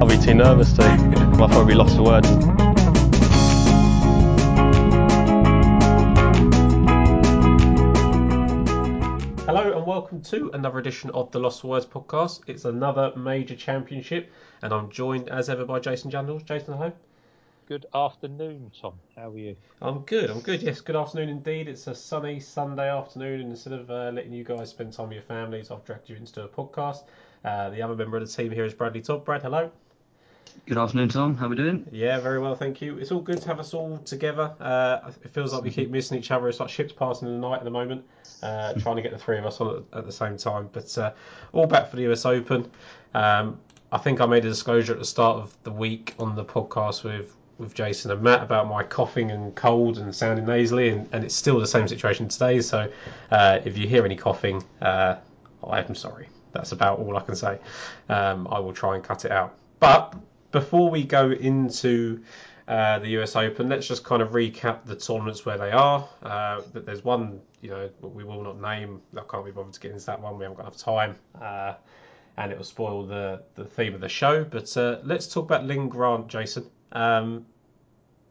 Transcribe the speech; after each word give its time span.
I'll 0.00 0.06
be 0.06 0.16
too 0.16 0.32
nervous 0.32 0.72
to. 0.74 0.82
I'll 1.38 1.48
probably 1.48 1.74
lost 1.74 1.96
for 1.96 2.04
words. 2.04 2.28
Hello 9.44 9.76
and 9.76 9.86
welcome 9.86 10.22
to 10.22 10.50
another 10.54 10.78
edition 10.78 11.10
of 11.10 11.30
the 11.32 11.38
Lost 11.38 11.64
Words 11.64 11.84
podcast. 11.84 12.40
It's 12.46 12.64
another 12.64 13.12
major 13.14 13.56
championship, 13.56 14.30
and 14.62 14.72
I'm 14.72 14.88
joined 14.88 15.28
as 15.28 15.50
ever 15.50 15.66
by 15.66 15.80
Jason 15.80 16.10
Jandals. 16.10 16.46
Jason, 16.46 16.72
hello. 16.74 16.92
Good 17.70 17.86
afternoon, 17.94 18.72
Tom. 18.80 18.94
How 19.14 19.30
are 19.30 19.38
you? 19.38 19.54
I'm 19.80 20.00
good. 20.00 20.28
I'm 20.28 20.40
good. 20.40 20.60
Yes, 20.60 20.80
good 20.80 20.96
afternoon 20.96 21.28
indeed. 21.28 21.68
It's 21.68 21.86
a 21.86 21.94
sunny 21.94 22.40
Sunday 22.40 22.90
afternoon, 22.90 23.42
and 23.42 23.50
instead 23.50 23.74
of 23.74 23.88
uh, 23.88 24.10
letting 24.12 24.32
you 24.32 24.42
guys 24.42 24.70
spend 24.70 24.92
time 24.92 25.06
with 25.06 25.14
your 25.14 25.22
families, 25.22 25.70
I've 25.70 25.84
dragged 25.84 26.10
you 26.10 26.16
into 26.16 26.42
a 26.42 26.48
podcast. 26.48 27.04
Uh, 27.44 27.70
the 27.70 27.80
other 27.80 27.94
member 27.94 28.16
of 28.16 28.26
the 28.26 28.36
team 28.36 28.50
here 28.50 28.64
is 28.64 28.74
Bradley 28.74 29.02
Todd. 29.02 29.24
Brad, 29.24 29.42
hello. 29.42 29.70
Good 30.66 30.78
afternoon, 30.78 31.10
Tom. 31.10 31.36
How 31.36 31.46
are 31.46 31.50
we 31.50 31.54
doing? 31.54 31.86
Yeah, 31.92 32.18
very 32.18 32.40
well, 32.40 32.56
thank 32.56 32.82
you. 32.82 32.98
It's 32.98 33.12
all 33.12 33.20
good 33.20 33.40
to 33.40 33.46
have 33.46 33.60
us 33.60 33.72
all 33.72 33.98
together. 33.98 34.52
Uh, 34.58 35.12
it 35.22 35.30
feels 35.30 35.52
like 35.52 35.62
we 35.62 35.70
keep 35.70 35.90
missing 35.90 36.18
each 36.18 36.32
other. 36.32 36.48
It's 36.48 36.58
like 36.58 36.70
ships 36.70 36.92
passing 36.92 37.28
in 37.28 37.40
the 37.40 37.48
night 37.48 37.58
at 37.58 37.64
the 37.64 37.70
moment, 37.70 38.04
uh, 38.42 38.72
trying 38.80 38.96
to 38.96 39.02
get 39.02 39.12
the 39.12 39.18
three 39.18 39.38
of 39.38 39.46
us 39.46 39.60
on 39.60 39.76
at, 39.92 39.98
at 39.98 40.06
the 40.06 40.12
same 40.12 40.36
time. 40.36 40.70
But 40.72 40.98
uh, 40.98 41.12
all 41.52 41.68
back 41.68 41.88
for 41.88 41.94
the 41.94 42.10
US 42.10 42.26
Open. 42.26 42.68
Um, 43.14 43.60
I 43.92 43.98
think 43.98 44.20
I 44.20 44.26
made 44.26 44.44
a 44.44 44.48
disclosure 44.48 44.92
at 44.92 44.98
the 44.98 45.04
start 45.04 45.36
of 45.36 45.56
the 45.62 45.70
week 45.70 46.14
on 46.18 46.34
the 46.34 46.44
podcast 46.44 47.04
with 47.04 47.36
with 47.60 47.74
Jason 47.74 48.10
and 48.10 48.22
Matt 48.22 48.42
about 48.42 48.66
my 48.66 48.82
coughing 48.82 49.30
and 49.30 49.54
cold 49.54 49.98
and 49.98 50.14
sounding 50.14 50.46
nasally, 50.46 50.88
and, 50.88 51.08
and 51.12 51.22
it's 51.22 51.34
still 51.34 51.60
the 51.60 51.66
same 51.66 51.86
situation 51.86 52.26
today. 52.26 52.60
So 52.62 52.90
uh, 53.30 53.60
if 53.64 53.76
you 53.76 53.86
hear 53.86 54.04
any 54.04 54.16
coughing, 54.16 54.64
uh, 54.80 55.16
I'm 55.62 55.94
sorry. 55.94 56.28
That's 56.52 56.72
about 56.72 56.98
all 56.98 57.16
I 57.16 57.20
can 57.20 57.36
say. 57.36 57.58
Um, 58.08 58.48
I 58.50 58.58
will 58.58 58.72
try 58.72 58.96
and 58.96 59.04
cut 59.04 59.24
it 59.24 59.30
out. 59.30 59.56
But 59.78 60.16
before 60.50 60.90
we 60.90 61.04
go 61.04 61.30
into 61.30 62.22
uh, 62.66 62.98
the 62.98 63.08
US 63.20 63.36
Open, 63.36 63.68
let's 63.68 63.86
just 63.86 64.04
kind 64.04 64.22
of 64.22 64.30
recap 64.30 64.84
the 64.84 64.96
tournaments 64.96 65.44
where 65.44 65.58
they 65.58 65.70
are. 65.70 66.08
Uh, 66.22 66.62
there's 66.72 67.04
one, 67.04 67.40
you 67.60 67.70
know, 67.70 67.90
we 68.00 68.24
will 68.24 68.42
not 68.42 68.60
name. 68.60 69.00
I 69.16 69.22
can't 69.30 69.44
be 69.44 69.50
bothered 69.50 69.74
to 69.74 69.80
get 69.80 69.92
into 69.92 70.06
that 70.06 70.20
one. 70.20 70.38
We 70.38 70.44
haven't 70.44 70.56
got 70.56 70.64
enough 70.64 70.78
time. 70.78 71.16
Uh, 71.40 71.74
and 72.36 72.50
it 72.50 72.56
will 72.56 72.64
spoil 72.64 73.04
the, 73.04 73.42
the 73.54 73.64
theme 73.64 73.94
of 73.94 74.00
the 74.00 74.08
show. 74.08 74.44
But 74.44 74.74
uh, 74.76 74.98
let's 75.04 75.26
talk 75.26 75.44
about 75.44 75.64
Linn 75.64 75.88
Grant, 75.88 76.28
Jason. 76.28 76.70
Um, 76.92 77.46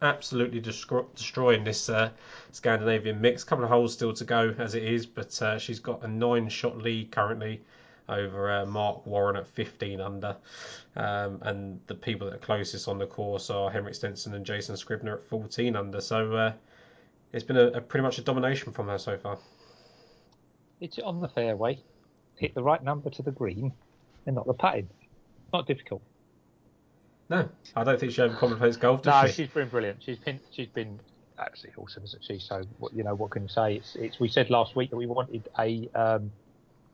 absolutely 0.01 0.59
destroy, 0.59 1.03
destroying 1.15 1.63
this 1.63 1.89
uh, 1.89 2.09
Scandinavian 2.51 3.19
mix. 3.21 3.43
A 3.43 3.45
couple 3.45 3.63
of 3.63 3.69
holes 3.69 3.93
still 3.93 4.13
to 4.13 4.23
go 4.23 4.53
as 4.57 4.75
it 4.75 4.83
is, 4.83 5.05
but 5.05 5.41
uh, 5.41 5.57
she's 5.57 5.79
got 5.79 6.03
a 6.03 6.07
nine 6.07 6.49
shot 6.49 6.77
lead 6.77 7.11
currently 7.11 7.61
over 8.07 8.51
uh, 8.51 8.65
Marc 8.65 9.05
Warren 9.05 9.35
at 9.35 9.47
15 9.47 10.01
under. 10.01 10.35
Um, 10.95 11.39
and 11.43 11.79
the 11.87 11.95
people 11.95 12.27
that 12.27 12.35
are 12.35 12.39
closest 12.39 12.87
on 12.87 12.97
the 12.97 13.05
course 13.05 13.49
are 13.49 13.69
Henrik 13.69 13.95
Stenson 13.95 14.33
and 14.33 14.45
Jason 14.45 14.75
Scrivener 14.75 15.15
at 15.15 15.23
14 15.25 15.75
under. 15.75 16.01
So 16.01 16.35
uh, 16.35 16.53
it's 17.31 17.43
been 17.43 17.57
a, 17.57 17.67
a, 17.67 17.81
pretty 17.81 18.03
much 18.03 18.17
a 18.17 18.21
domination 18.21 18.71
from 18.73 18.87
her 18.87 18.97
so 18.97 19.17
far. 19.17 19.37
It's 20.81 20.97
it 20.97 21.03
on 21.03 21.19
the 21.19 21.27
fairway, 21.27 21.79
hit 22.37 22.55
the 22.55 22.63
right 22.63 22.83
number 22.83 23.09
to 23.09 23.21
the 23.21 23.31
green, 23.31 23.73
and 24.25 24.35
not 24.35 24.47
the 24.47 24.53
putting. 24.53 24.89
Not 25.53 25.67
difficult. 25.67 26.01
No, 27.29 27.47
I 27.75 27.83
don't 27.83 27.99
think 27.99 28.11
she 28.11 28.21
ever 28.21 28.33
overcomplicates 28.33 28.79
golf. 28.79 29.05
no, 29.05 29.27
she? 29.27 29.43
has 29.43 29.51
been 29.51 29.69
brilliant. 29.69 30.01
She's 30.03 30.17
been 30.17 30.39
she's 30.51 30.67
been 30.67 30.99
absolutely 31.37 31.83
awesome, 31.83 32.03
isn't 32.03 32.23
she? 32.23 32.39
So 32.39 32.63
you 32.93 33.03
know 33.03 33.13
what 33.15 33.31
can 33.31 33.43
you 33.43 33.49
say? 33.49 33.75
It's 33.75 33.95
it's. 33.95 34.19
We 34.19 34.29
said 34.29 34.49
last 34.49 34.75
week 34.75 34.89
that 34.89 34.97
we 34.97 35.05
wanted 35.05 35.47
a, 35.59 35.87
um, 35.93 36.31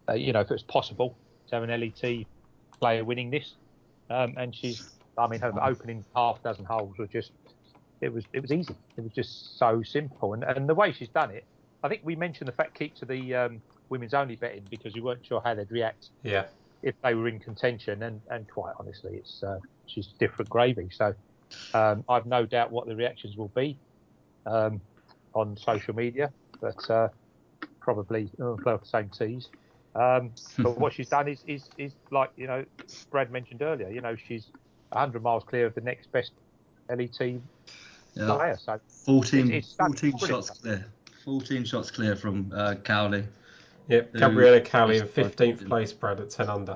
a 0.07 0.17
you 0.17 0.33
know 0.33 0.41
if 0.41 0.51
it 0.51 0.53
was 0.53 0.63
possible 0.63 1.15
to 1.49 1.55
have 1.55 1.63
an 1.63 1.79
LET 1.79 2.25
player 2.79 3.03
winning 3.03 3.29
this, 3.31 3.53
um, 4.09 4.35
and 4.37 4.53
she's. 4.53 4.91
I 5.17 5.27
mean, 5.27 5.39
her 5.39 5.53
opening 5.63 6.03
half 6.13 6.43
dozen 6.43 6.65
holes 6.65 6.97
were 6.97 7.07
just. 7.07 7.31
It 8.01 8.13
was 8.13 8.25
it 8.33 8.41
was 8.41 8.51
easy. 8.51 8.75
It 8.97 9.01
was 9.01 9.13
just 9.13 9.57
so 9.57 9.81
simple, 9.83 10.33
and 10.33 10.43
and 10.43 10.67
the 10.67 10.75
way 10.75 10.91
she's 10.91 11.09
done 11.09 11.31
it. 11.31 11.45
I 11.81 11.87
think 11.87 12.01
we 12.03 12.15
mentioned 12.15 12.47
the 12.47 12.51
fact 12.51 12.77
keep 12.77 12.95
to 12.95 13.05
the 13.05 13.35
um, 13.35 13.61
women's 13.89 14.13
only 14.13 14.35
betting 14.35 14.63
because 14.69 14.95
we 14.95 15.01
weren't 15.01 15.25
sure 15.25 15.41
how 15.45 15.53
they'd 15.53 15.71
react. 15.71 16.09
Yeah. 16.23 16.45
If 16.83 16.95
they 17.03 17.15
were 17.15 17.27
in 17.27 17.39
contention, 17.39 18.03
and 18.03 18.21
and 18.29 18.49
quite 18.49 18.73
honestly, 18.79 19.17
it's. 19.17 19.43
Uh, 19.43 19.59
she's 19.87 20.07
different 20.19 20.49
gravy. 20.49 20.89
So 20.91 21.13
um, 21.73 22.03
I've 22.09 22.25
no 22.25 22.45
doubt 22.45 22.71
what 22.71 22.87
the 22.87 22.95
reactions 22.95 23.37
will 23.37 23.49
be 23.49 23.77
um, 24.45 24.81
on 25.33 25.57
social 25.57 25.95
media, 25.95 26.31
but 26.61 26.89
uh, 26.89 27.09
probably 27.79 28.29
oh, 28.39 28.57
the 28.63 28.79
same 28.83 29.09
teas. 29.09 29.49
Um, 29.95 30.31
but 30.59 30.77
what 30.77 30.93
she's 30.93 31.09
done 31.09 31.27
is, 31.27 31.43
is 31.47 31.69
is 31.77 31.93
like 32.11 32.31
you 32.35 32.47
know 32.47 32.65
Brad 33.11 33.31
mentioned 33.31 33.61
earlier. 33.61 33.89
You 33.89 34.01
know 34.01 34.15
she's 34.15 34.47
100 34.89 35.23
miles 35.23 35.43
clear 35.45 35.65
of 35.65 35.75
the 35.75 35.81
next 35.81 36.11
best 36.11 36.31
LET 36.89 37.19
yeah. 37.19 37.39
player. 38.15 38.57
So 38.59 38.79
14, 39.05 39.51
it's, 39.51 39.67
it's 39.67 39.75
14 39.75 40.17
shots 40.17 40.49
clear. 40.49 40.85
14 41.23 41.65
shots 41.65 41.91
clear 41.91 42.15
from 42.15 42.51
uh, 42.55 42.75
Cowley. 42.75 43.25
Yep, 43.87 44.13
Gabriella 44.13 44.61
Cowley 44.61 44.97
in 44.97 45.07
15th 45.07 45.67
place, 45.67 45.93
Brad 45.93 46.19
at 46.19 46.29
10 46.29 46.49
under. 46.49 46.75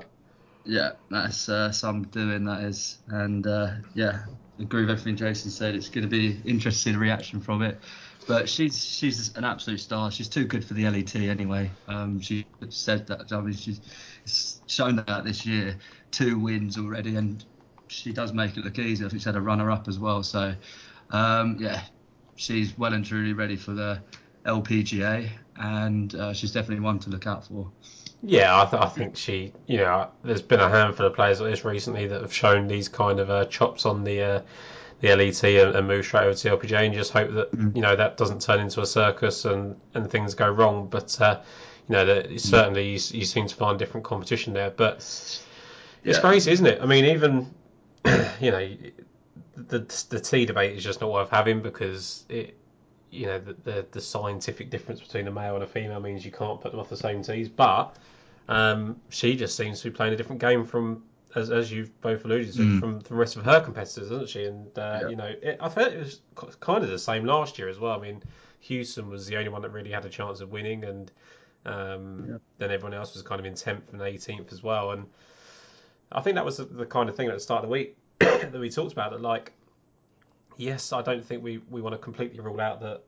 Yeah, 0.64 0.90
that's 1.10 1.48
uh, 1.48 1.72
some 1.72 2.04
doing 2.04 2.44
that 2.44 2.62
is, 2.62 2.98
and 3.08 3.46
uh, 3.46 3.72
yeah, 3.94 4.24
agree 4.60 4.82
with 4.82 4.90
everything 4.90 5.16
Jason 5.16 5.50
said. 5.50 5.74
It's 5.74 5.88
going 5.88 6.02
to 6.02 6.08
be 6.08 6.38
interesting 6.44 6.96
reaction 6.96 7.40
from 7.40 7.62
it, 7.62 7.78
but 8.28 8.48
she's 8.48 8.84
she's 8.84 9.34
an 9.36 9.44
absolute 9.44 9.80
star. 9.80 10.10
She's 10.10 10.28
too 10.28 10.44
good 10.44 10.64
for 10.64 10.74
the 10.74 10.88
LET 10.88 11.16
anyway. 11.16 11.70
Um, 11.88 12.20
she 12.20 12.46
said 12.68 13.06
that. 13.06 13.32
I 13.32 13.40
mean, 13.40 13.54
she's 13.54 13.80
shown 14.66 14.96
that 14.96 15.24
this 15.24 15.46
year, 15.46 15.76
two 16.10 16.38
wins 16.38 16.76
already, 16.76 17.16
and 17.16 17.42
she 17.88 18.12
does 18.12 18.32
make 18.32 18.56
it 18.56 18.64
look 18.64 18.78
easy. 18.78 19.04
I 19.04 19.08
think 19.08 19.22
she 19.22 19.28
had 19.28 19.36
a 19.36 19.40
runner 19.40 19.70
up 19.70 19.88
as 19.88 19.98
well. 19.98 20.22
So 20.22 20.54
um, 21.10 21.56
yeah, 21.58 21.82
she's 22.36 22.76
well 22.78 22.92
and 22.92 23.04
truly 23.04 23.32
ready 23.32 23.56
for 23.56 23.72
the 23.72 24.02
LPGA, 24.44 25.28
and 25.60 26.14
uh, 26.14 26.32
she's 26.32 26.52
definitely 26.52 26.82
one 26.82 26.98
to 26.98 27.10
look 27.10 27.26
out 27.26 27.46
for. 27.46 27.70
Yeah, 28.22 28.60
I, 28.60 28.66
th- 28.66 28.82
I, 28.82 28.88
think 28.88 29.16
she, 29.16 29.52
you 29.66 29.78
know, 29.78 30.08
there's 30.24 30.42
been 30.42 30.60
a 30.60 30.68
handful 30.68 31.06
of 31.06 31.14
players 31.14 31.40
like 31.40 31.50
this 31.50 31.64
recently 31.64 32.06
that 32.08 32.20
have 32.20 32.32
shown 32.32 32.66
these 32.66 32.88
kind 32.88 33.20
of 33.20 33.30
uh, 33.30 33.44
chops 33.46 33.86
on 33.86 34.04
the 34.04 34.22
uh, 34.22 34.40
the 35.00 35.14
LET 35.14 35.42
and, 35.42 35.76
and 35.76 35.88
move 35.88 36.04
straight 36.04 36.24
over 36.24 36.34
to 36.34 36.56
LPGA, 36.56 36.86
and 36.86 36.94
just 36.94 37.12
hope 37.12 37.32
that 37.32 37.52
mm. 37.52 37.74
you 37.74 37.82
know 37.82 37.96
that 37.96 38.16
doesn't 38.16 38.42
turn 38.42 38.60
into 38.60 38.80
a 38.82 38.86
circus 38.86 39.44
and, 39.44 39.76
and 39.94 40.10
things 40.10 40.34
go 40.34 40.50
wrong. 40.50 40.88
But 40.88 41.18
uh, 41.20 41.40
you 41.88 41.94
know, 41.94 42.04
that 42.04 42.30
mm. 42.30 42.40
certainly 42.40 42.86
you, 42.86 42.92
you, 42.92 43.24
seem 43.24 43.46
to 43.46 43.54
find 43.54 43.78
different 43.78 44.04
competition 44.04 44.52
there. 44.52 44.70
But 44.70 44.96
it's 44.96 45.42
yeah. 46.04 46.20
crazy, 46.20 46.52
isn't 46.52 46.66
it? 46.66 46.82
I 46.82 46.86
mean, 46.86 47.06
even 47.06 47.54
you 48.40 48.50
know, 48.50 48.68
the 49.56 49.78
the 50.10 50.20
T 50.20 50.44
debate 50.44 50.76
is 50.76 50.84
just 50.84 51.00
not 51.00 51.10
worth 51.10 51.30
having 51.30 51.62
because 51.62 52.24
it 52.28 52.59
you 53.10 53.26
know 53.26 53.38
the, 53.38 53.54
the, 53.64 53.86
the 53.90 54.00
scientific 54.00 54.70
difference 54.70 55.00
between 55.00 55.26
a 55.28 55.30
male 55.30 55.54
and 55.54 55.64
a 55.64 55.66
female 55.66 56.00
means 56.00 56.24
you 56.24 56.32
can't 56.32 56.60
put 56.60 56.72
them 56.72 56.80
off 56.80 56.88
the 56.88 56.96
same 56.96 57.22
tees. 57.22 57.48
But 57.48 57.96
um, 58.48 59.00
she 59.08 59.36
just 59.36 59.56
seems 59.56 59.80
to 59.82 59.90
be 59.90 59.96
playing 59.96 60.14
a 60.14 60.16
different 60.16 60.40
game 60.40 60.64
from 60.64 61.02
as, 61.34 61.50
as 61.50 61.70
you've 61.70 61.98
both 62.00 62.24
alluded 62.24 62.52
to 62.54 62.60
mm. 62.60 62.80
from 62.80 63.00
the 63.00 63.14
rest 63.14 63.36
of 63.36 63.44
her 63.44 63.60
competitors, 63.60 64.08
doesn't 64.08 64.28
she? 64.28 64.44
And 64.44 64.66
uh, 64.78 65.00
yeah. 65.02 65.08
you 65.08 65.16
know, 65.16 65.32
it, 65.42 65.58
I 65.60 65.68
felt 65.68 65.92
it 65.92 65.98
was 65.98 66.20
kind 66.60 66.82
of 66.82 66.90
the 66.90 66.98
same 66.98 67.24
last 67.24 67.58
year 67.58 67.68
as 67.68 67.78
well. 67.78 67.98
I 67.98 68.02
mean, 68.02 68.22
Houston 68.60 69.08
was 69.08 69.26
the 69.26 69.36
only 69.36 69.48
one 69.48 69.62
that 69.62 69.70
really 69.70 69.90
had 69.90 70.04
a 70.04 70.08
chance 70.08 70.40
of 70.40 70.50
winning, 70.50 70.84
and 70.84 71.12
um, 71.66 72.26
yeah. 72.28 72.36
then 72.58 72.70
everyone 72.70 72.94
else 72.94 73.14
was 73.14 73.22
kind 73.22 73.38
of 73.38 73.46
in 73.46 73.54
tenth 73.54 73.92
and 73.92 74.00
18th 74.00 74.52
as 74.52 74.62
well. 74.62 74.92
And 74.92 75.06
I 76.12 76.20
think 76.20 76.34
that 76.34 76.44
was 76.44 76.56
the, 76.56 76.64
the 76.64 76.86
kind 76.86 77.08
of 77.08 77.16
thing 77.16 77.28
at 77.28 77.34
the 77.34 77.40
start 77.40 77.64
of 77.64 77.68
the 77.68 77.72
week 77.72 77.96
that 78.18 78.52
we 78.52 78.70
talked 78.70 78.92
about. 78.92 79.12
That 79.12 79.20
like 79.20 79.52
yes, 80.60 80.92
I 80.92 81.02
don't 81.02 81.24
think 81.24 81.42
we, 81.42 81.58
we 81.70 81.80
want 81.80 81.94
to 81.94 81.98
completely 81.98 82.38
rule 82.40 82.60
out 82.60 82.80
that 82.80 83.02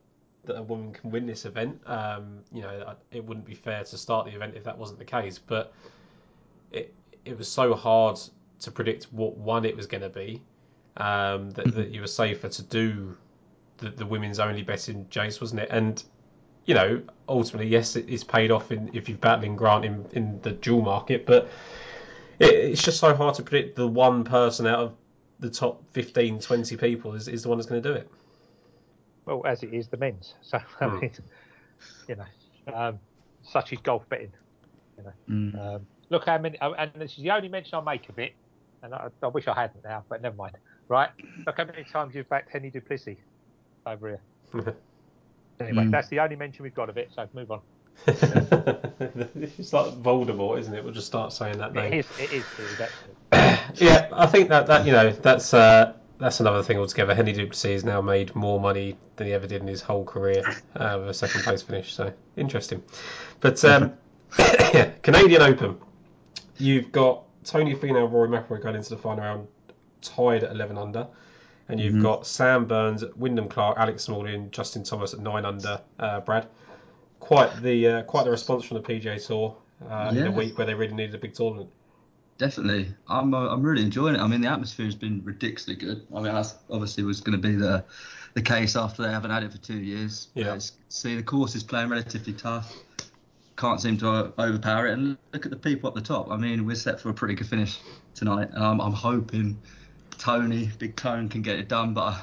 that 0.45 0.57
a 0.57 0.61
woman 0.61 0.91
can 0.91 1.09
win 1.09 1.25
this 1.25 1.45
event. 1.45 1.79
Um, 1.85 2.39
you 2.51 2.61
know, 2.63 2.95
it 3.11 3.23
wouldn't 3.23 3.45
be 3.45 3.53
fair 3.53 3.85
to 3.85 3.97
start 3.97 4.25
the 4.25 4.35
event 4.35 4.55
if 4.57 4.65
that 4.65 4.77
wasn't 4.77 4.99
the 4.99 5.05
case. 5.05 5.39
But 5.39 5.73
it 6.71 6.93
it 7.23 7.37
was 7.37 7.47
so 7.47 7.73
hard 7.73 8.19
to 8.59 8.71
predict 8.71 9.05
what 9.13 9.37
one 9.37 9.63
it 9.63 9.75
was 9.75 9.87
going 9.87 10.01
to 10.01 10.09
be 10.09 10.41
um, 10.97 11.51
that, 11.51 11.73
that 11.75 11.89
you 11.91 12.01
were 12.01 12.07
safer 12.07 12.49
to 12.49 12.61
do 12.63 13.15
the, 13.77 13.89
the 13.89 14.05
women's 14.05 14.39
only 14.39 14.63
betting 14.63 15.05
Jace, 15.05 15.39
wasn't 15.39 15.61
it? 15.61 15.69
And 15.71 16.03
you 16.65 16.73
know, 16.73 17.01
ultimately, 17.29 17.67
yes, 17.67 17.95
it 17.95 18.09
is 18.09 18.23
paid 18.23 18.51
off 18.51 18.71
in, 18.71 18.89
if 18.93 19.07
you're 19.07 19.17
battling 19.17 19.55
Grant 19.55 19.85
in, 19.85 20.05
in 20.13 20.41
the 20.41 20.51
dual 20.51 20.81
market, 20.81 21.25
but 21.25 21.49
it, 22.39 22.53
it's 22.53 22.81
just 22.81 22.99
so 22.99 23.13
hard 23.13 23.35
to 23.35 23.43
predict 23.43 23.75
the 23.75 23.87
one 23.87 24.23
person 24.23 24.65
out 24.65 24.79
of 24.79 24.93
the 25.39 25.49
top 25.49 25.83
15, 25.91 26.39
20 26.39 26.77
people 26.77 27.13
is, 27.13 27.27
is 27.27 27.43
the 27.43 27.49
one 27.49 27.57
that's 27.57 27.69
going 27.69 27.81
to 27.81 27.89
do 27.89 27.95
it. 27.95 28.09
Well, 29.25 29.41
as 29.45 29.63
it 29.63 29.73
is 29.73 29.87
the 29.87 29.97
men's. 29.97 30.33
So, 30.41 30.59
I 30.79 30.85
hmm. 30.85 30.99
mean, 30.99 31.11
you 32.07 32.15
know, 32.15 32.73
um, 32.73 32.99
such 33.43 33.73
is 33.73 33.79
golf 33.79 34.07
betting. 34.09 34.31
You 34.97 35.03
know, 35.03 35.13
mm. 35.29 35.75
um, 35.75 35.87
look 36.09 36.25
how 36.25 36.37
many, 36.37 36.57
and 36.61 36.91
this 36.95 37.17
is 37.17 37.23
the 37.23 37.31
only 37.31 37.49
mention 37.49 37.75
I'll 37.75 37.81
make 37.81 38.07
of 38.09 38.19
it, 38.19 38.33
and 38.83 38.93
I, 38.93 39.07
I, 39.21 39.27
wish 39.27 39.47
I 39.47 39.53
hadn't 39.53 39.83
now, 39.83 40.03
but 40.07 40.21
never 40.21 40.35
mind. 40.35 40.55
Right? 40.87 41.09
Look 41.45 41.57
how 41.57 41.65
many 41.65 41.83
times 41.83 42.13
you've 42.13 42.29
backed 42.29 42.51
Hennie 42.51 42.69
du 42.69 42.79
Plessis 42.79 43.17
over 43.85 44.09
here. 44.09 44.21
anyway, 45.59 45.85
mm. 45.85 45.91
that's 45.91 46.09
the 46.09 46.19
only 46.19 46.35
mention 46.35 46.63
we've 46.63 46.75
got 46.75 46.89
of 46.89 46.97
it, 46.97 47.09
so 47.15 47.27
move 47.33 47.51
on. 47.51 47.61
it's 48.07 49.73
like 49.73 49.93
Voldemort, 50.01 50.59
isn't 50.59 50.73
it? 50.73 50.83
We'll 50.83 50.93
just 50.93 51.07
start 51.07 51.31
saying 51.33 51.57
that 51.59 51.73
name. 51.73 51.93
It 51.93 51.99
is. 51.99 52.07
It 52.19 52.31
is. 52.31 52.45
It 52.57 52.81
is 52.81 52.81
yeah, 53.81 54.09
I 54.11 54.25
think 54.27 54.49
that, 54.49 54.67
that 54.67 54.85
you 54.85 54.91
know 54.91 55.11
that's 55.11 55.53
uh, 55.53 55.93
that's 56.19 56.39
another 56.39 56.63
thing 56.63 56.77
altogether. 56.77 57.15
Hennie 57.15 57.33
du 57.33 57.47
Plessis 57.47 57.71
has 57.71 57.83
now 57.85 58.01
made 58.01 58.35
more 58.35 58.59
money 58.59 58.97
than 59.15 59.27
he 59.27 59.33
ever 59.33 59.47
did 59.47 59.61
in 59.61 59.67
his 59.67 59.81
whole 59.81 60.03
career 60.05 60.43
uh, 60.75 60.97
with 60.99 61.09
a 61.09 61.13
second 61.13 61.41
place 61.43 61.61
finish. 61.61 61.93
So 61.93 62.13
interesting. 62.35 62.83
But 63.39 63.63
um, 63.65 63.93
yeah, 64.39 64.91
Canadian 65.01 65.41
Open. 65.41 65.77
You've 66.57 66.91
got 66.91 67.23
Tony 67.43 67.75
Finau, 67.75 68.11
Rory 68.11 68.29
McIlroy 68.29 68.61
going 68.61 68.75
into 68.75 68.89
the 68.89 68.97
final 68.97 69.23
round 69.23 69.47
tied 70.01 70.43
at 70.43 70.51
11 70.51 70.77
under. 70.77 71.07
And 71.69 71.79
you've 71.79 71.95
Mhm. 71.95 72.01
got 72.03 72.27
Sam 72.27 72.65
Burns, 72.65 73.03
Wyndham 73.15 73.47
Clark, 73.47 73.77
Alex 73.77 74.03
Smalley, 74.03 74.47
Justin 74.51 74.83
Thomas 74.83 75.13
at 75.13 75.19
nine 75.21 75.45
under. 75.45 75.81
Uh, 75.97 76.19
Brad, 76.19 76.47
quite 77.23 77.61
the 77.61 77.87
uh, 77.87 78.03
quite 78.03 78.23
the 78.25 78.31
response 78.31 78.65
from 78.65 78.81
the 78.81 78.83
PGA 78.83 79.25
Tour 79.25 79.55
uh, 79.89 80.09
in 80.11 80.17
Yeah. 80.17 80.25
a 80.25 80.31
week 80.31 80.57
where 80.57 80.67
they 80.67 80.73
really 80.73 80.93
needed 80.93 81.15
a 81.15 81.17
big 81.17 81.33
tournament. 81.33 81.69
Definitely, 82.37 82.93
I'm 83.07 83.33
uh, 83.33 83.47
I'm 83.49 83.61
really 83.61 83.83
enjoying 83.83 84.15
it. 84.15 84.19
I 84.21 84.27
mean, 84.27 84.41
the 84.41 84.49
atmosphere 84.49 84.85
has 84.85 84.95
been 84.95 85.21
ridiculously 85.23 85.75
good. 85.75 86.05
I 86.13 86.19
mean, 86.21 86.33
that's 86.33 86.55
obviously 86.69 87.03
was 87.03 87.21
going 87.21 87.39
to 87.39 87.47
be 87.47 87.55
the 87.55 87.83
the 88.33 88.41
case 88.41 88.75
after 88.75 89.03
they 89.03 89.11
haven't 89.11 89.31
had 89.31 89.43
it 89.43 89.51
for 89.51 89.59
two 89.59 89.77
years. 89.77 90.29
Yeah. 90.33 90.57
See, 90.89 91.15
the 91.15 91.23
course 91.23 91.55
is 91.55 91.63
playing 91.63 91.89
relatively 91.89 92.33
tough. 92.33 92.75
Can't 93.55 93.79
seem 93.79 93.97
to 93.99 94.09
uh, 94.09 94.31
overpower 94.39 94.87
it. 94.87 94.93
And 94.93 95.15
look 95.31 95.45
at 95.45 95.51
the 95.51 95.57
people 95.57 95.87
up 95.87 95.93
the 95.95 96.01
top. 96.01 96.31
I 96.31 96.37
mean, 96.37 96.65
we're 96.65 96.75
set 96.75 96.99
for 96.99 97.09
a 97.09 97.13
pretty 97.13 97.35
good 97.35 97.47
finish 97.47 97.77
tonight. 98.15 98.49
Um, 98.55 98.81
I'm 98.81 98.93
hoping 98.93 99.59
Tony, 100.17 100.71
Big 100.79 100.95
Tone, 100.95 101.29
can 101.29 101.41
get 101.43 101.59
it 101.59 101.67
done, 101.69 101.93
but. 101.93 102.17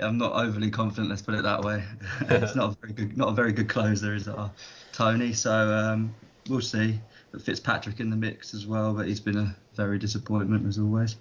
I, 0.00 0.04
I'm 0.04 0.18
not 0.18 0.32
overly 0.32 0.70
confident. 0.70 1.08
Let's 1.08 1.22
put 1.22 1.34
it 1.34 1.42
that 1.42 1.62
way. 1.62 1.82
it's 2.22 2.54
not 2.54 2.72
a 2.72 2.76
very 2.80 2.92
good, 2.92 3.16
not 3.16 3.28
a 3.28 3.32
very 3.32 3.52
good 3.52 3.68
closer, 3.68 4.14
is 4.14 4.28
uh, 4.28 4.48
Tony. 4.92 5.32
So 5.32 5.52
um, 5.52 6.14
we'll 6.48 6.60
see. 6.60 6.98
But 7.30 7.42
Fitzpatrick 7.42 8.00
in 8.00 8.10
the 8.10 8.16
mix 8.16 8.52
as 8.52 8.66
well, 8.66 8.92
but 8.92 9.06
he's 9.06 9.20
been 9.20 9.38
a 9.38 9.56
very 9.74 9.98
disappointment 9.98 10.66
as 10.66 10.78
always. 10.78 11.16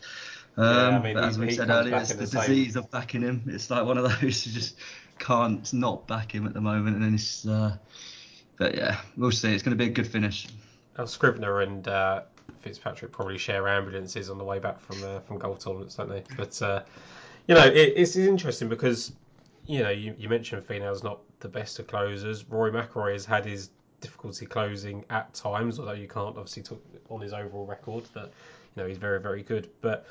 Um, 0.57 0.95
I 0.95 1.00
mean, 1.01 1.13
but 1.13 1.23
he- 1.23 1.29
as 1.29 1.39
we 1.39 1.51
said 1.51 1.69
earlier, 1.69 1.95
it's 1.95 2.09
the, 2.09 2.25
the 2.25 2.27
disease 2.27 2.75
of 2.75 2.91
backing 2.91 3.21
him. 3.21 3.44
It's 3.47 3.69
like 3.69 3.85
one 3.85 3.97
of 3.97 4.03
those 4.21 4.45
you 4.45 4.51
just 4.51 4.75
can't 5.19 5.71
not 5.74 6.07
back 6.07 6.33
him 6.33 6.45
at 6.45 6.53
the 6.53 6.62
moment, 6.62 6.95
and 6.97 7.06
then 7.06 7.13
it's. 7.13 7.45
Uh, 7.47 7.77
but 8.57 8.75
yeah, 8.75 9.00
we'll 9.17 9.31
see. 9.31 9.53
It's 9.53 9.63
going 9.63 9.75
to 9.77 9.81
be 9.83 9.89
a 9.89 9.94
good 9.94 10.07
finish. 10.07 10.47
Scrivener 11.06 11.62
and 11.62 11.88
uh, 11.88 12.21
Fitzpatrick 12.59 13.12
probably 13.12 13.38
share 13.38 13.67
ambulances 13.67 14.29
on 14.29 14.38
the 14.38 14.44
way 14.44 14.59
back 14.59 14.79
from 14.81 15.03
uh, 15.03 15.19
from 15.21 15.39
golf 15.39 15.59
tournaments, 15.59 15.95
don't 15.95 16.09
they? 16.09 16.24
But 16.38 16.62
uh, 16.62 16.83
you 17.51 17.57
know, 17.57 17.65
it, 17.65 17.94
it's 17.98 18.15
interesting 18.15 18.69
because 18.69 19.12
you 19.65 19.83
know 19.83 19.89
you, 19.89 20.15
you 20.18 20.30
mentioned 20.30 20.65
Finau's 20.65 21.03
not 21.03 21.19
the 21.42 21.50
best 21.50 21.80
of 21.80 21.88
closers. 21.88 22.45
Rory 22.50 22.71
McIlroy 22.71 23.12
has 23.12 23.25
had 23.25 23.45
his 23.45 23.71
difficulty 24.00 24.45
closing 24.45 25.03
at 25.09 25.33
times, 25.33 25.77
although 25.77 25.92
you 25.92 26.07
can't 26.07 26.38
obviously 26.38 26.63
talk 26.63 26.81
on 27.09 27.19
his 27.19 27.33
overall 27.33 27.65
record 27.65 28.06
that 28.13 28.31
you 28.75 28.81
know 28.81 28.88
he's 28.88 28.98
very 28.98 29.19
very 29.19 29.44
good. 29.44 29.69
But 29.81 30.07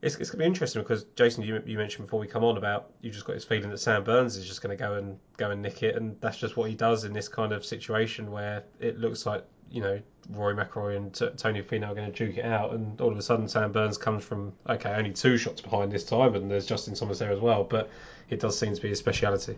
it's, 0.00 0.14
it's 0.16 0.30
going 0.30 0.38
to 0.38 0.44
be 0.44 0.46
interesting 0.46 0.80
because 0.80 1.04
Jason, 1.16 1.42
you, 1.42 1.62
you 1.66 1.76
mentioned 1.76 2.06
before 2.06 2.20
we 2.20 2.26
come 2.26 2.44
on 2.44 2.56
about 2.56 2.92
you 3.02 3.10
just 3.10 3.26
got 3.26 3.34
this 3.34 3.44
feeling 3.44 3.68
that 3.68 3.78
Sam 3.78 4.02
Burns 4.02 4.36
is 4.36 4.46
just 4.46 4.62
going 4.62 4.74
to 4.74 4.82
go 4.82 4.94
and 4.94 5.18
go 5.36 5.50
and 5.50 5.60
nick 5.60 5.82
it, 5.82 5.96
and 5.96 6.18
that's 6.22 6.38
just 6.38 6.56
what 6.56 6.70
he 6.70 6.74
does 6.74 7.04
in 7.04 7.12
this 7.12 7.28
kind 7.28 7.52
of 7.52 7.62
situation 7.62 8.30
where 8.30 8.64
it 8.80 8.98
looks 8.98 9.26
like 9.26 9.44
you 9.70 9.82
know 9.82 10.00
Rory 10.30 10.54
McIlroy 10.54 10.96
and 10.96 11.14
T- 11.14 11.28
Tony 11.36 11.62
Finau 11.62 11.88
are 11.88 11.94
going 11.94 12.10
to 12.10 12.26
duke 12.26 12.38
it 12.38 12.44
out, 12.44 12.72
and 12.72 13.00
all 13.00 13.10
of 13.10 13.18
a 13.18 13.22
sudden 13.22 13.48
Sam 13.48 13.72
Burns 13.72 13.98
comes 13.98 14.24
from 14.24 14.52
okay 14.68 14.90
only 14.90 15.12
two 15.12 15.36
shots 15.36 15.60
behind 15.60 15.90
this 15.90 16.04
time, 16.04 16.34
and 16.34 16.50
there's 16.50 16.66
Justin 16.66 16.94
Thomas 16.94 17.18
there 17.18 17.32
as 17.32 17.40
well, 17.40 17.64
but 17.64 17.90
it 18.28 18.40
does 18.40 18.58
seem 18.58 18.74
to 18.74 18.80
be 18.80 18.88
his 18.88 18.98
speciality. 18.98 19.56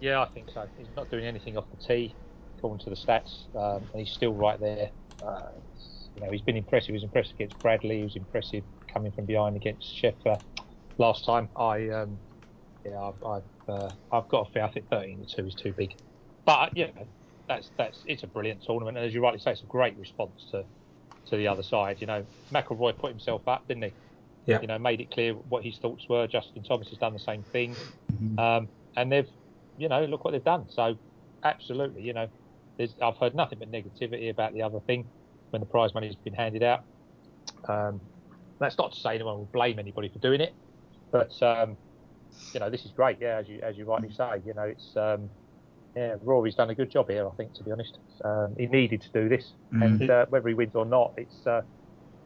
Yeah, 0.00 0.22
I 0.22 0.26
think 0.26 0.50
so. 0.52 0.66
He's 0.78 0.88
not 0.96 1.10
doing 1.10 1.26
anything 1.26 1.56
off 1.56 1.64
the 1.70 1.86
tee, 1.86 2.14
according 2.58 2.84
to 2.84 2.90
the 2.90 2.96
stats, 2.96 3.54
um, 3.54 3.88
and 3.92 4.00
he's 4.00 4.12
still 4.12 4.32
right 4.32 4.58
there. 4.60 4.90
Uh, 5.22 5.50
you 6.14 6.22
know, 6.22 6.30
he's 6.30 6.42
been 6.42 6.56
impressive. 6.56 6.88
He 6.88 6.92
was 6.92 7.02
impressive 7.02 7.34
against 7.34 7.60
Bradley. 7.62 7.98
He 7.98 8.04
was 8.04 8.16
impressive 8.16 8.64
coming 8.92 9.12
from 9.12 9.26
behind 9.26 9.56
against 9.56 9.94
Scheffler 10.02 10.40
last 10.98 11.24
time. 11.24 11.48
I, 11.56 11.88
um, 11.90 12.18
yeah, 12.84 12.98
I've, 13.00 13.24
I've, 13.24 13.68
uh, 13.68 13.90
I've 14.10 14.28
got 14.28 14.48
a 14.48 14.52
fear. 14.52 14.64
I 14.64 14.70
think 14.70 14.88
13 14.88 15.26
to 15.26 15.36
two 15.36 15.46
is 15.46 15.54
too 15.54 15.72
big, 15.72 15.94
but 16.44 16.76
know, 16.76 17.06
that's 17.50 17.72
that's 17.76 18.02
it's 18.06 18.22
a 18.22 18.28
brilliant 18.28 18.62
tournament, 18.64 18.96
and 18.96 19.04
as 19.04 19.12
you 19.12 19.20
rightly 19.20 19.40
say, 19.40 19.50
it's 19.50 19.64
a 19.64 19.66
great 19.66 19.98
response 19.98 20.46
to 20.52 20.64
to 21.26 21.36
the 21.36 21.48
other 21.48 21.64
side. 21.64 21.96
You 22.00 22.06
know, 22.06 22.24
McIlroy 22.54 22.96
put 22.96 23.10
himself 23.10 23.42
up, 23.48 23.66
didn't 23.66 23.82
he? 23.82 23.92
Yeah. 24.46 24.60
You 24.60 24.68
know, 24.68 24.78
made 24.78 25.00
it 25.00 25.10
clear 25.10 25.34
what 25.34 25.64
his 25.64 25.76
thoughts 25.78 26.06
were. 26.08 26.28
Justin 26.28 26.62
Thomas 26.62 26.88
has 26.90 26.98
done 26.98 27.12
the 27.12 27.18
same 27.18 27.42
thing, 27.52 27.76
Mhm. 28.12 28.38
um, 28.38 28.68
and 28.96 29.10
they've, 29.10 29.28
you 29.76 29.88
know, 29.88 30.04
look 30.04 30.24
what 30.24 30.30
they've 30.30 30.44
done. 30.44 30.66
So, 30.70 30.96
absolutely, 31.42 32.02
you 32.02 32.12
know, 32.12 32.28
there's, 32.78 32.94
I've 33.02 33.16
heard 33.16 33.34
nothing 33.34 33.58
but 33.58 33.70
negativity 33.70 34.30
about 34.30 34.54
the 34.54 34.62
other 34.62 34.80
thing 34.86 35.10
when 35.50 35.60
the 35.60 35.66
prize 35.66 35.92
money 35.92 36.06
has 36.06 36.16
been 36.16 36.34
handed 36.34 36.62
out. 36.62 36.84
Um, 37.68 38.00
that's 38.60 38.78
not 38.78 38.92
to 38.92 39.00
say 39.00 39.16
anyone 39.16 39.38
will 39.38 39.50
blame 39.52 39.78
anybody 39.80 40.08
for 40.08 40.20
doing 40.20 40.40
it, 40.40 40.54
but 41.10 41.30
um, 41.42 41.76
you 42.54 42.60
know, 42.60 42.70
this 42.70 42.84
is 42.84 42.92
great. 42.92 43.18
Yeah, 43.20 43.38
as 43.38 43.48
you 43.48 43.60
as 43.60 43.76
you 43.76 43.86
rightly 43.86 44.12
say, 44.12 44.40
you 44.44 44.54
know, 44.54 44.62
it's 44.62 44.92
um, 44.96 45.30
yeah, 45.96 46.16
Rory's 46.22 46.54
done 46.54 46.70
a 46.70 46.74
good 46.74 46.90
job 46.90 47.10
here. 47.10 47.26
I 47.26 47.30
think, 47.36 47.54
to 47.54 47.64
be 47.64 47.72
honest, 47.72 47.98
um, 48.24 48.54
he 48.56 48.66
needed 48.66 49.02
to 49.02 49.08
do 49.12 49.28
this, 49.28 49.52
and 49.72 50.08
uh, 50.08 50.26
whether 50.28 50.48
he 50.48 50.54
wins 50.54 50.74
or 50.74 50.84
not, 50.84 51.14
it's 51.16 51.46
uh, 51.46 51.62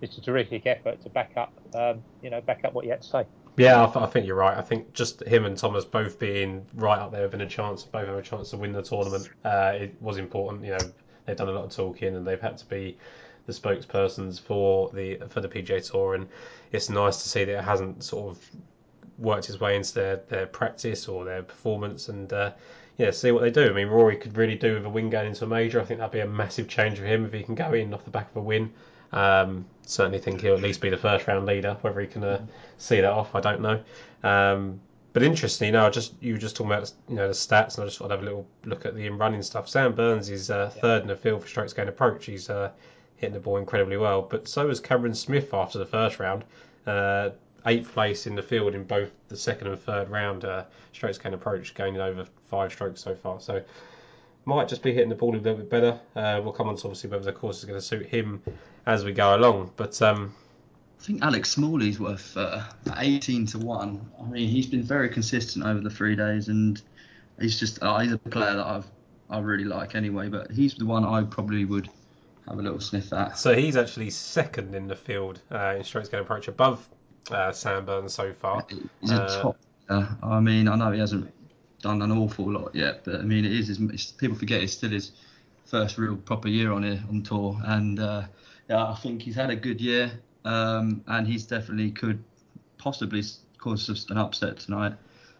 it's 0.02 0.19
a 0.19 0.20
terrific 0.20 0.66
effort 0.66 1.02
to 1.02 1.11
back 1.11 1.32
up, 1.37 1.52
um, 1.75 2.02
you 2.22 2.31
know, 2.31 2.40
back 2.40 2.64
up 2.64 2.75
what 2.75 2.84
you 2.84 2.90
had 2.90 3.02
to 3.02 3.08
say. 3.08 3.26
Yeah, 3.56 3.82
I, 3.82 3.87
th- 3.87 3.96
I 3.96 4.06
think 4.06 4.26
you're 4.26 4.37
right. 4.37 4.56
I 4.56 4.62
think 4.62 4.93
just 4.93 5.22
him 5.22 5.44
and 5.44 5.56
Thomas 5.56 5.84
both 5.84 6.19
being 6.19 6.66
right 6.75 6.99
up 6.99 7.12
there 7.12 7.22
within 7.22 7.40
a 7.40 7.49
chance, 7.49 7.84
both 7.84 8.06
have 8.06 8.16
a 8.16 8.22
chance 8.22 8.50
to 8.50 8.56
win 8.56 8.72
the 8.72 8.82
tournament. 8.82 9.31
Uh, 9.44 9.72
it 9.76 9.96
was 10.00 10.19
important. 10.19 10.64
You 10.64 10.72
know, 10.72 10.93
they've 11.25 11.37
done 11.37 11.49
a 11.49 11.52
lot 11.52 11.64
of 11.64 11.70
talking 11.70 12.16
and 12.16 12.26
they've 12.26 12.40
had 12.40 12.58
to 12.58 12.66
be 12.66 12.99
the 13.46 13.52
spokespersons 13.52 14.40
for 14.40 14.90
the 14.90 15.19
for 15.28 15.40
the 15.40 15.49
PGA 15.49 15.88
Tour, 15.88 16.14
and 16.14 16.28
it's 16.72 16.90
nice 16.90 17.22
to 17.22 17.28
see 17.28 17.44
that 17.44 17.58
it 17.58 17.64
hasn't 17.64 18.02
sort 18.02 18.37
of 18.37 18.50
worked 19.16 19.49
its 19.49 19.61
way 19.61 19.76
into 19.76 19.94
their, 19.94 20.16
their 20.28 20.46
practice 20.46 21.08
or 21.08 21.25
their 21.25 21.43
performance 21.43 22.08
and. 22.08 22.32
Uh, 22.99 23.05
yeah, 23.05 23.11
see 23.11 23.32
what 23.32 23.43
they 23.43 23.50
do. 23.50 23.69
I 23.69 23.73
mean, 23.73 23.88
Rory 23.88 24.17
could 24.17 24.37
really 24.37 24.56
do 24.56 24.75
with 24.75 24.85
a 24.85 24.88
win 24.88 25.11
going 25.11 25.29
into 25.29 25.44
a 25.44 25.49
major. 25.49 25.81
I 25.81 25.85
think 25.85 26.00
that'd 26.00 26.12
be 26.12 26.20
a 26.20 26.26
massive 26.26 26.69
change 26.69 26.99
for 26.99 27.05
him 27.05 27.25
if 27.25 27.32
he 27.32 27.43
can 27.43 27.55
go 27.55 27.73
in 27.73 27.93
off 27.93 28.05
the 28.05 28.11
back 28.11 28.31
of 28.31 28.37
a 28.37 28.41
win. 28.41 28.73
Um, 29.12 29.64
certainly 29.87 30.19
think 30.19 30.41
he'll 30.41 30.55
at 30.55 30.62
least 30.62 30.81
be 30.81 30.91
the 30.91 30.96
first 30.96 31.26
round 31.26 31.46
leader. 31.46 31.76
Whether 31.81 32.00
he 32.00 32.06
can 32.06 32.25
uh, 32.25 32.44
see 32.79 33.00
that 33.00 33.12
off, 33.12 33.35
I 33.35 33.41
don't 33.41 33.61
know. 33.61 33.81
Um, 34.23 34.81
but 35.12 35.23
interestingly, 35.23 35.69
you 35.69 35.73
know, 35.73 35.88
just 35.91 36.14
you 36.20 36.32
were 36.32 36.38
just 36.38 36.56
talking 36.56 36.73
about 36.73 36.93
you 37.08 37.14
know 37.14 37.29
the 37.29 37.35
stats, 37.35 37.76
and 37.76 37.85
I 37.85 37.87
just 37.87 37.99
thought 37.99 38.06
I'd 38.06 38.17
have 38.17 38.23
a 38.23 38.25
little 38.25 38.46
look 38.64 38.85
at 38.85 38.94
the 38.97 39.06
in 39.06 39.17
running 39.17 39.43
stuff. 39.43 39.69
Sam 39.69 39.94
Burns 39.94 40.29
is 40.29 40.50
uh, 40.50 40.70
third 40.70 41.02
in 41.02 41.08
the 41.08 41.17
field 41.17 41.43
for 41.43 41.49
strokes 41.49 41.73
gained 41.73 41.88
approach. 41.88 42.26
He's 42.26 42.50
uh, 42.50 42.70
hitting 43.17 43.35
the 43.35 43.40
ball 43.40 43.58
incredibly 43.58 43.97
well, 43.97 44.23
but 44.23 44.49
so 44.49 44.69
is 44.69 44.80
Cameron 44.80 45.14
Smith 45.14 45.54
after 45.54 45.78
the 45.78 45.87
first 45.87 46.19
round. 46.19 46.45
Eighth 47.66 47.92
place 47.92 48.26
in 48.26 48.35
the 48.35 48.42
field 48.42 48.75
in 48.75 48.85
both 48.85 49.11
the 49.28 49.37
second 49.37 49.68
and 49.68 49.78
third 49.78 50.11
round 50.11 50.44
uh, 50.44 50.64
strokes 50.92 51.18
can 51.18 51.35
approach, 51.35 51.75
gaining 51.75 52.00
over 52.00 52.26
five 52.50 52.73
strokes 52.73 53.00
so 53.00 53.14
far. 53.14 53.40
So 53.40 53.62
might 54.44 54.68
just 54.68 54.83
be 54.83 54.92
hitting 54.92 55.09
the 55.09 55.14
ball 55.14 55.35
a 55.35 55.38
little 55.38 55.56
bit 55.56 55.71
better. 55.71 55.99
Uh, 56.14 56.40
we'll 56.42 56.52
come 56.52 56.68
on 56.68 56.76
to 56.76 56.87
obviously 56.87 57.11
whether 57.11 57.25
the 57.25 57.33
course 57.33 57.59
is 57.59 57.64
going 57.64 57.78
to 57.78 57.85
suit 57.85 58.06
him 58.06 58.42
as 58.87 59.04
we 59.04 59.12
go 59.12 59.35
along. 59.35 59.73
But 59.76 60.00
um, 60.02 60.35
I 61.00 61.02
think 61.02 61.23
Alex 61.23 61.50
Smalley's 61.50 61.99
worth 61.99 62.37
uh, 62.37 62.62
18 62.97 63.47
to 63.47 63.59
1. 63.59 64.11
I 64.21 64.26
mean, 64.28 64.49
he's 64.49 64.66
been 64.66 64.83
very 64.83 65.09
consistent 65.09 65.64
over 65.64 65.80
the 65.80 65.90
three 65.90 66.16
days, 66.16 66.49
and 66.49 66.80
he's 67.40 67.59
just 67.59 67.83
uh, 67.83 67.99
he's 67.99 68.12
a 68.12 68.18
player 68.18 68.56
that 68.56 68.66
I've, 68.66 68.87
I 69.30 69.38
really 69.38 69.64
like 69.64 69.94
anyway, 69.94 70.28
but 70.28 70.50
he's 70.50 70.75
the 70.75 70.87
one 70.87 71.04
I 71.04 71.23
probably 71.23 71.64
would 71.64 71.88
have 72.47 72.59
a 72.59 72.62
little 72.62 72.80
sniff 72.80 73.12
at. 73.14 73.38
so 73.38 73.54
he's 73.54 73.75
actually 73.75 74.11
second 74.11 74.75
in 74.75 74.87
the 74.87 74.97
field 74.97 75.40
uh, 75.50 75.76
in 75.78 75.85
strokes 75.85 76.09
gained 76.09 76.23
approach, 76.23 76.49
above 76.49 76.87
uh, 77.31 77.52
Sam 77.52 77.85
Burns 77.85 78.14
so 78.14 78.33
far. 78.33 78.66
He's 79.00 79.11
a 79.11 79.23
Uh, 79.23 79.43
top. 79.43 79.57
Uh, 79.88 80.07
I 80.23 80.40
mean, 80.40 80.69
I 80.69 80.76
know 80.76 80.93
he 80.93 80.99
hasn't 81.00 81.31
done 81.83 82.00
an 82.02 82.11
awful 82.11 82.50
lot 82.50 82.75
yet, 82.75 83.04
but 83.04 83.16
I 83.16 83.23
mean, 83.23 83.45
it 83.45 83.52
is. 83.52 83.69
His, 83.69 83.81
it's, 83.81 84.12
people 84.12 84.37
forget 84.37 84.62
it's 84.62 84.73
still 84.73 84.90
his 84.90 85.12
first 85.66 85.99
real 85.99 86.16
proper 86.16 86.49
year 86.49 86.73
on 86.73 86.83
here 86.83 87.02
on 87.09 87.23
tour, 87.23 87.61
and 87.64 88.00
uh, 88.00 88.23
yeah, 88.69 88.87
I 88.87 88.95
think 88.95 89.23
he's 89.23 89.35
had 89.35 89.50
a 89.50 89.57
good 89.57 89.81
year, 89.81 90.12
um, 90.45 91.02
and 91.07 91.26
he's 91.26 91.45
definitely 91.45 91.90
could 91.90 92.23
possibly 92.78 93.23
cause 93.59 93.88
us 93.90 94.09
an 94.11 94.19
upset 94.19 94.59
tonight. 94.59 94.95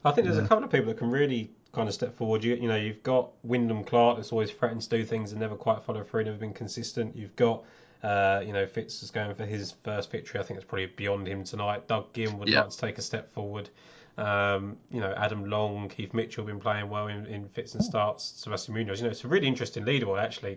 I 0.05 0.13
think 0.13 0.27
there's 0.27 0.39
a 0.39 0.47
couple 0.47 0.65
of 0.65 0.71
people 0.71 0.87
that 0.89 0.99
can 0.99 1.11
really 1.11 1.51
kind 1.73 1.89
of 1.89 1.95
step 1.95 2.15
forward. 2.15 2.45
You, 2.45 2.55
you 2.55 2.69
know, 2.69 2.77
you've 2.77 3.03
got 3.03 3.31
Wyndham 3.43 3.85
Clark 3.85 4.17
that's 4.17 4.33
always 4.33 4.51
threatened 4.51 4.83
to 4.83 4.89
do 4.89 5.05
things 5.05 5.33
and 5.33 5.41
never 5.41 5.57
quite 5.57 5.83
follow 5.83 6.05
through, 6.05 6.25
never 6.25 6.37
been 6.37 6.53
consistent. 6.53 7.17
You've 7.17 7.35
got, 7.37 7.65
uh, 8.03 8.43
you 8.45 8.53
know, 8.53 8.67
Fitz 8.67 9.03
is 9.03 9.11
going 9.11 9.35
for 9.35 9.47
his 9.47 9.73
first 9.83 10.11
victory. 10.11 10.41
I 10.41 10.43
think 10.43 10.59
it's 10.59 10.67
probably 10.67 10.87
beyond 10.87 11.27
him 11.27 11.45
tonight. 11.45 11.89
Doug 11.89 12.13
Ghim 12.13 12.39
would 12.39 12.49
Yeah. 12.49 12.63
like 12.63 12.71
to 12.71 12.79
take 12.79 12.99
a 12.99 13.03
step 13.03 13.33
forward. 13.33 13.71
Um, 14.17 14.77
you 14.91 15.01
know, 15.01 15.13
Adam 15.17 15.49
Long, 15.51 15.89
Keith 15.89 16.15
Mitchell 16.15 16.45
been 16.45 16.61
playing 16.61 16.89
well 16.89 17.09
in, 17.09 17.27
in 17.27 17.49
fits 17.49 17.75
and 17.75 17.83
starts. 17.83 18.25
Sebastian 18.37 18.75
Munoz. 18.75 19.01
You 19.01 19.07
know, 19.07 19.11
it's 19.11 19.25
a 19.25 19.29
really 19.29 19.47
interesting 19.47 19.85
leaderboard 19.85 20.23
actually. 20.23 20.53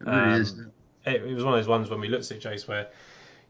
It 0.00 0.06
really 0.06 0.34
Um, 0.34 0.40
is. 0.40 0.54
It, 1.04 1.22
it 1.22 1.34
was 1.34 1.44
one 1.44 1.54
of 1.54 1.58
those 1.58 1.68
ones 1.68 1.90
when 1.90 2.00
we 2.00 2.08
looked 2.08 2.30
at 2.30 2.40
Jace, 2.40 2.68
where 2.68 2.88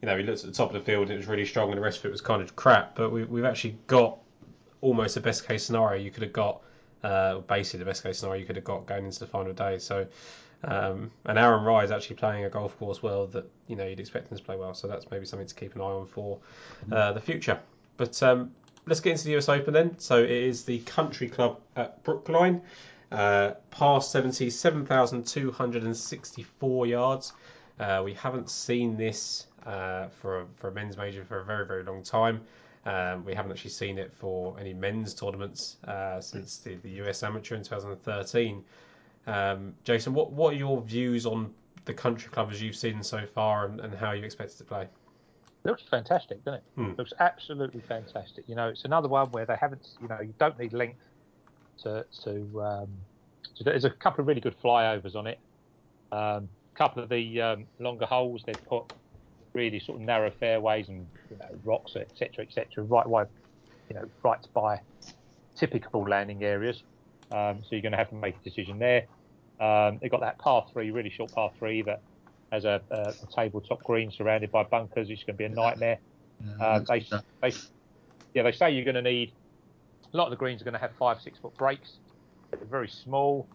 you 0.01 0.07
know 0.07 0.15
we 0.15 0.23
looked 0.23 0.39
at 0.43 0.47
the 0.47 0.55
top 0.55 0.73
of 0.73 0.73
the 0.73 0.81
field 0.91 1.03
and 1.03 1.11
it 1.13 1.17
was 1.17 1.27
really 1.27 1.45
strong, 1.45 1.69
and 1.69 1.77
the 1.77 1.81
rest 1.81 1.99
of 1.99 2.05
it 2.05 2.11
was 2.11 2.21
kind 2.21 2.41
of 2.41 2.55
crap. 2.55 2.95
But 2.95 3.11
we, 3.11 3.23
we've 3.23 3.45
actually 3.45 3.77
got 3.87 4.17
almost 4.81 5.15
a 5.17 5.21
best 5.21 5.47
case 5.47 5.63
scenario. 5.63 6.01
You 6.01 6.11
could 6.11 6.23
have 6.23 6.33
got 6.33 6.61
Uh, 7.03 7.39
basically, 7.39 7.79
the 7.79 7.85
best 7.85 8.01
case 8.01 8.17
scenario 8.19 8.39
you 8.39 8.45
could 8.45 8.55
have 8.55 8.63
got 8.65 8.85
going 8.85 9.05
into 9.05 9.19
the 9.19 9.27
final 9.27 9.51
day. 9.53 9.77
So, 9.77 10.07
um, 10.63 11.11
and 11.25 11.37
Aaron 11.37 11.63
Rai 11.63 11.83
is 11.83 11.91
actually 11.91 12.15
playing 12.15 12.45
a 12.45 12.49
golf 12.49 12.75
course 12.79 13.03
well 13.03 13.27
that 13.27 13.45
you 13.67 13.75
know 13.75 13.85
you'd 13.85 13.99
expect 13.99 14.31
him 14.31 14.37
to 14.37 14.43
play 14.43 14.55
well. 14.55 14.73
So 14.73 14.87
that's 14.87 15.11
maybe 15.11 15.25
something 15.25 15.47
to 15.47 15.55
keep 15.55 15.75
an 15.75 15.81
eye 15.81 15.85
on 15.85 16.07
for 16.07 16.39
uh, 16.91 17.13
the 17.13 17.21
future. 17.21 17.59
But 17.97 18.23
um, 18.23 18.51
let's 18.85 18.99
get 18.99 19.11
into 19.11 19.25
the 19.25 19.37
US 19.37 19.47
Open 19.49 19.71
then. 19.73 19.99
So 19.99 20.23
it 20.23 20.31
is 20.31 20.63
the 20.63 20.79
Country 20.79 21.29
Club 21.29 21.59
at 21.75 22.03
Brookline. 22.03 22.63
Uh, 23.11 23.51
par 23.69 24.01
70, 24.01 24.49
7,264 24.49 26.87
yards. 26.87 27.33
Uh, 27.79 28.01
we 28.03 28.15
haven't 28.15 28.49
seen 28.49 28.97
this 28.97 29.45
uh, 29.67 30.07
for, 30.19 30.41
a, 30.41 30.45
for 30.55 30.69
a 30.69 30.71
men's 30.71 30.97
major 30.97 31.23
for 31.23 31.39
a 31.39 31.43
very, 31.43 31.67
very 31.67 31.83
long 31.83 32.01
time. 32.01 32.41
Um, 32.85 33.23
we 33.23 33.35
haven't 33.35 33.51
actually 33.51 33.69
seen 33.69 33.99
it 33.99 34.11
for 34.13 34.59
any 34.59 34.73
men's 34.73 35.13
tournaments 35.13 35.77
uh, 35.87 36.19
since 36.21 36.57
the, 36.57 36.73
the 36.75 36.89
US 37.03 37.21
Amateur 37.21 37.55
in 37.55 37.63
2013. 37.63 38.63
Um, 39.25 39.73
Jason, 39.83 40.13
what, 40.13 40.31
what 40.31 40.53
are 40.53 40.57
your 40.57 40.81
views 40.81 41.25
on 41.25 41.53
the 41.85 41.93
country 41.93 42.29
club 42.29 42.49
as 42.51 42.61
you've 42.61 42.75
seen 42.75 43.03
so 43.03 43.25
far 43.25 43.65
and, 43.65 43.79
and 43.79 43.93
how 43.93 44.11
you 44.11 44.23
expect 44.23 44.51
it 44.51 44.57
to 44.57 44.63
play? 44.63 44.87
looks 45.63 45.83
fantastic, 45.89 46.43
doesn't 46.43 46.59
it? 46.59 46.63
Hmm. 46.75 46.91
Looks 46.97 47.13
absolutely 47.19 47.81
fantastic. 47.81 48.43
You 48.47 48.55
know, 48.55 48.69
it's 48.69 48.85
another 48.85 49.07
one 49.07 49.31
where 49.31 49.45
they 49.45 49.55
haven't. 49.55 49.87
You 50.01 50.07
know, 50.07 50.19
you 50.21 50.33
don't 50.39 50.57
need 50.59 50.73
length 50.73 51.03
to 51.83 52.05
to. 52.23 52.61
Um, 52.61 52.87
to 53.57 53.63
there's 53.63 53.85
a 53.85 53.89
couple 53.89 54.21
of 54.21 54.27
really 54.27 54.41
good 54.41 54.55
flyovers 54.61 55.15
on 55.15 55.27
it. 55.27 55.39
A 56.11 56.17
um, 56.17 56.49
couple 56.75 57.03
of 57.03 57.09
the 57.09 57.41
um, 57.41 57.65
longer 57.79 58.05
holes 58.05 58.43
they've 58.45 58.65
put 58.65 58.83
really 59.53 59.79
sort 59.79 59.99
of 59.99 60.05
narrow 60.05 60.31
fairways 60.31 60.89
and 60.89 61.07
you 61.29 61.37
know, 61.37 61.49
rocks, 61.63 61.95
etc., 61.95 62.45
etc. 62.45 62.83
Right 62.83 63.05
wide, 63.05 63.27
you 63.89 63.95
know, 63.95 64.05
right 64.23 64.39
by 64.53 64.81
typical 65.55 66.03
landing 66.03 66.43
areas. 66.43 66.83
Um, 67.33 67.61
so 67.61 67.69
you're 67.71 67.81
going 67.81 67.93
to 67.93 67.97
have 67.97 68.09
to 68.09 68.15
make 68.15 68.35
a 68.35 68.43
decision 68.49 68.77
there. 68.79 69.07
Um, 69.59 69.99
they've 70.01 70.11
got 70.11 70.21
that 70.21 70.37
par 70.39 70.65
three, 70.71 70.91
really 70.91 71.09
short 71.09 71.31
par 71.31 71.51
three 71.57 71.81
that 71.81 72.01
has 72.51 72.65
a, 72.65 72.81
a, 72.91 72.97
a 73.09 73.27
tabletop 73.35 73.83
green 73.83 74.11
surrounded 74.11 74.51
by 74.51 74.63
bunkers. 74.63 75.09
It's 75.09 75.23
going 75.23 75.35
to 75.35 75.37
be 75.37 75.45
a 75.45 75.49
nightmare. 75.49 75.99
Yeah, 76.59 76.65
Uh, 76.65 76.79
they, 76.87 77.05
they, 77.41 77.53
yeah, 78.33 78.43
they 78.43 78.51
say 78.51 78.71
you're 78.71 78.85
going 78.85 78.95
to 78.95 79.01
need 79.01 79.33
a 80.13 80.17
lot 80.17 80.25
of 80.25 80.31
the 80.31 80.37
greens 80.37 80.61
are 80.61 80.65
going 80.65 80.73
to 80.73 80.79
have 80.79 80.91
five, 80.99 81.21
six 81.21 81.39
foot 81.39 81.55
breaks. 81.57 81.97
They're 82.51 82.67
very 82.69 82.87
small. 82.87 83.47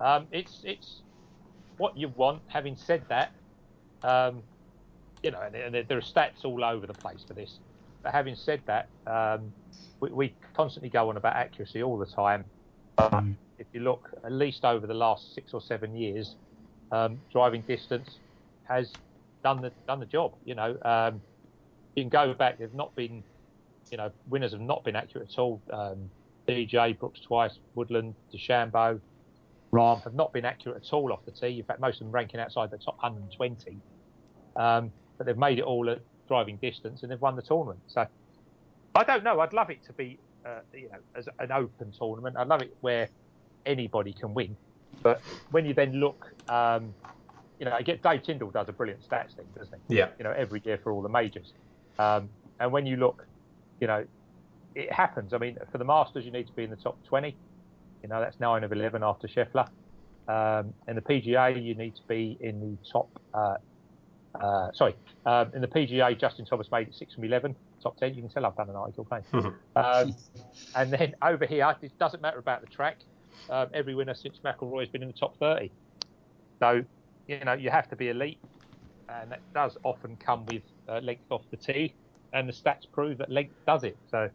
Um, 0.00 0.26
it's 0.30 0.62
it's 0.64 1.02
what 1.76 1.96
you 1.96 2.08
want. 2.08 2.42
Having 2.48 2.76
said 2.76 3.04
that, 3.08 3.32
um, 4.02 4.42
you 5.22 5.30
know, 5.30 5.40
and, 5.40 5.54
and 5.54 5.88
there 5.88 5.98
are 5.98 6.02
stats 6.02 6.44
all 6.44 6.64
over 6.64 6.86
the 6.86 6.94
place 6.94 7.24
for 7.26 7.34
this. 7.34 7.58
But 8.02 8.12
having 8.12 8.34
said 8.34 8.62
that, 8.66 8.88
um, 9.06 9.52
we, 10.00 10.10
we 10.10 10.34
constantly 10.54 10.90
go 10.90 11.10
on 11.10 11.16
about 11.16 11.36
accuracy 11.36 11.82
all 11.82 11.98
the 11.98 12.06
time. 12.06 12.44
Mm. 12.98 13.34
If 13.58 13.66
you 13.72 13.80
look 13.80 14.10
at 14.24 14.32
least 14.32 14.64
over 14.64 14.86
the 14.86 14.94
last 14.94 15.34
six 15.34 15.54
or 15.54 15.60
seven 15.60 15.96
years, 15.96 16.36
um, 16.92 17.18
driving 17.32 17.62
distance 17.62 18.18
has 18.64 18.92
done 19.42 19.60
the 19.62 19.72
done 19.86 20.00
the 20.00 20.06
job. 20.06 20.34
You 20.44 20.54
know, 20.54 20.76
um, 20.82 21.20
you 21.94 22.02
can 22.02 22.10
go 22.10 22.34
back. 22.34 22.58
They've 22.58 22.72
not 22.74 22.94
been, 22.94 23.22
you 23.90 23.96
know, 23.96 24.10
winners 24.28 24.52
have 24.52 24.60
not 24.60 24.84
been 24.84 24.96
accurate 24.96 25.30
at 25.32 25.38
all. 25.38 25.60
Um, 25.72 26.10
DJ 26.46 26.98
Brooks 26.98 27.20
twice, 27.20 27.58
Woodland, 27.74 28.14
DeChambeau, 28.32 29.00
Rahm 29.72 30.02
have 30.04 30.14
not 30.14 30.32
been 30.32 30.44
accurate 30.44 30.84
at 30.84 30.92
all 30.92 31.12
off 31.12 31.24
the 31.24 31.32
tee. 31.32 31.58
In 31.58 31.64
fact, 31.64 31.80
most 31.80 32.00
of 32.00 32.06
them 32.06 32.12
ranking 32.12 32.40
outside 32.40 32.70
the 32.70 32.78
top 32.78 32.96
120. 33.02 33.78
Um, 34.54 34.92
but 35.18 35.26
they've 35.26 35.36
made 35.36 35.58
it 35.58 35.64
all 35.64 35.90
at 35.90 36.00
driving 36.28 36.56
distance 36.58 37.02
and 37.02 37.10
they've 37.10 37.20
won 37.20 37.36
the 37.36 37.42
tournament. 37.42 37.80
So 37.88 38.06
I 38.94 39.04
don't 39.04 39.24
know. 39.24 39.40
I'd 39.40 39.52
love 39.52 39.70
it 39.70 39.84
to 39.86 39.92
be, 39.92 40.18
uh, 40.46 40.60
you 40.72 40.88
know, 40.88 40.98
as 41.14 41.28
an 41.38 41.52
open 41.52 41.92
tournament. 41.98 42.36
I'd 42.38 42.48
love 42.48 42.62
it 42.62 42.76
where 42.80 43.08
anybody 43.64 44.12
can 44.12 44.32
win. 44.34 44.56
But 45.02 45.20
when 45.50 45.66
you 45.66 45.74
then 45.74 45.94
look, 45.94 46.32
um, 46.48 46.94
you 47.58 47.66
know, 47.66 47.72
I 47.72 47.82
get 47.82 48.02
Dave 48.02 48.22
Tindall 48.22 48.50
does 48.50 48.68
a 48.68 48.72
brilliant 48.72 49.00
stats 49.08 49.34
thing, 49.34 49.46
doesn't 49.56 49.78
he? 49.88 49.96
Yeah. 49.96 50.08
You 50.18 50.24
know, 50.24 50.32
every 50.32 50.62
year 50.64 50.78
for 50.82 50.92
all 50.92 51.02
the 51.02 51.08
majors. 51.08 51.52
Um, 51.98 52.28
and 52.60 52.72
when 52.72 52.86
you 52.86 52.96
look, 52.96 53.26
you 53.80 53.86
know, 53.86 54.04
it 54.74 54.92
happens. 54.92 55.32
I 55.32 55.38
mean, 55.38 55.56
for 55.72 55.78
the 55.78 55.84
Masters, 55.84 56.24
you 56.24 56.30
need 56.30 56.46
to 56.46 56.52
be 56.52 56.64
in 56.64 56.70
the 56.70 56.76
top 56.76 57.02
20. 57.06 57.34
You 58.02 58.08
know, 58.08 58.20
that's 58.20 58.38
nine 58.40 58.62
of 58.62 58.72
11 58.72 59.02
after 59.02 59.26
Scheffler. 59.26 59.68
Um, 60.28 60.74
in 60.86 60.96
the 60.96 61.02
PGA, 61.02 61.62
you 61.62 61.74
need 61.74 61.94
to 61.96 62.02
be 62.08 62.36
in 62.40 62.60
the 62.60 62.90
top. 62.90 63.08
Uh, 63.32 63.56
uh, 64.40 64.70
sorry, 64.74 64.94
um, 65.24 65.50
in 65.54 65.62
the 65.62 65.68
PGA, 65.68 66.18
Justin 66.18 66.44
Thomas 66.44 66.70
made 66.70 66.88
it 66.88 66.94
six 66.94 67.14
from 67.14 67.24
11, 67.24 67.56
top 67.82 67.96
10. 67.98 68.14
You 68.14 68.22
can 68.22 68.30
tell 68.30 68.46
I've 68.46 68.56
done 68.56 68.70
an 68.70 68.76
article 68.76 69.04
playing. 69.04 69.24
um, 69.76 70.14
and 70.74 70.92
then 70.92 71.14
over 71.22 71.46
here, 71.46 71.74
it 71.82 71.98
doesn't 71.98 72.22
matter 72.22 72.38
about 72.38 72.60
the 72.60 72.66
track. 72.68 72.98
Um, 73.50 73.68
every 73.74 73.94
winner 73.94 74.14
since 74.14 74.38
McIlroy 74.44 74.80
has 74.80 74.88
been 74.88 75.02
in 75.02 75.08
the 75.08 75.14
top 75.14 75.36
30. 75.38 75.70
So, 76.58 76.82
you 77.28 77.44
know, 77.44 77.52
you 77.52 77.70
have 77.70 77.88
to 77.90 77.96
be 77.96 78.08
elite, 78.08 78.40
and 79.08 79.30
that 79.30 79.40
does 79.54 79.76
often 79.84 80.16
come 80.16 80.46
with 80.46 80.62
uh, 80.88 81.00
length 81.00 81.30
off 81.30 81.42
the 81.50 81.56
tee, 81.56 81.94
and 82.32 82.48
the 82.48 82.52
stats 82.52 82.90
prove 82.90 83.18
that 83.18 83.30
length 83.30 83.54
does 83.66 83.84
it. 83.84 83.96
So, 84.10 84.30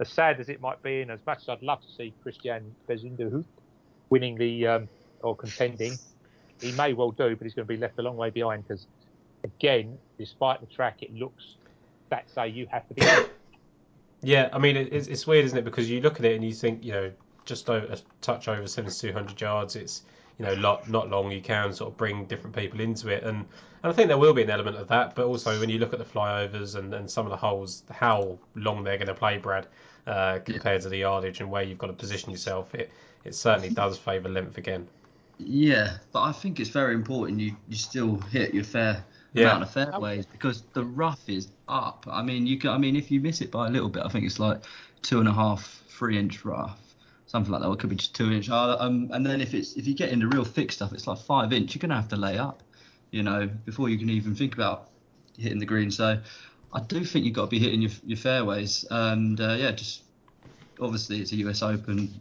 as 0.00 0.08
sad 0.10 0.40
as 0.40 0.48
it 0.48 0.60
might 0.60 0.82
be, 0.82 1.00
and 1.02 1.10
as 1.10 1.20
much 1.26 1.42
as 1.42 1.48
I'd 1.48 1.62
love 1.62 1.80
to 1.82 1.88
see 1.96 2.12
Christiaan 2.24 2.70
Bezuidenhout 2.88 3.44
winning 4.10 4.36
the 4.36 4.66
um, 4.66 4.88
or 5.22 5.36
contending, 5.36 5.96
he 6.60 6.72
may 6.72 6.92
well 6.92 7.10
do, 7.10 7.36
but 7.36 7.44
he's 7.44 7.54
going 7.54 7.66
to 7.66 7.72
be 7.72 7.78
left 7.78 7.98
a 7.98 8.02
long 8.02 8.16
way 8.16 8.30
behind 8.30 8.66
because, 8.66 8.86
again, 9.44 9.98
despite 10.18 10.60
the 10.60 10.66
track, 10.66 11.02
it 11.02 11.14
looks 11.14 11.56
that 12.10 12.30
say 12.30 12.48
you 12.48 12.66
have 12.70 12.86
to 12.88 12.94
be. 12.94 13.02
Yeah, 14.22 14.48
I 14.52 14.58
mean, 14.58 14.76
it, 14.76 14.92
it's, 14.92 15.08
it's 15.08 15.26
weird, 15.26 15.44
isn't 15.44 15.58
it? 15.58 15.64
Because 15.64 15.90
you 15.90 16.00
look 16.00 16.18
at 16.18 16.24
it 16.24 16.34
and 16.34 16.44
you 16.44 16.52
think, 16.52 16.84
you 16.84 16.92
know, 16.92 17.12
just 17.44 17.68
over, 17.68 17.86
a 17.86 17.98
touch 18.22 18.48
over 18.48 18.66
7,200 18.66 19.40
yards, 19.40 19.76
it's, 19.76 20.02
you 20.38 20.44
know, 20.44 20.54
lot, 20.54 20.88
not 20.88 21.10
long. 21.10 21.30
You 21.30 21.40
can 21.40 21.72
sort 21.72 21.92
of 21.92 21.96
bring 21.96 22.24
different 22.24 22.56
people 22.56 22.80
into 22.80 23.08
it. 23.08 23.22
And, 23.22 23.36
and 23.36 23.46
I 23.84 23.92
think 23.92 24.08
there 24.08 24.18
will 24.18 24.32
be 24.32 24.42
an 24.42 24.50
element 24.50 24.78
of 24.78 24.88
that. 24.88 25.14
But 25.14 25.26
also, 25.26 25.60
when 25.60 25.68
you 25.68 25.78
look 25.78 25.92
at 25.92 25.98
the 25.98 26.04
flyovers 26.04 26.76
and, 26.76 26.92
and 26.92 27.10
some 27.10 27.26
of 27.26 27.30
the 27.30 27.36
holes, 27.36 27.84
how 27.90 28.38
long 28.54 28.82
they're 28.82 28.96
going 28.96 29.06
to 29.08 29.14
play, 29.14 29.38
Brad, 29.38 29.68
uh, 30.06 30.38
compared 30.44 30.82
to 30.82 30.88
the 30.88 30.98
yardage 30.98 31.40
and 31.40 31.50
where 31.50 31.62
you've 31.62 31.78
got 31.78 31.88
to 31.88 31.92
position 31.92 32.30
yourself, 32.30 32.74
it, 32.74 32.90
it 33.24 33.34
certainly 33.34 33.68
does 33.74 33.98
favour 33.98 34.28
length 34.28 34.58
again. 34.58 34.88
Yeah, 35.38 35.98
but 36.12 36.22
I 36.22 36.32
think 36.32 36.58
it's 36.58 36.70
very 36.70 36.94
important 36.94 37.40
you, 37.40 37.56
you 37.68 37.76
still 37.76 38.16
hit 38.16 38.54
your 38.54 38.64
fair 38.64 39.04
Yeah. 39.36 39.50
amount 39.52 39.62
of 39.64 39.70
fairways 39.72 40.26
because 40.26 40.62
the 40.74 40.84
rough 40.84 41.28
is 41.28 41.52
up. 41.68 42.06
I 42.10 42.22
mean, 42.22 42.46
you 42.46 42.58
can. 42.58 42.70
I 42.70 42.78
mean, 42.78 42.96
if 42.96 43.10
you 43.10 43.20
miss 43.20 43.40
it 43.40 43.50
by 43.50 43.66
a 43.68 43.70
little 43.70 43.88
bit, 43.90 44.04
I 44.04 44.08
think 44.08 44.24
it's 44.26 44.38
like 44.38 44.64
two 45.02 45.20
and 45.20 45.28
a 45.28 45.32
half, 45.32 45.82
three 45.88 46.18
inch 46.18 46.44
rough, 46.44 46.96
something 47.26 47.52
like 47.52 47.62
that. 47.62 47.68
Or 47.68 47.74
it 47.74 47.80
could 47.80 47.90
be 47.90 47.96
just 47.96 48.14
two 48.16 48.32
inch. 48.32 48.50
Uh, 48.50 48.76
Um, 48.80 49.10
and 49.12 49.26
then 49.26 49.40
if 49.40 49.54
it's 49.54 49.74
if 49.76 49.86
you 49.86 49.94
get 49.94 50.10
into 50.10 50.28
real 50.28 50.44
thick 50.44 50.72
stuff, 50.72 50.92
it's 50.92 51.06
like 51.06 51.18
five 51.18 51.52
inch. 51.52 51.74
You're 51.74 51.80
gonna 51.80 51.96
have 51.96 52.08
to 52.08 52.16
lay 52.16 52.38
up, 52.38 52.62
you 53.10 53.22
know, 53.22 53.46
before 53.46 53.88
you 53.88 53.98
can 53.98 54.10
even 54.10 54.34
think 54.34 54.54
about 54.54 54.92
hitting 55.38 55.58
the 55.58 55.66
green. 55.66 55.90
So 55.90 56.22
I 56.72 56.80
do 56.80 57.04
think 57.04 57.24
you've 57.24 57.34
got 57.34 57.44
to 57.46 57.50
be 57.50 57.58
hitting 57.58 57.82
your 57.82 57.92
your 58.04 58.18
fairways. 58.18 58.84
And 58.90 59.40
uh, 59.40 59.56
yeah, 59.58 59.72
just 59.72 60.04
obviously 60.80 61.20
it's 61.20 61.32
a 61.32 61.36
US 61.36 61.62
Open, 61.62 62.20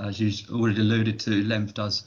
as 0.00 0.20
you 0.20 0.32
already 0.54 0.80
alluded 0.80 1.20
to. 1.20 1.44
Length 1.44 1.74
does 1.74 2.04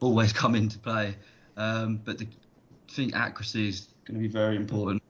always 0.00 0.32
come 0.42 0.54
into 0.54 0.78
play. 0.78 1.16
Um, 1.56 1.98
but 1.98 2.18
the, 2.18 2.26
I 2.26 2.92
think 2.92 3.14
accuracy 3.14 3.68
is 3.68 3.89
going 4.04 4.20
to 4.20 4.28
be 4.28 4.32
very 4.32 4.56
important. 4.56 5.02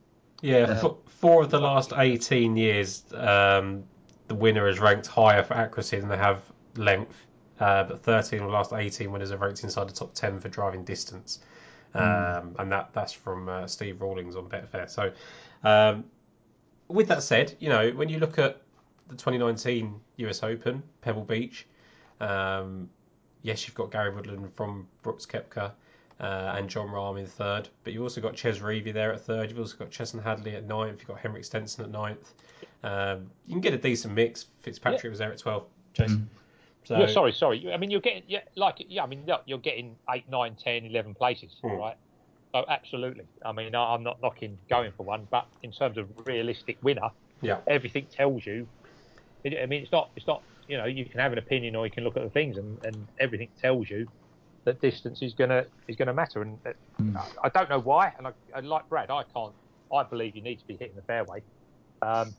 Yeah, 0.43 0.59
Yeah. 0.61 0.81
for, 0.81 0.97
four 1.07 1.43
of 1.43 1.51
the 1.51 1.61
last 1.61 1.93
18 1.97 2.57
years, 2.57 3.05
um, 3.15 3.85
the 4.29 4.35
winner 4.35 4.69
is 4.69 4.79
ranked 4.79 5.07
higher 5.07 5.43
for 5.43 5.55
accuracy 5.55 5.99
than 6.01 6.09
they 6.09 6.17
have 6.17 6.43
length. 6.77 7.27
Uh, 7.59 7.85
but 7.85 8.03
13 8.03 8.41
of 8.41 8.47
the 8.47 8.53
last 8.53 8.73
18 8.73 9.13
winners 9.13 9.31
are 9.33 9.37
ranked 9.37 9.63
inside 9.65 9.87
the 9.89 9.93
top 9.93 10.15
10 10.15 10.41
for 10.41 10.49
driving 10.49 10.83
distance. 10.85 11.41
Um, 11.95 12.55
And 12.59 12.71
that 12.73 12.91
that's 12.93 13.13
from 13.13 13.49
uh, 13.49 13.67
Steve 13.67 14.01
Rawlings 14.01 14.37
on 14.37 14.49
Betfair. 14.49 14.89
So, 14.89 15.13
um, 15.65 16.05
with 16.89 17.09
that 17.09 17.23
said, 17.23 17.55
you 17.59 17.69
know, 17.69 17.91
when 17.91 18.09
you 18.09 18.19
look 18.19 18.39
at 18.39 18.63
the 19.09 19.17
2019 19.17 20.01
US 20.19 20.43
Open, 20.43 20.83
Pebble 21.03 21.25
Beach, 21.25 21.67
um, 22.21 22.89
yes, 23.43 23.67
you've 23.67 23.75
got 23.75 23.91
Gary 23.91 24.15
Woodland 24.15 24.55
from 24.55 24.87
Brooks 25.03 25.27
Koepka 25.27 25.73
uh, 26.21 26.55
and 26.57 26.69
Jon 26.69 26.89
Rahm 26.89 27.19
in 27.19 27.27
third, 27.27 27.69
but 27.83 27.93
you've 27.93 28.03
also 28.03 28.21
got 28.21 28.37
Chez 28.37 28.61
Reavie 28.61 28.93
there 28.93 29.13
at 29.13 29.21
third. 29.23 29.51
You've 29.51 29.59
also 29.59 29.77
got 29.77 29.91
Chesson 29.91 30.23
Hadley 30.23 30.55
at 30.55 30.67
ninth. 30.67 30.99
You've 31.01 31.09
got 31.09 31.19
Henrik 31.19 31.45
Stenson 31.45 31.85
at 31.85 31.91
ninth. 31.91 32.35
Um, 32.83 33.31
you 33.47 33.55
can 33.55 33.61
get 33.61 33.73
a 33.73 33.79
decent 33.79 34.15
mix. 34.15 34.47
Fitzpatrick 34.63 35.11
was 35.11 35.19
there 35.19 35.33
at 35.33 35.39
12. 35.39 35.65
Jason. 35.95 36.29
So, 36.85 36.99
Yeah, 36.99 37.07
sorry, 37.07 37.33
sorry. 37.33 37.73
I 37.73 37.77
mean, 37.77 37.91
you're 37.91 38.01
getting, 38.01 38.23
yeah, 38.27 38.41
like, 38.57 38.85
yeah, 38.89 39.03
I 39.03 39.07
mean, 39.07 39.23
look, 39.27 39.43
you're 39.47 39.59
getting 39.59 39.97
8, 40.11 40.29
9, 40.29 40.55
10, 40.57 40.85
11 40.87 41.15
places, 41.15 41.57
Hmm. 41.63 41.73
right? 41.73 41.97
So, 42.53 42.65
absolutely. 42.69 43.25
I 43.45 43.53
mean, 43.53 43.75
I- 43.75 43.95
I'm 43.95 44.03
not 44.03 44.21
knocking 44.21 44.59
going 44.69 44.93
for 44.93 45.05
one, 45.05 45.27
but 45.31 45.47
in 45.63 45.73
terms 45.73 45.99
of 45.99 46.09
realistic 46.27 46.79
winner, 46.83 47.11
Yeah. 47.43 47.59
everything 47.67 48.07
tells 48.07 48.45
you. 48.45 48.67
I 49.45 49.67
mean, 49.67 49.83
it's 49.83 49.93
not, 49.93 50.11
it's 50.17 50.27
not, 50.27 50.43
you 50.69 50.77
know, 50.77 50.85
you 50.85 51.05
can 51.05 51.21
have 51.21 51.33
an 51.33 51.39
opinion 51.39 51.77
or 51.77 51.87
you 51.87 51.91
can 51.93 52.05
look 52.05 52.17
at 52.17 52.23
the 52.25 52.31
things, 52.31 52.59
and, 52.59 52.83
and 52.85 53.07
everything 53.19 53.49
tells 53.61 53.89
you 53.89 54.09
that 54.65 54.81
distance 54.81 55.23
is 55.23 55.35
gonna 55.35 55.65
is 55.89 55.97
gonna 55.97 56.15
matter. 56.15 56.43
And 56.43 56.59
uh, 56.67 57.23
I 57.43 57.49
don't 57.49 57.71
know 57.71 57.81
why. 57.81 58.13
And 58.19 58.27
I, 58.27 58.33
I 58.55 58.61
like 58.61 58.89
Brad, 58.89 59.11
I 59.11 59.25
can't. 59.35 59.55
I 59.93 60.05
believe 60.05 60.37
you 60.37 60.43
need 60.43 60.57
to 60.57 60.67
be 60.67 60.77
hitting 60.77 60.95
the 60.95 61.03
fairway. 61.03 61.43
Um, 62.03 62.33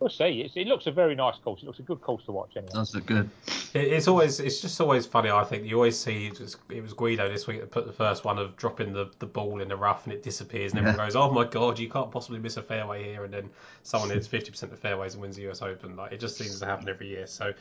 we'll 0.00 0.10
see. 0.10 0.42
It's, 0.42 0.56
it 0.56 0.66
looks 0.66 0.86
a 0.86 0.90
very 0.90 1.14
nice 1.14 1.36
course. 1.42 1.62
It 1.62 1.66
looks 1.66 1.78
a 1.78 1.82
good 1.82 2.00
course 2.00 2.24
to 2.24 2.32
watch 2.32 2.52
anyway. 2.56 2.72
Does 2.74 2.94
look 2.94 3.06
good. 3.06 3.30
It, 3.74 3.92
it's 3.92 4.08
always 4.08 4.40
it's 4.40 4.60
just 4.60 4.80
always 4.80 5.06
funny. 5.06 5.30
I 5.30 5.44
think 5.44 5.64
you 5.64 5.76
always 5.76 5.98
see 5.98 6.26
it 6.26 6.40
was, 6.40 6.56
it 6.68 6.82
was 6.82 6.92
Guido 6.92 7.30
this 7.30 7.46
week 7.46 7.60
that 7.60 7.70
put 7.70 7.86
the 7.86 7.92
first 7.92 8.24
one 8.24 8.38
of 8.38 8.56
dropping 8.56 8.92
the, 8.92 9.10
the 9.18 9.26
ball 9.26 9.60
in 9.60 9.68
the 9.68 9.76
rough 9.76 10.04
and 10.04 10.12
it 10.12 10.22
disappears 10.22 10.72
and 10.72 10.80
everyone 10.80 11.06
goes, 11.06 11.16
"Oh 11.16 11.30
my 11.30 11.44
god, 11.44 11.78
you 11.78 11.88
can't 11.88 12.10
possibly 12.10 12.40
miss 12.40 12.56
a 12.56 12.62
fairway 12.62 13.04
here!" 13.04 13.24
And 13.24 13.32
then 13.32 13.50
someone 13.82 14.10
hits 14.10 14.26
fifty 14.26 14.50
percent 14.50 14.72
of 14.72 14.78
fairways 14.78 15.14
and 15.14 15.22
wins 15.22 15.36
the 15.36 15.48
US 15.50 15.62
Open. 15.62 15.96
Like 15.96 16.12
it 16.12 16.20
just 16.20 16.36
seems 16.36 16.58
to 16.60 16.66
happen 16.66 16.88
every 16.88 17.08
year. 17.08 17.26
So, 17.26 17.52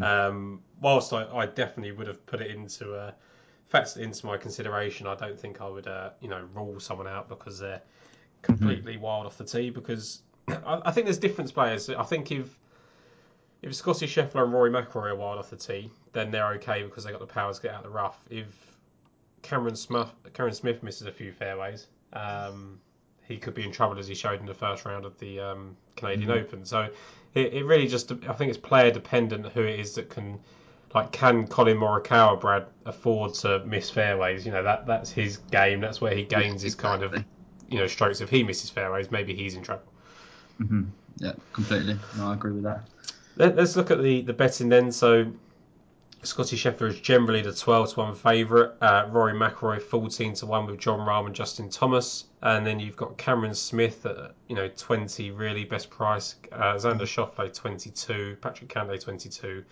um, 0.00 0.62
whilst 0.80 1.12
I, 1.12 1.24
I 1.26 1.46
definitely 1.46 1.92
would 1.92 2.06
have 2.06 2.24
put 2.26 2.40
it 2.40 2.50
into 2.50 2.94
uh, 2.94 3.12
factored 3.72 3.98
into 3.98 4.26
my 4.26 4.36
consideration, 4.36 5.06
I 5.06 5.14
don't 5.14 5.38
think 5.38 5.60
I 5.60 5.68
would 5.68 5.86
uh, 5.86 6.10
you 6.20 6.28
know 6.28 6.46
rule 6.54 6.80
someone 6.80 7.06
out 7.06 7.28
because 7.28 7.58
they're 7.58 7.82
completely 8.42 8.96
wild 8.96 9.26
off 9.26 9.36
the 9.36 9.44
tee 9.44 9.70
because 9.70 10.22
I, 10.48 10.80
I 10.84 10.90
think 10.90 11.06
there's 11.06 11.18
different 11.18 11.52
players. 11.52 11.88
I 11.90 12.02
think 12.04 12.30
if 12.32 12.58
if 13.62 13.74
Scotty 13.74 14.06
Scheffler 14.06 14.44
and 14.44 14.52
Rory 14.52 14.70
McIlroy 14.70 15.10
are 15.10 15.16
wild 15.16 15.38
off 15.38 15.50
the 15.50 15.56
tee, 15.56 15.90
then 16.12 16.30
they're 16.30 16.52
okay 16.54 16.82
because 16.82 17.04
they 17.04 17.10
got 17.10 17.20
the 17.20 17.26
power 17.26 17.52
to 17.52 17.60
get 17.60 17.72
out 17.72 17.78
of 17.78 17.84
the 17.84 17.90
rough. 17.90 18.24
If 18.30 18.46
Cameron 19.42 19.76
Smith, 19.76 20.10
Cameron 20.32 20.54
Smith 20.54 20.82
misses 20.82 21.06
a 21.06 21.12
few 21.12 21.32
fairways, 21.32 21.88
um, 22.12 22.80
he 23.22 23.36
could 23.36 23.54
be 23.54 23.64
in 23.64 23.72
trouble 23.72 23.98
as 23.98 24.06
he 24.08 24.14
showed 24.14 24.40
in 24.40 24.46
the 24.46 24.54
first 24.54 24.84
round 24.84 25.04
of 25.04 25.18
the 25.18 25.40
um, 25.40 25.76
Canadian 25.96 26.30
Open. 26.30 26.64
So 26.64 26.88
it, 27.34 27.52
it 27.52 27.64
really 27.64 27.86
just, 27.86 28.10
I 28.12 28.32
think 28.32 28.48
it's 28.48 28.58
player 28.58 28.90
dependent 28.90 29.46
who 29.46 29.62
it 29.62 29.78
is 29.78 29.94
that 29.94 30.08
can, 30.08 30.38
like, 30.94 31.12
can 31.12 31.46
Collin 31.46 31.76
Morikawa, 31.76 32.40
Brad, 32.40 32.66
afford 32.86 33.34
to 33.34 33.64
miss 33.64 33.90
fairways? 33.90 34.46
You 34.46 34.52
know, 34.52 34.62
that 34.62 34.86
that's 34.86 35.10
his 35.10 35.36
game. 35.36 35.80
That's 35.80 36.00
where 36.00 36.14
he 36.14 36.24
gains 36.24 36.62
his 36.62 36.74
kind 36.74 37.02
of, 37.02 37.14
you 37.68 37.78
know, 37.78 37.86
strokes. 37.86 38.20
If 38.20 38.30
he 38.30 38.42
misses 38.42 38.70
fairways, 38.70 39.10
maybe 39.10 39.34
he's 39.34 39.54
in 39.54 39.62
trouble. 39.62 39.92
hmm 40.56 40.84
Yeah, 41.16 41.32
completely. 41.52 41.98
No, 42.16 42.30
I 42.30 42.34
agree 42.34 42.52
with 42.52 42.64
that. 42.64 42.88
Let, 43.36 43.58
us 43.58 43.76
look 43.76 43.90
at 43.90 44.02
the, 44.02 44.22
the 44.22 44.32
betting 44.32 44.68
then. 44.68 44.90
So, 44.90 45.32
Scotty 46.24 46.56
Scheffler 46.56 46.88
is 46.88 47.00
generally 47.00 47.42
the 47.42 47.52
12 47.52 47.94
to 47.94 48.00
1 48.00 48.14
favourite. 48.16 48.72
Uh, 48.80 49.06
Rory 49.10 49.34
McIlroy 49.34 49.80
14 49.80 50.34
to 50.34 50.46
1 50.46 50.66
with 50.66 50.80
Jon 50.80 50.98
Rahm 50.98 51.26
and 51.26 51.34
Justin 51.34 51.68
Thomas. 51.68 52.24
And 52.42 52.66
then 52.66 52.80
you've 52.80 52.96
got 52.96 53.16
Cameron 53.18 53.54
Smith 53.54 54.04
at 54.06 54.34
you 54.48 54.56
know 54.56 54.68
20 54.68 55.30
really 55.30 55.64
best 55.64 55.90
price. 55.90 56.34
Uh, 56.50 56.74
Xander 56.74 57.02
Schauffele 57.02 57.54
22. 57.54 58.38
Patrick 58.40 58.68
Cantlay 58.70 59.00
22. 59.00 59.64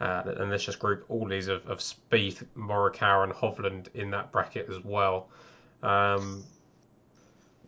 Uh, 0.00 0.22
and 0.38 0.50
let's 0.50 0.64
just 0.64 0.78
group 0.78 1.04
all 1.08 1.26
these 1.26 1.48
of, 1.48 1.66
of 1.66 1.78
Spieth, 1.78 2.44
Morikawa, 2.56 3.24
and 3.24 3.32
Hovland 3.32 3.88
in 3.94 4.10
that 4.10 4.30
bracket 4.30 4.68
as 4.68 4.84
well. 4.84 5.28
Um, 5.82 6.44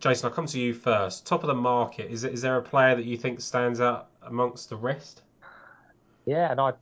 Jason, 0.00 0.26
I'll 0.26 0.34
come 0.34 0.46
to 0.46 0.60
you 0.60 0.74
first. 0.74 1.26
Top 1.26 1.42
of 1.42 1.48
the 1.48 1.54
market, 1.54 2.10
is, 2.10 2.24
is 2.24 2.42
there 2.42 2.56
a 2.56 2.62
player 2.62 2.94
that 2.94 3.04
you 3.04 3.16
think 3.16 3.40
stands 3.40 3.80
out 3.80 4.08
amongst 4.22 4.68
the 4.68 4.76
rest? 4.76 5.22
Yeah, 6.26 6.50
and 6.50 6.60
I 6.60 6.72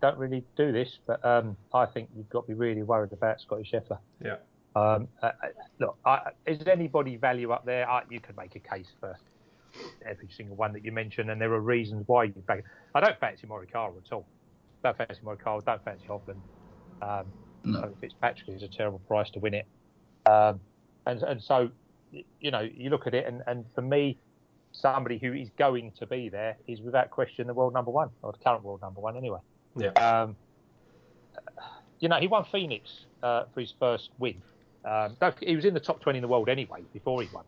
don't 0.00 0.18
really 0.18 0.44
do 0.56 0.72
this, 0.72 0.98
but 1.06 1.24
um, 1.24 1.56
I 1.72 1.86
think 1.86 2.08
you've 2.16 2.28
got 2.28 2.42
to 2.42 2.48
be 2.48 2.54
really 2.54 2.82
worried 2.82 3.12
about 3.12 3.40
Scotty 3.40 3.62
Scheffler. 3.62 3.98
Yeah. 4.22 4.36
Um, 4.74 5.08
uh, 5.22 5.26
uh, 5.26 5.46
look, 5.78 5.96
I, 6.04 6.30
is 6.46 6.66
anybody 6.66 7.16
value 7.16 7.52
up 7.52 7.64
there? 7.64 7.88
I, 7.88 8.02
you 8.10 8.20
could 8.20 8.36
make 8.36 8.56
a 8.56 8.60
case 8.60 8.88
for 8.98 9.16
every 10.04 10.28
single 10.36 10.56
one 10.56 10.72
that 10.72 10.84
you 10.84 10.92
mentioned, 10.92 11.30
and 11.30 11.40
there 11.40 11.52
are 11.52 11.60
reasons 11.60 12.04
why 12.06 12.24
you 12.24 12.32
back. 12.46 12.64
I 12.94 13.00
don't 13.00 13.18
fancy 13.18 13.46
Morikawa 13.46 13.92
at 14.04 14.12
all. 14.12 14.26
Don't 14.82 14.96
fancy 14.96 15.20
Morikawa. 15.24 15.64
Don't 15.64 15.84
fancy 15.84 16.06
Hovland. 16.06 16.40
Um, 17.02 17.26
No. 17.64 17.80
I 17.80 17.82
think 17.86 18.00
Fitzpatrick 18.00 18.48
is 18.56 18.62
a 18.62 18.68
terrible 18.68 19.00
price 19.00 19.30
to 19.30 19.38
win 19.38 19.54
it. 19.54 19.66
Um, 20.26 20.60
and 21.06 21.22
and 21.22 21.42
so, 21.42 21.70
you 22.40 22.50
know, 22.50 22.60
you 22.60 22.90
look 22.90 23.06
at 23.06 23.14
it, 23.14 23.26
and, 23.26 23.42
and 23.46 23.64
for 23.74 23.82
me, 23.82 24.18
somebody 24.72 25.18
who 25.18 25.32
is 25.32 25.50
going 25.58 25.92
to 25.98 26.06
be 26.06 26.28
there 26.28 26.56
is 26.66 26.80
without 26.80 27.10
question 27.10 27.46
the 27.46 27.54
world 27.54 27.72
number 27.72 27.90
one, 27.90 28.10
or 28.22 28.32
the 28.32 28.38
current 28.38 28.62
world 28.62 28.80
number 28.80 29.00
one 29.00 29.16
anyway. 29.16 29.40
Yeah. 29.76 29.90
Um, 29.90 30.36
you 31.98 32.08
know, 32.08 32.18
he 32.18 32.28
won 32.28 32.44
Phoenix 32.50 32.90
uh, 33.22 33.44
for 33.52 33.60
his 33.60 33.74
first 33.78 34.10
win. 34.18 34.42
Um, 34.84 35.16
he 35.40 35.54
was 35.54 35.66
in 35.66 35.74
the 35.74 35.80
top 35.80 36.00
20 36.00 36.18
in 36.18 36.22
the 36.22 36.28
world 36.28 36.48
anyway 36.48 36.82
before 36.92 37.20
he 37.20 37.28
won. 37.32 37.44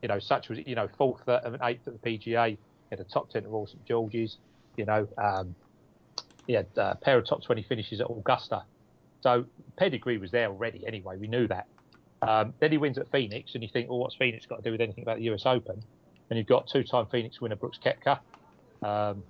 You 0.00 0.08
know, 0.08 0.18
such 0.18 0.48
was, 0.48 0.58
you 0.64 0.74
know, 0.74 0.88
fourth 0.96 1.28
uh, 1.28 1.40
and 1.44 1.58
eighth 1.62 1.86
at 1.86 2.00
the 2.00 2.18
PGA, 2.18 2.50
he 2.50 2.58
had 2.90 3.00
a 3.00 3.04
top 3.04 3.30
10 3.30 3.44
at 3.44 3.50
Royal 3.50 3.66
St 3.66 3.84
George's, 3.84 4.38
you 4.76 4.86
know, 4.86 5.06
um, 5.18 5.54
he 6.46 6.52
had 6.54 6.66
uh, 6.76 6.92
a 6.92 6.96
pair 6.96 7.18
of 7.18 7.26
top 7.26 7.42
20 7.42 7.62
finishes 7.62 8.00
at 8.00 8.10
Augusta. 8.10 8.64
So 9.20 9.44
pedigree 9.76 10.18
was 10.18 10.30
there 10.30 10.48
already 10.48 10.86
anyway, 10.86 11.16
we 11.16 11.28
knew 11.28 11.46
that. 11.48 11.66
Um, 12.22 12.54
then 12.60 12.70
he 12.70 12.78
wins 12.78 12.98
at 12.98 13.10
Phoenix, 13.10 13.54
and 13.54 13.62
you 13.62 13.68
think, 13.72 13.88
well, 13.88 13.98
what's 13.98 14.14
Phoenix 14.14 14.46
got 14.46 14.56
to 14.56 14.62
do 14.62 14.70
with 14.70 14.80
anything 14.80 15.02
about 15.02 15.18
the 15.18 15.24
US 15.30 15.44
Open? 15.46 15.82
And 16.30 16.38
you've 16.38 16.46
got 16.46 16.68
two 16.68 16.84
time 16.84 17.06
Phoenix 17.10 17.40
winner 17.40 17.56
Brooks 17.56 17.78
Koepka. 17.84 18.20
Um, 18.82 19.22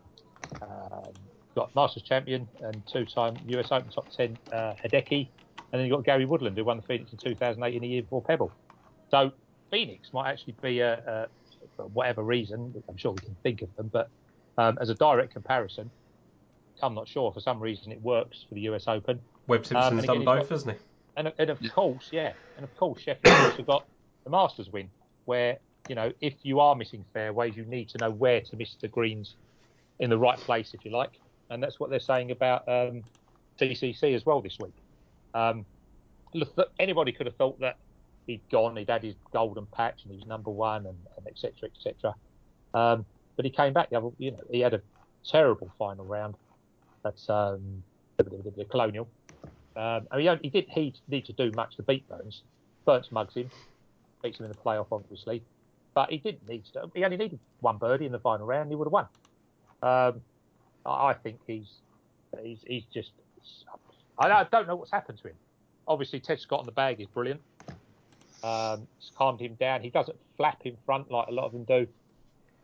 um, 0.61 1.13
got 1.55 1.75
Masters 1.75 2.03
champion 2.03 2.49
and 2.61 2.83
two-time 2.91 3.37
US 3.47 3.71
Open 3.71 3.91
top 3.91 4.11
10 4.11 4.39
uh, 4.53 4.75
Hideki, 4.83 5.29
and 5.73 5.81
then 5.81 5.83
you've 5.83 5.97
got 5.97 6.05
Gary 6.05 6.25
Woodland 6.25 6.57
who 6.57 6.65
won 6.65 6.79
the 6.79 6.83
Phoenix 6.83 7.13
in 7.13 7.19
2008 7.19 7.75
in 7.75 7.83
the 7.83 7.89
year 7.89 8.03
before 8.03 8.23
Pebble. 8.23 8.53
So 9.11 9.33
Phoenix 9.71 10.13
might 10.13 10.31
actually 10.31 10.55
be 10.63 10.81
a, 10.81 10.95
a 10.95 11.27
for 11.77 11.87
whatever 11.87 12.23
reason, 12.23 12.83
I'm 12.89 12.97
sure 12.97 13.13
we 13.13 13.21
can 13.21 13.37
think 13.43 13.63
of 13.63 13.75
them, 13.77 13.89
but 13.93 14.09
um, 14.59 14.79
as 14.81 14.89
a 14.89 14.95
direct 14.95 15.33
comparison, 15.33 15.91
I'm 16.81 16.95
not 16.95 17.09
sure. 17.09 17.33
For 17.33 17.41
some 17.41 17.61
reason, 17.61 17.93
it 17.93 18.01
works 18.01 18.45
for 18.49 18.55
the 18.55 18.63
US 18.63 18.89
Open, 18.89 19.21
Webb 19.47 19.67
Simpson's 19.67 19.93
Um, 19.93 19.99
and 19.99 20.07
done 20.07 20.25
both, 20.25 20.39
got- 20.43 20.49
hasn't 20.51 20.77
he? 20.77 20.83
and, 21.17 21.33
and 21.39 21.51
of 21.51 21.61
Yeah. 21.61 21.71
course, 21.71 22.09
yeah, 22.13 22.33
and 22.57 22.65
of 22.65 22.75
course, 22.77 23.03
Scheffler 23.05 23.45
also 23.45 23.63
got 23.63 23.87
the 24.25 24.31
Masters 24.31 24.71
win, 24.71 24.91
where 25.25 25.59
you 25.89 25.95
know 25.95 26.13
if 26.21 26.35
you 26.45 26.61
are 26.61 26.75
missing 26.75 27.05
fairways, 27.13 27.57
you 27.57 27.65
need 27.67 27.89
to 27.91 27.99
know 27.99 28.11
where 28.11 28.41
to 28.41 28.57
miss 28.57 28.77
the 28.81 28.89
greens 28.89 29.37
in 29.99 30.11
the 30.11 30.19
right 30.19 30.39
place, 30.39 30.75
if 30.75 30.85
you 30.85 30.91
like, 30.91 31.13
and 31.51 31.63
that's 31.63 31.79
what 31.79 31.91
they're 31.91 32.01
saying 32.01 32.31
about 32.31 32.67
um, 32.69 33.03
TCC 33.61 34.15
as 34.15 34.25
well 34.25 34.41
this 34.41 34.59
week. 34.59 34.75
Um, 35.35 35.67
look, 36.35 36.57
look, 36.57 36.71
anybody 36.79 37.13
could 37.13 37.27
have 37.27 37.37
thought 37.37 37.61
that 37.61 37.77
he'd 38.27 38.43
gone, 38.51 38.77
he'd 38.77 38.89
had 38.91 39.03
his 39.03 39.15
golden 39.33 39.67
patch, 39.67 40.03
and 40.05 40.13
he 40.13 40.17
was 40.19 40.27
number 40.27 40.51
one, 40.51 40.87
and, 40.87 40.99
and 41.17 41.27
et 41.27 41.37
cetera, 41.37 41.69
et 41.69 41.73
cetera. 41.79 42.15
Um, 42.75 43.05
but 43.37 43.45
he 43.45 43.51
came 43.51 43.73
back. 43.73 43.89
You 43.91 44.31
know, 44.33 44.41
he 44.51 44.61
had 44.61 44.75
a 44.75 44.81
terrible 45.27 45.71
final 45.79 46.05
round. 46.05 46.35
That's 47.03 47.29
um, 47.29 47.83
the, 48.17 48.65
Colonial. 48.71 49.09
Um, 49.75 50.07
I 50.11 50.17
mean, 50.17 50.23
he 50.23 50.29
only- 50.29 50.67
he 50.69 50.95
need 51.09 51.25
to 51.27 51.33
do 51.33 51.51
much 51.57 51.77
to 51.77 51.83
beat 51.83 52.09
Burns. 52.09 52.43
Burns 52.85 53.11
mugs 53.11 53.35
him, 53.35 53.51
beats 54.23 54.39
him 54.39 54.47
in 54.47 54.53
the 54.53 54.59
playoff, 54.59 54.87
obviously, 54.93 55.43
but 55.95 56.11
he 56.11 56.19
didn't 56.19 56.49
need 56.49 56.65
to. 56.73 56.91
He 56.95 57.05
only 57.05 57.17
needed 57.17 57.39
one 57.61 57.79
birdie 57.79 58.07
in 58.07 58.13
the 58.13 58.19
final 58.19 58.47
round. 58.47 58.71
He 58.71 58.77
would 58.77 58.87
have 58.87 58.93
won. 58.93 59.07
Um, 59.83 60.21
I 60.85 61.15
think 61.15 61.39
he's 61.47 61.69
he's 62.43 62.59
he's 62.67 62.85
just. 62.93 63.13
I 64.19 64.31
I 64.31 64.45
don't 64.45 64.67
know 64.67 64.77
what's 64.77 64.91
happened 64.91 65.19
to 65.19 65.29
him. 65.29 65.37
Obviously, 65.87 66.21
Ted 66.21 66.41
Scott 66.41 66.61
on 66.61 66.67
the 66.67 66.73
bag 66.73 67.01
is 67.01 67.07
brilliant. 67.07 67.41
Um, 68.43 68.87
it's 68.99 69.11
calmed 69.17 69.41
him 69.41 69.55
down. 69.55 69.83
He 69.83 69.91
doesn't 69.91 70.17
flap 70.37 70.63
in 70.65 70.77
front 70.85 71.11
like 71.11 71.29
a 71.29 71.33
lot 71.33 71.45
of 71.45 71.53
them 71.53 71.65
do. 71.65 71.87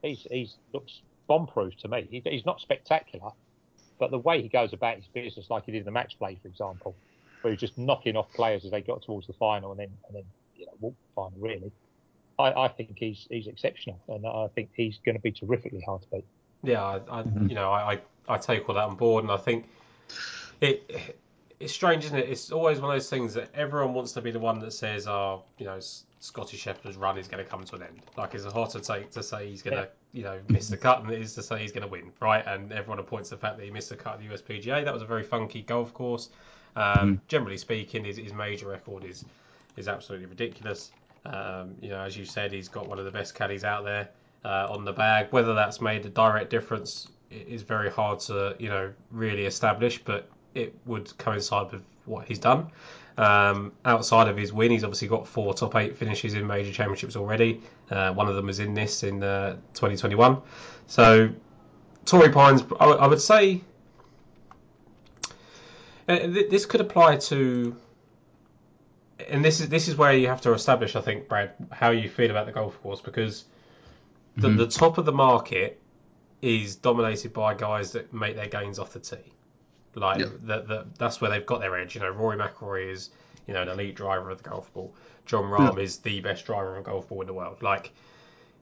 He's 0.03 0.27
he's 0.31 0.57
looks 0.73 1.01
bomb-proof 1.27 1.77
to 1.79 1.89
me. 1.89 2.09
He, 2.11 2.23
he's 2.25 2.47
not 2.47 2.61
spectacular, 2.61 3.31
but 3.99 4.11
the 4.11 4.19
way 4.19 4.41
he 4.43 4.49
goes 4.49 4.73
about 4.73 4.97
his 4.97 5.07
business, 5.07 5.51
like 5.51 5.65
he 5.65 5.73
did 5.73 5.79
in 5.79 5.85
the 5.85 5.91
match 5.91 6.19
play, 6.19 6.39
for 6.41 6.49
example, 6.49 6.95
where 7.43 7.53
he's 7.53 7.61
just 7.61 7.77
knocking 7.79 8.17
off 8.17 8.33
players 8.33 8.65
as 8.65 8.71
they 8.71 8.81
got 8.81 9.03
towards 9.03 9.27
the 9.27 9.33
final 9.35 9.71
and 9.73 9.81
then 9.81 9.91
and 10.07 10.17
then 10.17 10.25
you 10.57 10.67
know 10.67 10.73
walk 10.81 10.95
the 10.95 11.15
final 11.15 11.39
really. 11.39 11.73
I, 12.39 12.65
I 12.65 12.69
think 12.69 12.97
he's 12.97 13.27
he's 13.31 13.47
exceptional, 13.49 14.01
and 14.09 14.27
I 14.27 14.49
think 14.55 14.71
he's 14.75 14.99
going 15.05 15.17
to 15.17 15.23
be 15.23 15.33
terrifically 15.33 15.83
hard 15.85 16.03
to 16.03 16.09
beat. 16.13 16.25
Yeah, 16.63 16.85
I, 16.85 16.97
I 17.11 17.23
Mhm. 17.23 17.49
you 17.49 17.55
know, 17.55 17.71
I, 17.71 17.95
I, 17.95 18.01
I 18.29 18.39
take 18.39 18.69
all 18.69 18.75
that 18.77 18.85
on 18.85 18.97
board, 18.97 19.25
and 19.25 19.33
I 19.33 19.37
think 19.37 19.69
it 20.61 21.17
it's 21.61 21.73
strange, 21.73 22.05
isn't 22.05 22.17
it? 22.19 22.29
It's 22.29 22.53
always 22.53 22.81
one 22.81 22.91
of 22.91 22.95
those 22.95 23.11
things 23.11 23.35
that 23.35 23.51
everyone 23.55 23.95
wants 23.95 24.13
to 24.13 24.21
be 24.21 24.31
the 24.31 24.39
one 24.39 24.61
that 24.61 24.73
says, 24.73 25.09
"Oh, 25.09 25.43
you 25.59 25.67
know, 25.67 25.77
S- 25.77 26.05
Scotty 26.21 26.57
Scheffler's 26.57 26.97
run 26.97 27.19
is 27.19 27.27
going 27.27 27.43
to 27.45 27.51
come 27.51 27.65
to 27.65 27.77
an 27.77 27.83
end." 27.83 28.01
Like 28.17 28.35
it's 28.35 28.45
a 28.45 28.51
hotter 28.51 28.81
take 28.81 29.11
to 29.13 29.23
say 29.23 29.49
he's 29.49 29.63
going 29.63 29.77
to, 29.77 29.89
you 30.13 30.23
know, 30.23 30.39
missed 30.49 30.71
the 30.71 30.77
cut 30.77 31.03
and 31.03 31.11
it 31.11 31.21
is 31.21 31.35
to 31.35 31.43
say 31.43 31.61
he's 31.61 31.73
going 31.73 31.83
to 31.83 31.89
win, 31.89 32.13
right? 32.21 32.45
And 32.47 32.73
everyone 32.73 33.03
points 33.05 33.29
to 33.29 33.35
the 33.35 33.41
fact 33.41 33.59
that 33.59 33.65
he 33.65 33.71
missed 33.71 33.91
the 33.91 33.97
cut 33.97 34.15
at 34.15 34.21
the 34.21 34.27
USPGA. 34.27 34.85
That 34.85 34.93
was 34.93 35.03
a 35.03 35.07
very 35.07 35.23
funky 35.23 35.63
golf 35.63 35.93
course. 35.93 36.31
Um, 36.77 37.21
Generally 37.29 37.59
speaking, 37.59 38.05
his, 38.05 38.17
his 38.17 38.33
major 38.33 38.69
record 38.69 39.05
is 39.05 39.25
is 39.77 39.89
absolutely 39.89 40.27
ridiculous. 40.27 40.91
Um, 41.25 41.75
you 41.81 41.91
know, 41.91 42.01
as 42.01 42.17
you 42.17 42.25
said, 42.25 42.53
he's 42.53 42.69
got 42.69 42.89
one 42.89 42.99
of 42.99 43.05
the 43.05 43.11
best 43.11 43.35
caddies 43.35 43.65
out 43.65 43.85
there 43.85 44.09
uh, 44.45 44.69
on 44.71 44.85
the 44.85 44.93
bag. 44.93 45.29
Whether 45.31 45.55
that's 45.55 45.81
made 45.81 46.05
a 46.07 46.09
direct 46.09 46.51
difference 46.51 47.09
is 47.31 47.63
very 47.63 47.91
hard 47.91 48.21
to 48.21 48.57
you 48.59 48.69
know 48.69 48.93
really 49.11 49.45
establish, 49.45 49.99
but 49.99 50.29
it 50.55 50.75
would 50.87 51.17
coincide 51.19 51.73
with 51.73 51.83
what 52.07 52.27
he's 52.27 52.39
done. 52.39 52.71
Um, 53.19 53.73
outside 53.85 54.29
of 54.29 54.37
his 54.37 54.53
win, 54.53 54.71
he's 54.71 54.85
obviously 54.85 55.09
got 55.09 55.27
four 55.27 55.53
top 55.53 55.75
eight 55.75 55.97
finishes 55.99 56.35
in 56.35 56.47
major 56.47 56.73
championships 56.73 57.17
already. 57.17 57.61
Uh, 57.91 58.13
one 58.15 58.29
of 58.29 58.37
them 58.37 58.47
was 58.47 58.61
in 58.61 58.75
this 58.75 59.03
in 59.03 59.23
uh, 59.23 59.55
2021. 59.75 60.41
So, 60.87 61.31
Torrey 62.05 62.31
Pines, 62.31 62.63
I, 62.79 62.85
I 62.87 63.07
would 63.09 63.21
say. 63.21 63.61
uh, 66.09 66.17
th- 66.19 66.49
This 66.49 66.65
could 66.65 66.81
apply 66.81 67.17
to 67.17 67.77
and 69.29 69.45
this 69.45 69.61
is 69.61 69.69
this 69.69 69.89
is 69.89 69.97
where 69.97 70.13
you 70.13 70.29
have 70.29 70.41
to 70.43 70.53
establish, 70.53 70.95
I 70.95 71.01
think, 71.01 71.29
Brad, 71.29 71.51
how 71.73 71.91
you 71.91 72.09
feel 72.09 72.31
about 72.31 72.47
the 72.47 72.53
golf 72.53 72.81
course 72.83 73.01
because 73.01 73.45
the, 74.37 74.49
Mhm. 74.49 74.57
the 74.59 74.67
top 74.69 74.99
of 74.99 75.05
the 75.07 75.13
market 75.13 75.81
is 76.41 76.77
dominated 76.77 77.33
by 77.33 77.55
guys 77.55 77.93
that 77.93 78.15
make 78.15 78.37
their 78.37 78.47
gains 78.47 78.79
off 78.79 78.93
the 78.93 79.01
tee. 79.01 79.17
Like 79.99 80.21
Yep. 80.21 80.29
that, 80.45 80.69
that 80.69 80.99
that's 80.99 81.21
where 81.21 81.31
they've 81.31 81.47
got 81.47 81.61
their 81.61 81.77
edge. 81.77 81.95
You 81.95 82.01
know, 82.01 82.11
Rory 82.11 82.37
McIlroy 82.37 82.93
is 82.93 83.11
you 83.47 83.55
know 83.55 83.63
an 83.63 83.69
elite 83.69 83.97
driver 83.97 84.31
of 84.31 84.43
the 84.43 84.49
golf 84.49 84.73
ball. 84.73 84.95
Jon 85.27 85.45
Rahm 85.45 85.79
is 85.79 85.99
the 85.99 86.21
best 86.21 86.47
driver 86.47 86.77
of 86.77 86.79
a 86.79 86.83
golf 86.83 87.09
ball 87.09 87.21
in 87.21 87.27
the 87.27 87.35
world. 87.35 87.63
Like 87.63 87.93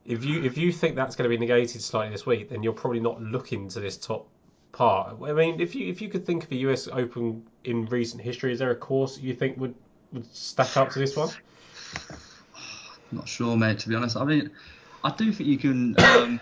if 0.05 0.25
you 0.25 0.43
if 0.43 0.57
you 0.57 0.73
think 0.73 0.97
that's 0.97 1.17
going 1.17 1.29
to 1.31 1.37
be 1.37 1.45
negated 1.45 1.83
slightly 1.83 2.13
this 2.13 2.27
week, 2.27 2.49
then 2.49 2.63
you're 2.63 2.73
probably 2.73 3.01
not 3.01 3.21
looking 3.21 3.69
to 3.71 3.81
this 3.81 3.97
top 3.97 4.29
part. 4.73 5.17
I 5.23 5.33
mean, 5.33 5.61
if 5.61 5.75
you 5.75 5.89
if 5.89 6.01
you 6.01 6.09
could 6.09 6.25
think 6.25 6.45
of 6.45 6.53
a 6.53 6.57
US 6.57 6.89
Open 6.89 7.43
in 7.65 7.87
recent 7.87 8.23
history, 8.23 8.53
is 8.53 8.59
there 8.59 8.71
a 8.71 8.77
course 8.77 9.19
you 9.19 9.35
think 9.35 9.59
would 9.59 9.75
would 10.13 10.33
stack 10.35 10.77
up 10.77 10.91
to 10.93 10.99
this 10.99 11.17
one? 11.17 11.31
Not 13.13 13.29
sure, 13.29 13.57
mate. 13.57 13.81
To 13.81 13.89
be 13.89 13.95
honest, 13.95 14.17
I 14.17 14.25
mean, 14.25 14.51
I 15.03 15.11
do 15.11 15.33
think 15.33 15.49
you 15.49 15.59
can 15.59 15.95
um, 15.99 16.41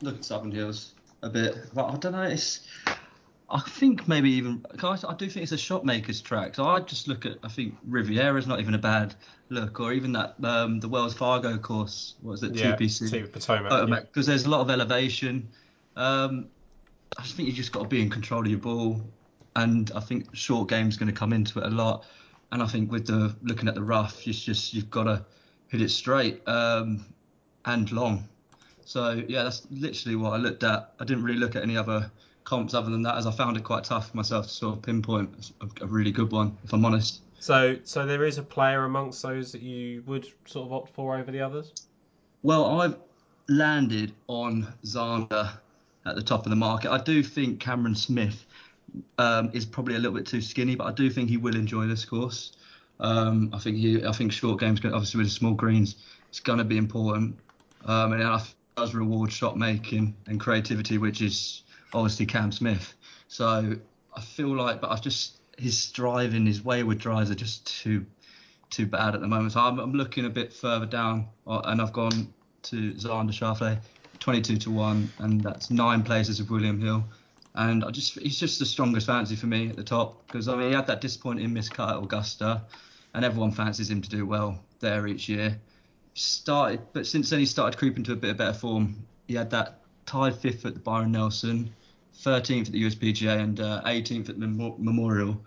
look 0.00 0.16
at 0.16 0.24
Southern 0.24 0.50
Hills 0.50 0.94
a 1.22 1.28
bit, 1.28 1.56
but 1.74 1.86
I 1.86 1.96
don't 1.96 2.12
know. 2.12 2.22
It's 2.22 2.66
I 3.52 3.60
think 3.60 4.08
maybe 4.08 4.30
even. 4.30 4.64
I 4.82 5.14
do 5.18 5.28
think 5.28 5.42
it's 5.42 5.52
a 5.52 5.58
shot 5.58 5.84
maker's 5.84 6.22
track. 6.22 6.54
So 6.54 6.64
I 6.64 6.80
just 6.80 7.06
look 7.06 7.26
at. 7.26 7.36
I 7.42 7.48
think 7.48 7.76
Riviera's 7.86 8.46
not 8.46 8.60
even 8.60 8.74
a 8.74 8.78
bad 8.78 9.14
look, 9.50 9.78
or 9.78 9.92
even 9.92 10.12
that 10.12 10.36
um, 10.42 10.80
the 10.80 10.88
Wells 10.88 11.12
Fargo 11.12 11.58
course. 11.58 12.14
What 12.22 12.32
is 12.32 12.42
it? 12.42 12.54
Yeah, 12.54 12.76
TPC. 12.76 13.10
to 13.10 13.26
Potomac. 13.28 13.88
yeah. 13.88 14.00
because 14.00 14.26
there's 14.26 14.46
a 14.46 14.50
lot 14.50 14.62
of 14.62 14.70
elevation. 14.70 15.46
Um, 15.96 16.46
I 17.18 17.22
just 17.22 17.36
think 17.36 17.46
you 17.46 17.54
just 17.54 17.72
got 17.72 17.82
to 17.82 17.88
be 17.88 18.00
in 18.00 18.08
control 18.08 18.40
of 18.40 18.46
your 18.46 18.58
ball, 18.58 19.02
and 19.54 19.92
I 19.94 20.00
think 20.00 20.34
short 20.34 20.70
game's 20.70 20.96
going 20.96 21.12
to 21.12 21.18
come 21.18 21.34
into 21.34 21.58
it 21.58 21.66
a 21.66 21.70
lot. 21.70 22.06
And 22.52 22.62
I 22.62 22.66
think 22.66 22.90
with 22.90 23.06
the 23.06 23.36
looking 23.42 23.68
at 23.68 23.74
the 23.74 23.82
rough, 23.82 24.26
it's 24.26 24.42
just 24.42 24.72
you've 24.72 24.90
got 24.90 25.04
to 25.04 25.24
hit 25.68 25.82
it 25.82 25.90
straight 25.90 26.46
um, 26.48 27.04
and 27.66 27.92
long. 27.92 28.26
So 28.86 29.22
yeah, 29.28 29.42
that's 29.42 29.66
literally 29.70 30.16
what 30.16 30.32
I 30.32 30.36
looked 30.38 30.64
at. 30.64 30.94
I 30.98 31.04
didn't 31.04 31.24
really 31.24 31.38
look 31.38 31.54
at 31.54 31.62
any 31.62 31.76
other 31.76 32.10
comps 32.44 32.74
other 32.74 32.90
than 32.90 33.02
that, 33.02 33.16
as 33.16 33.26
I 33.26 33.30
found 33.30 33.56
it 33.56 33.64
quite 33.64 33.84
tough 33.84 34.10
for 34.10 34.16
myself 34.16 34.46
to 34.46 34.52
sort 34.52 34.76
of 34.76 34.82
pinpoint 34.82 35.52
a, 35.60 35.84
a 35.84 35.86
really 35.86 36.12
good 36.12 36.32
one, 36.32 36.56
if 36.64 36.72
I'm 36.72 36.84
honest. 36.84 37.20
So 37.38 37.76
so 37.84 38.06
there 38.06 38.24
is 38.24 38.38
a 38.38 38.42
player 38.42 38.84
amongst 38.84 39.22
those 39.22 39.52
that 39.52 39.62
you 39.62 40.02
would 40.06 40.26
sort 40.46 40.66
of 40.66 40.72
opt 40.72 40.94
for 40.94 41.18
over 41.18 41.30
the 41.30 41.40
others. 41.40 41.72
Well, 42.42 42.80
I've 42.80 42.96
landed 43.48 44.12
on 44.28 44.72
Xander 44.84 45.50
at 46.06 46.14
the 46.14 46.22
top 46.22 46.46
of 46.46 46.50
the 46.50 46.56
market. 46.56 46.90
I 46.90 46.98
do 46.98 47.22
think 47.22 47.60
Cameron 47.60 47.94
Smith 47.94 48.46
um, 49.18 49.50
is 49.52 49.64
probably 49.64 49.94
a 49.94 49.98
little 49.98 50.16
bit 50.16 50.26
too 50.26 50.40
skinny, 50.40 50.74
but 50.74 50.84
I 50.84 50.92
do 50.92 51.10
think 51.10 51.30
he 51.30 51.36
will 51.36 51.56
enjoy 51.56 51.86
this 51.86 52.04
course. 52.04 52.52
Um, 53.00 53.50
I 53.52 53.58
think 53.58 53.76
he, 53.76 54.04
I 54.04 54.12
think 54.12 54.32
short 54.32 54.60
games, 54.60 54.80
obviously 54.84 55.18
with 55.18 55.26
the 55.26 55.32
small 55.32 55.54
greens, 55.54 55.96
it's 56.28 56.40
going 56.40 56.58
to 56.58 56.64
be 56.64 56.76
important, 56.76 57.38
um, 57.86 58.12
and 58.12 58.22
it 58.22 58.54
does 58.76 58.94
reward 58.94 59.32
shot 59.32 59.56
making 59.56 60.14
and 60.26 60.38
creativity, 60.38 60.98
which 60.98 61.20
is 61.20 61.62
obviously 61.92 62.26
Cam 62.26 62.52
Smith. 62.52 62.94
So 63.28 63.76
I 64.14 64.20
feel 64.20 64.54
like, 64.54 64.80
but 64.80 64.90
I 64.90 64.96
just 64.96 65.38
his 65.58 65.90
driving, 65.90 66.46
his 66.46 66.64
wayward 66.64 66.98
drives 66.98 67.30
are 67.30 67.34
just 67.34 67.66
too 67.66 68.06
too 68.70 68.86
bad 68.86 69.14
at 69.14 69.20
the 69.20 69.28
moment. 69.28 69.52
So 69.52 69.60
I'm, 69.60 69.78
I'm 69.78 69.92
looking 69.92 70.24
a 70.24 70.30
bit 70.30 70.52
further 70.52 70.86
down, 70.86 71.28
uh, 71.46 71.60
and 71.64 71.80
I've 71.80 71.92
gone 71.92 72.32
to 72.62 72.92
Xander 72.94 73.30
Schauffele, 73.30 73.78
22 74.18 74.56
to 74.56 74.70
one, 74.70 75.10
and 75.18 75.40
that's 75.42 75.70
nine 75.70 76.02
places 76.02 76.40
of 76.40 76.50
William 76.50 76.80
Hill. 76.80 77.04
And 77.54 77.84
I 77.84 77.90
just 77.90 78.18
he's 78.18 78.40
just 78.40 78.58
the 78.58 78.64
strongest 78.66 79.06
fancy 79.06 79.36
for 79.36 79.46
me 79.46 79.68
at 79.68 79.76
the 79.76 79.84
top 79.84 80.26
because 80.26 80.48
I 80.48 80.56
mean 80.56 80.68
he 80.68 80.74
had 80.74 80.86
that 80.86 81.02
disappointing 81.02 81.50
miscut 81.50 81.90
at 81.90 82.02
Augusta, 82.02 82.62
and 83.14 83.24
everyone 83.24 83.52
fancies 83.52 83.90
him 83.90 84.00
to 84.00 84.08
do 84.08 84.24
well 84.24 84.58
there 84.80 85.06
each 85.06 85.28
year. 85.28 85.60
Started, 86.14 86.80
but 86.92 87.06
since 87.06 87.30
then 87.30 87.40
he 87.40 87.46
started 87.46 87.78
creeping 87.78 88.04
to 88.04 88.12
a 88.12 88.16
bit 88.16 88.30
of 88.30 88.36
better 88.38 88.58
form. 88.58 89.04
He 89.28 89.34
had 89.34 89.50
that 89.50 89.80
tied 90.06 90.34
fifth 90.36 90.64
at 90.64 90.74
the 90.74 90.80
Byron 90.80 91.12
Nelson, 91.12 91.74
13th 92.24 92.66
at 92.66 92.72
the 92.72 92.82
USPGA, 92.84 93.40
and 93.40 93.60
uh, 93.60 93.82
18th 93.84 94.28
at 94.28 94.40
the 94.40 94.46
Mem- 94.46 94.74
Memorial 94.78 95.44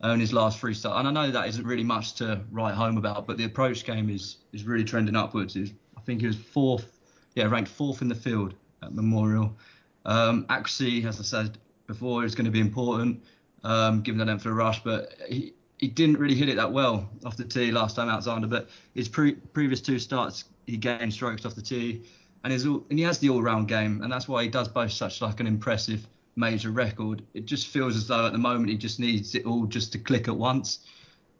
on 0.00 0.20
his 0.20 0.32
last 0.32 0.60
three 0.60 0.74
starts. 0.74 0.98
And 0.98 1.08
I 1.08 1.10
know 1.10 1.30
that 1.30 1.48
isn't 1.48 1.66
really 1.66 1.84
much 1.84 2.14
to 2.14 2.40
write 2.50 2.74
home 2.74 2.98
about, 2.98 3.26
but 3.26 3.36
the 3.36 3.44
approach 3.44 3.84
game 3.84 4.10
is 4.10 4.38
is 4.52 4.64
really 4.64 4.84
trending 4.84 5.16
upwards. 5.16 5.54
He's, 5.54 5.72
I 5.96 6.00
think 6.00 6.20
he 6.20 6.26
was 6.26 6.36
fourth, 6.36 7.00
yeah, 7.34 7.44
ranked 7.44 7.70
fourth 7.70 8.02
in 8.02 8.08
the 8.08 8.14
field 8.14 8.54
at 8.82 8.94
Memorial. 8.94 9.56
Um, 10.04 10.46
accuracy, 10.50 11.06
as 11.06 11.18
I 11.18 11.22
said 11.22 11.58
before, 11.86 12.24
is 12.24 12.34
going 12.34 12.44
to 12.44 12.50
be 12.50 12.60
important, 12.60 13.22
um, 13.62 14.02
given 14.02 14.18
the 14.18 14.24
length 14.24 14.40
of 14.40 14.50
the 14.50 14.52
rush, 14.52 14.82
but 14.84 15.14
he, 15.28 15.54
he 15.78 15.88
didn't 15.88 16.18
really 16.18 16.34
hit 16.34 16.48
it 16.48 16.56
that 16.56 16.70
well 16.70 17.08
off 17.24 17.36
the 17.36 17.44
tee 17.44 17.70
last 17.70 17.96
time 17.96 18.08
out 18.08 18.22
Xander, 18.22 18.48
but 18.48 18.68
his 18.94 19.08
pre- 19.08 19.32
previous 19.34 19.80
two 19.80 19.98
starts, 19.98 20.44
he 20.66 20.76
gained 20.76 21.12
strokes 21.12 21.46
off 21.46 21.54
the 21.54 21.62
tee, 21.62 22.02
and, 22.42 22.52
he's 22.52 22.66
all, 22.66 22.84
and 22.90 22.98
he 22.98 23.04
has 23.04 23.18
the 23.18 23.30
all-round 23.30 23.68
game, 23.68 24.02
and 24.02 24.12
that's 24.12 24.28
why 24.28 24.42
he 24.42 24.48
does 24.48 24.68
boast 24.68 24.98
such 24.98 25.22
like 25.22 25.40
an 25.40 25.46
impressive 25.46 26.06
major 26.36 26.70
record. 26.70 27.22
It 27.34 27.46
just 27.46 27.68
feels 27.68 27.96
as 27.96 28.06
though 28.08 28.26
at 28.26 28.32
the 28.32 28.38
moment 28.38 28.70
he 28.70 28.76
just 28.76 28.98
needs 29.00 29.34
it 29.34 29.44
all 29.46 29.66
just 29.66 29.92
to 29.92 29.98
click 29.98 30.28
at 30.28 30.36
once. 30.36 30.80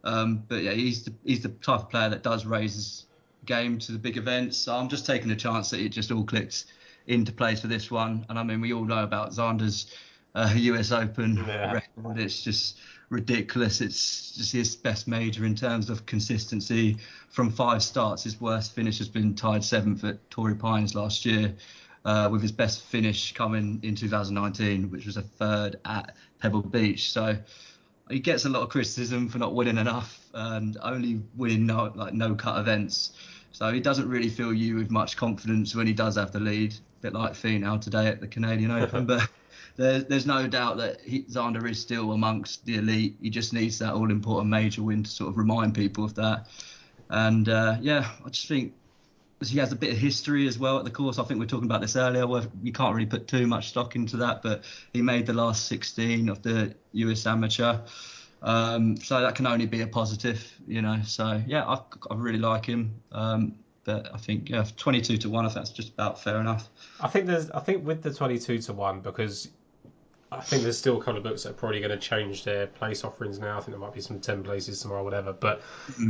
Um, 0.03 0.43
but 0.47 0.63
yeah, 0.63 0.71
he's 0.71 1.03
the, 1.03 1.13
he's 1.23 1.41
the 1.41 1.49
type 1.49 1.81
of 1.81 1.89
player 1.89 2.09
that 2.09 2.23
does 2.23 2.45
raise 2.45 2.75
his 2.75 3.05
game 3.45 3.77
to 3.79 3.91
the 3.91 3.99
big 3.99 4.17
events. 4.17 4.57
So 4.57 4.75
I'm 4.75 4.89
just 4.89 5.05
taking 5.05 5.31
a 5.31 5.35
chance 5.35 5.69
that 5.71 5.79
it 5.79 5.89
just 5.89 6.11
all 6.11 6.23
clicks 6.23 6.65
into 7.07 7.31
place 7.31 7.59
for 7.61 7.67
this 7.67 7.91
one. 7.91 8.25
And 8.29 8.37
I 8.39 8.43
mean, 8.43 8.61
we 8.61 8.73
all 8.73 8.85
know 8.85 9.03
about 9.03 9.31
Xander's 9.31 9.87
uh, 10.35 10.51
US 10.55 10.91
Open 10.91 11.37
Yeah. 11.37 11.71
record. 11.71 12.19
It's 12.19 12.41
just 12.41 12.77
ridiculous. 13.09 13.81
It's 13.81 14.31
just 14.31 14.51
his 14.51 14.75
best 14.75 15.07
major 15.07 15.45
in 15.45 15.55
terms 15.55 15.89
of 15.89 16.05
consistency. 16.05 16.97
From 17.29 17.49
five 17.49 17.83
starts, 17.83 18.23
his 18.23 18.39
worst 18.41 18.73
finish 18.73 18.97
has 18.97 19.07
been 19.07 19.35
tied 19.35 19.63
seventh 19.63 20.03
at 20.03 20.29
Torrey 20.29 20.55
Pines 20.55 20.95
last 20.95 21.25
year. 21.25 21.55
Uh, 22.05 22.29
with 22.31 22.39
his 22.39 22.51
best 22.51 22.83
finish 22.83 23.33
coming 23.33 23.79
in 23.81 23.95
2019, 23.95 24.91
which 24.91 25.07
was 25.07 25.17
a 25.17 25.23
third 25.23 25.77
at 25.85 26.15
Pebble 26.39 26.61
Beach. 26.61 27.11
So 27.11 27.35
he 28.09 28.19
gets 28.19 28.45
a 28.45 28.49
lot 28.49 28.61
of 28.61 28.69
criticism 28.69 29.27
for 29.27 29.39
not 29.39 29.55
winning 29.55 29.79
enough 29.79 30.23
and 30.35 30.77
only 30.83 31.21
winning 31.35 31.65
no, 31.65 31.91
like 31.95 32.13
no 32.13 32.35
cut 32.35 32.59
events. 32.59 33.13
So 33.51 33.71
he 33.71 33.79
doesn't 33.79 34.07
really 34.07 34.29
fill 34.29 34.53
you 34.53 34.75
with 34.75 34.91
much 34.91 35.17
confidence 35.17 35.75
when 35.75 35.87
he 35.87 35.93
does 35.93 36.15
have 36.15 36.31
the 36.31 36.39
lead, 36.39 36.73
a 36.73 37.01
bit 37.01 37.13
like 37.13 37.33
Finau 37.33 37.81
today 37.81 38.07
at 38.07 38.19
the 38.19 38.27
Canadian 38.27 38.69
Open. 38.83 39.05
But 39.05 39.27
there's, 39.75 40.05
there's 40.05 40.25
no 40.25 40.45
doubt 40.45 40.77
that 40.77 41.01
he, 41.01 41.23
Xander 41.23 41.67
is 41.69 41.81
still 41.81 42.11
amongst 42.11 42.65
the 42.65 42.75
elite. 42.75 43.15
He 43.21 43.29
just 43.29 43.53
needs 43.53 43.79
that 43.79 43.93
all 43.93 44.11
important 44.11 44.49
major 44.49 44.83
win 44.83 45.03
to 45.03 45.09
sort 45.09 45.29
of 45.29 45.37
remind 45.37 45.73
people 45.73 46.03
of 46.03 46.13
that. 46.15 46.47
And 47.09 47.49
uh, 47.49 47.77
yeah, 47.81 48.11
I 48.25 48.29
just 48.29 48.47
think 48.47 48.73
he 49.49 49.59
has 49.59 49.71
a 49.71 49.75
bit 49.75 49.91
of 49.91 49.97
history 49.97 50.47
as 50.47 50.57
well 50.57 50.77
at 50.77 50.85
the 50.85 50.91
course. 50.91 51.19
I 51.19 51.23
think 51.23 51.39
we 51.39 51.45
are 51.45 51.49
talking 51.49 51.65
about 51.65 51.81
this 51.81 51.95
earlier. 51.95 52.27
Where 52.27 52.43
you 52.61 52.71
can't 52.71 52.95
really 52.95 53.07
put 53.07 53.27
too 53.27 53.47
much 53.47 53.69
stock 53.69 53.95
into 53.95 54.17
that, 54.17 54.41
but 54.41 54.63
he 54.93 55.01
made 55.01 55.25
the 55.25 55.33
last 55.33 55.65
16 55.67 56.29
of 56.29 56.41
the 56.41 56.75
US 56.93 57.25
Amateur, 57.25 57.79
um, 58.41 58.97
so 58.97 59.21
that 59.21 59.35
can 59.35 59.47
only 59.47 59.65
be 59.65 59.81
a 59.81 59.87
positive, 59.87 60.45
you 60.67 60.81
know. 60.81 61.01
So 61.05 61.41
yeah, 61.47 61.65
I, 61.65 61.79
I 62.09 62.15
really 62.15 62.39
like 62.39 62.65
him. 62.65 63.01
Um, 63.11 63.55
but 63.83 64.13
I 64.13 64.17
think 64.17 64.49
yeah, 64.49 64.65
22 64.77 65.17
to 65.19 65.29
one, 65.29 65.45
I 65.45 65.49
think 65.49 65.55
that's 65.55 65.69
just 65.69 65.93
about 65.93 66.21
fair 66.21 66.39
enough. 66.39 66.67
I 66.99 67.07
think 67.07 67.27
there's 67.27 67.49
I 67.51 67.59
think 67.59 67.85
with 67.85 68.01
the 68.01 68.13
22 68.13 68.59
to 68.63 68.73
one 68.73 69.01
because 69.01 69.49
I 70.37 70.41
think 70.41 70.63
there's 70.63 70.77
still 70.77 70.97
a 70.97 70.99
couple 70.99 71.17
of 71.17 71.23
books 71.23 71.43
that 71.43 71.51
are 71.51 71.53
probably 71.53 71.79
going 71.79 71.91
to 71.91 71.97
change 71.97 72.43
their 72.43 72.67
place 72.67 73.03
offerings 73.03 73.39
now. 73.39 73.57
I 73.57 73.61
think 73.61 73.71
there 73.71 73.79
might 73.79 73.93
be 73.93 74.01
some 74.01 74.19
10 74.19 74.43
places 74.43 74.81
tomorrow, 74.81 75.03
whatever. 75.03 75.33
But 75.33 75.61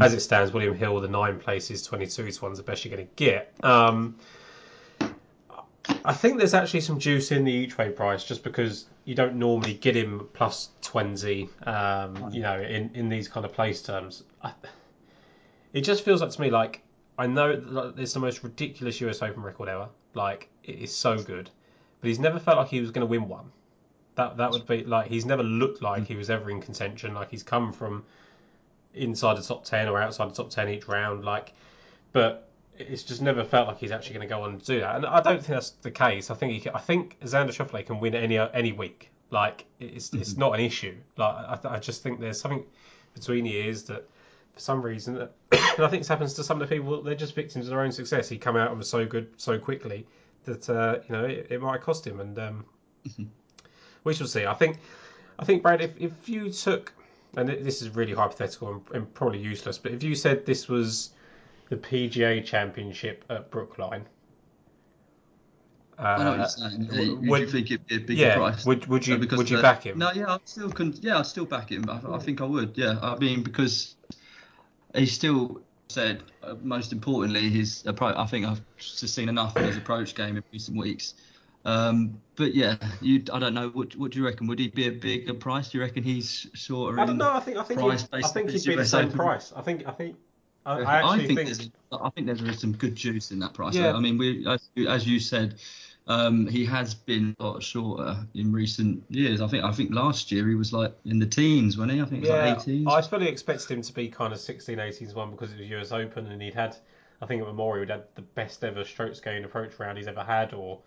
as 0.02 0.14
it 0.14 0.20
stands, 0.22 0.52
William 0.52 0.76
Hill, 0.76 1.00
the 1.00 1.08
nine 1.08 1.40
places, 1.40 1.84
22 1.84 2.32
to 2.32 2.42
one's 2.44 2.58
the 2.58 2.64
best 2.64 2.86
you're 2.86 2.96
going 2.96 3.08
to 3.08 3.14
get. 3.16 3.54
Um, 3.64 4.18
I 6.04 6.14
think 6.14 6.38
there's 6.38 6.54
actually 6.54 6.82
some 6.82 7.00
juice 7.00 7.32
in 7.32 7.44
the 7.44 7.52
each 7.52 7.78
way 7.78 7.90
price 7.90 8.24
just 8.24 8.44
because 8.44 8.86
you 9.06 9.16
don't 9.16 9.36
normally 9.36 9.76
get 9.76 9.96
him 9.96 10.28
plus 10.34 10.70
20, 10.82 11.50
um, 11.64 12.32
you 12.32 12.42
know, 12.42 12.60
in, 12.60 12.92
in 12.94 13.10
these 13.10 13.28
kind 13.28 13.46
of 13.46 13.54
place 13.54 13.82
terms. 13.82 14.24
I, 14.42 14.54
it 15.74 15.82
just 15.82 16.04
feels 16.04 16.22
like 16.22 16.32
to 16.32 16.42
me 16.42 16.50
like 16.50 16.82
I 17.18 17.28
know 17.28 17.56
that 17.56 17.94
it's 17.98 18.14
the 18.14 18.20
most 18.20 18.44
ridiculous 18.44 19.00
US 19.02 19.22
Open 19.22 19.42
record 19.42 19.70
ever. 19.70 19.90
Like, 20.14 20.50
it 20.64 20.80
is 20.80 20.94
so 20.94 21.22
good. 21.22 21.50
But 22.02 22.08
he's 22.10 22.20
never 22.20 22.40
felt 22.40 22.58
like 22.58 22.68
he 22.68 22.82
was 22.82 22.92
going 22.92 23.02
to 23.02 23.10
win 23.10 23.28
one. 23.28 23.52
That 24.15 24.38
that 24.38 24.51
would 24.51 24.65
be 24.65 24.84
like 24.84 25.08
he's 25.08 25.25
never 25.25 25.43
looked 25.43 25.82
like 25.82 26.08
he 26.08 26.15
was 26.15 26.30
ever 26.30 26.49
in 26.49 26.62
contention. 26.62 27.13
Like 27.13 27.30
he's 27.30 27.43
come 27.43 27.73
from 27.73 28.04
inside 28.93 29.38
the 29.38 29.41
top 29.41 29.65
ten 29.65 29.88
or 29.88 30.01
outside 30.01 30.30
the 30.30 30.36
top 30.36 30.49
ten 30.49 30.69
each 30.69 30.88
round. 30.88 31.25
Like, 31.25 31.54
but 32.13 32.49
it's 32.78 33.04
just 33.04 33.21
never 33.21 33.43
felt 33.43 33.67
like 33.67 33.78
he's 33.78 33.91
actually 33.91 34.15
going 34.15 34.28
to 34.28 34.34
go 34.34 34.41
on 34.43 34.51
and 34.51 34.65
do 34.65 34.80
that. 34.80 34.95
And 34.97 35.06
I 35.06 35.21
don't 35.21 35.38
think 35.38 35.47
that's 35.47 35.71
the 35.82 35.91
case. 35.91 36.30
I 36.30 36.36
think 36.36 36.54
he 36.54 36.60
can, 36.60 36.73
I 36.75 36.80
think 36.80 37.19
Xander 37.21 37.49
Schauffele 37.49 37.86
can 37.86 37.99
win 37.99 38.15
any 38.15 38.38
any 38.38 38.71
week. 38.71 39.12
Like 39.32 39.65
it's 39.80 40.13
it's 40.13 40.38
not 40.38 40.54
an 40.54 40.62
issue. 40.62 40.95
Like 41.17 41.65
I, 41.65 41.75
I 41.75 41.80
just 41.80 42.04
think 42.04 42.19
there's 42.19 42.39
something 42.39 42.63
between 43.13 43.43
the 43.43 43.56
ears 43.56 43.84
that 43.84 44.08
for 44.54 44.60
some 44.60 44.82
reason 44.82 45.15
that 45.15 45.32
and 45.51 45.86
I 45.86 45.89
think 45.89 46.01
this 46.01 46.08
happens 46.08 46.34
to 46.36 46.43
some 46.43 46.62
of 46.62 46.69
the 46.69 46.75
people. 46.75 47.01
They're 47.01 47.15
just 47.15 47.36
victims 47.36 47.65
of 47.65 47.71
their 47.71 47.82
own 47.82 47.91
success. 47.91 48.30
He 48.30 48.38
come 48.38 48.56
out 48.56 48.69
and 48.69 48.78
was 48.78 48.89
so 48.89 49.06
good 49.06 49.30
so 49.38 49.58
quickly 49.58 50.06
that 50.45 50.69
uh, 50.69 50.99
you 51.08 51.15
know 51.15 51.25
it, 51.25 51.47
it 51.49 51.62
might 51.62 51.82
cost 51.82 52.06
him. 52.06 52.19
And 52.19 52.38
um, 52.39 52.65
we 54.06 54.13
shall 54.13 54.28
see. 54.28 54.46
I 54.46 54.54
think, 54.54 54.78
I 55.38 55.44
think, 55.44 55.62
Brad, 55.63 55.82
if, 55.82 55.91
if 56.00 56.30
you 56.30 56.50
took, 56.52 56.94
and 57.36 57.50
this 57.50 57.82
is 57.82 57.89
really 57.89 58.13
hypothetical 58.13 58.70
and, 58.72 58.82
and 58.94 59.13
probably 59.13 59.39
useless, 59.39 59.78
but 59.78 59.91
if 59.91 60.04
you 60.04 60.15
said 60.15 60.46
this 60.46 60.70
was 60.70 61.10
the 61.70 61.76
PGA 61.76 62.46
Championship 62.46 63.26
at 63.30 63.52
Brookline, 63.52 64.06
I 65.98 66.18
know 66.24 66.32
what 66.32 66.34
Uh, 66.34 66.38
you're 66.38 66.48
saying. 66.48 66.89
Uh, 66.91 66.96
Would, 67.20 67.30
would- 67.30 67.39
you 67.41 67.48
think 67.48 67.72
it'd 67.72 67.88
be 67.88 67.96
a 67.96 68.00
bigger 68.00 68.22
yeah, 68.22 68.36
price? 68.36 68.65
would 68.65 68.86
would 68.88 69.08
you 69.08 69.15
Uh, 69.15 69.18
because 69.18 69.38
would 69.38 69.50
you 69.50 69.58
the- 69.58 69.63
back 69.63 69.84
him? 69.84 69.98
No, 69.98 70.12
yeah, 70.12 70.26
I 70.34 70.39
still 70.46 70.70
can. 70.70 70.94
Yeah, 71.02 71.20
I 71.20 71.22
still 71.22 71.46
back 71.46 71.72
him. 71.72 71.86
I, 71.89 72.02
I 72.15 72.20
think 72.20 72.41
I 72.41 72.44
would. 72.46 72.78
Yeah, 72.78 73.00
I 73.02 73.15
mean 73.18 73.44
because 73.44 73.96
he 74.94 75.06
still 75.06 75.62
said 75.88 76.22
uh, 76.44 76.56
most 76.62 76.91
importantly 76.91 77.50
his 77.50 77.86
approach. 77.86 78.15
I 78.18 78.26
think 78.26 78.46
I've 78.46 78.62
just 78.78 79.08
seen 79.15 79.30
enough 79.30 79.56
of 79.56 79.63
his 79.65 79.78
approach 79.78 80.15
game 80.15 80.36
in 80.36 80.44
recent 80.52 80.78
weeks. 80.78 81.13
Um, 81.65 82.21
but 82.36 82.54
yeah, 82.54 82.75
you. 83.01 83.23
I 83.34 83.39
don't 83.39 83.54
know. 83.54 83.69
What, 83.69 83.95
what 83.95 84.12
do 84.12 84.19
you 84.19 84.25
reckon? 84.25 84.47
Would 84.47 84.60
he 84.60 84.67
be 84.67 84.88
a 84.88 84.91
bigger 84.91 85.34
price? 85.34 85.69
Do 85.69 85.78
you 85.78 85.84
reckon 85.84 86.04
he's 86.04 86.47
shorter? 86.54 86.99
I 86.99 87.06
don't 87.06 87.17
know. 87.17 87.32
I 87.32 87.39
think 87.39 87.58
I 87.58 87.63
think 87.63 87.80
price 87.80 88.01
he'd, 88.01 88.23
I 88.23 88.28
think 88.28 88.51
he'd 88.51 88.63
be 88.63 88.75
the 88.75 88.86
same 88.86 89.06
Open? 89.06 89.17
price. 89.17 89.51
I 89.56 89.62
think 89.62 89.88
I 89.88 89.91
think 89.91 90.15
I, 90.65 90.80
I, 90.80 90.82
I 90.82 90.97
actually 90.97 91.28
think, 91.28 91.39
think, 91.39 91.58
there's, 91.58 91.69
I 91.91 92.10
think 92.10 92.28
there's 92.28 92.60
some 92.60 92.73
good 92.73 92.95
juice 92.95 93.32
in 93.32 93.39
that 93.39 93.54
price. 93.54 93.75
Yeah. 93.75 93.93
I 93.93 93.99
mean, 93.99 94.17
we 94.17 94.45
as, 94.47 94.69
as 94.88 95.08
you 95.08 95.19
said, 95.19 95.56
um, 96.08 96.45
he 96.45 96.65
has 96.65 96.93
been 96.93 97.36
a 97.39 97.43
lot 97.43 97.63
shorter 97.63 98.17
in 98.36 98.51
recent 98.51 99.04
years. 99.10 99.41
I 99.41 99.47
think 99.47 99.63
I 99.63 99.71
think 99.71 99.91
last 99.91 100.32
year 100.32 100.47
he 100.47 100.56
was 100.56 100.71
like 100.71 100.93
in 101.06 101.17
the 101.17 101.25
teens, 101.25 101.78
wasn't 101.78 101.93
he? 101.93 102.01
I 102.01 102.06
think 102.06 102.17
it 102.17 102.21
was 102.21 102.30
yeah, 102.30 102.49
like 102.49 102.62
18. 102.62 102.88
I 102.88 103.01
fully 103.01 103.28
expected 103.28 103.71
him 103.71 103.82
to 103.82 103.93
be 103.93 104.08
kind 104.08 104.34
of 104.34 104.39
16, 104.39 104.80
18 104.80 105.08
one 105.10 105.32
because 105.32 105.51
it 105.51 105.60
was 105.60 105.69
US 105.69 105.91
Open 105.91 106.28
and 106.28 106.41
he'd 106.41 106.54
had 106.54 106.75
I 107.21 107.25
think 107.25 107.41
at 107.41 107.47
Memorial 107.47 107.86
he'd 107.86 107.91
had 107.91 108.04
the 108.13 108.21
best 108.21 108.63
ever 108.63 108.84
strokes 108.84 109.19
gained 109.19 109.45
approach 109.45 109.80
round 109.80 109.97
he's 109.97 110.08
ever 110.08 110.23
had 110.23 110.54
or 110.54 110.80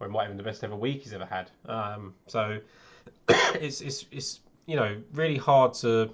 or 0.00 0.06
it 0.06 0.10
might 0.10 0.22
have 0.22 0.30
been 0.30 0.36
the 0.38 0.42
best 0.42 0.64
ever 0.64 0.74
week 0.74 1.02
he's 1.02 1.12
ever 1.12 1.26
had. 1.26 1.50
Um, 1.66 2.14
so 2.26 2.58
it's 3.28 3.80
it's 3.82 4.06
it's 4.10 4.40
you 4.66 4.76
know 4.76 4.96
really 5.12 5.36
hard 5.36 5.74
to 5.74 6.10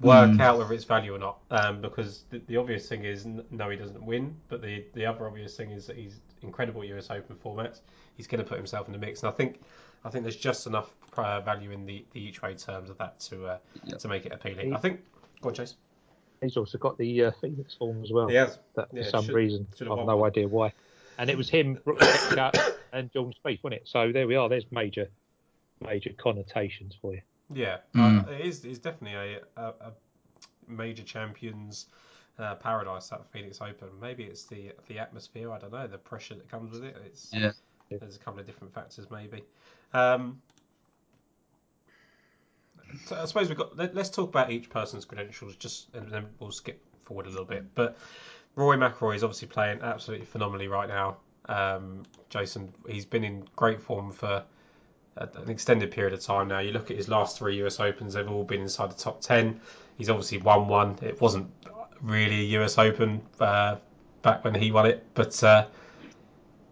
work 0.00 0.30
Mm. 0.30 0.40
out 0.40 0.58
whether 0.58 0.72
it's 0.74 0.84
value 0.84 1.14
or 1.14 1.18
not 1.18 1.38
um, 1.50 1.80
because 1.80 2.24
the, 2.30 2.38
the 2.48 2.56
obvious 2.56 2.88
thing 2.88 3.04
is 3.04 3.24
n- 3.24 3.44
no 3.50 3.70
he 3.70 3.76
doesn't 3.76 4.02
win 4.04 4.34
but 4.48 4.60
the 4.60 4.84
the 4.94 5.06
other 5.06 5.26
obvious 5.26 5.56
thing 5.56 5.70
is 5.70 5.86
that 5.86 5.96
he's 5.96 6.20
incredible 6.42 6.82
at 6.82 6.88
US 6.88 7.10
Open 7.10 7.36
formats 7.36 7.80
he's 8.16 8.26
going 8.26 8.42
to 8.42 8.44
put 8.46 8.58
himself 8.58 8.86
in 8.88 8.92
the 8.92 8.98
mix 8.98 9.22
and 9.22 9.32
I 9.32 9.34
think 9.36 9.60
I 10.04 10.10
think 10.10 10.24
there's 10.24 10.36
just 10.36 10.66
enough 10.66 10.90
uh, 11.16 11.40
value 11.40 11.70
in 11.70 11.86
the, 11.86 12.04
the 12.12 12.20
each 12.20 12.42
way 12.42 12.54
terms 12.54 12.90
of 12.90 12.98
that 12.98 13.20
to 13.20 13.46
uh, 13.46 13.58
Yeah. 13.84 13.96
to 13.98 14.08
make 14.08 14.26
it 14.26 14.32
appealing 14.32 14.68
He- 14.68 14.74
I 14.74 14.78
think 14.78 15.00
go 15.40 15.48
on 15.50 15.54
Chase 15.54 15.76
He's 16.40 16.56
also 16.56 16.76
got 16.76 16.98
the 16.98 17.26
uh, 17.26 17.30
Phoenix 17.40 17.74
form 17.74 18.02
as 18.02 18.10
well. 18.12 18.26
he 18.28 18.34
has 18.34 18.58
That 18.74 18.88
Yeah, 18.92 19.04
for 19.04 19.10
some 19.10 19.24
should- 19.26 19.34
reason, 19.34 19.66
should 19.78 19.88
I've 19.88 20.04
no 20.04 20.24
idea 20.26 20.48
why. 20.48 20.72
And 21.18 21.30
it 21.30 21.36
was 21.36 21.48
him, 21.48 21.78
and 22.92 23.12
Jordan 23.12 23.34
Spieth, 23.44 23.62
wasn't 23.62 23.74
it? 23.74 23.82
So 23.84 24.12
there 24.12 24.26
we 24.26 24.36
are. 24.36 24.48
There's 24.48 24.66
major, 24.70 25.08
major 25.80 26.10
connotations 26.18 26.96
for 27.00 27.14
you. 27.14 27.22
Yeah, 27.52 27.78
Mm. 27.94 28.26
uh, 28.26 28.30
it 28.32 28.40
is. 28.40 28.64
It's 28.64 28.78
definitely 28.78 29.34
a, 29.34 29.60
a, 29.60 29.66
a 29.68 29.92
major 30.66 31.02
champions 31.02 31.86
uh, 32.38 32.54
paradise 32.56 33.08
that 33.08 33.24
Phoenix 33.32 33.60
Open. 33.60 33.88
Maybe 34.00 34.24
it's 34.24 34.44
the 34.44 34.72
the 34.88 34.98
atmosphere. 34.98 35.52
I 35.52 35.58
don't 35.58 35.72
know 35.72 35.86
the 35.86 35.98
pressure 35.98 36.34
that 36.34 36.48
comes 36.50 36.72
with 36.72 36.84
it. 36.84 36.96
It's 37.06 37.30
Yeah. 37.32 37.52
There's 37.90 38.16
a 38.16 38.18
couple 38.18 38.40
of 38.40 38.46
different 38.46 38.74
factors 38.74 39.08
maybe. 39.10 39.44
Um, 39.92 40.40
so 43.06 43.16
I 43.20 43.24
suppose 43.26 43.48
we've 43.48 43.58
got. 43.58 43.76
Let, 43.76 43.96
us 43.96 44.10
talk 44.10 44.30
about 44.30 44.50
each 44.50 44.70
person's 44.70 45.04
credentials, 45.04 45.56
just 45.56 45.94
and 45.94 46.10
then 46.10 46.26
we'll 46.38 46.50
skip 46.50 46.80
forward 47.04 47.26
a 47.26 47.30
little 47.30 47.44
bit. 47.44 47.74
But 47.74 47.96
Rory 48.56 48.76
McIlroy 48.76 49.16
is 49.16 49.24
obviously 49.24 49.48
playing 49.48 49.80
absolutely 49.82 50.26
phenomenally 50.26 50.68
right 50.68 50.88
now. 50.88 51.16
Um, 51.46 52.04
Jason, 52.30 52.72
he's 52.88 53.04
been 53.04 53.24
in 53.24 53.44
great 53.56 53.80
form 53.80 54.12
for 54.12 54.44
an 55.16 55.48
extended 55.48 55.90
period 55.90 56.12
of 56.12 56.20
time 56.20 56.48
now. 56.48 56.60
You 56.60 56.72
look 56.72 56.90
at 56.90 56.96
his 56.96 57.08
last 57.08 57.38
three 57.38 57.62
US 57.64 57.80
Opens; 57.80 58.14
they've 58.14 58.30
all 58.30 58.44
been 58.44 58.62
inside 58.62 58.90
the 58.90 58.96
top 58.96 59.20
ten. 59.20 59.60
He's 59.98 60.08
obviously 60.08 60.38
won 60.38 60.68
one. 60.68 60.96
It 61.02 61.20
wasn't 61.20 61.50
really 62.00 62.40
a 62.40 62.60
US 62.60 62.78
Open 62.78 63.22
uh, 63.40 63.76
back 64.22 64.44
when 64.44 64.54
he 64.54 64.70
won 64.70 64.86
it, 64.86 65.04
but 65.14 65.42
uh, 65.42 65.66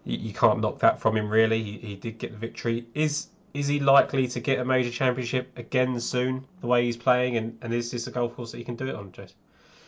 you, 0.05 0.17
you 0.17 0.33
can't 0.33 0.59
knock 0.61 0.79
that 0.79 0.99
from 0.99 1.17
him. 1.17 1.29
Really, 1.29 1.61
he, 1.61 1.77
he 1.77 1.95
did 1.95 2.17
get 2.17 2.31
the 2.31 2.37
victory. 2.37 2.85
Is 2.93 3.27
is 3.53 3.67
he 3.67 3.79
likely 3.79 4.27
to 4.27 4.39
get 4.39 4.59
a 4.59 4.65
major 4.65 4.89
championship 4.89 5.57
again 5.57 5.99
soon? 5.99 6.45
The 6.61 6.67
way 6.67 6.85
he's 6.85 6.97
playing, 6.97 7.37
and, 7.37 7.57
and 7.61 7.73
is 7.73 7.91
this 7.91 8.07
a 8.07 8.11
golf 8.11 8.35
course 8.35 8.51
that 8.51 8.57
he 8.57 8.63
can 8.63 8.75
do 8.75 8.87
it 8.87 8.95
on, 8.95 9.11
Jess? 9.11 9.35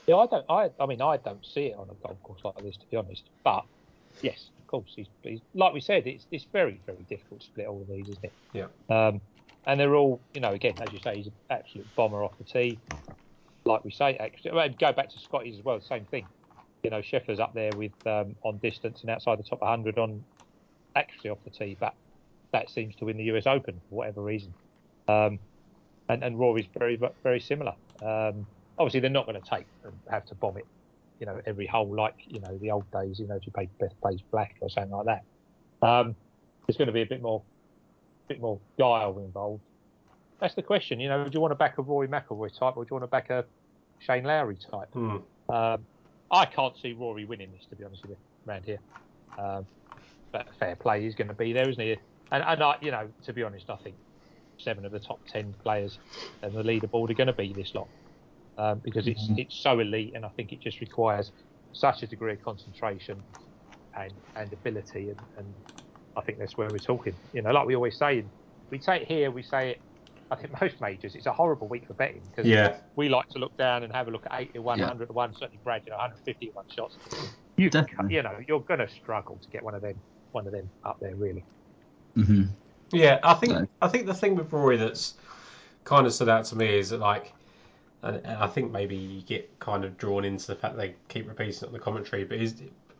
Yeah, 0.07 0.17
I 0.17 0.27
don't. 0.27 0.45
I, 0.49 0.69
I 0.79 0.85
mean, 0.85 1.01
I 1.01 1.17
don't 1.17 1.45
see 1.45 1.67
it 1.67 1.77
on 1.77 1.89
a 1.89 2.07
golf 2.07 2.21
course 2.23 2.41
like 2.43 2.57
this, 2.63 2.77
to 2.77 2.85
be 2.91 2.97
honest. 2.97 3.23
But 3.43 3.65
yes, 4.21 4.49
of 4.59 4.67
course, 4.67 4.91
he's, 4.95 5.07
he's 5.23 5.39
like 5.53 5.73
we 5.73 5.81
said, 5.81 6.05
it's 6.05 6.27
it's 6.31 6.45
very 6.51 6.79
very 6.85 7.05
difficult 7.09 7.41
to 7.41 7.45
split 7.47 7.67
all 7.67 7.81
of 7.81 7.87
these, 7.87 8.09
isn't 8.09 8.23
it? 8.25 8.33
Yeah. 8.53 8.67
Um, 8.89 9.21
and 9.67 9.79
they're 9.79 9.95
all, 9.95 10.21
you 10.33 10.41
know, 10.41 10.51
again, 10.51 10.75
as 10.79 10.93
you 10.93 10.99
say, 10.99 11.17
he's 11.17 11.27
an 11.27 11.33
absolute 11.49 11.87
bomber 11.95 12.23
off 12.23 12.37
the 12.37 12.43
tee. 12.43 12.79
Like 13.63 13.83
we 13.83 13.89
say, 13.89 14.15
actually, 14.17 14.51
well, 14.51 14.69
go 14.69 14.91
back 14.91 15.09
to 15.09 15.19
Scotty's 15.19 15.57
as 15.57 15.65
well, 15.65 15.81
same 15.81 16.05
thing. 16.05 16.27
You 16.83 16.91
know, 16.91 17.01
Scheffler's 17.01 17.39
up 17.39 17.55
there 17.55 17.71
with 17.75 17.91
um, 18.05 18.35
on 18.43 18.57
distance 18.59 19.01
and 19.01 19.09
outside 19.09 19.39
the 19.39 19.43
top 19.43 19.61
100 19.61 19.97
on 19.97 20.23
actually 20.95 21.31
off 21.31 21.39
the 21.43 21.49
tee, 21.49 21.75
but 21.79 21.95
that 22.51 22.69
seems 22.69 22.95
to 22.97 23.05
win 23.05 23.17
the 23.17 23.23
US 23.23 23.47
Open 23.47 23.81
for 23.89 23.95
whatever 23.95 24.21
reason. 24.21 24.53
Um, 25.07 25.39
and 26.09 26.23
and 26.23 26.37
Rory's 26.37 26.67
very 26.77 26.99
very 27.23 27.39
similar. 27.39 27.73
Um, 28.03 28.45
obviously, 28.77 28.99
they're 28.99 29.09
not 29.09 29.25
going 29.25 29.41
to 29.41 29.49
take 29.49 29.65
and 29.83 29.93
have 30.09 30.25
to 30.27 30.35
bomb 30.35 30.57
it, 30.57 30.65
you 31.19 31.25
know, 31.25 31.41
every 31.45 31.67
hole 31.67 31.93
like 31.93 32.15
you 32.27 32.39
know 32.39 32.57
the 32.57 32.71
old 32.71 32.89
days. 32.91 33.19
You 33.19 33.27
know, 33.27 33.35
if 33.35 33.45
you 33.45 33.51
played 33.51 33.69
best 33.79 33.99
plays 34.01 34.19
black 34.31 34.55
or 34.61 34.69
something 34.69 34.91
like 34.91 35.05
that. 35.05 35.23
Um, 35.87 36.15
there's 36.65 36.77
going 36.77 36.87
to 36.87 36.93
be 36.93 37.01
a 37.01 37.05
bit 37.05 37.21
more, 37.21 37.41
bit 38.27 38.41
more 38.41 38.59
guile 38.77 39.19
involved. 39.19 39.61
That's 40.39 40.55
the 40.55 40.63
question. 40.63 40.99
You 40.99 41.09
know, 41.09 41.23
do 41.23 41.29
you 41.33 41.39
want 41.39 41.51
to 41.51 41.55
back 41.55 41.77
a 41.77 41.81
Rory 41.81 42.07
McIlroy 42.07 42.57
type, 42.57 42.75
or 42.75 42.83
do 42.83 42.89
you 42.91 42.95
want 42.95 43.03
to 43.03 43.07
back 43.07 43.29
a 43.29 43.45
Shane 43.99 44.23
Lowry 44.23 44.57
type? 44.57 44.91
Hmm. 44.93 45.17
Um, 45.49 45.85
I 46.31 46.45
can't 46.45 46.75
see 46.81 46.93
Rory 46.93 47.25
winning 47.25 47.51
this, 47.51 47.65
to 47.69 47.75
be 47.75 47.83
honest 47.83 48.01
with 48.01 48.11
you, 48.11 48.17
around 48.47 48.65
here. 48.65 48.79
Um, 49.37 49.65
but 50.31 50.47
fair 50.59 50.75
play 50.75 51.05
is 51.05 51.15
going 51.15 51.27
to 51.27 51.33
be 51.33 51.53
there, 51.53 51.69
isn't 51.69 51.81
he? 51.81 51.97
And, 52.31 52.43
and 52.43 52.63
I, 52.63 52.75
you 52.81 52.91
know, 52.91 53.07
to 53.25 53.33
be 53.33 53.43
honest, 53.43 53.69
I 53.69 53.77
think 53.77 53.95
seven 54.57 54.85
of 54.85 54.91
the 54.91 54.99
top 54.99 55.19
ten 55.27 55.53
players 55.63 55.99
and 56.41 56.53
the 56.53 56.63
leaderboard 56.63 57.09
are 57.09 57.13
going 57.13 57.27
to 57.27 57.33
be 57.33 57.53
this 57.53 57.73
lot 57.75 57.87
um, 58.57 58.81
because 58.83 59.07
it's 59.07 59.29
Mhm. 59.29 59.37
it's 59.37 59.55
so 59.61 59.79
elite, 59.79 60.13
and 60.15 60.25
I 60.25 60.29
think 60.29 60.51
it 60.51 60.61
just 60.61 60.81
requires 60.81 61.31
such 61.73 62.03
a 62.03 62.07
degree 62.07 62.33
of 62.33 62.41
concentration 62.41 63.23
and 63.95 64.13
and 64.35 64.53
ability, 64.53 65.09
and, 65.09 65.19
and 65.37 65.55
I 66.15 66.21
think 66.21 66.39
that's 66.39 66.57
where 66.57 66.71
we're 66.71 66.79
talking. 66.79 67.17
You 67.33 67.41
know, 67.41 67.51
like 67.51 67.67
we 67.67 67.75
always 67.75 67.97
say, 67.97 68.25
we 68.71 68.79
say 68.79 69.01
it 69.01 69.07
here, 69.07 69.31
we 69.31 69.43
say 69.43 69.71
it. 69.71 69.81
I 70.31 70.35
think 70.35 70.53
most 70.61 70.81
majors, 70.81 71.15
it's 71.15 71.25
a 71.27 71.33
horrible 71.33 71.67
week 71.69 71.87
for 71.87 71.93
betting 71.93 72.23
because 72.35 72.47
Yeah, 72.47 72.75
we 72.95 73.09
like 73.09 73.27
to 73.29 73.39
look 73.39 73.55
down 73.57 73.83
and 73.83 73.93
have 73.93 74.07
a 74.07 74.11
look 74.11 74.25
at 74.29 74.39
80 74.39 74.53
to 74.53 74.61
1, 74.61 74.79
Yeah. 74.79 74.85
100 74.85 75.07
to 75.07 75.13
1, 75.13 75.33
certainly 75.33 75.61
Brad, 75.63 75.83
you 75.85 75.91
know, 75.91 75.97
150 75.97 76.47
to 76.47 76.51
1 76.53 76.65
shots. 76.75 76.97
You, 77.57 77.69
Definitely. 77.69 78.15
you 78.17 78.23
know, 78.23 78.39
you're 78.47 78.61
going 78.61 78.79
to 78.79 78.89
struggle 78.89 79.39
to 79.41 79.49
get 79.51 79.63
one 79.63 79.75
of 79.75 79.81
them, 79.81 80.01
one 80.31 80.47
of 80.47 80.53
them 80.53 80.71
up 80.83 80.97
there, 81.01 81.15
really. 81.15 81.45
hmm 82.15 82.43
Yeah, 82.91 83.19
I 83.23 83.33
think 83.35 83.51
No. 83.51 83.67
I 83.81 83.87
think 83.87 84.05
the 84.05 84.13
thing 84.13 84.35
with 84.35 84.51
Rory 84.53 84.77
that's 84.77 85.15
kind 85.83 86.07
of 86.07 86.13
stood 86.13 86.29
out 86.29 86.45
to 86.45 86.55
me 86.55 86.77
is 86.79 86.89
that 86.89 86.99
like, 86.99 87.33
and, 88.05 88.17
and 88.17 88.37
I 88.37 88.47
think 88.47 88.71
maybe 88.71 88.95
you 88.95 89.21
get 89.21 89.59
kind 89.59 89.83
of 89.83 89.97
drawn 89.97 90.23
into 90.23 90.47
the 90.47 90.55
fact 90.55 90.77
they 90.77 90.95
keep 91.09 91.27
repeating 91.27 91.55
it 91.55 91.63
on 91.63 91.73
the 91.73 91.79
commentary, 91.79 92.23
but 92.23 92.39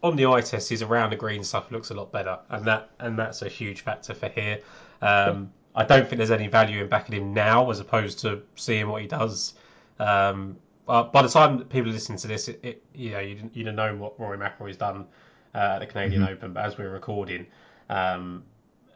on 0.04 0.16
the 0.16 0.26
eye 0.26 0.42
test, 0.42 0.70
his 0.70 0.82
around 0.82 1.12
the 1.12 1.16
green 1.16 1.44
stuff 1.44 1.72
looks 1.72 1.92
a 1.92 1.94
lot 1.94 2.12
better, 2.12 2.38
and 2.50 2.66
that 2.66 2.90
and 3.00 3.18
that's 3.18 3.42
a 3.42 3.50
huge 3.50 3.82
factor 3.82 4.14
for 4.14 4.30
here. 4.30 4.60
Um, 5.02 5.52
I 5.76 5.84
don't 5.84 6.08
think 6.08 6.18
there's 6.18 6.32
any 6.32 6.48
value 6.48 6.82
in 6.82 6.90
backing 6.90 7.16
him 7.16 7.34
now 7.34 7.70
as 7.70 7.80
opposed 7.80 8.20
to 8.20 8.42
seeing 8.56 8.88
what 8.88 9.02
he 9.02 9.08
does. 9.08 9.54
Um, 10.00 10.58
by 10.86 11.22
the 11.22 11.28
time 11.28 11.64
people 11.66 11.92
listen 11.92 12.16
to 12.18 12.28
this, 12.28 12.48
it, 12.48 12.60
it 12.64 12.84
you 12.94 13.12
know 13.12 13.20
you 13.20 13.50
you'd 13.54 13.68
have 13.68 13.76
known 13.76 14.00
what 14.00 14.20
Rory 14.20 14.38
McIlroy's 14.38 14.78
done 14.78 15.06
uh, 15.54 15.58
at 15.58 15.80
the 15.80 15.86
Canadian 15.86 16.24
Open, 16.24 16.54
but 16.54 16.66
as 16.66 16.78
we're 16.78 16.92
recording, 16.92 17.46
um, 17.90 18.44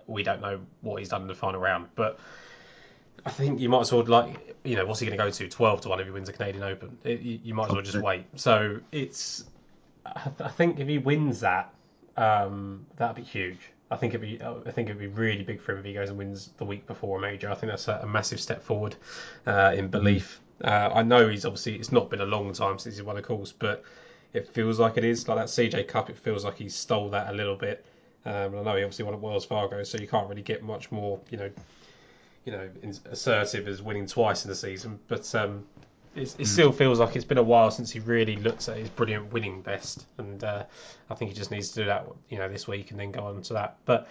we 0.08 0.24
don't 0.24 0.42
know 0.42 0.60
what 0.82 1.00
he's 1.00 1.10
done 1.10 1.22
in 1.22 1.28
the 1.28 1.36
final 1.36 1.60
round. 1.60 1.88
But 1.96 2.20
I 3.26 3.30
think 3.30 3.60
you 3.60 3.70
might 3.70 3.82
as 3.82 3.92
well 3.92 4.04
like 4.06 4.56
you 4.64 4.76
know 4.76 4.86
what's 4.86 5.00
he 5.00 5.06
going 5.06 5.18
to 5.18 5.24
go 5.24 5.30
to 5.30 5.48
twelve 5.48 5.82
to 5.82 5.90
one 5.90 6.00
if 6.00 6.06
he 6.06 6.12
wins 6.12 6.28
the 6.28 6.34
Canadian 6.34 6.64
Open. 6.64 6.98
It, 7.04 7.22
you, 7.22 7.40
you 7.44 7.54
might 7.54 7.68
as 7.68 7.74
well 7.74 7.82
just 7.82 8.02
wait. 8.02 8.26
So 8.36 8.80
it's 8.92 9.46
I 10.06 10.32
I 10.40 10.50
think 10.50 10.80
if 10.80 10.88
he 10.88 10.98
wins 10.98 11.40
that, 11.42 11.74
um, 12.18 12.86
that'd 12.98 13.16
be 13.16 13.24
huge. 13.24 13.60
I 13.92 13.96
think 13.96 14.14
it'd 14.14 14.22
be 14.22 14.42
I 14.42 14.72
think 14.72 14.90
it'd 14.90 15.00
be 15.00 15.08
really 15.08 15.44
big 15.44 15.62
for 15.62 15.74
him 15.74 15.80
if 15.80 15.86
he 15.86 15.94
goes 15.94 16.10
and 16.10 16.18
wins 16.18 16.52
the 16.58 16.66
week 16.66 16.86
before 16.88 17.18
a 17.18 17.22
major. 17.22 17.50
I 17.50 17.56
think 17.56 17.72
that's 17.72 17.88
a, 17.88 18.00
a 18.04 18.08
massive 18.08 18.40
step 18.40 18.62
forward 18.62 18.96
uh, 19.48 19.74
in 19.76 19.88
belief. 19.88 20.42
Uh, 20.64 20.90
I 20.94 21.04
know 21.04 21.28
he's 21.30 21.46
obviously 21.46 21.76
it's 21.76 21.92
not 21.92 22.10
been 22.10 22.22
a 22.22 22.26
long 22.26 22.54
time 22.54 22.80
since 22.80 22.98
he 22.98 23.02
won 23.02 23.18
a 23.18 23.22
course, 23.22 23.52
but 23.52 23.84
it 24.34 24.48
feels 24.48 24.80
like 24.80 24.98
it 24.98 25.04
is. 25.04 25.28
Like 25.28 25.38
that 25.38 25.48
CJ 25.48 25.88
Cup, 25.88 26.10
it 26.10 26.18
feels 26.18 26.46
like 26.46 26.58
he 26.58 26.70
stole 26.70 27.10
that 27.10 27.30
a 27.30 27.34
little 27.34 27.56
bit. 27.56 27.86
Um, 28.26 28.58
I 28.58 28.62
know 28.62 28.76
he 28.76 28.84
obviously 28.84 29.06
won 29.06 29.14
at 29.14 29.22
Wells 29.22 29.46
Fargo, 29.46 29.82
so 29.84 29.98
you 29.98 30.08
can't 30.08 30.30
really 30.30 30.42
get 30.42 30.62
much 30.62 30.92
more, 30.92 31.20
you 31.30 31.38
know, 31.38 31.50
you 32.46 32.52
know, 32.52 32.70
assertive 33.06 33.68
as 33.68 33.82
winning 33.82 34.08
twice 34.08 34.46
in 34.46 34.50
the 34.50 34.56
season. 34.56 35.00
But 35.08 35.34
um, 35.36 35.66
it, 36.16 36.36
it 36.40 36.48
still 36.48 36.72
feels 36.72 37.00
like 37.00 37.16
it's 37.16 37.26
been 37.26 37.38
a 37.38 37.44
while 37.44 37.72
since 37.72 37.92
he 37.92 38.00
really 38.00 38.36
looked 38.36 38.68
at 38.68 38.78
his 38.78 38.90
brilliant 38.90 39.32
winning 39.32 39.62
best, 39.62 40.06
and 40.18 40.44
uh, 40.44 40.64
I 41.10 41.16
think 41.16 41.32
he 41.32 41.38
just 41.38 41.52
needs 41.52 41.70
to 41.70 41.82
do 41.82 41.86
that, 41.86 42.08
you 42.30 42.38
know, 42.38 42.50
this 42.50 42.68
week 42.68 42.92
and 42.92 43.00
then 43.00 43.12
go 43.12 43.26
on 43.26 43.42
to 43.44 43.54
that. 43.54 43.78
But 43.86 44.08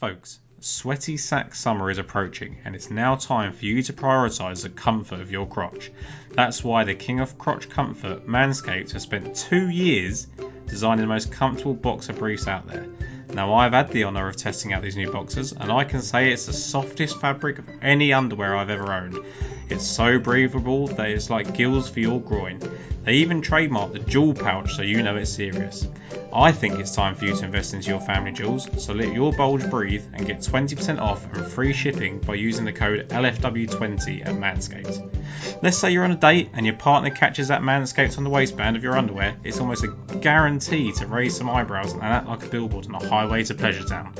folks, 0.00 0.40
sweaty 0.60 1.16
sack 1.16 1.54
summer 1.54 1.90
is 1.90 1.98
approaching, 1.98 2.58
and 2.64 2.74
it's 2.74 2.90
now 2.90 3.16
time 3.16 3.52
for 3.52 3.64
you 3.64 3.82
to 3.84 3.92
prioritise 3.92 4.62
the 4.62 4.70
comfort 4.70 5.20
of 5.20 5.30
your 5.30 5.46
crotch. 5.46 5.92
That's 6.32 6.64
why 6.64 6.84
the 6.84 6.94
king 6.94 7.20
of 7.20 7.38
crotch 7.38 7.68
comfort, 7.68 8.26
Manscaped, 8.26 8.92
has 8.92 9.02
spent 9.02 9.36
two 9.36 9.68
years 9.68 10.26
designing 10.66 11.02
the 11.02 11.06
most 11.06 11.30
comfortable 11.30 11.74
boxer 11.74 12.12
briefs 12.12 12.48
out 12.48 12.66
there. 12.66 12.86
Now, 13.32 13.54
I've 13.54 13.72
had 13.72 13.90
the 13.90 14.04
honour 14.04 14.28
of 14.28 14.36
testing 14.36 14.72
out 14.72 14.82
these 14.82 14.96
new 14.96 15.10
boxes 15.10 15.52
and 15.52 15.72
I 15.72 15.84
can 15.84 16.02
say 16.02 16.32
it's 16.32 16.46
the 16.46 16.52
softest 16.52 17.20
fabric 17.20 17.58
of 17.58 17.68
any 17.82 18.12
underwear 18.12 18.56
I've 18.56 18.70
ever 18.70 18.92
owned. 18.92 19.18
It's 19.70 19.86
so 19.86 20.18
breathable 20.18 20.88
that 20.88 21.08
it's 21.08 21.30
like 21.30 21.54
gills 21.54 21.88
for 21.88 22.00
your 22.00 22.20
groin. 22.20 22.60
They 23.04 23.14
even 23.14 23.42
trademarked 23.42 23.92
the 23.92 23.98
jewel 23.98 24.34
pouch 24.34 24.74
so 24.74 24.82
you 24.82 25.02
know 25.02 25.16
it's 25.16 25.30
serious. 25.30 25.86
I 26.32 26.52
think 26.52 26.78
it's 26.78 26.94
time 26.94 27.14
for 27.14 27.26
you 27.26 27.36
to 27.36 27.44
invest 27.44 27.74
into 27.74 27.90
your 27.90 28.00
family 28.00 28.32
jewels, 28.32 28.68
so 28.82 28.92
let 28.92 29.12
your 29.12 29.32
bulge 29.32 29.68
breathe 29.70 30.04
and 30.12 30.26
get 30.26 30.40
20% 30.40 31.00
off 31.00 31.24
and 31.32 31.46
free 31.46 31.72
shipping 31.72 32.18
by 32.18 32.34
using 32.34 32.64
the 32.64 32.72
code 32.72 33.08
LFW20 33.08 34.26
at 34.26 34.34
Manscaped. 34.34 35.62
Let's 35.62 35.78
say 35.78 35.92
you're 35.92 36.04
on 36.04 36.12
a 36.12 36.16
date 36.16 36.50
and 36.54 36.66
your 36.66 36.76
partner 36.76 37.10
catches 37.10 37.48
that 37.48 37.62
Manscaped 37.62 38.18
on 38.18 38.24
the 38.24 38.30
waistband 38.30 38.76
of 38.76 38.82
your 38.82 38.96
underwear, 38.96 39.36
it's 39.44 39.60
almost 39.60 39.84
a 39.84 40.16
guarantee 40.16 40.92
to 40.92 41.06
raise 41.06 41.36
some 41.36 41.48
eyebrows 41.48 41.92
and 41.92 42.02
act 42.02 42.26
like 42.26 42.44
a 42.44 42.48
billboard 42.48 42.86
on 42.86 42.94
a 42.96 43.08
highway 43.08 43.44
to 43.44 43.54
Pleasure 43.54 43.84
Town. 43.84 44.12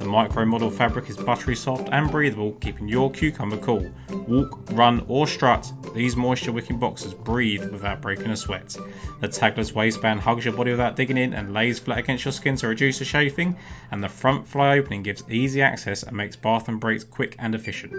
The 0.00 0.06
MicroModal 0.06 0.72
fabric 0.72 1.10
is 1.10 1.18
buttery 1.18 1.54
soft 1.54 1.90
and 1.92 2.10
breathable, 2.10 2.52
keeping 2.52 2.88
your 2.88 3.10
cucumber 3.10 3.58
cool. 3.58 3.92
Walk, 4.08 4.58
run, 4.72 5.04
or 5.08 5.26
strut, 5.26 5.70
these 5.94 6.16
moisture 6.16 6.52
wicking 6.52 6.78
boxes 6.78 7.12
breathe 7.12 7.70
without 7.70 8.00
breaking 8.00 8.30
a 8.30 8.36
sweat. 8.36 8.78
The 9.20 9.28
tagless 9.28 9.74
waistband 9.74 10.20
hugs 10.20 10.46
your 10.46 10.54
body 10.54 10.70
without 10.70 10.96
digging 10.96 11.18
in 11.18 11.34
and 11.34 11.52
lays 11.52 11.78
flat 11.78 11.98
against 11.98 12.24
your 12.24 12.32
skin 12.32 12.56
to 12.56 12.68
reduce 12.68 12.98
the 12.98 13.04
chafing, 13.04 13.56
and 13.90 14.02
the 14.02 14.08
front 14.08 14.48
fly 14.48 14.78
opening 14.78 15.02
gives 15.02 15.22
easy 15.28 15.60
access 15.60 16.02
and 16.02 16.16
makes 16.16 16.34
bath 16.34 16.68
and 16.68 16.80
breaks 16.80 17.04
quick 17.04 17.36
and 17.38 17.54
efficient. 17.54 17.92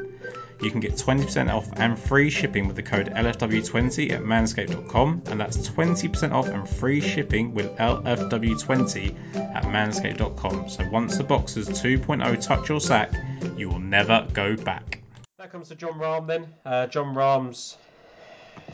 You 0.62 0.70
can 0.70 0.80
get 0.80 0.94
20% 0.94 1.52
off 1.52 1.68
and 1.74 1.98
free 1.98 2.30
shipping 2.30 2.68
with 2.68 2.76
the 2.76 2.84
code 2.84 3.08
LFW20 3.08 4.12
at 4.12 4.22
manscaped.com, 4.22 5.24
and 5.26 5.40
that's 5.40 5.58
20% 5.58 6.32
off 6.32 6.48
and 6.48 6.70
free 6.70 7.02
shipping 7.02 7.54
with 7.54 7.76
LFW20 7.78 9.36
at 9.56 9.64
manscaped.com. 9.64 10.70
So 10.70 10.88
once 10.90 11.18
the 11.18 11.24
boxers 11.24 11.68
2.0 11.68 12.42
touch 12.42 12.70
your 12.70 12.80
sack, 12.80 13.12
you 13.58 13.70
will 13.70 13.80
never 13.80 14.28
go 14.34 14.56
back. 14.56 15.02
That 15.40 15.52
comes 15.52 15.70
to 15.70 15.76
Jon 15.76 15.94
Rahm 15.94 16.28
then. 16.28 16.48
Uh, 16.64 16.86
Jon 16.86 17.16
Rahm's 17.16 17.78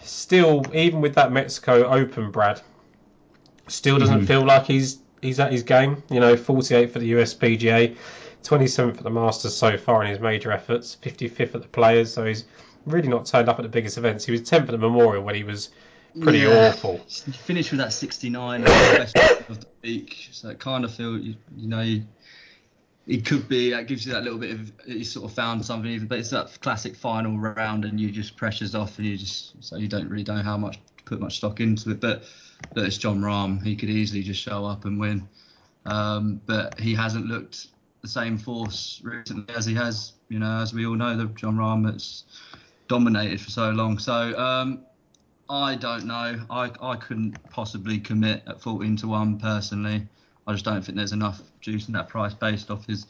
still, 0.04 0.66
even 0.74 1.00
with 1.00 1.16
that 1.16 1.32
Mexico 1.32 1.86
Open, 1.88 2.32
Brad, 2.32 2.62
still 3.68 3.98
doesn't 3.98 4.26
feel 4.26 4.46
like 4.46 4.66
he's 4.66 5.00
he's 5.22 5.40
at 5.40 5.52
his 5.52 5.64
game. 5.64 6.04
You 6.10 6.20
know, 6.20 6.36
48 6.36 6.92
for 6.92 7.00
the 7.00 7.08
US 7.18 7.34
PGA, 7.34 7.96
27th 8.44 8.98
at 8.98 9.04
the 9.04 9.10
Masters 9.10 9.56
so 9.56 9.78
far 9.78 10.04
in 10.04 10.10
his 10.10 10.20
major 10.20 10.52
efforts, 10.52 10.98
55th 11.02 11.56
at 11.56 11.62
the 11.62 11.68
Players. 11.68 12.14
So 12.14 12.26
he's 12.26 12.46
really 12.86 13.08
not 13.10 13.26
turned 13.26 13.50
up 13.50 13.60
at 13.60 13.64
the 13.64 13.70
biggest 13.70 13.98
events. 13.98 14.26
He 14.26 14.32
was 14.32 14.42
10th 14.42 14.62
at 14.62 14.68
the 14.68 14.78
Memorial 14.78 15.24
when 15.24 15.36
he 15.36 15.44
was 15.44 15.70
pretty 16.22 16.40
Yeah. 16.40 16.70
awful. 16.70 17.00
You 17.26 17.34
finished 17.34 17.72
with 17.72 17.80
that 17.80 17.94
69 17.94 18.62
at 18.62 18.68
the 18.68 18.98
best 18.98 19.18
of 19.50 19.60
the 19.60 19.68
week, 19.84 20.30
so 20.32 20.50
it 20.50 20.60
kind 20.60 20.86
of 20.86 20.94
feel 20.94 21.18
you, 21.18 21.36
you 21.56 21.68
know 21.68 21.82
you, 21.82 22.04
it 23.06 23.26
could 23.26 23.48
be 23.48 23.70
that 23.72 23.88
gives 23.88 24.06
you 24.06 24.14
that 24.14 24.24
little 24.24 24.40
bit 24.40 24.52
of 24.52 24.72
you 24.86 25.04
sort 25.04 25.30
of 25.30 25.34
found 25.36 25.66
something 25.66 25.90
even, 25.92 26.08
but 26.08 26.20
it's 26.20 26.30
that 26.32 26.58
classic 26.62 26.96
final 26.96 27.38
round 27.38 27.86
and 27.86 28.00
you 28.00 28.12
just 28.12 28.36
pressures 28.36 28.76
off 28.76 28.98
and 28.98 29.08
you 29.08 29.18
just 29.18 29.62
so 29.64 29.78
you 29.78 29.88
don't 29.88 30.10
really 30.10 30.24
know 30.24 30.42
how 30.42 30.58
much 30.58 30.76
to 30.98 31.04
put 31.06 31.20
much 31.20 31.38
stock 31.38 31.60
into 31.60 31.92
it. 31.92 32.00
But 32.02 32.24
but 32.74 32.86
it's 32.86 32.98
Jon 32.98 33.22
Rahm, 33.22 33.64
he 33.64 33.76
could 33.76 33.90
easily 33.90 34.24
just 34.24 34.42
show 34.42 34.66
up 34.66 34.86
and 34.86 35.00
win, 35.00 35.28
um, 35.86 36.42
but 36.46 36.80
he 36.80 36.96
hasn't 36.96 37.28
looked 37.28 37.68
the 38.02 38.08
same 38.08 38.38
force 38.38 39.02
recently 39.04 39.54
as 39.56 39.66
he 39.66 39.74
has. 39.76 40.14
You 40.30 40.40
know, 40.40 40.62
as 40.62 40.74
we 40.74 40.86
all 40.86 40.96
know, 40.96 41.16
the 41.16 41.26
Jon 41.26 41.58
Rahm 41.58 41.86
that's 41.86 42.26
dominated 42.88 43.42
for 43.42 43.50
so 43.50 43.70
long. 43.72 44.00
So. 44.00 44.38
Um, 44.38 44.84
I 45.50 45.76
don't 45.76 46.06
know. 46.06 46.40
I, 46.50 46.72
I 46.82 46.96
couldn't 46.98 47.38
possibly 47.50 48.00
commit 48.00 48.44
at 48.48 48.60
14 48.60 48.98
to 48.98 49.08
1 49.08 49.40
personally. 49.40 50.06
I 50.46 50.54
just 50.54 50.66
don't 50.66 50.84
think 50.84 50.98
there's 50.98 51.14
enough 51.14 51.42
juice 51.62 51.88
in 51.88 51.94
that 51.94 52.10
price 52.10 52.34
based 52.34 52.70
off 52.70 52.86
his 52.86 53.08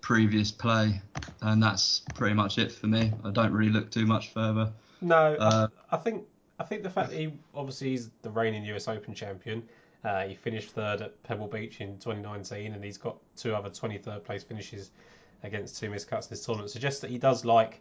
previous 0.00 0.50
play. 0.50 1.00
And 1.42 1.62
that's 1.62 2.02
pretty 2.14 2.34
much 2.34 2.58
it 2.58 2.72
for 2.72 2.86
me. 2.86 3.12
I 3.24 3.30
don't 3.30 3.52
really 3.52 3.72
look 3.72 3.90
too 3.90 4.06
much 4.06 4.32
further. 4.32 4.72
No, 5.00 5.36
Uh, 5.38 5.68
I, 5.90 5.96
I 5.96 5.98
think 5.98 6.24
I 6.58 6.64
think 6.64 6.82
the 6.82 6.90
fact 6.90 7.10
that 7.10 7.18
he 7.18 7.32
obviously 7.54 7.90
he's 7.90 8.10
the 8.22 8.30
reigning 8.30 8.64
US 8.64 8.88
Open 8.88 9.14
champion. 9.14 9.62
Uh, 10.04 10.24
he 10.24 10.34
finished 10.34 10.70
third 10.70 11.02
at 11.02 11.22
Pebble 11.22 11.48
Beach 11.48 11.80
in 11.80 11.98
2019, 11.98 12.74
and 12.74 12.84
he's 12.84 12.98
got 12.98 13.16
two 13.36 13.54
other 13.54 13.70
23rd 13.70 14.24
place 14.24 14.42
finishes 14.42 14.90
against 15.42 15.78
two 15.78 15.90
miscuts 15.90 16.24
in 16.24 16.30
this 16.30 16.44
tournament. 16.44 16.70
Suggests 16.70 17.00
that 17.00 17.10
he 17.10 17.18
does 17.18 17.44
like 17.44 17.80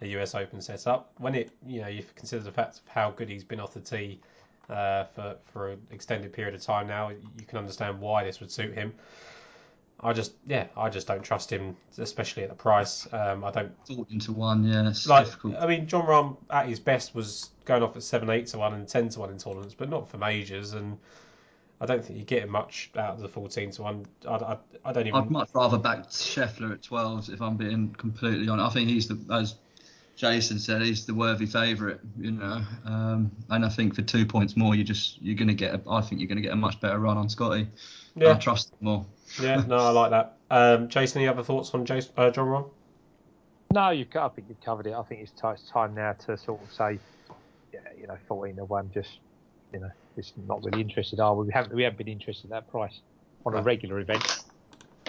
a 0.00 0.06
US 0.18 0.34
Open 0.34 0.60
setup. 0.60 1.12
When 1.18 1.34
it, 1.34 1.50
you 1.66 1.80
know, 1.80 1.88
you 1.88 2.04
consider 2.16 2.42
the 2.42 2.52
fact 2.52 2.78
of 2.78 2.88
how 2.88 3.10
good 3.10 3.28
he's 3.28 3.44
been 3.44 3.60
off 3.60 3.74
the 3.74 3.80
tee 3.80 4.20
uh, 4.68 5.04
for 5.04 5.36
for 5.52 5.70
an 5.70 5.80
extended 5.90 6.32
period 6.32 6.54
of 6.54 6.62
time 6.62 6.86
now, 6.86 7.10
you 7.10 7.46
can 7.46 7.58
understand 7.58 8.00
why 8.00 8.24
this 8.24 8.40
would 8.40 8.50
suit 8.50 8.74
him. 8.74 8.92
I 10.00 10.12
just, 10.12 10.32
yeah, 10.46 10.66
I 10.76 10.90
just 10.90 11.06
don't 11.06 11.22
trust 11.22 11.50
him, 11.50 11.76
especially 11.96 12.42
at 12.42 12.50
the 12.50 12.54
price. 12.54 13.06
Um, 13.12 13.44
I 13.44 13.50
don't 13.50 13.72
14 13.86 14.18
to 14.20 14.32
1, 14.32 14.64
yeah, 14.64 14.88
it's 14.88 15.06
like. 15.06 15.24
difficult. 15.24 15.56
I 15.58 15.66
mean, 15.66 15.86
Jon 15.86 16.06
Rahm 16.06 16.36
at 16.50 16.66
his 16.66 16.80
best 16.80 17.14
was 17.14 17.50
going 17.64 17.82
off 17.82 17.96
at 17.96 18.02
seven, 18.02 18.28
eight 18.28 18.48
to 18.48 18.58
one 18.58 18.74
and 18.74 18.86
ten 18.86 19.08
to 19.10 19.20
one 19.20 19.30
in 19.30 19.38
tournaments, 19.38 19.74
but 19.74 19.88
not 19.88 20.08
for 20.08 20.18
majors. 20.18 20.74
And 20.74 20.98
I 21.84 21.86
don't 21.86 22.02
think 22.02 22.18
you 22.18 22.24
get 22.24 22.48
much 22.48 22.90
out 22.96 23.16
of 23.16 23.20
the 23.20 23.28
fourteen 23.28 23.70
to 23.72 23.82
one. 23.82 24.06
I, 24.26 24.36
I, 24.36 24.56
I 24.86 24.92
don't 24.92 25.06
even. 25.06 25.20
I'd 25.20 25.30
much 25.30 25.50
rather 25.52 25.76
back 25.76 26.08
Scheffler 26.08 26.72
at 26.72 26.80
12s 26.80 27.30
if 27.30 27.42
I'm 27.42 27.58
being 27.58 27.94
completely 27.98 28.48
honest. 28.48 28.70
I 28.70 28.72
think 28.72 28.88
he's 28.88 29.06
the, 29.06 29.18
as 29.30 29.56
Jason 30.16 30.58
said, 30.58 30.80
he's 30.80 31.04
the 31.04 31.12
worthy 31.12 31.44
favourite, 31.44 32.00
you 32.18 32.30
know. 32.30 32.62
Um, 32.86 33.30
and 33.50 33.66
I 33.66 33.68
think 33.68 33.94
for 33.94 34.00
two 34.00 34.24
points 34.24 34.56
more, 34.56 34.74
you 34.74 34.82
just 34.82 35.20
you're 35.20 35.34
going 35.34 35.48
to 35.48 35.54
get. 35.54 35.74
A, 35.74 35.82
I 35.90 36.00
think 36.00 36.22
you're 36.22 36.28
going 36.28 36.36
to 36.36 36.42
get 36.42 36.52
a 36.52 36.56
much 36.56 36.80
better 36.80 36.98
run 36.98 37.18
on 37.18 37.28
Scotty. 37.28 37.68
I 38.16 38.20
yeah, 38.20 38.38
trust 38.38 38.70
him 38.70 38.78
more. 38.80 39.06
yeah, 39.38 39.62
no, 39.66 39.76
I 39.76 39.90
like 39.90 40.10
that. 40.10 40.38
Um, 40.50 40.88
Jason, 40.88 41.20
any 41.20 41.28
other 41.28 41.42
thoughts 41.42 41.74
on 41.74 41.84
Jason, 41.84 42.14
uh, 42.16 42.30
Jon 42.30 42.48
Rahm? 42.48 42.70
No, 43.74 43.90
you. 43.90 44.06
I 44.14 44.28
think 44.28 44.48
you've 44.48 44.62
covered 44.62 44.86
it. 44.86 44.94
I 44.94 45.02
think 45.02 45.20
it's, 45.20 45.32
ti- 45.32 45.48
it's 45.48 45.68
time 45.68 45.94
now 45.94 46.14
to 46.14 46.38
sort 46.38 46.62
of 46.62 46.72
say, 46.72 46.98
yeah, 47.74 47.80
you 48.00 48.06
know, 48.06 48.16
fourteen 48.26 48.56
to 48.56 48.64
one. 48.64 48.90
Just, 48.94 49.18
you 49.70 49.80
know, 49.80 49.90
just 50.16 50.34
not 50.38 50.64
really 50.64 50.80
interested. 50.80 51.20
Are 51.20 51.34
we? 51.36 51.46
We 51.46 51.52
haven't. 51.54 51.74
We 51.74 51.84
haven't 51.84 51.98
been 51.98 52.08
interested 52.08 52.52
at 52.52 52.66
that 52.66 52.68
price 52.70 53.00
on 53.46 53.54
a 53.54 53.60
regular 53.60 54.00
event. 54.00 54.28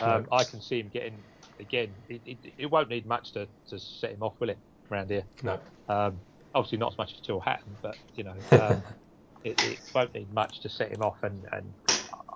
Um. 0.02 0.28
I 0.32 0.46
can 0.46 0.62
see 0.62 0.80
him 0.80 0.90
getting 0.90 1.26
again. 1.60 1.96
It, 2.10 2.24
it, 2.26 2.40
it 2.60 2.66
won't 2.68 2.90
need 2.90 3.08
much 3.08 3.34
to, 3.34 3.48
to 3.70 3.80
set 3.80 4.12
him 4.12 4.24
off, 4.24 4.36
will 4.40 4.50
it? 4.52 4.60
Around 4.92 5.12
here. 5.12 5.28
No. 5.44 5.60
Um, 5.90 6.22
obviously 6.54 6.80
not 6.80 6.94
as 6.94 6.98
much 6.98 7.14
as 7.16 7.22
Tyrrell 7.22 7.42
Hatton, 7.42 7.78
but 7.82 7.98
you 8.16 8.24
know, 8.24 8.38
um, 8.58 8.86
it, 9.44 9.60
it 9.62 9.80
won't 9.94 10.14
need 10.16 10.34
much 10.34 10.62
to 10.64 10.70
set 10.70 10.92
him 10.92 11.02
off, 11.04 11.18
and, 11.24 11.46
and 11.52 11.76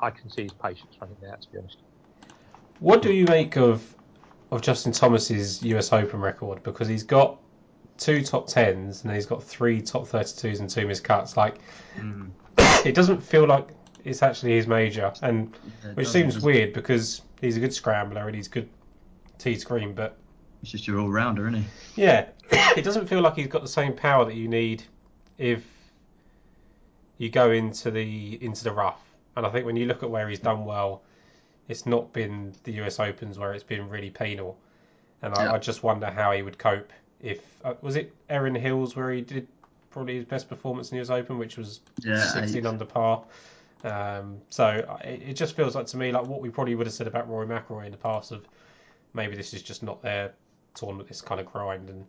I 0.01 0.12
can 0.12 0.29
see 0.29 0.43
his 0.43 0.53
patience 0.53 0.95
running 1.01 1.17
out. 1.32 1.41
To 1.41 1.47
be 1.51 1.60
honest. 1.60 1.84
What 2.79 3.01
do 3.01 3.13
you 3.13 3.25
make 3.25 3.58
of 3.58 3.95
of 4.51 4.62
Justin 4.62 4.91
Thomas's 4.93 5.63
US 5.63 5.93
Open 5.93 6.21
record? 6.21 6.63
Because 6.63 6.88
he's 6.88 7.03
got 7.03 7.41
two 7.99 8.23
top 8.23 8.47
tens 8.47 9.01
and 9.01 9.09
then 9.09 9.15
he's 9.15 9.25
got 9.27 9.43
three 9.43 9.81
top 9.81 10.07
thirty 10.07 10.31
twos 10.35 10.59
and 10.62 10.69
two 10.69 10.85
miscuts. 10.88 11.35
Like 11.38 11.59
Mm. 11.99 12.29
it 12.85 12.95
doesn't 12.95 13.21
feel 13.21 13.45
like 13.45 13.67
it's 14.05 14.23
actually 14.23 14.53
his 14.53 14.65
major, 14.67 15.12
and 15.21 15.53
Yeah, 15.85 15.93
which 15.93 16.07
seems 16.07 16.39
weird 16.39 16.71
because 16.73 17.21
he's 17.41 17.57
a 17.57 17.59
good 17.59 17.73
scrambler 17.73 18.25
and 18.27 18.35
he's 18.35 18.47
good 18.47 18.69
tee 19.38 19.55
screen, 19.55 19.93
but 19.93 20.17
He's 20.62 20.71
just 20.71 20.88
your 20.88 20.99
all 20.99 21.09
rounder, 21.09 21.47
isn't 21.47 21.62
he? 21.95 22.01
yeah, 22.01 22.25
it 22.51 22.83
doesn't 22.83 23.07
feel 23.07 23.21
like 23.21 23.35
he's 23.35 23.47
got 23.47 23.62
the 23.62 23.67
same 23.67 23.93
power 23.93 24.25
that 24.25 24.35
you 24.35 24.47
need 24.47 24.83
if 25.38 25.63
you 27.17 27.29
go 27.29 27.51
into 27.51 27.91
the 27.91 28.38
into 28.43 28.63
the 28.63 28.71
rough. 28.71 29.01
And 29.35 29.45
I 29.45 29.49
think 29.49 29.65
when 29.65 29.75
you 29.75 29.85
look 29.85 30.03
at 30.03 30.09
where 30.09 30.27
he's 30.29 30.39
done 30.39 30.65
well, 30.65 31.01
it's 31.67 31.85
not 31.85 32.12
been 32.13 32.53
the 32.63 32.73
US 32.83 32.99
Opens 32.99 33.38
where 33.38 33.53
it's 33.53 33.63
been 33.63 33.88
really 33.89 34.09
penal. 34.09 34.57
And 35.21 35.33
I, 35.35 35.43
Yeah. 35.45 35.53
I 35.53 35.57
just 35.59 35.83
wonder 35.83 36.09
how 36.09 36.31
he 36.31 36.41
would 36.41 36.57
cope 36.57 36.91
if 37.21 37.41
uh, 37.63 37.73
was 37.82 37.95
it 37.95 38.13
Erin 38.29 38.55
Hills 38.55 38.95
where 38.95 39.12
he 39.12 39.21
did 39.21 39.47
probably 39.91 40.15
his 40.15 40.25
best 40.25 40.47
performance 40.47 40.91
in 40.91 40.97
his 40.97 41.10
Open, 41.10 41.38
which 41.38 41.58
was 41.58 41.82
Yeah, 42.03 42.21
16 42.21 42.58
eight. 42.58 42.65
under 42.65 42.86
par. 42.86 43.23
Um, 43.84 44.38
so 44.49 44.67
it, 45.03 45.21
it 45.29 45.34
just 45.34 45.55
feels 45.55 45.73
like 45.75 45.86
to 45.88 45.97
me 45.97 46.12
like 46.12 46.25
what 46.27 46.41
we 46.41 46.49
probably 46.49 46.75
would 46.75 46.86
have 46.88 46.93
said 46.93 47.08
about 47.08 47.29
Rory 47.29 47.47
McIlroy 47.47 47.86
in 47.86 47.91
the 47.91 47.97
past 47.97 48.32
of 48.32 48.45
maybe 49.13 49.36
this 49.36 49.53
is 49.53 49.62
just 49.62 49.84
not 49.84 50.01
their 50.01 50.34
tournament, 50.75 51.08
this 51.10 51.21
kind 51.21 51.39
of 51.41 51.48
grind, 51.48 51.89
and 51.89 52.06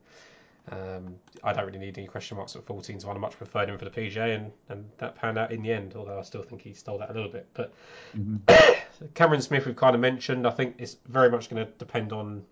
um, 0.73 1.15
I 1.43 1.53
don't 1.53 1.67
really 1.67 1.79
need 1.79 1.97
any 1.97 2.07
question 2.07 2.37
marks 2.37 2.55
at 2.55 2.65
14 2.65 2.99
to 2.99 3.07
one. 3.07 3.17
I 3.17 3.21
much 3.21 3.37
preferred 3.37 3.69
him 3.71 3.79
for 3.79 3.85
the 3.87 3.91
PGA, 3.91 4.37
and, 4.37 4.53
and 4.69 4.85
that 4.99 5.17
panned 5.17 5.39
out 5.39 5.51
in 5.53 5.63
the 5.63 5.73
end. 5.73 5.95
Although 5.97 6.19
I 6.19 6.23
still 6.23 6.43
think 6.43 6.61
he 6.63 6.75
stole 6.75 6.99
that 6.99 7.11
a 7.11 7.13
little 7.15 7.31
bit. 7.31 7.47
But 7.55 7.73
Mhm. 8.17 8.41
Cameron 9.15 9.41
Smith, 9.41 9.65
we've 9.67 9.75
kind 9.77 9.95
of 9.95 10.01
mentioned. 10.01 10.47
I 10.47 10.51
think 10.51 10.75
it's 10.79 10.97
very 11.09 11.31
much 11.31 11.49
going 11.49 11.65
to 11.65 11.73
depend 11.79 12.13
on 12.13 12.45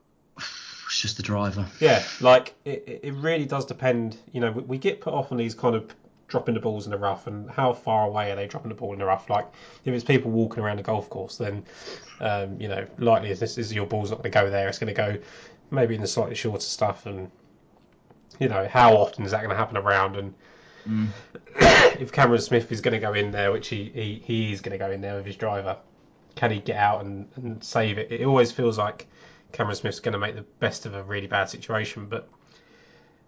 It's 0.98 1.02
just 1.04 1.16
the 1.16 1.22
driver. 1.22 1.64
yeah, 1.78 2.02
like 2.20 2.56
it, 2.64 3.00
it 3.04 3.14
really 3.14 3.46
does 3.46 3.64
depend. 3.64 4.16
You 4.32 4.40
know, 4.40 4.50
we, 4.50 4.62
we 4.62 4.78
get 4.78 5.00
put 5.00 5.14
off 5.14 5.30
on 5.30 5.38
these 5.38 5.54
kind 5.54 5.76
of 5.76 5.94
dropping 6.26 6.54
the 6.54 6.60
balls 6.60 6.86
in 6.86 6.90
the 6.90 6.98
rough 6.98 7.28
and 7.28 7.48
how 7.48 7.72
far 7.72 8.08
away 8.08 8.32
are 8.32 8.34
they 8.34 8.48
dropping 8.48 8.70
the 8.70 8.74
ball 8.74 8.92
in 8.94 8.98
the 8.98 9.04
rough. 9.04 9.30
Like 9.30 9.46
if 9.84 9.94
it's 9.94 10.02
people 10.02 10.32
walking 10.32 10.60
around 10.60 10.78
the 10.78 10.82
golf 10.82 11.08
course, 11.08 11.36
then 11.36 11.62
um, 12.18 12.60
you 12.60 12.66
know, 12.66 12.84
likely 12.98 13.30
as 13.30 13.38
this 13.38 13.58
is 13.58 13.72
your 13.72 13.86
ball's 13.86 14.10
not 14.10 14.16
going 14.16 14.32
to 14.32 14.36
go 14.40 14.50
there. 14.50 14.66
It's 14.66 14.80
going 14.80 14.92
to 14.92 15.00
go 15.00 15.16
maybe 15.70 15.94
in 15.94 16.00
the 16.00 16.08
slightly 16.08 16.34
shorter 16.34 16.60
stuff, 16.62 17.06
and 17.06 17.30
you 18.40 18.48
know, 18.48 18.66
how 18.66 18.96
often 18.96 19.24
is 19.24 19.30
that 19.30 19.38
going 19.38 19.50
to 19.50 19.56
happen 19.56 19.76
around? 19.76 20.16
And 20.16 20.34
Mm. 20.88 21.08
if 22.00 22.10
Cameron 22.10 22.40
Smith 22.40 22.72
is 22.72 22.80
going 22.80 22.92
to 22.92 22.98
go 22.98 23.12
in 23.12 23.30
there, 23.30 23.52
which 23.52 23.68
he, 23.68 23.90
he, 23.94 24.22
he 24.24 24.52
is 24.52 24.60
going 24.60 24.72
to 24.72 24.78
go 24.78 24.90
in 24.90 25.00
there 25.00 25.16
with 25.16 25.26
his 25.26 25.36
driver, 25.36 25.76
can 26.34 26.50
he 26.50 26.60
get 26.60 26.76
out 26.76 27.04
and, 27.04 27.28
and 27.36 27.62
save 27.62 27.98
it? 27.98 28.10
It 28.10 28.24
always 28.24 28.50
feels 28.50 28.78
like 28.78 29.06
Cameron 29.52 29.76
Smith's 29.76 30.00
going 30.00 30.12
to 30.12 30.18
make 30.18 30.34
the 30.34 30.44
best 30.60 30.86
of 30.86 30.94
a 30.94 31.02
really 31.02 31.26
bad 31.26 31.48
situation, 31.50 32.06
but 32.06 32.28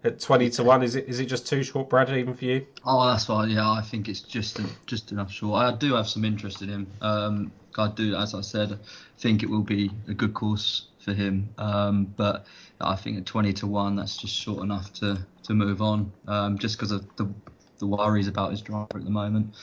at 0.03 0.19
20 0.19 0.49
to 0.51 0.63
1, 0.63 0.83
is 0.83 0.95
it 0.95 1.07
is 1.07 1.19
it 1.19 1.25
just 1.25 1.47
too 1.47 1.63
short, 1.63 1.89
Brad, 1.89 2.09
even 2.09 2.33
for 2.33 2.45
you? 2.45 2.65
Oh, 2.85 3.07
that's 3.07 3.25
fine. 3.25 3.49
Yeah, 3.49 3.69
I 3.69 3.81
think 3.81 4.09
it's 4.09 4.21
just 4.21 4.59
just 4.85 5.11
enough 5.11 5.31
short. 5.31 5.61
I 5.61 5.75
do 5.75 5.93
have 5.93 6.07
some 6.07 6.25
interest 6.25 6.61
in 6.61 6.69
him. 6.69 6.87
Um, 7.01 7.51
I 7.77 7.89
do, 7.89 8.15
as 8.15 8.33
I 8.33 8.41
said, 8.41 8.79
think 9.19 9.43
it 9.43 9.49
will 9.49 9.61
be 9.61 9.91
a 10.07 10.13
good 10.13 10.33
course 10.33 10.87
for 10.99 11.13
him. 11.13 11.49
Um, 11.57 12.05
but 12.17 12.45
I 12.79 12.95
think 12.95 13.17
at 13.17 13.25
20 13.25 13.53
to 13.53 13.67
1, 13.67 13.95
that's 13.95 14.17
just 14.17 14.35
short 14.35 14.63
enough 14.63 14.91
to, 14.93 15.25
to 15.43 15.53
move 15.53 15.81
on, 15.81 16.11
um, 16.27 16.57
just 16.57 16.77
because 16.77 16.91
of 16.91 17.05
the, 17.15 17.31
the 17.79 17.87
worries 17.87 18.27
about 18.27 18.51
his 18.51 18.61
driver 18.61 18.97
at 18.97 19.03
the 19.03 19.11
moment. 19.11 19.53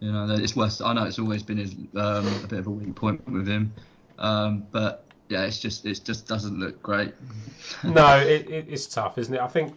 You 0.00 0.12
know, 0.12 0.26
it's 0.30 0.56
worse. 0.56 0.80
I 0.80 0.92
know 0.94 1.04
it's 1.04 1.18
always 1.18 1.42
been 1.42 1.58
his, 1.58 1.74
um, 1.94 2.26
a 2.26 2.46
bit 2.48 2.58
of 2.58 2.66
a 2.66 2.70
weak 2.70 2.94
point 2.94 3.28
with 3.28 3.46
him, 3.46 3.72
um, 4.18 4.66
but 4.72 5.06
yeah, 5.28 5.42
it's 5.42 5.58
just 5.58 5.86
it 5.86 6.00
just 6.04 6.26
doesn't 6.26 6.58
look 6.58 6.82
great. 6.82 7.14
no, 7.84 8.18
it, 8.18 8.50
it, 8.50 8.66
it's 8.68 8.86
tough, 8.86 9.18
isn't 9.18 9.34
it? 9.34 9.40
I 9.40 9.48
think 9.48 9.74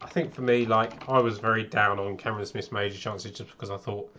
I 0.00 0.06
think 0.06 0.34
for 0.34 0.42
me, 0.42 0.66
like 0.66 1.08
I 1.08 1.20
was 1.20 1.38
very 1.38 1.64
down 1.64 1.98
on 1.98 2.16
Cameron 2.16 2.46
Smith's 2.46 2.70
major 2.70 2.98
chances 2.98 3.32
just 3.32 3.50
because 3.50 3.70
I 3.70 3.76
thought, 3.76 4.14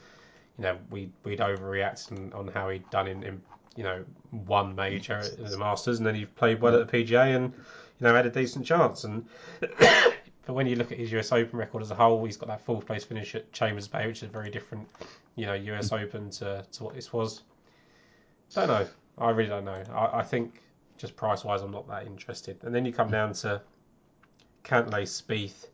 you 0.57 0.63
know, 0.63 0.77
we 0.89 1.09
we'd 1.23 1.39
overreact 1.39 2.11
on, 2.35 2.47
how 2.47 2.69
he'd 2.69 2.89
done 2.89 3.07
in, 3.07 3.23
in 3.23 3.41
you 3.75 3.83
know 3.83 4.03
one 4.31 4.75
major 4.75 5.17
at 5.17 5.37
the 5.37 5.57
Masters, 5.57 5.99
and 5.99 6.07
then 6.07 6.15
he 6.15 6.25
played 6.25 6.61
well 6.61 6.75
at 6.75 6.89
the 6.89 7.03
PGA 7.03 7.35
and 7.35 7.53
you 7.53 8.07
know 8.07 8.15
had 8.15 8.25
a 8.25 8.31
decent 8.31 8.65
chance. 8.65 9.03
And 9.03 9.25
but 9.59 10.53
when 10.53 10.65
you 10.67 10.75
look 10.75 10.91
at 10.91 10.97
his 10.97 11.11
US 11.13 11.31
Open 11.31 11.59
record 11.59 11.83
as 11.83 11.91
a 11.91 11.95
whole, 11.95 12.25
he's 12.25 12.37
got 12.37 12.47
that 12.49 12.61
fourth 12.61 12.85
place 12.85 13.03
finish 13.03 13.35
at 13.35 13.51
Chambers 13.51 13.87
Bay, 13.87 14.07
which 14.07 14.17
is 14.17 14.23
a 14.23 14.31
very 14.31 14.49
different, 14.49 14.87
you 15.35 15.45
know, 15.45 15.53
US 15.53 15.89
mm. 15.89 16.01
Open 16.01 16.29
to, 16.31 16.65
to 16.71 16.83
what 16.83 16.95
this 16.95 17.13
was. 17.13 17.41
Don't 18.53 18.67
know. 18.67 18.87
I 19.17 19.29
really 19.31 19.49
don't 19.49 19.65
know. 19.65 19.83
I, 19.93 20.19
I 20.19 20.23
think 20.23 20.61
just 20.97 21.15
price 21.15 21.43
wise, 21.43 21.61
I'm 21.61 21.71
not 21.71 21.87
that 21.87 22.05
interested. 22.05 22.57
And 22.63 22.73
then 22.73 22.85
you 22.85 22.93
come 22.93 23.09
down 23.09 23.33
to 23.33 23.61
Cantlay, 24.63 25.03
Spieth, 25.03 25.67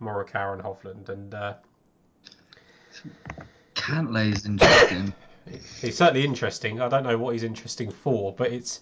Morikawa, 0.00 0.54
and 0.54 0.62
Hovland, 0.62 1.08
and 1.08 1.34
uh, 1.34 1.54
Cantlay 3.74 4.32
is 4.32 4.46
interesting. 4.46 5.12
he's 5.80 5.96
certainly 5.96 6.24
interesting. 6.24 6.80
I 6.80 6.88
don't 6.88 7.04
know 7.04 7.18
what 7.18 7.32
he's 7.32 7.44
interesting 7.44 7.90
for, 7.90 8.32
but 8.32 8.52
it's 8.52 8.80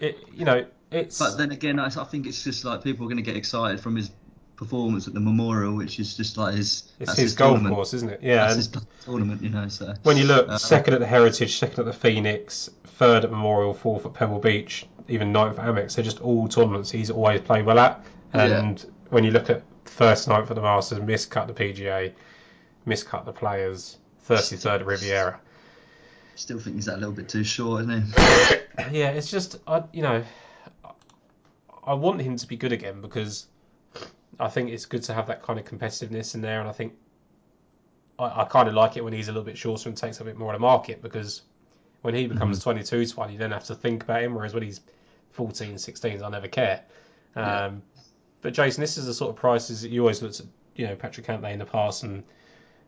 it. 0.00 0.18
You 0.32 0.44
know, 0.44 0.66
it's. 0.90 1.18
But 1.18 1.36
then 1.36 1.50
again, 1.50 1.78
I, 1.78 1.86
I 1.86 2.04
think 2.04 2.26
it's 2.26 2.42
just 2.42 2.64
like 2.64 2.82
people 2.82 3.06
are 3.06 3.08
going 3.08 3.16
to 3.16 3.22
get 3.22 3.36
excited 3.36 3.80
from 3.80 3.96
his 3.96 4.10
performance 4.56 5.06
at 5.06 5.14
the 5.14 5.20
Memorial, 5.20 5.74
which 5.74 6.00
is 6.00 6.16
just 6.16 6.36
like 6.36 6.54
his. 6.54 6.90
It's 6.98 7.12
his, 7.12 7.18
his 7.18 7.34
golf 7.34 7.62
course, 7.64 7.94
isn't 7.94 8.10
it? 8.10 8.20
Yeah. 8.22 8.46
That's 8.46 8.56
his 8.56 8.68
tournament, 9.04 9.42
you 9.42 9.50
know. 9.50 9.68
So 9.68 9.94
when 10.02 10.16
you 10.16 10.24
look, 10.24 10.48
uh, 10.48 10.58
second 10.58 10.94
at 10.94 11.00
the 11.00 11.06
Heritage, 11.06 11.58
second 11.58 11.80
at 11.80 11.84
the 11.84 11.92
Phoenix, 11.92 12.70
third 12.84 13.24
at 13.24 13.30
Memorial, 13.30 13.74
fourth 13.74 14.06
at 14.06 14.14
Pebble 14.14 14.38
Beach, 14.38 14.86
even 15.08 15.32
ninth 15.32 15.58
at 15.58 15.66
Amex, 15.66 15.94
they're 15.94 16.04
just 16.04 16.20
all 16.20 16.48
tournaments 16.48 16.90
he's 16.90 17.10
always 17.10 17.40
played 17.40 17.64
well 17.64 17.78
at. 17.78 18.04
And 18.32 18.80
yeah. 18.80 18.90
when 19.10 19.24
you 19.24 19.30
look 19.30 19.50
at 19.50 19.62
first 19.84 20.28
night 20.28 20.46
for 20.46 20.54
the 20.54 20.62
Masters, 20.62 20.98
miscut 20.98 21.46
the 21.46 21.54
PGA, 21.54 22.12
miscut 22.86 23.24
the 23.24 23.32
Players, 23.32 23.98
33rd 24.28 24.80
at 24.80 24.86
Riviera. 24.86 25.40
Still 26.34 26.58
think 26.58 26.76
he's 26.76 26.86
that 26.86 26.96
a 26.96 26.98
little 26.98 27.14
bit 27.14 27.28
too 27.28 27.44
short, 27.44 27.82
isn't 27.82 28.02
he? 28.02 28.12
yeah, 28.98 29.10
it's 29.10 29.30
just 29.30 29.58
I, 29.66 29.84
you 29.92 30.02
know, 30.02 30.22
I 31.82 31.94
want 31.94 32.20
him 32.20 32.36
to 32.36 32.46
be 32.46 32.56
good 32.56 32.72
again 32.72 33.00
because 33.00 33.46
I 34.38 34.48
think 34.48 34.70
it's 34.70 34.86
good 34.86 35.02
to 35.04 35.14
have 35.14 35.26
that 35.28 35.42
kind 35.42 35.58
of 35.58 35.64
competitiveness 35.64 36.34
in 36.34 36.40
there, 36.40 36.60
and 36.60 36.68
I 36.68 36.72
think 36.72 36.94
I, 38.18 38.42
I 38.42 38.44
kind 38.44 38.68
of 38.68 38.74
like 38.74 38.96
it 38.96 39.04
when 39.04 39.12
he's 39.12 39.28
a 39.28 39.32
little 39.32 39.44
bit 39.44 39.56
shorter 39.56 39.88
and 39.88 39.96
takes 39.96 40.20
a 40.20 40.24
bit 40.24 40.36
more 40.36 40.52
of 40.52 40.60
the 40.60 40.66
market 40.66 41.02
because 41.02 41.42
when 42.02 42.14
he 42.14 42.26
becomes 42.26 42.58
mm-hmm. 42.58 42.70
22 42.70 43.06
to 43.06 43.16
1, 43.16 43.32
you 43.32 43.38
don't 43.38 43.50
have 43.50 43.64
to 43.64 43.74
think 43.74 44.04
about 44.04 44.22
him, 44.22 44.34
whereas 44.34 44.54
when 44.54 44.62
he's 44.62 44.80
14, 45.32 45.78
16, 45.78 46.22
I 46.22 46.28
never 46.28 46.48
care. 46.48 46.82
Um, 47.34 47.44
yeah. 47.44 47.70
But 48.42 48.54
Jason, 48.54 48.80
this 48.80 48.96
is 48.96 49.06
the 49.06 49.14
sort 49.14 49.30
of 49.30 49.36
prices 49.36 49.82
that 49.82 49.90
you 49.90 50.02
always 50.02 50.22
looked 50.22 50.40
at, 50.40 50.46
you 50.76 50.86
know, 50.86 50.94
Patrick 50.94 51.26
Cantlay 51.26 51.52
in 51.52 51.58
the 51.58 51.64
past 51.64 52.04
and 52.04 52.22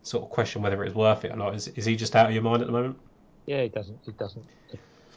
sort 0.03 0.24
of 0.24 0.30
question 0.30 0.62
whether 0.62 0.84
it's 0.84 0.94
worth 0.94 1.24
it 1.24 1.32
or 1.32 1.36
not. 1.36 1.55
Is, 1.55 1.68
is 1.68 1.84
he 1.84 1.96
just 1.96 2.14
out 2.14 2.26
of 2.26 2.32
your 2.32 2.42
mind 2.42 2.62
at 2.62 2.66
the 2.66 2.72
moment? 2.72 2.99
Yeah, 3.46 3.62
he 3.62 3.68
doesn't. 3.68 3.99
He 4.05 4.12
doesn't 4.12 4.44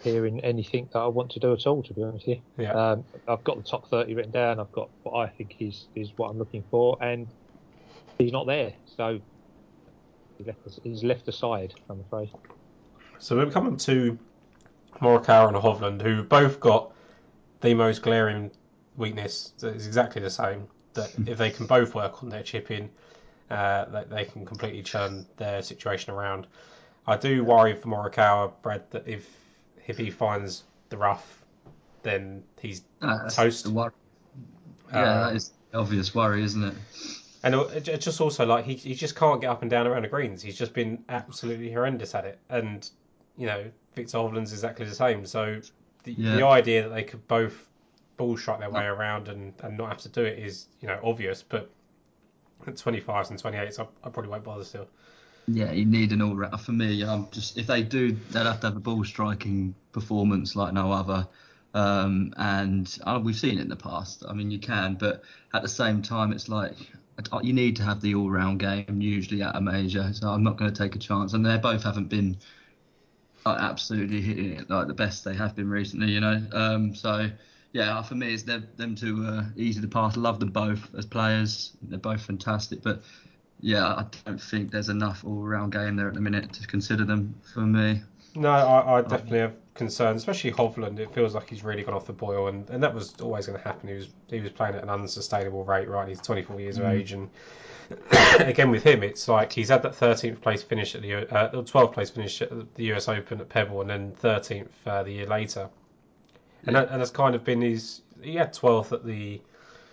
appear 0.02 0.26
in 0.26 0.40
anything 0.42 0.90
that 0.94 1.00
I 1.00 1.08
want 1.08 1.32
to 1.32 1.40
do 1.40 1.54
at 1.54 1.66
all. 1.68 1.84
To 1.84 1.94
be 1.94 2.04
honest 2.04 2.28
with 2.28 2.38
you, 2.38 2.64
yeah. 2.64 2.72
Um, 2.72 3.04
I've 3.28 3.44
got 3.44 3.58
the 3.58 3.64
top 3.64 3.90
thirty 3.90 4.16
written 4.16 4.32
down. 4.32 4.60
I've 4.60 4.72
got 4.72 4.90
what 5.04 5.20
I 5.20 5.28
think 5.28 5.56
is 5.60 5.86
is 5.96 6.12
what 6.18 6.30
I'm 6.30 6.38
looking 6.38 6.64
for, 6.70 6.98
and 7.02 7.28
he's 8.18 8.32
not 8.32 8.48
there. 8.48 8.74
So 8.98 9.20
he's 10.38 10.48
left, 10.48 10.80
he's 10.84 11.04
left 11.04 11.28
aside. 11.28 11.74
I'm 11.90 12.02
afraid. 12.02 12.30
So 13.20 13.38
we're 13.38 13.52
coming 13.52 13.78
to 13.78 14.18
Morikawa 15.00 15.50
and 15.50 15.58
Hovland, 15.58 16.02
who 16.02 16.24
both 16.24 16.60
got 16.60 16.92
the 17.62 17.74
most 17.74 18.02
glaring 18.02 18.50
weakness 18.98 19.54
is 19.62 19.86
exactly 19.86 20.22
the 20.22 20.30
same. 20.30 20.68
That 20.94 21.14
if 21.28 21.38
they 21.38 21.52
can 21.52 21.68
both 21.68 21.94
work 21.94 22.24
on 22.24 22.30
their 22.30 22.44
chipping, 22.44 22.90
uh, 23.50 23.86
that 23.86 24.10
they 24.10 24.26
can 24.26 24.46
completely 24.46 24.82
turn 24.82 25.28
their 25.38 25.62
situation 25.62 26.14
around. 26.14 26.48
I 27.08 27.18
do 27.18 27.44
worry 27.44 27.76
for 27.76 27.88
Morikawa, 27.88 28.54
Brad, 28.62 28.90
that 28.92 29.08
if 29.08 29.28
if 29.88 29.98
he 29.98 30.10
finds 30.10 30.64
the 30.90 30.98
rough, 30.98 31.44
then 32.04 32.44
he's 32.60 32.84
uh, 33.02 33.30
toast. 33.30 33.68
Yeah, 33.68 33.92
that 34.92 35.36
is 35.36 35.52
obvious 35.74 36.14
worry, 36.14 36.44
isn't 36.44 36.64
it? 36.64 36.74
And 37.44 37.56
it's 37.56 38.06
just 38.06 38.22
also 38.22 38.46
like 38.46 38.66
he 38.66 38.76
he 38.76 38.94
just 38.94 39.16
can't 39.16 39.42
get 39.42 39.50
up 39.50 39.62
and 39.62 39.72
down 39.72 39.88
around 39.88 40.04
the 40.04 40.08
greens. 40.08 40.42
He's 40.42 40.58
just 40.58 40.74
been 40.74 41.04
absolutely 41.10 41.72
horrendous 41.72 42.14
at 42.14 42.26
it, 42.26 42.40
and 42.50 42.88
you 43.38 43.48
know 43.48 43.66
Viktor 43.96 44.18
Hovland's 44.18 44.54
exactly 44.54 44.86
the 44.86 44.96
same. 44.96 45.26
So 45.26 45.62
the, 46.04 46.14
yeah. 46.14 46.36
the 46.36 46.46
idea 46.46 46.84
that 46.84 46.94
they 46.94 47.04
could 47.04 47.28
both 47.28 47.68
ball 48.18 48.38
strike 48.38 48.60
their 48.60 48.70
way 48.70 48.86
around 48.86 49.28
and, 49.28 49.54
and 49.64 49.78
not 49.78 49.90
have 49.90 49.98
to 50.00 50.10
do 50.10 50.24
it 50.24 50.38
is 50.38 50.68
you 50.82 50.88
know 50.88 51.00
obvious, 51.04 51.42
but 51.42 51.72
at 52.68 52.76
25s 52.76 53.32
and 53.32 53.42
28s, 53.42 53.80
I, 53.80 53.84
I 54.04 54.10
probably 54.10 54.30
won't 54.30 54.44
bother 54.44 54.64
still. 54.64 54.88
Yeah, 55.48 55.72
you 55.72 55.86
need 55.86 56.12
an 56.12 56.22
all 56.22 56.36
round. 56.36 56.62
For 56.62 56.72
me, 56.72 57.04
I'm 57.04 57.30
just 57.32 57.58
if 57.58 57.68
they 57.68 57.84
do, 57.84 58.12
they'll 58.30 58.46
have 58.46 58.60
to 58.62 58.68
have 58.68 58.78
a 58.78 58.80
ball 58.80 59.04
striking 59.04 59.76
performance 59.92 60.56
like 60.56 60.74
no 60.74 60.92
other. 60.92 61.28
Um, 61.74 62.34
and 62.38 62.98
uh, 63.06 63.20
we've 63.24 63.36
seen 63.36 63.58
it 63.58 63.62
in 63.62 63.70
the 63.70 63.76
past. 63.76 64.24
I 64.28 64.34
mean, 64.34 64.52
you 64.52 64.60
can, 64.60 64.96
but 64.96 65.24
at 65.54 65.62
the 65.62 65.68
same 65.68 66.02
time, 66.02 66.32
it's 66.32 66.50
like 66.50 66.76
you 67.44 67.54
need 67.54 67.76
to 67.76 67.84
have 67.84 68.02
the 68.02 68.16
all 68.16 68.30
round 68.30 68.60
game 68.60 69.02
usually 69.02 69.42
at 69.42 69.56
a 69.56 69.62
major. 69.62 70.12
So 70.14 70.30
I'm 70.30 70.44
not 70.44 70.58
going 70.58 70.74
to 70.74 70.78
take 70.78 70.96
a 70.96 71.00
chance. 71.00 71.34
And 71.34 71.46
they 71.46 71.58
both 71.58 71.84
haven't 71.84 72.10
been 72.10 72.38
like, 73.46 73.60
absolutely 73.62 74.22
hitting 74.22 74.54
it 74.54 74.70
like 74.70 74.88
the 74.88 74.94
best 74.94 75.24
they 75.24 75.36
have 75.36 75.56
been 75.56 75.70
recently, 75.70 76.12
you 76.12 76.20
know. 76.20 76.42
Um, 76.52 76.96
so 76.96 77.30
yeah, 77.74 78.02
for 78.02 78.16
me, 78.16 78.34
it's 78.34 78.44
them, 78.44 78.68
them 78.76 78.96
two 78.96 79.26
uh, 79.26 79.46
easy 79.56 79.82
to 79.82 79.88
pass. 79.88 80.18
Love 80.18 80.40
them 80.40 80.50
both 80.52 80.94
as 80.96 81.06
players. 81.06 81.76
They're 81.82 82.00
both 82.00 82.22
fantastic, 82.22 82.82
but 82.82 83.04
yeah, 83.62 83.86
I 83.86 84.06
don't 84.26 84.42
think 84.42 84.72
there's 84.72 84.90
enough 84.90 85.24
all-round 85.24 85.72
game 85.72 85.96
there 85.96 86.08
at 86.08 86.14
the 86.14 86.22
minute 86.22 86.52
to 86.54 86.68
consider 86.68 87.06
them 87.06 87.36
for 87.54 87.62
me. 87.62 88.02
No, 88.36 88.50
I, 88.50 88.98
I 88.98 89.02
definitely 89.02 89.40
have 89.40 89.56
concerns, 89.74 90.22
especially 90.22 90.52
Hovland. 90.52 91.00
It 91.00 91.14
feels 91.14 91.36
like 91.36 91.50
he's 91.50 91.64
really 91.64 91.84
gone 91.84 91.94
off 91.94 92.06
the 92.06 92.14
boil, 92.14 92.48
and, 92.48 92.70
and 92.70 92.82
that 92.82 92.94
was 92.94 93.14
always 93.22 93.46
going 93.46 93.58
to 93.58 93.64
happen. 93.64 93.90
He 93.90 93.96
was 93.96 94.10
he 94.30 94.40
was 94.40 94.52
playing 94.52 94.76
at 94.76 94.84
an 94.84 94.90
unsustainable 94.90 95.64
rate, 95.66 95.90
right? 95.90 96.08
He's 96.08 96.22
24 96.22 96.60
years 96.60 96.78
mm. 96.78 96.82
of 96.82 96.92
age, 96.92 97.12
and 97.12 97.30
again 98.40 98.72
with 98.72 98.84
him, 98.84 99.04
it's 99.04 99.28
like 99.28 99.52
he's 99.52 99.70
had 99.70 99.84
that 99.84 99.94
13th 99.94 100.42
place 100.42 100.64
finish 100.64 100.96
at 100.96 101.02
the 101.02 101.14
uh, 101.34 101.52
12th 101.52 101.94
place 101.94 102.10
finish 102.10 102.42
at 102.42 102.74
the 102.76 102.94
US 102.94 103.08
Open 103.10 103.42
at 103.42 103.50
Pebble, 103.50 103.82
and 103.82 103.90
then 103.90 104.12
13th 104.24 104.68
uh, 104.86 105.04
the 105.04 105.12
year 105.12 105.28
later, 105.28 105.70
and 106.66 106.76
that, 106.76 106.90
and 106.90 107.02
that's 107.02 107.12
kind 107.12 107.36
of 107.36 107.44
been 107.44 107.62
his. 107.62 108.02
He 108.22 108.36
had 108.36 108.54
12th 108.54 108.92
at 108.94 109.06
the 109.06 109.42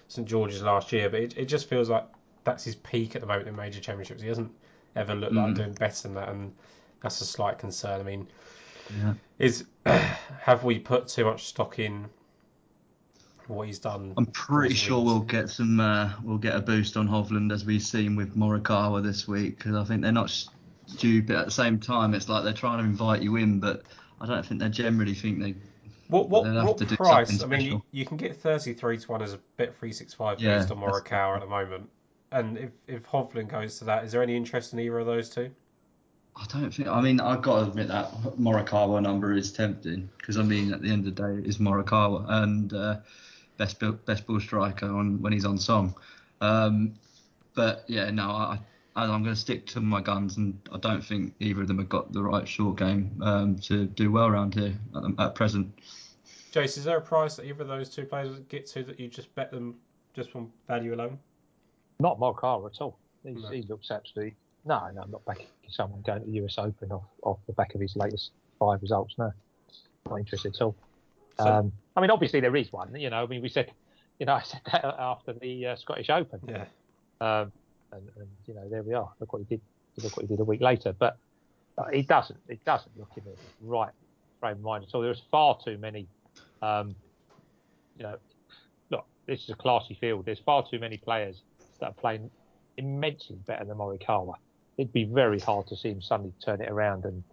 St 0.09 0.29
George's 0.29 0.63
last 0.63 0.93
year, 0.93 1.11
but 1.11 1.21
it, 1.21 1.37
it 1.37 1.45
just 1.47 1.69
feels 1.69 1.89
like 1.89 2.07
that's 2.49 2.65
his 2.65 2.77
peak 2.77 3.15
at 3.15 3.21
the 3.21 3.27
moment 3.27 3.47
in 3.47 3.55
major 3.55 3.79
championships. 3.79 4.23
He 4.23 4.29
hasn't 4.29 4.51
ever 4.97 5.15
looked 5.15 5.35
mm. 5.35 5.47
like 5.47 5.55
doing 5.55 5.75
better 5.75 6.03
than 6.03 6.15
that, 6.15 6.31
and 6.31 6.55
that's 7.03 7.21
a 7.21 7.27
slight 7.27 7.59
concern. 7.59 8.01
I 8.01 8.03
mean, 8.03 8.27
yeah. 8.99 9.15
is 9.39 9.65
have 9.87 10.65
we 10.65 10.79
put 10.79 11.09
too 11.09 11.27
much 11.27 11.45
stock 11.45 11.79
in 11.79 12.07
what 13.49 13.67
he's 13.67 13.79
done? 13.79 14.15
I'm 14.17 14.27
pretty 14.27 14.75
sure 14.75 15.05
we'll 15.05 15.21
get 15.21 15.51
some. 15.51 15.79
Uh, 15.79 16.13
we'll 16.23 16.39
get 16.39 16.57
a 16.57 16.61
boost 16.61 16.97
on 16.97 17.07
Hovland 17.07 17.53
as 17.53 17.67
we've 17.67 17.83
seen 17.83 18.17
with 18.17 18.35
Morikawa 18.35 19.03
this 19.03 19.29
week 19.29 19.59
because 19.59 19.75
I 19.75 19.85
think 19.85 20.01
they're 20.01 20.13
not 20.13 20.31
stupid. 20.87 21.37
At 21.37 21.45
the 21.45 21.51
same 21.51 21.79
time, 21.79 22.15
it's 22.15 22.31
like 22.31 22.45
they're 22.45 22.53
trying 22.55 22.79
to 22.79 22.85
invite 22.85 23.21
you 23.21 23.37
in, 23.37 23.61
but 23.61 23.83
I 24.23 24.27
don't 24.27 24.45
think 24.45 24.61
they 24.61 24.71
generally 24.71 25.15
think 25.15 25.41
they. 25.41 25.55
What 26.09 26.31
what, 26.31 26.45
what 26.45 26.79
price? 26.97 27.43
I 27.43 27.47
mean, 27.47 27.61
you, 27.61 27.83
you, 27.91 28.07
can 28.07 28.17
get 28.17 28.35
33 28.35 28.97
to 28.97 29.13
one 29.13 29.21
as 29.21 29.35
a 29.35 29.39
bet 29.59 29.77
365 29.79 30.41
yeah, 30.41 30.57
based 30.57 30.71
on 30.71 30.79
Morikawa 30.79 31.35
at 31.35 31.41
the 31.41 31.47
moment. 31.47 31.91
And 32.31 32.59
if, 32.59 32.71
if 32.87 33.03
Hovland 33.05 33.49
goes 33.49 33.79
to 33.79 33.85
that, 33.87 34.05
is 34.05 34.13
there 34.13 34.23
any 34.23 34.37
interest 34.37 34.73
in 34.73 34.81
either 34.81 34.99
of 34.99 35.07
those 35.07 35.31
two? 35.31 35.51
I 36.37 36.45
don't 36.53 36.71
think. 36.73 36.89
I 36.89 37.01
mean, 37.01 37.21
I've 37.21 37.43
got 37.43 37.65
to 37.65 37.71
admit 37.71 37.89
that 37.89 38.13
Morikawa 38.39 39.03
number 39.03 39.33
is 39.33 39.53
tempting 39.53 40.09
because 40.19 40.39
I 40.39 40.43
mean, 40.43 40.73
at 40.73 40.83
the 40.83 40.91
end 40.91 41.07
of 41.07 41.17
the 41.17 41.23
day, 41.23 41.49
it's 41.49 41.59
Morikawa 41.59 42.25
and 42.29 42.73
uh, 42.73 42.97
best 43.57 43.83
best 44.07 44.27
ball 44.27 44.39
striker 44.39 44.87
on 44.87 45.21
when 45.21 45.33
he's 45.33 45.45
on 45.45 45.59
song. 45.59 45.95
Um, 46.41 46.95
but 47.55 47.85
yeah, 47.89 48.11
no, 48.11 48.31
I 48.31 48.59
I'm 48.95 49.23
going 49.23 49.35
to 49.35 49.41
stick 49.41 49.67
to 49.69 49.81
my 49.81 50.01
guns, 50.01 50.37
and 50.37 50.59
I 50.73 50.79
don't 50.79 51.05
think 51.05 51.35
either 51.41 51.63
of 51.63 51.69
them 51.69 51.79
have 51.79 51.89
got 51.89 52.13
the 52.13 52.23
right 52.23 52.47
short 52.47 52.79
game 52.79 53.21
um, 53.23 53.57
to 53.61 53.87
do 53.87 54.11
well 54.11 54.27
around 54.27 54.55
here 54.55 54.75
at, 54.97 55.27
at 55.27 55.35
present. 55.35 55.73
Jace, 56.53 56.79
is 56.79 56.85
there 56.85 56.97
a 56.97 57.01
price 57.01 57.37
that 57.37 57.47
either 57.47 57.63
of 57.63 57.69
those 57.69 57.91
two 57.91 58.05
players 58.05 58.31
would 58.31 58.49
get 58.49 58.67
to 58.69 58.83
that 58.85 58.99
you 58.99 59.09
just 59.09 59.33
bet 59.35 59.51
them 59.51 59.77
just 60.15 60.31
from 60.31 60.51
value 60.67 60.95
alone? 60.95 61.19
Not 62.01 62.19
Morikawa 62.19 62.71
at 62.73 62.81
all. 62.81 62.99
He's, 63.25 63.43
No. 63.43 63.51
He 63.51 63.63
looks 63.63 63.91
absolutely 63.91 64.37
no, 64.65 64.89
no. 64.95 65.03
I'm 65.03 65.11
not 65.11 65.25
backing 65.25 65.47
someone 65.69 66.03
going 66.03 66.21
to 66.21 66.27
the 66.27 66.45
US 66.45 66.59
Open 66.59 66.93
off, 66.93 67.05
off 67.23 67.39
the 67.47 67.53
back 67.55 67.75
of 67.75 67.81
his 67.81 67.97
latest 67.97 68.33
five 68.59 68.83
results. 68.83 69.15
No, 69.19 69.33
not 70.09 70.17
interested 70.19 70.55
at 70.55 70.61
all. 70.63 70.77
So- 71.39 71.47
um, 71.47 71.73
I 71.97 72.01
mean, 72.01 72.11
obviously 72.11 72.41
there 72.41 72.55
is 72.55 72.73
one. 72.73 72.95
You 72.95 73.11
know, 73.11 73.23
I 73.23 73.27
mean, 73.27 73.43
we 73.43 73.49
said, 73.49 73.73
you 74.19 74.27
know, 74.27 74.35
I 74.35 74.43
said 74.43 74.61
that 74.71 74.85
after 74.85 75.33
the 75.33 75.67
uh, 75.69 75.77
Scottish 75.77 76.11
Open. 76.11 76.41
Yeah. 76.47 76.65
Um, 77.21 77.51
and, 77.93 78.03
and 78.17 78.29
you 78.47 78.55
know, 78.55 78.69
there 78.69 78.83
we 78.83 78.95
are. 78.95 79.11
Look 79.21 79.33
what 79.33 79.41
he 79.41 79.45
did. 79.57 79.61
Look 80.03 80.17
what 80.17 80.27
he 80.27 80.29
did 80.29 80.41
a 80.41 80.45
week 80.45 80.61
later. 80.61 80.93
But 80.97 81.17
uh, 81.79 81.85
it 81.85 82.07
doesn't. 82.07 82.39
It 82.49 82.65
doesn't 82.65 82.97
look 82.99 83.11
in 83.17 83.25
the 83.25 83.35
right 83.63 83.91
frame 84.39 84.57
of 84.57 84.61
mind 84.63 84.85
at 84.85 84.95
all. 84.95 85.01
There's 85.01 85.23
far 85.31 85.59
too 85.65 85.79
many. 85.79 86.07
Um, 86.63 86.95
you 87.97 88.05
know, 88.05 88.17
look, 88.91 89.07
this 89.27 89.43
is 89.43 89.51
a 89.51 89.55
classy 89.55 89.97
field. 90.01 90.27
There's 90.27 90.41
far 90.41 90.65
too 90.69 90.79
many 90.79 90.99
players 90.99 91.41
that 91.81 91.87
are 91.87 91.95
playing 91.95 92.31
immensely 92.77 93.37
better 93.47 93.65
than 93.65 93.77
Morikawa. 93.77 94.35
It'd 94.77 94.93
be 94.93 95.05
very 95.05 95.41
hard 95.41 95.67
to 95.69 95.77
see 95.77 95.91
him 95.91 96.01
suddenly 96.01 96.33
turn 96.45 96.61
it 96.61 96.71
around 96.71 97.05
and, 97.05 97.25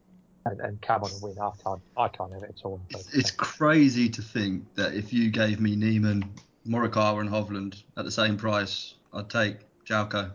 and, 0.46 0.60
and 0.60 0.82
come 0.82 1.04
on 1.04 1.12
and 1.12 1.22
win. 1.22 1.36
I 1.40 1.52
can't. 1.64 1.82
I 1.96 2.08
can't 2.08 2.34
have 2.34 2.44
it 2.44 2.56
at 2.58 2.66
all. 2.66 2.82
It's, 2.90 3.14
it's 3.14 3.32
crazy 3.32 4.10
to 4.10 4.22
think 4.22 4.74
that 4.76 4.94
if 4.96 5.14
you 5.14 5.30
gave 5.30 5.60
me 5.60 5.76
Niemann, 5.76 6.28
Morikawa, 6.68 7.22
and 7.22 7.30
Hovland 7.30 7.84
at 7.98 8.06
the 8.06 8.12
same 8.12 8.38
price, 8.38 8.96
I'd 9.14 9.30
take 9.30 9.58
Joaco, 9.88 10.32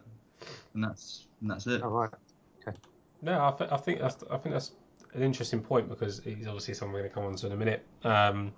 and 0.74 0.84
that's 0.84 1.26
and 1.40 1.50
that's 1.50 1.66
it. 1.66 1.82
All 1.82 1.90
right. 1.90 2.10
No, 3.22 3.32
I, 3.32 3.50
th- 3.56 3.70
I 3.70 3.76
think 3.76 4.00
that's 4.00 4.22
I 4.30 4.36
think 4.38 4.54
that's 4.54 4.72
an 5.14 5.22
interesting 5.22 5.60
point 5.60 5.88
because 5.88 6.20
he's 6.24 6.46
obviously 6.46 6.74
someone 6.74 6.94
we're 6.94 7.00
going 7.00 7.10
to 7.10 7.14
come 7.14 7.24
on 7.24 7.34
to 7.34 7.46
in 7.46 7.52
a 7.52 7.56
minute. 7.56 7.84
Um, 8.04 8.52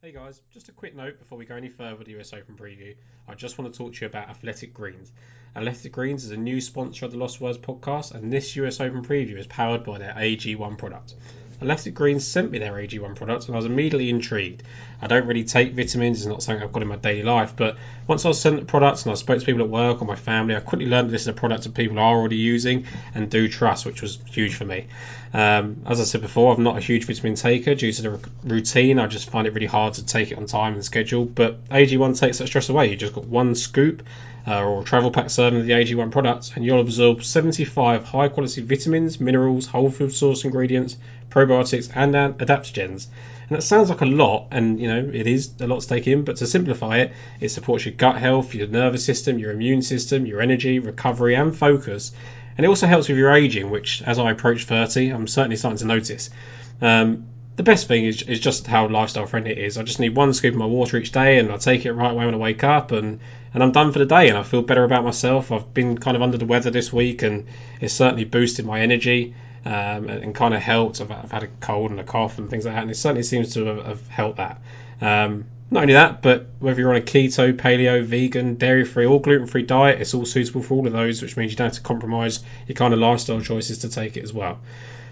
hey 0.00 0.12
guys, 0.12 0.42
just 0.52 0.68
a 0.68 0.72
quick 0.72 0.94
note 0.94 1.18
before 1.18 1.36
we 1.36 1.44
go 1.44 1.56
any 1.56 1.68
further 1.68 1.96
with 1.96 2.06
the 2.06 2.16
US 2.20 2.32
Open 2.32 2.54
preview. 2.54 2.94
I 3.26 3.34
just 3.34 3.58
want 3.58 3.72
to 3.72 3.76
talk 3.76 3.94
to 3.94 4.00
you 4.02 4.06
about 4.06 4.28
Athletic 4.28 4.72
Greens. 4.72 5.10
Athletic 5.56 5.90
Greens 5.90 6.24
is 6.24 6.30
a 6.30 6.36
new 6.36 6.60
sponsor 6.60 7.04
of 7.04 7.10
the 7.10 7.16
Lost 7.16 7.40
Words 7.40 7.58
podcast, 7.58 8.12
and 8.12 8.32
this 8.32 8.54
US 8.54 8.78
Open 8.80 9.02
preview 9.02 9.36
is 9.38 9.48
powered 9.48 9.82
by 9.82 9.98
their 9.98 10.14
AG1 10.14 10.78
product. 10.78 11.16
Athletic 11.60 11.94
Greens 11.94 12.24
sent 12.24 12.52
me 12.52 12.58
their 12.58 12.72
AG1 12.74 13.16
product, 13.16 13.46
and 13.46 13.54
I 13.54 13.58
was 13.58 13.66
immediately 13.66 14.10
intrigued. 14.10 14.62
I 15.02 15.08
don't 15.08 15.26
really 15.26 15.42
take 15.42 15.72
vitamins; 15.72 16.18
it's 16.18 16.26
not 16.26 16.42
something 16.42 16.62
I've 16.62 16.72
got 16.72 16.82
in 16.82 16.88
my 16.88 16.96
daily 16.96 17.24
life. 17.24 17.54
But 17.56 17.76
once 18.06 18.24
I 18.24 18.28
was 18.28 18.40
sent 18.40 18.60
the 18.60 18.64
products 18.64 19.04
and 19.04 19.12
I 19.12 19.16
spoke 19.16 19.40
to 19.40 19.44
people 19.44 19.62
at 19.62 19.68
work 19.68 20.00
or 20.00 20.04
my 20.04 20.14
family, 20.14 20.54
I 20.54 20.60
quickly 20.60 20.86
learned 20.86 21.08
that 21.08 21.12
this 21.12 21.22
is 21.22 21.28
a 21.28 21.32
product 21.32 21.64
that 21.64 21.74
people 21.74 21.98
are 21.98 22.16
already 22.16 22.36
using 22.36 22.86
and 23.14 23.28
do 23.28 23.48
trust, 23.48 23.86
which 23.86 24.02
was 24.02 24.18
huge 24.26 24.54
for 24.54 24.64
me. 24.64 24.86
Um, 25.34 25.82
as 25.86 26.00
I 26.00 26.04
said 26.04 26.20
before, 26.20 26.54
I'm 26.54 26.62
not 26.62 26.78
a 26.78 26.80
huge 26.80 27.06
vitamin 27.06 27.34
taker 27.34 27.74
due 27.74 27.92
to 27.92 28.02
the 28.02 28.20
routine. 28.44 28.98
I 28.98 29.08
just 29.08 29.28
find 29.30 29.46
it 29.46 29.52
really 29.52 29.66
hard 29.66 29.94
to 29.94 30.06
take 30.06 30.30
it 30.30 30.38
on 30.38 30.46
time 30.46 30.74
and 30.74 30.84
schedule. 30.84 31.24
But 31.24 31.68
AG1 31.70 32.18
takes 32.18 32.38
that 32.38 32.46
stress 32.46 32.68
away. 32.68 32.90
You 32.90 32.96
just 32.96 33.14
got 33.14 33.26
one 33.26 33.54
scoop 33.56 34.04
uh, 34.46 34.64
or 34.64 34.84
travel 34.84 35.10
pack 35.10 35.30
serving 35.30 35.60
of 35.60 35.66
the 35.66 35.72
AG1 35.72 36.10
products, 36.10 36.52
and 36.54 36.64
you'll 36.64 36.80
absorb 36.80 37.22
75 37.22 38.04
high 38.04 38.28
quality 38.28 38.62
vitamins, 38.62 39.20
minerals, 39.20 39.66
whole 39.66 39.90
food 39.90 40.12
source 40.12 40.44
ingredients, 40.44 40.96
probiotics, 41.30 41.90
and 41.94 42.14
uh, 42.14 42.32
adaptogens. 42.32 43.06
And 43.48 43.56
that 43.56 43.62
sounds 43.62 43.88
like 43.88 44.02
a 44.02 44.06
lot, 44.06 44.48
and 44.50 44.80
you 44.80 44.88
know 44.88 45.10
it 45.12 45.26
is 45.26 45.50
a 45.60 45.66
lot 45.66 45.80
to 45.80 45.88
take 45.88 46.06
in. 46.06 46.24
But 46.24 46.36
to 46.36 46.46
simplify 46.46 46.98
it, 46.98 47.12
it 47.40 47.48
supports 47.48 47.84
your 47.84 47.94
gut 47.94 48.16
health, 48.16 48.54
your 48.54 48.68
nervous 48.68 49.04
system, 49.04 49.38
your 49.38 49.52
immune 49.52 49.82
system, 49.82 50.26
your 50.26 50.40
energy, 50.40 50.78
recovery, 50.78 51.34
and 51.34 51.56
focus. 51.56 52.12
And 52.56 52.64
it 52.64 52.68
also 52.68 52.86
helps 52.86 53.08
with 53.08 53.16
your 53.16 53.32
aging, 53.32 53.70
which, 53.70 54.02
as 54.02 54.18
I 54.18 54.32
approach 54.32 54.64
30, 54.64 55.10
I'm 55.10 55.28
certainly 55.28 55.56
starting 55.56 55.78
to 55.78 55.84
notice. 55.86 56.28
Um, 56.82 57.28
the 57.58 57.64
best 57.64 57.88
thing 57.88 58.04
is, 58.04 58.22
is 58.22 58.38
just 58.38 58.68
how 58.68 58.86
lifestyle 58.86 59.26
friendly 59.26 59.50
it 59.50 59.58
is. 59.58 59.78
I 59.78 59.82
just 59.82 59.98
need 59.98 60.14
one 60.14 60.32
scoop 60.32 60.54
of 60.54 60.58
my 60.58 60.66
water 60.66 60.96
each 60.96 61.10
day, 61.10 61.38
and 61.38 61.50
I 61.50 61.56
take 61.56 61.84
it 61.84 61.92
right 61.92 62.12
away 62.12 62.24
when 62.24 62.34
I 62.34 62.38
wake 62.38 62.62
up, 62.62 62.92
and, 62.92 63.18
and 63.52 63.62
I'm 63.64 63.72
done 63.72 63.90
for 63.92 63.98
the 63.98 64.06
day, 64.06 64.28
and 64.28 64.38
I 64.38 64.44
feel 64.44 64.62
better 64.62 64.84
about 64.84 65.02
myself. 65.02 65.50
I've 65.50 65.74
been 65.74 65.98
kind 65.98 66.16
of 66.16 66.22
under 66.22 66.38
the 66.38 66.46
weather 66.46 66.70
this 66.70 66.92
week, 66.92 67.22
and 67.22 67.48
it's 67.80 67.92
certainly 67.92 68.22
boosted 68.22 68.64
my 68.64 68.80
energy 68.80 69.34
um, 69.64 69.72
and, 70.08 70.22
and 70.22 70.34
kind 70.36 70.54
of 70.54 70.62
helped. 70.62 71.00
I've, 71.00 71.10
I've 71.10 71.32
had 71.32 71.42
a 71.42 71.48
cold 71.48 71.90
and 71.90 71.98
a 71.98 72.04
cough 72.04 72.38
and 72.38 72.48
things 72.48 72.64
like 72.64 72.76
that, 72.76 72.82
and 72.82 72.92
it 72.92 72.96
certainly 72.96 73.24
seems 73.24 73.54
to 73.54 73.64
have, 73.64 73.84
have 73.84 74.06
helped 74.06 74.36
that. 74.36 74.60
Um, 75.00 75.46
not 75.72 75.82
only 75.82 75.94
that, 75.94 76.22
but 76.22 76.46
whether 76.60 76.80
you're 76.80 76.90
on 76.90 76.96
a 76.96 77.00
keto, 77.00 77.52
paleo, 77.52 78.04
vegan, 78.04 78.54
dairy 78.54 78.84
free, 78.84 79.04
or 79.04 79.20
gluten 79.20 79.48
free 79.48 79.62
diet, 79.62 80.00
it's 80.00 80.14
all 80.14 80.24
suitable 80.24 80.62
for 80.62 80.74
all 80.74 80.86
of 80.86 80.92
those, 80.92 81.22
which 81.22 81.36
means 81.36 81.50
you 81.50 81.56
don't 81.56 81.66
have 81.66 81.74
to 81.74 81.80
compromise 81.80 82.38
your 82.68 82.76
kind 82.76 82.94
of 82.94 83.00
lifestyle 83.00 83.40
choices 83.40 83.78
to 83.78 83.88
take 83.88 84.16
it 84.16 84.22
as 84.22 84.32
well. 84.32 84.60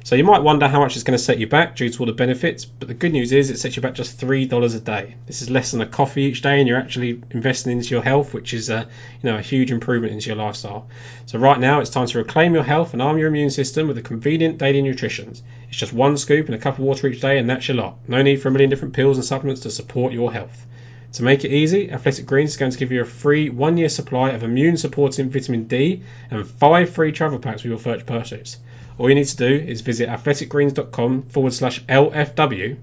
So 0.06 0.14
you 0.14 0.22
might 0.22 0.44
wonder 0.44 0.68
how 0.68 0.78
much 0.78 0.94
it's 0.94 1.02
going 1.02 1.18
to 1.18 1.24
set 1.24 1.40
you 1.40 1.48
back 1.48 1.74
due 1.74 1.90
to 1.90 1.98
all 1.98 2.06
the 2.06 2.12
benefits, 2.12 2.64
but 2.64 2.86
the 2.86 2.94
good 2.94 3.10
news 3.10 3.32
is 3.32 3.50
it 3.50 3.58
sets 3.58 3.74
you 3.74 3.82
back 3.82 3.94
just 3.94 4.16
three 4.16 4.46
dollars 4.46 4.72
a 4.72 4.78
day. 4.78 5.16
This 5.26 5.42
is 5.42 5.50
less 5.50 5.72
than 5.72 5.80
a 5.80 5.86
coffee 5.86 6.22
each 6.22 6.42
day, 6.42 6.60
and 6.60 6.68
you're 6.68 6.78
actually 6.78 7.20
investing 7.32 7.72
into 7.72 7.88
your 7.88 8.04
health, 8.04 8.32
which 8.32 8.54
is 8.54 8.70
a 8.70 8.86
you 9.20 9.28
know 9.28 9.36
a 9.36 9.42
huge 9.42 9.72
improvement 9.72 10.12
into 10.12 10.28
your 10.28 10.36
lifestyle. 10.36 10.86
So 11.26 11.40
right 11.40 11.58
now 11.58 11.80
it's 11.80 11.90
time 11.90 12.06
to 12.06 12.18
reclaim 12.18 12.54
your 12.54 12.62
health 12.62 12.92
and 12.92 13.02
arm 13.02 13.18
your 13.18 13.26
immune 13.26 13.50
system 13.50 13.88
with 13.88 13.98
a 13.98 14.00
convenient 14.00 14.58
daily 14.58 14.80
nutrition. 14.80 15.30
It's 15.68 15.76
just 15.76 15.92
one 15.92 16.16
scoop 16.18 16.46
and 16.46 16.54
a 16.54 16.58
cup 16.58 16.74
of 16.74 16.84
water 16.84 17.08
each 17.08 17.20
day, 17.20 17.38
and 17.38 17.50
that's 17.50 17.66
your 17.66 17.76
lot. 17.76 17.96
No 18.06 18.22
need 18.22 18.40
for 18.40 18.46
a 18.46 18.52
million 18.52 18.70
different 18.70 18.94
pills 18.94 19.16
and 19.16 19.26
supplements 19.26 19.62
to 19.62 19.72
support 19.72 20.12
your 20.12 20.32
health. 20.32 20.68
To 21.14 21.24
make 21.24 21.44
it 21.44 21.50
easy, 21.50 21.90
Athletic 21.90 22.26
Greens 22.26 22.50
is 22.50 22.56
going 22.56 22.70
to 22.70 22.78
give 22.78 22.92
you 22.92 23.00
a 23.00 23.06
free 23.06 23.50
one 23.50 23.76
year 23.76 23.88
supply 23.88 24.30
of 24.30 24.44
immune 24.44 24.76
supporting 24.76 25.30
vitamin 25.30 25.64
D 25.64 26.02
and 26.30 26.46
five 26.46 26.90
free 26.90 27.10
travel 27.10 27.40
packs 27.40 27.64
with 27.64 27.70
your 27.70 27.78
first 27.80 28.06
purchase. 28.06 28.58
All 28.98 29.08
you 29.08 29.14
need 29.14 29.26
to 29.26 29.36
do 29.36 29.46
is 29.46 29.80
visit 29.82 30.08
athleticgreens.com 30.08 31.22
forward 31.28 31.52
slash 31.52 31.82
LFW 31.84 32.76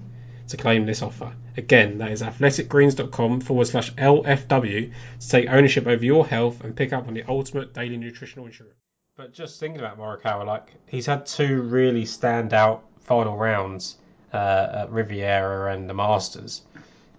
to 0.48 0.56
claim 0.56 0.86
this 0.86 1.02
offer. 1.02 1.32
Again, 1.56 1.98
that 1.98 2.10
is 2.12 2.22
athleticgreens.com 2.22 3.40
forward 3.40 3.66
slash 3.66 3.92
LFW 3.94 4.90
to 5.20 5.28
take 5.28 5.48
ownership 5.48 5.86
over 5.86 6.04
your 6.04 6.26
health 6.26 6.62
and 6.62 6.74
pick 6.76 6.92
up 6.92 7.08
on 7.08 7.14
the 7.14 7.24
ultimate 7.28 7.72
daily 7.74 7.96
nutritional 7.96 8.46
insurance. 8.46 8.74
But 9.16 9.32
just 9.32 9.60
thinking 9.60 9.80
about 9.80 9.98
Morikawa, 9.98 10.44
like 10.44 10.74
he's 10.86 11.06
had 11.06 11.26
two 11.26 11.62
really 11.62 12.04
standout 12.04 12.80
final 13.00 13.36
rounds 13.36 13.96
uh, 14.32 14.80
at 14.82 14.90
Riviera 14.90 15.72
and 15.72 15.88
the 15.88 15.94
Masters, 15.94 16.62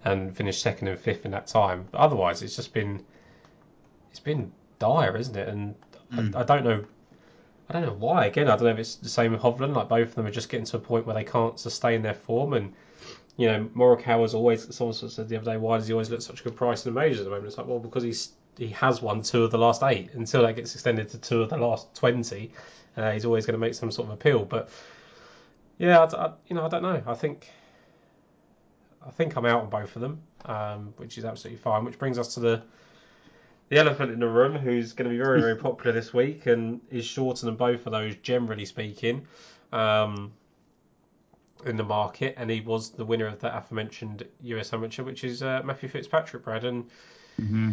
and 0.04 0.36
finished 0.36 0.62
second 0.62 0.90
and 0.90 1.00
fifth 1.00 1.26
in 1.26 1.32
that 1.32 1.48
time. 1.48 1.88
But 1.92 2.00
otherwise, 2.00 2.42
it's 2.42 2.56
just 2.58 2.74
been 2.74 3.02
it's 4.12 4.20
been 4.20 4.52
dire, 4.80 5.16
isn't 5.18 5.36
it? 5.36 5.48
And 5.48 5.76
Mm. 6.12 6.36
I, 6.36 6.42
I 6.42 6.44
don't 6.44 6.64
know. 6.64 6.86
I 7.70 7.74
don't 7.74 7.86
know 7.86 7.94
why. 7.94 8.26
Again, 8.28 8.48
I 8.48 8.52
don't 8.56 8.64
know 8.66 8.70
if 8.70 8.80
it's 8.80 8.96
the 8.96 9.10
same 9.10 9.32
with 9.32 9.42
Hovland. 9.42 9.76
Like 9.76 9.90
both 9.90 10.10
of 10.10 10.16
them 10.16 10.26
are 10.28 10.32
just 10.32 10.50
getting 10.50 10.66
to 10.68 10.78
a 10.78 10.80
point 10.80 11.06
where 11.06 11.16
they 11.16 11.24
can't 11.24 11.60
sustain 11.60 12.02
their 12.02 12.14
form. 12.14 12.54
And 12.54 12.74
you 13.38 13.48
know, 13.48 13.70
Morikawa's 13.76 14.34
always. 14.34 14.74
Someone 14.76 14.94
said 14.94 15.28
the 15.28 15.38
other 15.38 15.52
day, 15.52 15.58
why 15.58 15.78
does 15.78 15.88
he 15.88 15.94
always 15.94 16.10
look 16.10 16.22
such 16.22 16.42
a 16.42 16.44
good 16.44 16.56
price 16.56 16.86
in 16.86 16.94
the 16.94 17.00
majors 17.00 17.20
at 17.20 17.24
the 17.26 17.30
moment? 17.32 17.48
It's 17.48 17.58
like, 17.58 17.68
well, 17.68 17.80
because 17.80 18.04
he's 18.04 18.34
he 18.58 18.68
has 18.70 19.02
won 19.02 19.22
two 19.22 19.44
of 19.44 19.52
the 19.52 19.58
last 19.58 19.84
eight. 19.84 20.14
Until 20.14 20.44
that 20.44 20.56
gets 20.56 20.74
extended 20.74 21.10
to 21.10 21.18
two 21.18 21.42
of 21.42 21.50
the 21.50 21.58
last 21.58 21.94
twenty, 21.96 22.52
uh, 22.98 23.12
he's 23.12 23.26
always 23.26 23.46
going 23.46 23.54
to 23.60 23.60
make 23.60 23.74
some 23.74 23.92
sort 23.92 24.08
of 24.08 24.14
appeal. 24.14 24.46
But 24.46 24.70
yeah, 25.78 26.00
I, 26.00 26.26
I- 26.26 26.34
you 26.48 26.56
know, 26.56 26.66
I 26.66 26.70
don't 26.70 26.84
know. 26.84 27.02
I 27.08 27.14
think 27.16 27.50
I 29.06 29.10
think 29.10 29.36
I'm 29.36 29.46
out 29.46 29.64
on 29.64 29.70
both 29.70 29.96
of 29.96 30.02
them, 30.02 30.22
um, 30.46 30.94
which 30.98 31.18
is 31.18 31.26
absolutely 31.26 31.58
fine. 31.62 31.84
Which 31.84 31.98
brings 31.98 32.18
us 32.20 32.34
to 32.36 32.40
the 32.40 32.64
the 33.70 33.78
elephant 33.78 34.12
in 34.12 34.20
the 34.20 34.28
room, 34.28 34.56
who's 34.56 34.94
going 34.94 35.10
to 35.10 35.16
be 35.16 35.22
very, 35.22 35.42
very 35.42 35.56
popular 35.56 35.92
this 35.92 36.14
week 36.14 36.46
and 36.46 36.82
is 36.92 37.06
shorter 37.06 37.46
than 37.46 37.56
both 37.56 37.86
of 37.86 37.92
those, 37.92 38.16
generally 38.18 38.66
speaking, 38.66 39.26
um, 39.72 40.32
in 41.66 41.76
the 41.76 41.84
market. 41.84 42.36
And 42.38 42.50
he 42.50 42.62
was 42.62 42.92
the 42.92 43.06
winner 43.06 43.26
of 43.28 43.40
that 43.40 43.56
aforementioned 43.56 44.24
US 44.44 44.72
Amateur, 44.74 45.04
which 45.04 45.24
is 45.24 45.42
uh, 45.42 45.62
Matthew 45.66 45.90
Fitzpatrick, 45.90 46.44
Brad, 46.44 46.66
and 46.66 46.86
hmm 47.38 47.72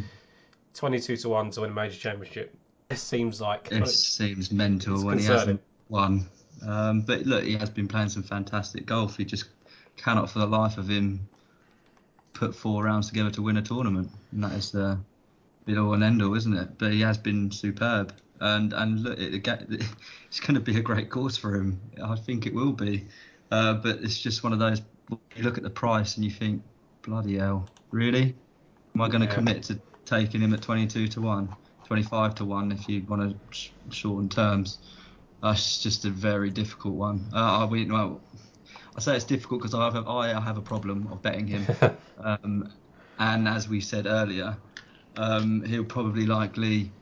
22 0.74 1.18
to 1.18 1.28
1 1.28 1.51
to 1.51 1.61
win 1.61 1.70
a 1.70 1.74
major 1.74 1.99
championship. 1.99 2.55
It 2.88 2.97
seems 2.97 3.43
like. 3.43 3.68
It 3.70 3.86
seems 3.88 4.51
mental 4.51 5.05
when 5.05 5.18
he 5.18 5.24
hasn't 5.24 5.61
won. 5.90 6.26
Um, 6.66 7.03
but 7.03 7.26
look, 7.26 7.45
he 7.45 7.57
has 7.57 7.68
been 7.68 7.88
playing 7.88 8.09
some 8.09 8.22
fantastic 8.22 8.86
golf. 8.86 9.18
He 9.18 9.26
just 9.26 9.45
cannot, 9.97 10.30
for 10.30 10.38
the 10.38 10.47
life 10.47 10.78
of 10.78 10.88
him, 10.88 11.28
put 12.32 12.55
four 12.55 12.84
rounds 12.84 13.09
together 13.09 13.30
to 13.32 13.43
win 13.43 13.59
a 13.59 13.62
tournament, 13.62 14.11
and 14.32 14.45
that 14.45 14.53
is 14.53 14.70
the 14.70 14.95
be 14.95 15.03
all 15.78 15.94
and 15.94 16.02
end 16.02 16.22
all, 16.22 16.34
isn't 16.34 16.56
it? 16.56 16.78
But 16.78 16.92
he 16.92 17.00
has 17.00 17.18
been 17.18 17.50
superb, 17.50 18.12
and 18.40 18.72
and 18.72 19.02
look, 19.02 19.18
it, 19.18 19.34
it, 19.46 19.46
it's 20.26 20.40
going 20.40 20.54
to 20.54 20.60
be 20.60 20.76
a 20.78 20.82
great 20.82 21.10
course 21.10 21.36
for 21.36 21.54
him. 21.54 21.80
I 22.02 22.16
think 22.16 22.46
it 22.46 22.54
will 22.54 22.72
be. 22.72 23.08
Uh, 23.50 23.74
but 23.74 23.96
it's 24.02 24.18
just 24.18 24.42
one 24.42 24.52
of 24.52 24.58
those. 24.58 24.82
You 25.36 25.42
look 25.42 25.58
at 25.58 25.62
the 25.62 25.70
price 25.70 26.16
and 26.16 26.24
you 26.24 26.30
think, 26.30 26.62
bloody 27.02 27.36
hell, 27.36 27.68
really? 27.90 28.34
Am 28.94 29.00
I 29.00 29.08
going 29.08 29.20
to 29.20 29.26
Yeah. 29.26 29.34
commit 29.34 29.62
to 29.64 29.80
taking 30.04 30.40
him 30.40 30.54
at 30.54 30.62
22 30.62 31.08
to 31.08 31.20
one? 31.20 31.54
25 31.84 32.34
to 32.36 32.44
1 32.44 32.72
if 32.72 32.88
you 32.88 33.04
want 33.08 33.30
to 33.30 33.38
sh- 33.50 33.70
shorten 33.90 34.28
terms. 34.28 34.78
That's 35.42 35.82
just 35.82 36.04
a 36.06 36.10
very 36.10 36.50
difficult 36.50 36.94
one. 36.94 37.26
Uh, 37.34 37.66
I 37.66 37.86
well, 37.90 38.20
I 38.96 39.00
say 39.00 39.16
it's 39.16 39.24
difficult 39.24 39.60
because 39.60 39.74
I 39.74 39.90
have, 39.90 40.06
I 40.08 40.40
have 40.40 40.56
a 40.56 40.62
problem 40.62 41.08
of 41.12 41.20
betting 41.20 41.46
him. 41.46 41.66
um, 42.18 42.72
and 43.18 43.48
as 43.48 43.68
we 43.68 43.80
said 43.80 44.06
earlier, 44.06 44.56
um, 45.16 45.62
he'll 45.64 45.84
probably 45.84 46.26
likely 46.26 46.94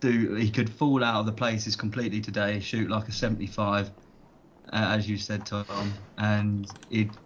do. 0.00 0.34
He 0.34 0.50
could 0.50 0.70
fall 0.70 1.02
out 1.04 1.20
of 1.20 1.26
the 1.26 1.32
places 1.32 1.76
completely 1.76 2.20
today, 2.20 2.60
shoot 2.60 2.88
like 2.90 3.08
a 3.08 3.12
75, 3.12 3.88
uh, 3.88 3.90
as 4.72 5.08
you 5.08 5.16
said, 5.18 5.46
Tom, 5.46 6.06
and 6.18 6.72
he'd 6.88 7.18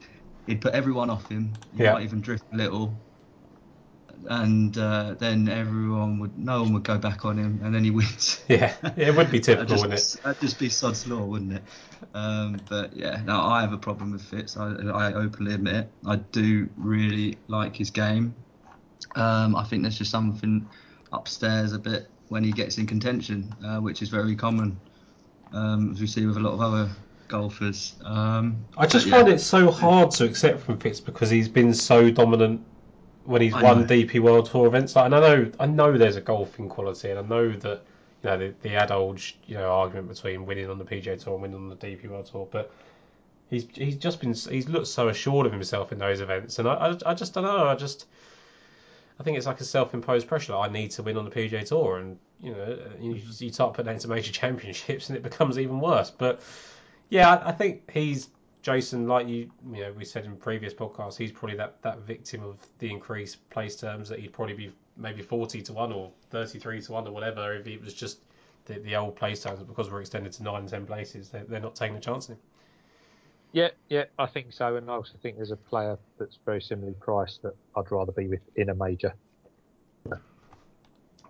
he'd 0.46 0.60
put 0.60 0.74
everyone 0.74 1.10
off 1.10 1.28
him. 1.28 1.60
He 1.72 1.82
Yeah. 1.82 1.84
might 1.84 2.02
even 2.04 2.20
drift 2.20 2.44
a 2.52 2.56
little, 2.56 3.00
and 4.28 4.76
uh, 4.78 5.14
then 5.18 5.48
everyone 5.48 6.18
would, 6.18 6.36
no 6.38 6.62
one 6.62 6.72
would 6.74 6.84
go 6.84 6.98
back 6.98 7.24
on 7.24 7.38
him, 7.38 7.60
and 7.62 7.74
then 7.74 7.84
he 7.84 7.90
wins. 7.90 8.44
Yeah, 8.48 8.76
yeah, 8.96 9.08
it 9.08 9.14
would 9.16 9.30
be 9.30 9.40
typical, 9.40 9.78
that'd, 9.80 9.80
wouldn't 9.80 9.98
just, 9.98 10.22
it? 10.22 10.22
that'd 10.22 10.40
just 10.40 10.58
be 10.58 10.68
sod's 10.68 11.06
law, 11.06 11.24
wouldn't 11.24 11.52
it? 11.52 11.64
Um, 12.14 12.64
but 12.68 12.94
yeah, 12.96 13.22
no, 13.24 13.40
I 13.40 13.60
have 13.62 13.72
a 13.72 13.78
problem 13.78 14.12
with 14.12 14.22
Fitz. 14.22 14.56
I, 14.56 14.70
I 14.72 15.12
openly 15.14 15.54
admit 15.54 15.74
it. 15.76 15.92
I 16.06 16.16
do 16.16 16.68
really 16.76 17.42
like 17.48 17.76
his 17.76 17.90
game. 17.90 18.43
Um, 19.14 19.56
I 19.56 19.64
think 19.64 19.82
there's 19.82 19.98
just 19.98 20.10
something 20.10 20.68
upstairs 21.12 21.72
a 21.72 21.78
bit 21.78 22.08
when 22.28 22.44
he 22.44 22.52
gets 22.52 22.78
in 22.78 22.86
contention, 22.86 23.54
uh, 23.64 23.78
which 23.78 24.02
is 24.02 24.08
very 24.08 24.34
common, 24.34 24.78
um, 25.52 25.92
as 25.92 26.00
we 26.00 26.06
see 26.06 26.26
with 26.26 26.36
a 26.36 26.40
lot 26.40 26.54
of 26.54 26.60
other 26.60 26.90
golfers. 27.28 27.94
Um, 28.04 28.64
I 28.76 28.86
just 28.86 29.06
yeah. 29.06 29.16
find 29.16 29.28
it 29.28 29.40
so 29.40 29.70
hard 29.70 30.10
to 30.12 30.24
accept 30.24 30.60
from 30.60 30.78
Fitz 30.78 31.00
because 31.00 31.30
he's 31.30 31.48
been 31.48 31.74
so 31.74 32.10
dominant 32.10 32.64
when 33.24 33.42
he's 33.42 33.54
I 33.54 33.62
won 33.62 33.80
know. 33.82 33.86
DP 33.86 34.20
World 34.20 34.50
Tour 34.50 34.66
events. 34.66 34.96
Like, 34.96 35.06
and 35.06 35.14
I 35.14 35.20
know, 35.20 35.52
I 35.60 35.66
know 35.66 35.96
there's 35.96 36.16
a 36.16 36.20
golfing 36.20 36.68
quality, 36.68 37.10
and 37.10 37.18
I 37.18 37.22
know 37.22 37.50
that 37.50 37.82
you 38.22 38.30
know 38.30 38.38
the, 38.38 38.54
the 38.62 38.74
adult 38.76 39.32
you 39.46 39.54
know 39.54 39.70
argument 39.70 40.08
between 40.08 40.46
winning 40.46 40.70
on 40.70 40.78
the 40.78 40.84
PGA 40.84 41.22
Tour 41.22 41.34
and 41.34 41.42
winning 41.42 41.56
on 41.56 41.68
the 41.68 41.76
DP 41.76 42.08
World 42.08 42.26
Tour, 42.26 42.48
but 42.50 42.72
he's 43.50 43.66
he's 43.74 43.96
just 43.96 44.20
been 44.20 44.34
he's 44.34 44.68
looked 44.68 44.88
so 44.88 45.08
assured 45.08 45.46
of 45.46 45.52
himself 45.52 45.92
in 45.92 45.98
those 45.98 46.20
events, 46.20 46.58
and 46.58 46.68
I 46.68 46.74
I, 46.74 47.10
I 47.10 47.14
just 47.14 47.34
don't 47.34 47.44
know. 47.44 47.68
I 47.68 47.74
just 47.74 48.06
I 49.18 49.22
think 49.22 49.36
it's 49.36 49.46
like 49.46 49.60
a 49.60 49.64
self-imposed 49.64 50.26
pressure. 50.26 50.54
Like, 50.54 50.70
I 50.70 50.72
need 50.72 50.90
to 50.92 51.02
win 51.02 51.16
on 51.16 51.24
the 51.24 51.30
PGA 51.30 51.64
Tour, 51.66 51.98
and 51.98 52.18
you 52.40 52.52
know 52.52 52.78
you, 53.00 53.20
you 53.38 53.52
start 53.52 53.74
putting 53.74 53.86
that 53.86 53.94
into 53.94 54.08
major 54.08 54.32
championships, 54.40 55.08
and 55.08 55.16
it 55.16 55.22
becomes 55.22 55.58
even 55.58 55.80
worse. 55.80 56.10
But 56.10 56.40
yeah, 57.10 57.34
I, 57.34 57.48
I 57.48 57.52
think 57.52 57.90
he's 57.90 58.28
Jason, 58.64 59.06
like 59.06 59.28
you, 59.28 59.50
you 59.72 59.82
know, 59.82 59.92
we 59.92 60.06
said 60.06 60.24
in 60.24 60.36
previous 60.36 60.72
podcasts, 60.72 61.18
he's 61.18 61.30
probably 61.30 61.56
that, 61.58 61.82
that 61.82 61.98
victim 61.98 62.42
of 62.42 62.56
the 62.78 62.90
increased 62.90 63.48
place 63.50 63.76
terms 63.76 64.08
that 64.08 64.18
he'd 64.18 64.32
probably 64.32 64.54
be 64.54 64.72
maybe 64.96 65.20
40 65.20 65.60
to 65.60 65.72
1 65.74 65.92
or 65.92 66.10
33 66.30 66.80
to 66.80 66.92
1 66.92 67.06
or 67.06 67.10
whatever 67.10 67.54
if 67.54 67.66
it 67.66 67.84
was 67.84 67.92
just 67.92 68.20
the, 68.64 68.78
the 68.78 68.96
old 68.96 69.16
place 69.16 69.42
terms 69.42 69.62
because 69.62 69.90
we're 69.90 70.00
extended 70.00 70.32
to 70.32 70.42
9 70.42 70.54
and 70.54 70.68
10 70.68 70.86
places. 70.86 71.28
They're, 71.28 71.44
they're 71.44 71.60
not 71.60 71.74
taking 71.76 71.96
a 71.96 72.00
chance 72.00 72.30
on 72.30 72.36
him. 72.36 72.40
Yeah, 73.54 73.68
yeah, 73.88 74.04
I 74.18 74.26
think 74.26 74.52
so, 74.52 74.74
and 74.74 74.90
I 74.90 74.94
also 74.94 75.14
think 75.22 75.36
there's 75.36 75.52
a 75.52 75.56
player 75.56 75.96
that's 76.18 76.38
very 76.44 76.60
similarly 76.60 76.96
priced 76.98 77.42
that 77.42 77.54
I'd 77.76 77.90
rather 77.90 78.10
be 78.10 78.26
with 78.26 78.40
in 78.56 78.68
a 78.68 78.74
major, 78.74 79.14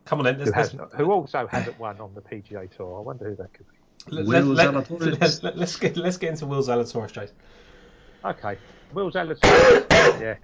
Come 0.05 0.21
on 0.21 0.25
then. 0.25 0.35
who 0.35 0.45
Let's, 0.45 0.57
let's, 0.57 0.73
hasn't, 0.73 0.95
who 0.95 1.11
also 1.13 1.47
hasn't 1.47 1.79
won 1.79 2.01
on 2.01 2.15
the 2.15 2.21
PGA 2.21 2.75
Tour. 2.75 2.99
I 2.99 3.01
wonder 3.03 3.29
who 3.29 3.37
that 3.37 3.53
could 3.53 3.67
be. 3.69 4.17
let, 4.17 4.27
Will 4.27 4.55
let, 4.55 4.69
Zalatoris. 4.69 5.21
let's, 5.21 5.43
let, 5.43 5.57
let's, 5.57 5.77
get, 5.77 5.97
let's 5.97 6.17
get 6.17 6.31
into 6.31 6.47
Will 6.47 6.63
Zalatoris, 6.63 7.13
Jason. 7.13 7.37
Okay, 8.25 8.59
Will 8.93 9.11
Zalatoris. 9.11 9.41
yeah, 10.21 10.37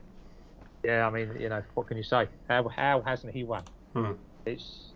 yeah. 0.85 1.07
I 1.07 1.11
mean, 1.11 1.35
you 1.39 1.49
know, 1.49 1.63
what 1.75 1.87
can 1.87 1.97
you 1.97 2.03
say? 2.03 2.29
How 2.49 2.69
how 2.69 3.03
hasn't 3.03 3.33
he 3.35 3.45
won? 3.45 3.65
Hmm. 3.95 4.13
It's 4.47 4.93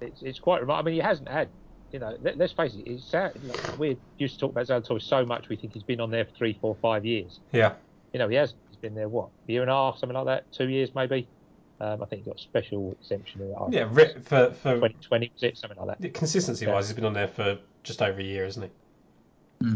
it's 0.00 0.22
it's 0.22 0.38
quite 0.38 0.60
remarkable. 0.60 0.88
I 0.88 0.92
mean, 0.92 1.00
he 1.00 1.06
hasn't 1.06 1.28
had. 1.28 1.48
You 1.92 1.98
know, 2.00 2.16
let, 2.22 2.36
let's 2.36 2.52
face 2.52 2.74
it. 2.74 2.86
It's 2.86 3.04
sad. 3.04 3.32
Like, 3.44 3.78
we 3.78 3.96
used 4.18 4.34
to 4.34 4.40
talk 4.40 4.52
about 4.52 4.66
Zalatoris 4.66 5.02
so 5.02 5.24
much. 5.24 5.48
We 5.48 5.56
think 5.56 5.72
he's 5.72 5.82
been 5.82 6.00
on 6.00 6.10
there 6.10 6.24
for 6.24 6.32
three, 6.32 6.58
four, 6.60 6.76
five 6.82 7.04
years. 7.04 7.40
Yeah. 7.52 7.74
You 8.12 8.18
know, 8.18 8.28
he 8.28 8.36
has. 8.36 8.54
He's 8.68 8.76
been 8.76 8.94
there 8.94 9.08
what 9.08 9.28
a 9.48 9.52
year 9.52 9.62
and 9.62 9.70
a 9.70 9.74
half, 9.74 9.98
something 9.98 10.16
like 10.16 10.26
that. 10.26 10.52
Two 10.52 10.68
years 10.68 10.94
maybe. 10.94 11.26
Um, 11.80 12.02
I 12.02 12.06
think 12.06 12.24
he 12.24 12.30
got 12.30 12.38
a 12.38 12.42
special 12.42 12.96
exemption. 13.00 13.40
in 13.40 13.50
it. 13.50 13.56
Yeah, 13.70 13.88
ri- 13.90 14.14
for, 14.22 14.50
for 14.52 14.74
2020 14.74 15.30
was 15.32 15.42
it 15.42 15.56
something 15.56 15.78
like 15.78 15.98
that. 15.98 16.14
consistency 16.14 16.66
wise, 16.66 16.88
he's 16.88 16.94
been 16.96 17.04
on 17.04 17.14
there 17.14 17.28
for 17.28 17.58
just 17.84 18.02
over 18.02 18.18
a 18.18 18.24
year, 18.24 18.44
isn't 18.44 18.62
he? 18.62 18.70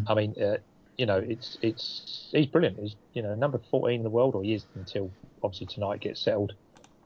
I 0.07 0.15
mean, 0.15 0.35
uh, 0.41 0.57
you 0.97 1.07
know, 1.07 1.19
it's 1.19 1.59
it's 1.63 2.29
he's 2.33 2.47
brilliant. 2.47 2.79
He's 2.79 2.97
you 3.15 3.23
know 3.23 3.35
number 3.35 3.61
14 3.71 3.97
in 3.97 4.03
the 4.03 4.11
world, 4.11 4.35
or 4.35 4.43
he 4.43 4.55
is 4.55 4.67
until 4.75 5.11
obviously 5.43 5.67
tonight 5.67 6.01
gets 6.01 6.21
settled. 6.21 6.53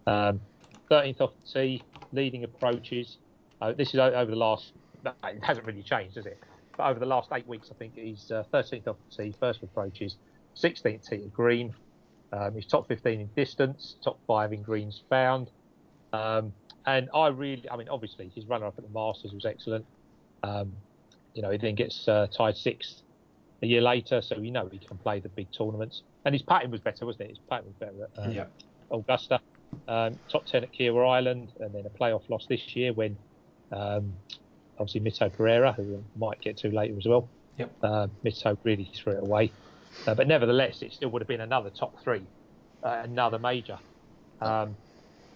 Um, 0.07 0.41
13th 0.91 1.21
off 1.21 1.33
the 1.45 1.61
tee, 1.61 1.83
leading 2.13 2.45
approaches. 2.45 3.19
Uh, 3.61 3.73
this 3.73 3.89
is 3.95 3.97
over 3.97 4.31
the 4.31 4.37
last. 4.37 4.73
No, 5.07 5.29
It 5.29 5.45
hasn't 5.45 5.67
really 5.67 5.83
changed, 5.83 6.17
has 6.17 6.27
it? 6.27 6.39
But 6.77 6.89
over 6.91 6.99
the 6.99 7.07
last 7.07 7.31
eight 7.33 7.47
weeks, 7.47 7.69
I 7.71 7.75
think 7.75 7.95
he's 7.95 8.31
uh, 8.31 8.43
13th 8.53 8.89
off 8.89 8.97
the 9.17 9.25
tee, 9.25 9.35
first 9.39 9.63
approaches, 9.63 10.17
16th 10.57 11.09
tee 11.09 11.17
at 11.17 11.33
green. 11.33 11.75
Um, 12.33 12.55
he's 12.55 12.67
top 12.67 12.89
15 12.89 13.21
in 13.21 13.31
distance, 13.37 13.97
top 14.03 14.19
five 14.27 14.53
in 14.53 14.63
greens 14.63 15.03
found. 15.09 15.49
Um, 16.13 16.53
and 16.87 17.09
I 17.15 17.29
really, 17.29 17.69
I 17.71 17.77
mean, 17.77 17.89
obviously 17.89 18.31
his 18.35 18.47
runner 18.47 18.67
up 18.67 18.75
at 18.79 18.85
the 18.85 18.91
Masters 18.93 19.33
was 19.33 19.45
excellent. 19.45 19.87
Um, 20.43 20.73
you 21.35 21.43
know, 21.43 21.51
he 21.51 21.59
then 21.59 21.75
gets 21.75 22.07
uh, 22.09 22.27
tied 22.37 22.57
sixth 22.57 23.03
a 23.63 23.67
year 23.67 23.81
later, 23.81 24.21
so 24.21 24.39
we 24.39 24.51
know 24.51 24.69
he 24.71 24.79
can 24.79 24.99
play 24.99 25.21
the 25.21 25.29
big 25.31 25.49
tournaments. 25.53 26.03
And 26.25 26.35
his 26.35 26.43
patting 26.43 26.71
was 26.71 26.81
better, 26.81 27.07
wasn't 27.07 27.23
it? 27.23 27.29
His 27.31 27.39
patting 27.49 27.67
was 27.67 27.75
better 27.79 28.05
at 28.05 28.25
um, 28.25 28.33
Yeah. 28.33 28.47
Augusta. 28.91 29.41
Um, 29.89 30.19
top 30.29 30.47
10 30.47 30.65
at 30.65 30.73
Kiawah 30.73 31.09
Island, 31.17 31.53
and 31.61 31.73
then 31.73 31.85
a 31.87 31.91
playoff 31.91 32.29
loss 32.29 32.47
this 32.49 32.75
year 32.75 32.93
when 32.93 33.17
um, 33.73 34.13
obviously 34.79 35.01
Mito 35.01 35.33
Pereira, 35.33 35.73
who 35.73 35.83
we 35.83 35.99
might 36.17 36.41
get 36.41 36.57
to 36.59 36.71
later 36.71 36.97
as 36.99 37.07
well, 37.07 37.29
Yep. 37.59 37.73
uh, 37.83 38.07
Mito 38.25 38.57
really 38.65 38.91
threw 38.95 39.15
it 39.15 39.23
away. 39.23 39.53
Uh, 40.07 40.15
but 40.15 40.29
nevertheless, 40.29 40.83
it 40.83 40.93
still 40.93 41.09
would 41.11 41.23
have 41.23 41.29
been 41.29 41.41
another 41.41 41.71
top 41.71 41.99
three, 42.03 42.23
uh, 42.83 43.01
another 43.05 43.39
major. 43.39 43.79
Um, 44.41 44.77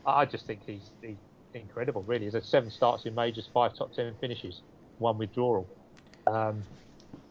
I 0.04 0.26
just 0.26 0.46
think 0.46 0.60
he's, 0.66 0.90
he's 1.00 1.16
incredible, 1.54 2.02
really. 2.02 2.24
He's 2.24 2.34
had 2.34 2.44
seven 2.44 2.70
starts 2.70 3.06
in 3.06 3.14
majors, 3.14 3.48
five 3.52 3.74
top 3.76 3.92
ten 3.94 4.14
finishes, 4.20 4.60
one 4.98 5.16
withdrawal. 5.18 5.66
Um, 6.26 6.62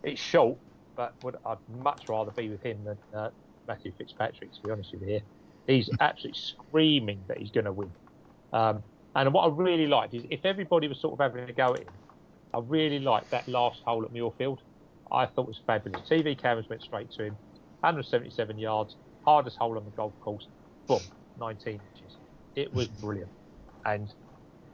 it's 0.03 0.19
short, 0.19 0.57
but 0.95 1.13
would, 1.23 1.35
I'd 1.45 1.57
much 1.67 2.09
rather 2.09 2.31
be 2.31 2.49
with 2.49 2.63
him 2.63 2.83
than 2.83 2.97
uh, 3.13 3.29
Matthew 3.67 3.91
Fitzpatrick, 3.97 4.51
to 4.53 4.61
be 4.63 4.71
honest 4.71 4.91
with 4.93 5.01
you 5.03 5.07
here. 5.07 5.21
He's 5.67 5.89
absolutely 5.99 6.39
screaming 6.39 7.23
that 7.27 7.37
he's 7.37 7.51
going 7.51 7.65
to 7.65 7.71
win. 7.73 7.91
Um, 8.51 8.83
and 9.15 9.33
what 9.33 9.43
I 9.43 9.49
really 9.49 9.87
liked 9.87 10.13
is 10.13 10.23
if 10.29 10.45
everybody 10.45 10.87
was 10.87 10.99
sort 10.99 11.13
of 11.13 11.19
having 11.19 11.47
a 11.49 11.53
go 11.53 11.73
at 11.73 11.81
him, 11.81 11.98
I 12.53 12.59
really 12.59 12.99
liked 12.99 13.31
that 13.31 13.47
last 13.47 13.81
hole 13.85 14.03
at 14.03 14.11
Muirfield. 14.11 14.57
I 15.11 15.25
thought 15.25 15.43
it 15.43 15.47
was 15.47 15.61
fabulous. 15.65 16.07
TV 16.09 16.39
cameras 16.39 16.67
went 16.69 16.81
straight 16.81 17.11
to 17.11 17.23
him, 17.23 17.33
177 17.81 18.57
yards, 18.57 18.95
hardest 19.23 19.57
hole 19.57 19.77
on 19.77 19.85
the 19.85 19.91
golf 19.91 20.13
course. 20.19 20.47
Boom, 20.87 20.99
19 21.39 21.73
inches. 21.73 22.15
It 22.55 22.73
was 22.73 22.87
brilliant. 23.01 23.31
And 23.85 24.11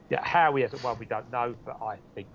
yeah, 0.09 0.23
how 0.23 0.55
he 0.55 0.61
hasn't 0.61 0.83
won, 0.83 0.97
we 0.99 1.05
don't 1.05 1.31
know. 1.31 1.55
But 1.65 1.77
I 1.81 1.97
think 2.13 2.27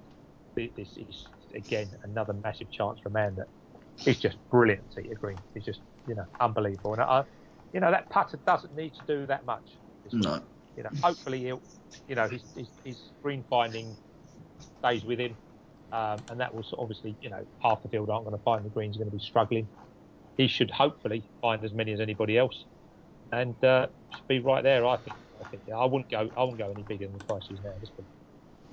this 0.56 0.96
is 0.96 1.26
again 1.54 1.88
another 2.04 2.32
massive 2.32 2.70
chance 2.70 3.00
for 3.00 3.08
a 3.08 3.12
man 3.12 3.36
that 3.36 3.48
is 4.06 4.18
just 4.18 4.36
brilliant 4.50 4.82
the 4.94 5.02
green. 5.14 5.38
He's 5.54 5.64
just 5.64 5.80
you 6.06 6.14
know 6.14 6.26
unbelievable. 6.40 6.94
And 6.94 7.02
I, 7.02 7.24
you 7.72 7.80
know 7.80 7.90
that 7.90 8.08
putter 8.10 8.38
doesn't 8.46 8.74
need 8.74 8.94
to 8.94 9.00
do 9.06 9.26
that 9.26 9.44
much. 9.44 9.62
No. 10.12 10.40
You 10.76 10.84
know, 10.84 10.90
hopefully 11.02 11.40
he'll, 11.40 11.62
you 12.08 12.14
know, 12.14 12.28
his 12.28 12.42
his, 12.56 12.68
his 12.84 13.00
green 13.22 13.44
finding 13.48 13.96
stays 14.78 15.04
with 15.04 15.18
him, 15.18 15.36
um, 15.92 16.18
and 16.30 16.40
that 16.40 16.54
will 16.54 16.64
obviously, 16.78 17.16
you 17.20 17.30
know, 17.30 17.44
half 17.62 17.82
the 17.82 17.88
field 17.88 18.10
aren't 18.10 18.24
going 18.24 18.36
to 18.36 18.42
find 18.42 18.64
the 18.64 18.70
greens, 18.70 18.96
are 18.96 19.00
going 19.00 19.10
to 19.10 19.16
be 19.16 19.22
struggling. 19.22 19.68
He 20.36 20.48
should 20.48 20.70
hopefully 20.70 21.22
find 21.40 21.62
as 21.64 21.72
many 21.72 21.92
as 21.92 22.00
anybody 22.00 22.38
else, 22.38 22.64
and 23.32 23.62
uh, 23.64 23.88
be 24.28 24.38
right 24.38 24.62
there. 24.62 24.86
I 24.86 24.96
think. 24.96 25.16
I 25.40 25.48
think. 25.48 25.62
Yeah, 25.66 25.78
I 25.78 25.84
wouldn't 25.84 26.10
go. 26.10 26.30
I 26.36 26.40
wouldn't 26.42 26.58
go 26.58 26.70
any 26.70 26.82
bigger 26.82 27.06
than 27.06 27.18
the 27.18 27.24
price 27.24 27.44
is 27.50 27.58
now. 27.64 27.72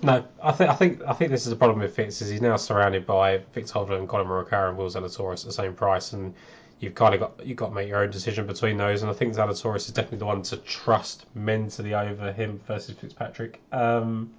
No, 0.04 0.24
I 0.44 0.52
think 0.52 0.70
I 0.70 0.76
think 0.76 1.02
I 1.08 1.14
think 1.14 1.32
this 1.32 1.46
is 1.46 1.50
the 1.50 1.56
problem 1.56 1.80
with 1.80 1.96
Fitz 1.96 2.22
is 2.22 2.30
he's 2.30 2.42
now 2.42 2.56
surrounded 2.58 3.06
by 3.06 3.40
Viktor 3.54 3.74
Hovland, 3.74 4.08
Collin 4.08 4.28
Morikawa, 4.28 4.70
and 4.70 4.78
Will 4.78 4.88
Zalatoris 4.88 5.42
at 5.42 5.46
the 5.46 5.54
same 5.54 5.74
price, 5.74 6.14
and 6.14 6.36
you've 6.80 6.94
kind 6.94 7.16
of 7.16 7.20
got 7.20 7.46
you've 7.46 7.58
got 7.58 7.70
to 7.70 7.74
make 7.74 7.88
your 7.88 8.04
own 8.04 8.12
decision 8.12 8.46
between 8.46 8.78
those. 8.78 9.02
And 9.02 9.10
I 9.10 9.14
think 9.14 9.34
Zalatoris 9.34 9.88
is 9.88 9.92
definitely 9.92 10.20
the 10.20 10.26
one 10.26 10.44
to 10.44 10.58
trust 10.58 11.26
mentally 11.34 11.96
over 11.96 12.32
him 12.32 12.60
versus 12.68 12.96
Fitzpatrick. 12.96 13.60
Um, 13.72 14.34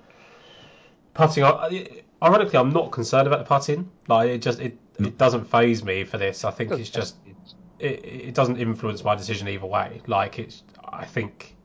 putting, 1.19 1.45
ironically, 2.23 2.59
I'm 2.59 2.71
not 2.71 2.93
concerned 2.93 3.27
about 3.27 3.41
the 3.41 3.45
putting. 3.45 3.91
Like 4.07 4.31
it 4.31 4.39
just 4.39 4.61
it, 4.61 4.79
it 4.99 5.19
doesn't 5.19 5.45
phase 5.45 5.85
me 5.85 6.05
for 6.05 6.17
this. 6.17 6.45
I 6.45 6.53
think 6.53 6.71
it's 6.71 6.91
just 6.91 7.17
it, 7.79 8.05
it 8.05 8.35
doesn't 8.35 8.57
influence 8.57 9.03
my 9.05 9.15
decision 9.15 9.49
either 9.49 9.67
way. 9.67 10.01
Like 10.07 10.39
it's, 10.39 10.63
I 10.85 11.05
think, 11.05 11.57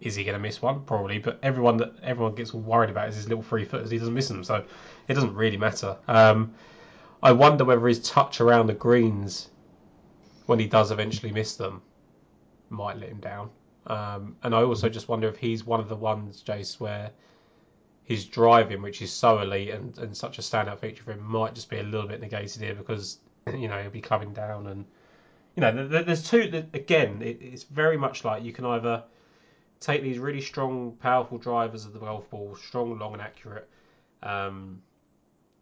is 0.00 0.14
he 0.16 0.24
going 0.24 0.34
to 0.34 0.40
miss 0.40 0.62
one? 0.62 0.82
Probably, 0.84 1.18
but 1.18 1.38
everyone 1.42 1.76
that 1.76 1.92
everyone 2.02 2.34
gets 2.34 2.54
worried 2.54 2.90
about 2.90 3.08
is 3.10 3.16
his 3.16 3.28
little 3.28 3.42
three 3.42 3.66
footers. 3.66 3.90
He 3.90 3.98
doesn't 3.98 4.14
miss 4.14 4.28
them, 4.28 4.42
so 4.42 4.64
it 5.08 5.14
doesn't 5.14 5.34
really 5.34 5.58
matter. 5.58 5.96
Um, 6.08 6.54
I 7.22 7.32
wonder 7.32 7.64
whether 7.66 7.86
his 7.86 8.00
touch 8.00 8.40
around 8.40 8.66
the 8.66 8.74
greens, 8.74 9.50
when 10.46 10.58
he 10.58 10.66
does 10.66 10.90
eventually 10.90 11.32
miss 11.32 11.54
them, 11.54 11.82
might 12.70 12.96
let 12.96 13.10
him 13.10 13.20
down. 13.20 13.50
Um, 13.86 14.36
and 14.42 14.54
I 14.54 14.62
also 14.62 14.88
just 14.88 15.08
wonder 15.08 15.28
if 15.28 15.36
he's 15.36 15.64
one 15.66 15.80
of 15.80 15.88
the 15.88 15.96
ones, 15.96 16.42
Jace, 16.42 16.80
where 16.80 17.10
his 18.04 18.24
driving, 18.24 18.82
which 18.82 19.02
is 19.02 19.12
so 19.12 19.38
elite 19.38 19.70
and, 19.70 19.96
and 19.98 20.16
such 20.16 20.38
a 20.38 20.42
standout 20.42 20.78
feature 20.80 21.02
for 21.02 21.12
him, 21.12 21.22
might 21.22 21.54
just 21.54 21.70
be 21.70 21.78
a 21.78 21.82
little 21.82 22.08
bit 22.08 22.20
negated 22.20 22.60
here 22.62 22.74
because 22.74 23.18
you 23.56 23.68
know 23.68 23.80
he'll 23.80 23.90
be 23.90 24.00
clubbing 24.00 24.32
down 24.32 24.66
and 24.66 24.84
you 25.54 25.60
know 25.60 25.72
there- 25.72 25.88
there, 25.88 26.02
there's 26.02 26.28
two. 26.28 26.64
Again, 26.74 27.22
it's 27.22 27.64
very 27.64 27.96
much 27.96 28.24
like 28.24 28.42
you 28.42 28.52
can 28.52 28.64
either 28.64 29.04
take 29.80 30.02
these 30.02 30.18
really 30.18 30.40
strong, 30.40 30.96
powerful 31.00 31.38
drivers 31.38 31.84
of 31.84 31.92
the 31.92 31.98
golf 31.98 32.28
ball, 32.30 32.54
strong, 32.54 32.98
long, 32.98 33.14
and 33.14 33.22
accurate, 33.22 33.68
um, 34.22 34.82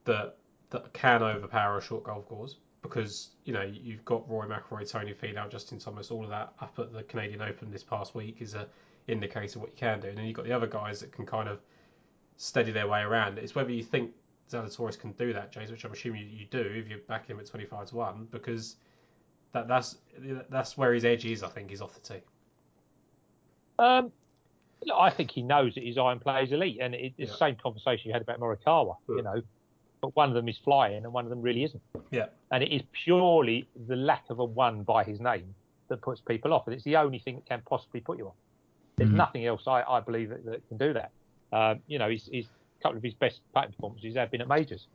that 0.04 0.36
that 0.70 0.92
can 0.92 1.22
overpower 1.22 1.78
a 1.78 1.82
short 1.82 2.04
golf 2.04 2.26
course. 2.28 2.56
Because 2.82 3.30
you 3.44 3.52
know 3.52 3.62
you've 3.62 4.04
got 4.04 4.28
Rory 4.28 4.48
McIlroy, 4.48 4.88
Tony 4.88 5.12
Finau, 5.12 5.50
Justin 5.50 5.78
Thomas, 5.78 6.10
all 6.10 6.24
of 6.24 6.30
that 6.30 6.52
up 6.60 6.78
at 6.78 6.92
the 6.92 7.02
Canadian 7.02 7.42
Open 7.42 7.70
this 7.70 7.82
past 7.82 8.14
week 8.14 8.36
is 8.40 8.54
a 8.54 8.68
indicator 9.08 9.58
of 9.58 9.62
what 9.62 9.70
you 9.70 9.76
can 9.76 10.00
do. 10.00 10.08
And 10.08 10.18
then 10.18 10.26
you've 10.26 10.36
got 10.36 10.44
the 10.44 10.52
other 10.52 10.66
guys 10.66 11.00
that 11.00 11.12
can 11.12 11.26
kind 11.26 11.48
of 11.48 11.60
steady 12.38 12.72
their 12.72 12.88
way 12.88 13.02
around. 13.02 13.36
It's 13.38 13.54
whether 13.54 13.70
you 13.70 13.82
think 13.82 14.12
Zalatoris 14.50 14.98
can 14.98 15.12
do 15.12 15.32
that, 15.34 15.52
James, 15.52 15.70
which 15.70 15.84
I'm 15.84 15.92
assuming 15.92 16.22
you, 16.22 16.28
you 16.28 16.46
do 16.46 16.60
if 16.60 16.88
you're 16.88 17.00
backing 17.00 17.36
him 17.36 17.40
at 17.40 17.46
25 17.46 17.88
to 17.90 17.96
one, 17.96 18.28
because 18.30 18.76
that 19.52 19.68
that's 19.68 19.98
that's 20.48 20.78
where 20.78 20.94
his 20.94 21.04
edge 21.04 21.26
is. 21.26 21.42
I 21.42 21.48
think 21.48 21.70
is 21.70 21.82
off 21.82 21.92
the 21.94 22.00
tee. 22.14 22.20
Um, 23.78 24.10
look, 24.84 24.96
I 24.98 25.10
think 25.10 25.30
he 25.30 25.42
knows 25.42 25.74
that 25.74 25.84
his 25.84 25.98
iron 25.98 26.18
play 26.18 26.42
is 26.44 26.52
elite, 26.52 26.78
and 26.80 26.94
it, 26.94 27.12
it's 27.18 27.18
Yeah. 27.18 27.26
the 27.26 27.36
same 27.36 27.56
conversation 27.56 28.08
you 28.08 28.12
had 28.12 28.22
about 28.22 28.40
Morikawa. 28.40 28.96
Yeah. 29.08 29.16
You 29.16 29.22
know, 29.22 29.42
but 30.00 30.14
one 30.16 30.28
of 30.28 30.34
them 30.34 30.48
is 30.48 30.58
flying, 30.58 31.04
and 31.04 31.12
one 31.12 31.24
of 31.24 31.30
them 31.30 31.42
really 31.42 31.64
isn't. 31.64 31.82
Yeah. 32.10 32.26
And 32.50 32.62
it 32.62 32.72
is 32.72 32.82
purely 33.04 33.68
the 33.86 33.96
lack 33.96 34.24
of 34.30 34.38
a 34.38 34.44
one 34.44 34.82
by 34.84 35.04
his 35.04 35.20
name 35.20 35.54
that 35.88 36.00
puts 36.02 36.20
people 36.20 36.52
off, 36.52 36.66
and 36.66 36.74
it's 36.74 36.84
the 36.84 36.96
only 36.96 37.18
thing 37.18 37.36
that 37.36 37.46
can 37.46 37.62
possibly 37.68 38.00
put 38.00 38.18
you 38.18 38.28
off. 38.28 38.34
There's 38.96 39.10
Mhm. 39.10 39.14
nothing 39.14 39.46
else 39.46 39.66
I, 39.66 39.82
I 39.82 40.00
believe 40.00 40.28
that, 40.30 40.44
that 40.44 40.66
can 40.68 40.76
do 40.76 40.92
that. 40.92 41.12
Um, 41.52 41.80
you 41.86 41.98
know, 41.98 42.08
he's, 42.08 42.28
he's 42.30 42.46
a 42.46 42.82
couple 42.82 42.98
of 42.98 43.02
his 43.02 43.14
best 43.14 43.40
putting 43.54 43.72
performances 43.72 44.16
have 44.16 44.30
been 44.30 44.40
at 44.40 44.48
majors 44.48 44.86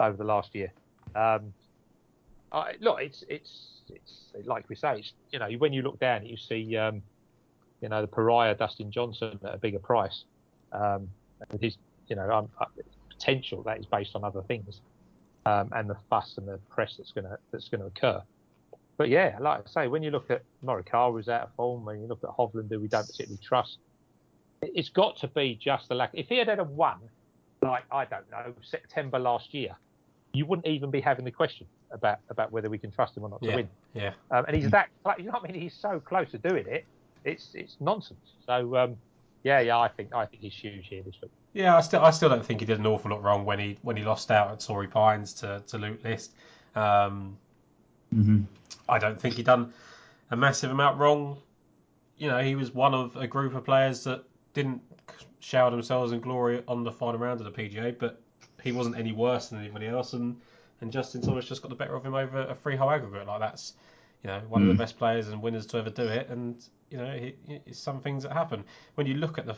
over 0.00 0.16
the 0.16 0.24
last 0.24 0.54
year. 0.54 0.72
Um, 1.14 1.52
I, 2.52 2.74
look, 2.80 3.00
it's 3.00 3.24
it's 3.28 3.82
it's 3.88 4.46
like 4.46 4.68
we 4.68 4.76
say, 4.76 4.98
it's 4.98 5.12
you 5.32 5.38
know, 5.38 5.48
when 5.58 5.72
you 5.72 5.82
look 5.82 5.98
down, 5.98 6.24
you 6.24 6.36
see, 6.36 6.76
um, 6.76 7.02
you 7.80 7.88
know, 7.88 8.00
the 8.00 8.06
pariah 8.06 8.54
Dustin 8.54 8.90
Johnson 8.90 9.38
at 9.44 9.54
a 9.54 9.58
bigger 9.58 9.78
price, 9.78 10.24
um, 10.72 11.08
and 11.50 11.60
his, 11.60 11.76
you 12.08 12.16
know, 12.16 12.30
um, 12.30 12.48
uh, 12.60 12.66
potential 13.10 13.62
that 13.64 13.78
is 13.78 13.86
based 13.86 14.14
on 14.14 14.24
other 14.24 14.42
things, 14.42 14.80
um, 15.44 15.70
and 15.72 15.90
the 15.90 15.96
fuss 16.08 16.34
and 16.38 16.46
the 16.46 16.58
press 16.70 16.94
that's 16.96 17.12
gonna 17.12 17.36
that's 17.50 17.68
gonna 17.68 17.86
occur. 17.86 18.22
But 18.96 19.08
yeah, 19.08 19.36
like 19.40 19.60
I 19.66 19.70
say, 19.70 19.88
when 19.88 20.02
you 20.02 20.10
look 20.10 20.30
at 20.30 20.42
Morikawa's 20.64 21.28
out 21.28 21.42
of 21.42 21.54
form, 21.54 21.84
when 21.84 22.00
you 22.00 22.06
look 22.06 22.24
at 22.24 22.30
Hovland, 22.30 22.70
who 22.70 22.80
we 22.80 22.88
don't 22.88 23.06
particularly 23.06 23.38
trust, 23.42 23.78
it's 24.62 24.88
got 24.88 25.16
to 25.18 25.28
be 25.28 25.58
just 25.60 25.88
the 25.88 25.94
lack. 25.94 26.10
If 26.14 26.28
he 26.28 26.38
had 26.38 26.48
had 26.48 26.58
a 26.58 26.64
one, 26.64 26.98
like 27.62 27.84
I 27.90 28.04
don't 28.04 28.30
know, 28.30 28.54
September 28.62 29.18
last 29.18 29.52
year, 29.54 29.76
you 30.32 30.46
wouldn't 30.46 30.66
even 30.66 30.90
be 30.90 31.00
having 31.00 31.24
the 31.24 31.30
question 31.30 31.66
about 31.90 32.18
about 32.30 32.52
whether 32.52 32.68
we 32.68 32.78
can 32.78 32.90
trust 32.90 33.16
him 33.16 33.24
or 33.24 33.28
not 33.28 33.42
to 33.42 33.54
win. 33.54 33.68
Yeah. 33.94 34.12
Um, 34.30 34.44
and 34.46 34.56
he's 34.56 34.70
that, 34.70 34.88
clo- 35.02 35.14
you 35.18 35.24
know 35.24 35.32
what 35.32 35.48
I 35.48 35.52
mean? 35.52 35.60
He's 35.60 35.74
so 35.74 36.00
close 36.00 36.30
to 36.32 36.38
doing 36.38 36.66
it. 36.66 36.84
It's 37.24 37.50
it's 37.54 37.76
nonsense. 37.80 38.20
So 38.46 38.76
um, 38.76 38.96
yeah, 39.42 39.60
yeah, 39.60 39.78
I 39.78 39.88
think 39.88 40.14
I 40.14 40.26
think 40.26 40.42
he's 40.42 40.54
huge 40.54 40.86
here 40.88 41.02
this 41.02 41.14
week. 41.22 41.30
Yeah, 41.52 41.76
I 41.76 41.80
still 41.80 42.00
I 42.02 42.10
still 42.10 42.28
don't 42.28 42.44
think 42.44 42.60
he 42.60 42.66
did 42.66 42.78
an 42.78 42.86
awful 42.86 43.10
lot 43.10 43.22
wrong 43.22 43.44
when 43.44 43.58
he 43.58 43.78
when 43.82 43.96
he 43.96 44.04
lost 44.04 44.30
out 44.30 44.50
at 44.50 44.60
Torrey 44.60 44.88
Pines 44.88 45.32
to 45.34 45.62
to 45.68 45.78
Luke 45.78 46.02
List. 46.04 46.32
Um, 46.74 47.38
hmm 48.12 48.42
I 48.88 48.98
don't 48.98 49.20
think 49.20 49.34
he 49.34 49.42
done 49.42 49.72
a 50.30 50.36
massive 50.36 50.70
amount 50.70 50.98
wrong. 50.98 51.38
You 52.18 52.28
know, 52.28 52.38
he 52.38 52.54
was 52.54 52.72
one 52.72 52.94
of 52.94 53.16
a 53.16 53.26
group 53.26 53.54
of 53.54 53.64
players 53.64 54.04
that 54.04 54.24
didn't 54.56 54.80
shower 55.38 55.70
themselves 55.70 56.10
in 56.12 56.20
glory 56.20 56.64
on 56.66 56.82
the 56.82 56.90
final 56.90 57.20
round 57.20 57.40
of 57.40 57.46
the 57.46 57.52
PGA, 57.62 57.96
but 57.96 58.20
he 58.64 58.72
wasn't 58.72 58.96
any 58.98 59.12
worse 59.12 59.48
than 59.50 59.60
anybody 59.60 59.86
else, 59.86 60.12
and 60.14 60.40
and 60.80 60.90
Justin 60.90 61.20
Thomas 61.22 61.46
just 61.46 61.62
got 61.62 61.68
the 61.68 61.74
better 61.76 61.94
of 61.94 62.04
him 62.04 62.14
over 62.14 62.40
a 62.40 62.54
free 62.54 62.74
hole 62.76 62.90
aggregate. 62.90 63.26
Like 63.28 63.40
that's 63.40 63.74
you 64.24 64.28
know 64.28 64.40
one 64.48 64.62
of 64.62 64.68
Mm. 64.68 64.72
the 64.72 64.78
best 64.78 64.98
players 64.98 65.28
and 65.28 65.40
winners 65.40 65.66
to 65.66 65.76
ever 65.78 65.90
do 65.90 66.02
it, 66.08 66.28
and 66.30 66.56
you 66.90 66.98
know 66.98 67.12
he, 67.16 67.34
it's 67.66 67.78
some 67.78 68.00
things 68.00 68.22
that 68.24 68.32
happen 68.32 68.64
when 68.96 69.06
you 69.06 69.14
look 69.14 69.38
at 69.38 69.46
the 69.46 69.54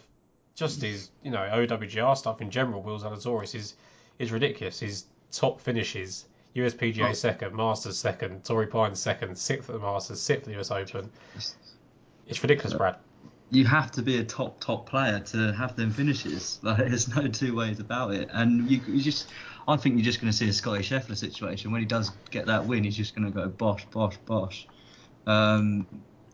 just 0.55 0.82
his 0.82 1.11
you 1.22 1.30
know 1.30 1.38
OWGR 1.38 2.16
stuff 2.16 2.42
in 2.42 2.51
general. 2.51 2.82
Will 2.82 2.99
Zalatoris 2.99 3.55
is 3.55 3.76
is 4.18 4.32
ridiculous. 4.32 4.80
His 4.80 5.07
top 5.32 5.61
finishes. 5.61 6.26
USPGA 6.57 7.11
Oh. 7.11 7.12
second, 7.12 7.55
Masters 7.55 7.96
second, 7.96 8.44
Torrey 8.44 8.66
Pines 8.66 8.99
second, 8.99 9.36
sixth 9.38 9.70
at 9.70 9.74
the 9.74 9.78
Masters, 9.80 10.20
sixth 10.20 10.49
at 10.49 10.53
the 10.55 10.59
US 10.61 10.70
Open. 10.72 11.09
It's 12.26 12.42
ridiculous, 12.42 12.74
Brad. 12.74 12.96
You 13.51 13.64
have 13.64 13.90
to 13.92 14.03
be 14.03 14.18
a 14.18 14.24
top 14.24 14.61
top 14.61 14.88
player 14.88 15.20
to 15.20 15.53
have 15.53 15.76
them 15.76 15.90
finishes. 15.90 16.61
Like 16.68 16.78
there's 16.78 17.14
no 17.14 17.26
two 17.28 17.55
ways 17.57 17.80
about 17.80 18.12
it. 18.12 18.28
And 18.32 18.70
you, 18.70 18.80
you 18.86 19.01
just, 19.01 19.30
I 19.66 19.76
think 19.76 19.94
you're 19.94 20.05
just 20.05 20.20
going 20.20 20.30
to 20.30 20.36
see 20.36 20.49
a 20.49 20.53
Scotty 20.53 20.82
Scheffler 20.82 21.16
situation 21.16 21.70
when 21.70 21.80
he 21.80 21.86
does 21.86 22.11
get 22.30 22.46
that 22.46 22.66
win. 22.66 22.84
He's 22.84 22.96
just 22.96 23.14
going 23.14 23.26
to 23.26 23.32
go 23.32 23.49
bosh 23.49 23.84
bosh 23.86 24.16
bosh, 24.26 24.66
um, 25.26 25.86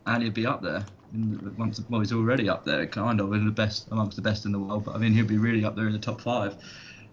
and 0.05 0.23
he'll 0.23 0.31
be 0.31 0.45
up 0.45 0.61
there. 0.61 0.85
Once, 1.57 1.81
well, 1.89 2.01
he's 2.01 2.11
already 2.11 2.49
up 2.49 2.65
there, 2.65 2.85
kind 2.87 3.21
of, 3.21 3.31
in 3.31 3.45
the 3.45 3.51
best 3.51 3.87
amongst 3.91 4.17
the 4.17 4.21
best 4.21 4.45
in 4.45 4.51
the 4.51 4.59
world. 4.59 4.83
But 4.83 4.95
I 4.95 4.97
mean, 4.97 5.13
he'll 5.13 5.25
be 5.25 5.37
really 5.37 5.63
up 5.63 5.75
there 5.75 5.87
in 5.87 5.93
the 5.93 5.99
top 5.99 6.19
five, 6.19 6.57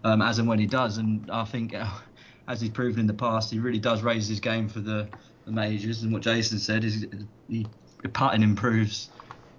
um, 0.03 0.21
as 0.23 0.41
and 0.41 0.49
when 0.49 0.59
he 0.59 0.67
does. 0.67 0.99
And 0.99 1.31
I 1.31 1.45
think, 1.45 1.75
as 2.49 2.61
he's 2.61 2.71
proven 2.71 3.01
in 3.01 3.07
the 3.07 3.15
past, 3.15 3.53
he 3.53 3.61
really 3.61 3.79
does 3.79 4.03
raise 4.03 4.27
his 4.27 4.41
game 4.41 4.69
for 4.69 4.81
the, 4.81 5.09
the 5.45 5.53
majors. 5.53 6.03
And 6.03 6.13
what 6.13 6.23
Jason 6.23 6.59
said 6.59 6.83
is, 6.83 7.07
he 7.49 7.67
putting 8.13 8.43
improves 8.43 9.11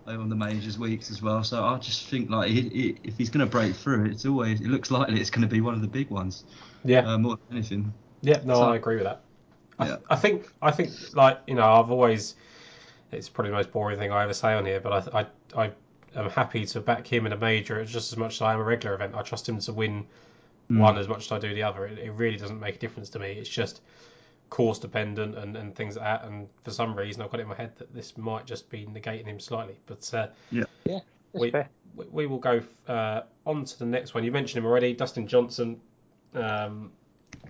on 0.07 0.29
the 0.29 0.35
majors 0.35 0.77
weeks 0.77 1.09
as 1.11 1.21
well. 1.21 1.43
So 1.43 1.63
I 1.63 1.77
just 1.77 2.07
think 2.07 2.29
like 2.29 2.49
he, 2.49 2.61
he, 2.69 2.95
if 3.03 3.17
he's 3.17 3.29
going 3.29 3.45
to 3.45 3.49
break 3.51 3.75
through, 3.75 4.05
it's 4.05 4.25
always 4.25 4.59
it 4.61 4.67
looks 4.67 4.91
likely 4.91 5.19
it's 5.19 5.29
going 5.29 5.47
to 5.47 5.53
be 5.53 5.61
one 5.61 5.73
of 5.73 5.81
the 5.81 5.87
big 5.87 6.09
ones 6.09 6.43
Yeah, 6.83 6.99
uh, 7.07 7.17
more 7.17 7.37
than 7.47 7.57
anything. 7.57 7.93
yeah, 8.21 8.41
no, 8.43 8.55
so- 8.55 8.63
I 8.71 8.75
agree 8.75 8.95
with 8.95 9.05
that. 9.05 9.21
I, 9.79 9.87
Yeah. 9.87 9.95
I 10.09 10.15
think, 10.15 10.47
I 10.61 10.71
think, 10.71 10.91
like 11.15 11.39
you 11.47 11.55
know, 11.55 11.63
I've 11.65 11.89
always, 11.89 12.35
it's 13.11 13.27
probably 13.29 13.51
the 13.51 13.57
most 13.57 13.71
boring 13.71 13.97
thing 13.97 14.11
I 14.11 14.23
ever 14.23 14.33
say 14.33 14.53
on 14.53 14.65
here, 14.65 14.79
but 14.79 15.13
I, 15.15 15.25
I, 15.55 15.65
I 15.65 15.71
am 16.19 16.29
happy 16.29 16.65
to 16.67 16.79
back 16.79 17.07
him 17.07 17.25
in 17.25 17.33
a 17.33 17.37
major 17.37 17.83
just 17.85 18.11
as 18.11 18.17
much 18.17 18.35
as 18.35 18.41
I 18.43 18.53
am 18.53 18.59
a 18.59 18.63
regular 18.63 18.93
event. 18.95 19.15
I 19.15 19.21
trust 19.23 19.47
him 19.49 19.59
to 19.59 19.73
win 19.73 20.05
Mm. 20.71 20.79
one 20.79 20.97
as 20.97 21.09
much 21.09 21.25
as 21.25 21.31
I 21.33 21.39
do 21.39 21.53
the 21.53 21.63
other. 21.63 21.85
It, 21.87 21.99
it 21.99 22.11
really 22.11 22.37
doesn't 22.37 22.57
make 22.57 22.75
a 22.75 22.79
difference 22.79 23.09
to 23.09 23.19
me. 23.19 23.33
It's 23.33 23.49
just 23.49 23.81
course 24.49 24.77
dependent 24.79 25.35
and, 25.37 25.55
and 25.57 25.75
things 25.75 25.95
like 25.95 26.05
that. 26.05 26.25
And 26.27 26.47
for 26.63 26.71
some 26.71 26.95
reason, 26.95 27.21
I've 27.21 27.31
got 27.31 27.39
it 27.39 27.43
in 27.43 27.49
my 27.49 27.55
head 27.55 27.75
that 27.77 27.93
this 27.93 28.17
might 28.17 28.45
just 28.45 28.69
be 28.69 28.85
negating 28.85 29.25
him 29.25 29.39
slightly. 29.39 29.77
But 29.85 30.09
uh, 30.13 30.27
That's 30.51 31.03
We- 31.33 31.51
fair. 31.51 31.69
we, 31.95 32.05
we 32.11 32.25
will 32.27 32.37
go 32.39 32.61
uh, 32.87 33.21
on 33.45 33.65
to 33.65 33.79
the 33.79 33.85
next 33.85 34.13
one. 34.13 34.23
You 34.23 34.31
mentioned 34.31 34.63
him 34.63 34.69
already, 34.69 34.93
Dustin 34.93 35.27
Johnson, 35.27 35.79
um, 36.35 36.91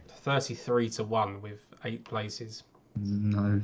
33 0.07 0.89
to 0.91 1.03
1 1.03 1.41
with 1.41 1.59
eight 1.85 2.03
places. 2.05 2.63
No, 2.95 3.59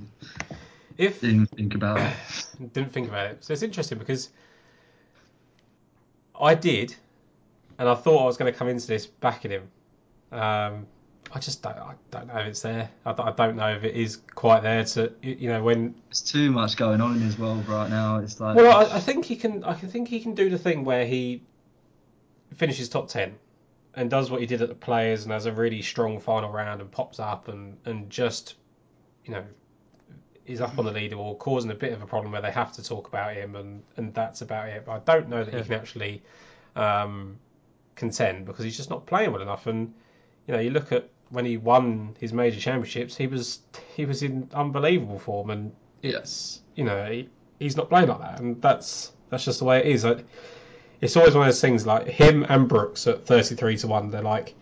If 0.97 1.21
didn't 1.21 1.47
think 1.47 1.75
about 1.75 1.99
it. 1.99 2.13
didn't 2.73 2.91
think 2.91 3.07
about 3.07 3.27
it, 3.31 3.43
so 3.43 3.53
it's 3.53 3.61
interesting 3.63 3.97
because 3.97 4.29
I 6.39 6.55
did, 6.55 6.95
and 7.77 7.87
I 7.87 7.95
thought 7.95 8.23
I 8.23 8.25
was 8.25 8.37
going 8.37 8.51
to 8.51 8.57
come 8.57 8.67
into 8.69 8.87
this 8.87 9.05
backing 9.05 9.51
him. 9.51 9.69
Um, 10.31 10.87
I 11.31 11.39
just 11.39 11.61
don't, 11.61 11.77
I 11.77 11.93
don't 12.09 12.27
know 12.27 12.37
if 12.39 12.47
it's 12.47 12.61
there. 12.61 12.89
I, 13.05 13.13
don't- 13.13 13.27
I 13.27 13.31
don't 13.31 13.55
know 13.55 13.69
if 13.71 13.83
it 13.83 13.95
is 13.95 14.17
quite 14.33 14.63
there 14.63 14.83
to, 14.83 15.11
you 15.21 15.37
you 15.41 15.49
know, 15.49 15.61
when 15.63 15.93
There's 16.07 16.21
too 16.21 16.51
much 16.51 16.75
going 16.75 17.01
on 17.01 17.15
in 17.15 17.21
his 17.21 17.37
world 17.37 17.67
right 17.67 17.89
now. 17.89 18.17
It's 18.17 18.39
like 18.39 18.55
Well, 18.55 18.75
I, 18.75 18.95
I 18.95 18.99
think 18.99 19.25
he 19.25 19.35
can. 19.35 19.63
I 19.63 19.73
can 19.75 19.89
think 19.89 20.07
he 20.07 20.19
can 20.19 20.33
do 20.33 20.49
the 20.49 20.57
thing 20.57 20.83
where 20.83 21.05
he 21.05 21.43
finishes 22.55 22.89
top 22.89 23.07
ten 23.09 23.35
and 23.95 24.09
does 24.09 24.31
what 24.31 24.39
he 24.41 24.47
did 24.47 24.61
at 24.61 24.69
the 24.69 24.75
Players 24.75 25.23
and 25.23 25.31
has 25.31 25.45
a 25.45 25.51
really 25.51 25.81
strong 25.81 26.19
final 26.19 26.51
round 26.51 26.81
and 26.81 26.91
pops 26.91 27.19
up 27.19 27.47
and 27.47 27.77
and 27.85 28.09
just 28.09 28.55
you 29.25 29.33
know 29.33 29.43
is 30.45 30.61
up 30.61 30.79
on 30.79 30.85
the 30.85 30.91
leaderboard, 30.91 31.37
causing 31.37 31.69
a 31.69 31.75
bit 31.75 31.93
of 31.93 32.01
a 32.01 32.07
problem 32.07 32.31
where 32.31 32.41
they 32.41 32.49
have 32.49 32.73
to 32.73 32.83
talk 32.83 33.07
about 33.07 33.35
him 33.35 33.55
and 33.55 33.83
and 33.97 34.13
that's 34.15 34.41
about 34.41 34.67
it. 34.69 34.83
But 34.83 34.91
I 34.93 34.99
don't 34.99 35.29
know 35.29 35.43
that 35.43 35.53
he 35.53 35.61
can 35.61 35.73
actually 35.73 36.23
um, 36.75 37.37
contend 37.95 38.45
because 38.47 38.63
he's 38.65 38.77
just 38.77 38.89
not 38.89 39.05
playing 39.05 39.31
well 39.31 39.43
enough. 39.43 39.67
And 39.67 39.93
you 40.47 40.55
know, 40.55 40.59
you 40.59 40.71
look 40.71 40.91
at 40.91 41.07
when 41.29 41.45
he 41.45 41.57
won 41.57 42.15
his 42.19 42.33
major 42.33 42.59
championships, 42.59 43.15
he 43.15 43.27
was 43.27 43.59
he 43.95 44.05
was 44.05 44.23
in 44.23 44.49
unbelievable 44.53 45.19
form 45.19 45.49
and 45.49 45.71
it's 46.01 46.61
you 46.75 46.83
know 46.83 47.05
he, 47.05 47.29
he's 47.59 47.77
not 47.77 47.89
playing 47.89 48.07
like 48.07 48.19
that, 48.19 48.39
and 48.39 48.61
that's 48.61 49.11
that's 49.29 49.45
just 49.45 49.59
the 49.59 49.65
way 49.65 49.79
it 49.79 49.85
is. 49.85 50.03
Like, 50.03 50.25
it's 51.01 51.15
always 51.15 51.33
one 51.33 51.47
of 51.47 51.53
those 51.53 51.61
things 51.61 51.85
like 51.85 52.07
him 52.07 52.45
and 52.49 52.67
Brooks 52.67 53.07
at 53.07 53.25
thirty 53.25 53.55
three 53.55 53.77
to 53.77 53.87
one. 53.87 54.09
They're 54.09 54.21
like, 54.21 54.55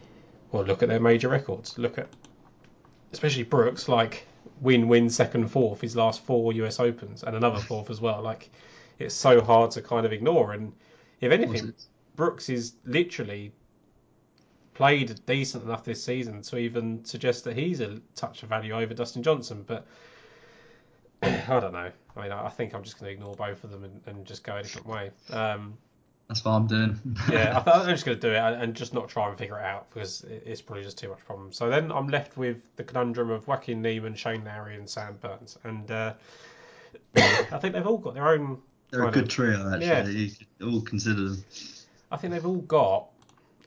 well, 0.52 0.64
look 0.64 0.84
at 0.84 0.90
their 0.90 1.00
major 1.00 1.30
records. 1.30 1.78
Look 1.78 1.98
at 1.98 2.08
especially 3.14 3.44
Brooks, 3.44 3.88
like 3.88 4.28
win, 4.62 4.88
win, 4.88 5.10
second, 5.10 5.48
fourth, 5.50 5.82
his 5.82 5.96
last 5.96 6.22
four 6.22 6.52
US 6.54 6.80
Opens, 6.80 7.24
and 7.24 7.36
another 7.36 7.60
fourth 7.70 7.90
as 7.90 8.02
well. 8.02 8.22
Like 8.22 8.50
it's 9.00 9.16
so 9.16 9.42
hard 9.42 9.72
to 9.72 9.82
kind 9.82 10.06
of 10.06 10.14
ignore. 10.14 10.54
And 10.54 10.74
if 11.22 11.32
anything, 11.32 11.74
Brooks 12.16 12.50
is 12.50 12.74
literally 12.86 13.54
played 14.78 15.20
decent 15.26 15.64
enough 15.64 15.84
this 15.84 16.04
season 16.04 16.44
to 16.44 16.58
even 16.58 17.04
suggest 17.04 17.44
that 17.46 17.58
he's 17.58 17.80
a 17.82 18.00
touch 18.16 18.44
of 18.44 18.50
value 18.50 18.74
over 18.74 18.94
Dustin 18.94 19.24
Johnson. 19.24 19.64
But 19.66 19.88
I 21.24 21.60
don't 21.60 21.74
know. 21.74 21.92
I 22.16 22.22
mean, 22.22 22.32
I 22.32 22.48
think 22.50 22.76
I'm 22.76 22.84
just 22.84 23.00
going 23.00 23.10
to 23.10 23.14
ignore 23.14 23.36
both 23.36 23.64
of 23.64 23.72
them 23.72 23.84
and, 23.84 24.02
and 24.06 24.26
just 24.26 24.44
go 24.44 24.56
a 24.56 24.62
different 24.62 24.86
way. 24.88 25.10
Um, 25.32 25.78
That's 26.28 26.46
what 26.46 26.52
I'm 26.52 26.68
doing. 26.68 27.00
yeah, 27.32 27.64
I 27.66 27.72
I'm 27.72 27.90
just 27.90 28.06
going 28.06 28.20
to 28.20 28.22
do 28.22 28.34
it 28.34 28.38
and 28.38 28.62
and 28.62 28.76
just 28.76 28.94
not 28.94 29.10
try 29.10 29.28
and 29.28 29.36
figure 29.38 29.58
it 29.58 29.66
out 29.66 29.90
because 29.92 30.22
it- 30.26 30.44
it's 30.46 30.62
probably 30.62 30.84
just 30.84 30.98
too 31.00 31.10
much 31.10 31.26
problem. 31.26 31.52
So 31.52 31.70
then 31.70 31.92
I'm 31.92 32.08
left 32.08 32.38
with 32.38 32.58
the 32.76 32.84
conundrum 32.84 33.32
of 33.32 33.48
Joaquin 33.48 33.82
Niemann, 33.82 34.14
Shane 34.14 34.44
Lowry, 34.46 34.76
and 34.76 34.88
Sam 34.88 35.18
Burns, 35.22 35.58
and 35.64 35.90
uh, 35.90 36.14
I 37.16 37.58
think 37.60 37.74
they've 37.74 37.88
all 37.88 37.98
got 37.98 38.14
their 38.14 38.28
own 38.28 38.60
They're 38.92 39.06
a 39.08 39.12
good 39.12 39.24
of- 39.24 39.30
trio, 39.30 39.74
actually. 39.74 40.26
Yeah. 40.26 40.28
You 40.60 40.72
all 40.72 40.82
consider 40.82 41.30
them. 41.30 41.44
I 42.12 42.18
think 42.18 42.32
they've 42.34 42.46
all 42.46 42.62
got 42.62 43.08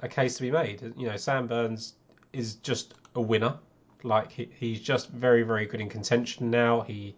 a 0.03 0.09
case 0.09 0.36
to 0.36 0.42
be 0.42 0.51
made. 0.51 0.92
You 0.96 1.07
know, 1.09 1.16
Sam 1.16 1.46
Burns 1.46 1.94
is 2.32 2.55
just 2.57 2.94
a 3.14 3.20
winner. 3.20 3.59
Like 4.03 4.32
he, 4.32 4.48
he's 4.55 4.80
just 4.80 5.11
very, 5.11 5.42
very 5.42 5.66
good 5.66 5.80
in 5.80 5.88
contention 5.88 6.51
now. 6.51 6.80
He, 6.82 7.14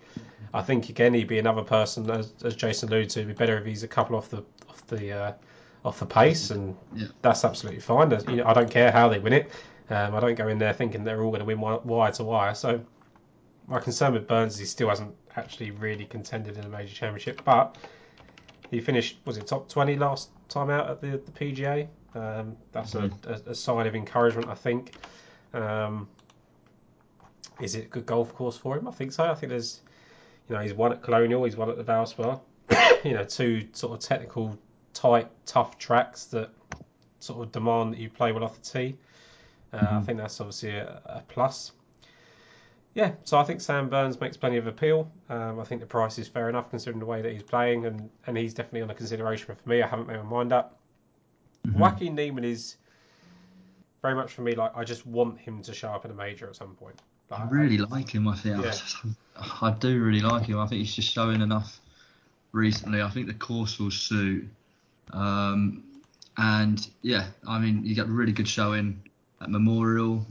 I 0.53 0.63
think 0.63 0.89
again 0.89 1.15
he'd 1.15 1.29
be 1.29 1.39
another 1.39 1.63
person 1.63 2.11
as, 2.11 2.33
as 2.45 2.57
Jason 2.57 2.89
alluded 2.89 3.11
to. 3.11 3.21
It'd 3.21 3.29
be 3.29 3.35
better 3.39 3.57
if 3.59 3.65
he's 3.65 3.83
a 3.85 3.89
couple 3.89 4.17
off 4.17 4.29
the 4.31 4.43
off 4.69 4.85
the 4.89 5.13
uh, 5.13 5.33
off 5.85 5.99
the 6.01 6.07
pace, 6.07 6.51
and 6.51 6.77
Yeah. 6.95 7.07
that's 7.23 7.45
absolutely 7.45 7.81
fine. 7.81 8.11
You 8.29 8.37
know, 8.37 8.47
I 8.47 8.53
don't 8.53 8.71
care 8.71 8.91
how 8.91 9.09
they 9.09 9.19
win 9.21 9.33
it. 9.33 9.51
Um, 9.91 10.15
I 10.15 10.21
don't 10.21 10.35
go 10.35 10.49
in 10.49 10.59
there 10.59 10.73
thinking 10.73 11.05
they're 11.05 11.23
all 11.23 11.31
going 11.31 11.41
to 11.41 11.45
win 11.45 11.61
wire 11.61 12.13
to 12.13 12.25
wire. 12.25 12.55
So 12.55 12.81
my 13.69 13.79
concern 13.79 14.15
with 14.15 14.27
Burns 14.27 14.55
is 14.55 14.61
he 14.61 14.67
still 14.67 14.89
hasn't 14.89 15.15
actually 15.37 15.71
really 15.71 16.05
contended 16.05 16.57
in 16.57 16.65
a 16.65 16.69
major 16.69 16.95
championship, 16.95 17.43
but 17.45 17.77
he 18.71 18.81
finished 18.81 19.19
was 19.25 19.37
it 19.37 19.47
top 19.47 19.69
20 19.69 19.97
last 19.97 20.31
time 20.49 20.71
out 20.71 20.89
at 20.91 21.01
the, 21.01 21.11
the 21.25 21.31
PGA. 21.33 21.87
Um, 22.15 22.57
that's 22.73 22.95
a, 22.95 23.11
a, 23.27 23.51
a 23.51 23.55
sign 23.55 23.87
of 23.87 23.95
encouragement, 23.95 24.49
I 24.49 24.55
think. 24.55 24.95
Um, 25.55 26.09
is 27.61 27.75
it 27.75 27.85
a 27.87 27.89
good 27.89 28.07
golf 28.07 28.35
course 28.35 28.57
for 28.57 28.77
him? 28.77 28.89
I 28.89 28.91
think 28.91 29.13
so. 29.13 29.25
I 29.25 29.35
think 29.35 29.51
there's, 29.51 29.81
you 30.49 30.57
know, 30.57 30.63
he's 30.63 30.75
won 30.75 30.93
at 30.93 31.03
Colonial, 31.03 31.45
he's 31.45 31.57
won 31.57 31.71
at 31.71 31.77
the 31.77 31.85
Valspar. 31.85 32.41
you 33.05 33.15
know, 33.15 33.25
two 33.25 33.69
sort 33.73 33.93
of 33.93 34.01
technical, 34.01 34.59
tight, 34.95 35.29
tough 35.47 35.79
tracks 35.79 36.25
that 36.27 36.51
sort 37.21 37.45
of 37.47 37.53
demand 37.53 37.95
that 37.95 38.01
you 38.01 38.11
play 38.11 38.33
well 38.33 38.45
off 38.45 38.61
the 38.61 38.69
tee. 38.69 38.97
Uh, 39.73 39.87
I 39.91 40.01
think 40.01 40.19
that's 40.19 40.41
obviously 40.41 40.71
a, 40.77 41.01
a 41.07 41.23
plus. 41.29 41.73
Yeah, 42.95 43.13
so 43.25 43.39
I 43.39 43.45
think 43.45 43.63
Sam 43.63 43.89
Burns 43.89 44.21
makes 44.21 44.37
plenty 44.37 44.59
of 44.59 44.67
appeal. 44.67 45.11
Um, 45.31 45.59
I 45.59 45.65
think 45.65 45.81
the 45.81 45.87
price 45.87 46.19
is 46.19 46.29
fair 46.29 46.51
enough 46.51 46.69
considering 46.69 46.99
the 46.99 47.07
way 47.07 47.23
that 47.23 47.33
he's 47.33 47.43
playing, 47.43 47.87
and, 47.87 48.11
and 48.27 48.37
he's 48.37 48.53
definitely 48.53 48.83
on 48.83 48.91
a 48.91 48.95
consideration 48.95 49.55
for 49.55 49.69
me. 49.69 49.83
I 49.83 49.87
haven't 49.87 50.09
made 50.09 50.19
my 50.19 50.23
mind 50.25 50.53
up. 50.53 50.79
Joaquin 51.75 52.15
Niemann 52.15 52.45
is 52.45 52.77
very 54.03 54.15
much 54.15 54.33
for 54.33 54.43
me 54.43 54.55
like 54.55 54.77
I 54.77 54.85
just 54.85 55.07
want 55.07 55.39
him 55.39 55.63
to 55.63 55.73
show 55.73 55.89
up 55.89 56.05
in 56.05 56.11
a 56.11 56.15
major 56.15 56.49
at 56.49 56.57
some 56.57 56.75
point. 56.75 56.97
Like, 57.31 57.41
I 57.41 57.49
really 57.49 57.79
like 57.79 58.11
him. 58.11 58.29
I 58.29 58.37
think 58.37 58.63
Yeah. 58.63 58.75
I, 59.61 59.71
do 59.71 60.03
really 60.03 60.21
like 60.21 60.47
him. 60.47 60.59
I 60.59 60.67
think 60.67 60.81
he's 60.81 60.95
just 60.95 61.11
showing 61.11 61.41
enough 61.41 61.81
recently. 62.53 63.01
I 63.01 63.09
think 63.09 63.27
the 63.27 63.35
course 63.35 63.79
will 63.79 63.91
suit. 63.91 64.47
Um, 65.13 65.85
and 66.37 66.87
yeah, 67.03 67.29
I 67.47 67.59
mean, 67.59 67.85
you 67.85 67.95
get 67.95 68.09
really 68.09 68.33
good 68.33 68.49
showing 68.49 69.01
at 69.41 69.51
Memorial, 69.51 70.27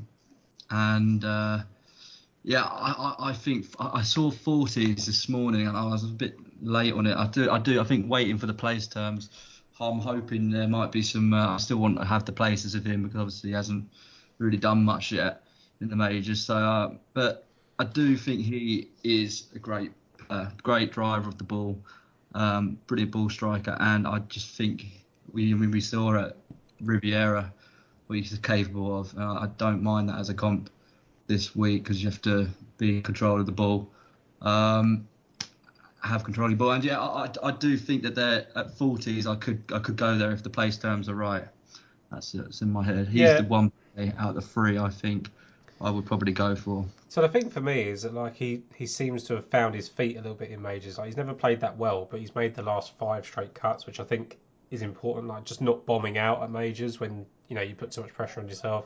and 0.70 1.24
uh, 1.24 1.60
yeah, 2.44 2.64
I, 2.64 2.92
I, 2.92 3.30
I 3.30 3.34
think 3.34 3.68
I, 3.80 4.00
I 4.00 4.02
saw 4.04 4.32
40s 4.32 5.06
this 5.06 5.30
morning, 5.30 5.68
and 5.68 5.78
I 5.78 5.86
was 5.86 6.04
a 6.04 6.08
bit 6.08 6.38
late 6.62 6.94
on 6.94 7.06
it. 7.08 7.16
I 7.16 7.28
do, 7.28 7.50
I 7.50 7.60
do, 7.60 7.80
I 7.80 7.84
think 7.84 8.10
waiting 8.10 8.38
for 8.38 8.46
the 8.46 8.54
place 8.54 8.88
terms. 8.88 9.30
I'm 9.82 10.00
hoping 10.00 10.52
there 10.52 10.68
might 10.68 10.92
be 10.92 11.02
some. 11.02 11.34
Uh, 11.34 11.56
I 11.56 11.58
still 11.58 11.78
want 11.78 11.98
to 11.98 12.06
have 12.06 12.26
the 12.26 12.32
places 12.32 12.76
of 12.76 12.86
him 12.86 13.04
because 13.04 13.20
obviously 13.20 13.50
he 13.50 13.56
hasn't 13.56 13.90
really 14.38 14.58
done 14.58 14.84
much 14.84 15.12
yet 15.12 15.44
in 15.82 15.90
the 15.90 15.96
majors. 15.96 16.46
So, 16.46 16.56
uh, 16.56 16.94
but 17.14 17.48
I 17.80 17.86
do 17.86 18.16
think 18.16 18.42
he 18.42 18.90
is 19.04 19.48
a 19.56 19.60
great, 19.60 19.92
uh, 20.30 20.50
great 20.62 20.92
driver 20.92 21.28
of 21.28 21.38
the 21.40 21.44
ball, 21.44 21.80
um, 22.36 22.78
brilliant 22.86 23.12
ball 23.12 23.30
striker, 23.30 23.76
and 23.80 24.08
I 24.08 24.20
just 24.20 24.56
think 24.56 24.86
we, 25.34 25.52
I 25.52 25.56
mean, 25.56 25.72
we 25.72 25.82
saw 25.82 26.16
at 26.16 26.38
Riviera 26.82 27.52
what 28.06 28.20
he's 28.20 28.38
capable 28.40 29.00
of. 29.00 29.18
Uh, 29.18 29.34
I 29.34 29.48
don't 29.58 29.82
mind 29.82 30.10
that 30.10 30.20
as 30.20 30.30
a 30.30 30.34
comp 30.34 30.70
this 31.26 31.56
week 31.56 31.84
because 31.84 32.04
you 32.04 32.10
have 32.10 32.22
to 32.24 32.50
be 32.78 32.98
in 32.98 33.04
control 33.04 33.40
of 33.40 33.46
the 33.48 33.52
ball. 33.52 33.90
Um, 34.42 35.08
have 36.02 36.24
control 36.24 36.46
of 36.46 36.52
the 36.52 36.58
ball, 36.58 36.72
and 36.72 36.84
yeah, 36.84 37.00
I, 37.00 37.26
I, 37.26 37.32
I 37.44 37.52
do 37.52 37.78
think 37.78 38.04
that 38.04 38.16
they're 38.16 38.48
at 38.56 38.78
40s. 38.78 39.28
I 39.28 39.36
could 39.36 39.64
I 39.74 39.80
could 39.80 39.96
go 39.98 40.18
there 40.18 40.32
if 40.32 40.44
the 40.44 40.50
place 40.50 40.78
terms 40.78 41.10
are 41.10 41.16
right. 41.16 41.46
That's 42.12 42.34
it's 42.34 42.62
in 42.62 42.72
my 42.72 42.84
head. 42.84 43.08
He's 43.08 43.22
Yeah. 43.22 43.42
the 43.42 43.48
one 43.48 43.72
out 44.18 44.30
of 44.30 44.36
the 44.36 44.42
three 44.42 44.78
I 44.78 44.90
think 44.90 45.30
I 45.80 45.90
would 45.90 46.06
probably 46.06 46.32
go 46.32 46.56
for. 46.56 46.86
So 47.10 47.22
the 47.22 47.30
thing 47.30 47.50
for 47.50 47.62
me 47.62 47.82
is 47.82 48.04
that 48.04 48.14
like 48.14 48.36
he, 48.36 48.64
he 48.76 48.86
seems 48.86 49.24
to 49.26 49.36
have 49.36 49.46
found 49.48 49.76
his 49.76 49.88
feet 49.88 50.16
a 50.18 50.22
little 50.22 50.36
bit 50.36 50.50
in 50.52 50.62
majors. 50.62 50.98
Like 50.98 51.08
he's 51.08 51.18
never 51.18 51.34
played 51.34 51.60
that 51.62 51.78
well, 51.78 52.08
but 52.10 52.20
he's 52.20 52.36
made 52.36 52.56
the 52.56 52.64
last 52.64 52.98
five 52.98 53.26
straight 53.26 53.54
cuts, 53.54 53.86
which 53.86 54.00
I 54.00 54.04
think 54.04 54.38
is 54.70 54.82
important. 54.82 55.28
Like 55.28 55.44
just 55.44 55.62
not 55.62 55.86
bombing 55.86 56.18
out 56.18 56.42
at 56.42 56.52
majors 56.52 57.00
when 57.00 57.26
you 57.48 57.56
know 57.56 57.62
you 57.62 57.76
put 57.76 57.92
too 57.92 58.02
much 58.02 58.14
pressure 58.14 58.40
on 58.40 58.48
yourself. 58.48 58.86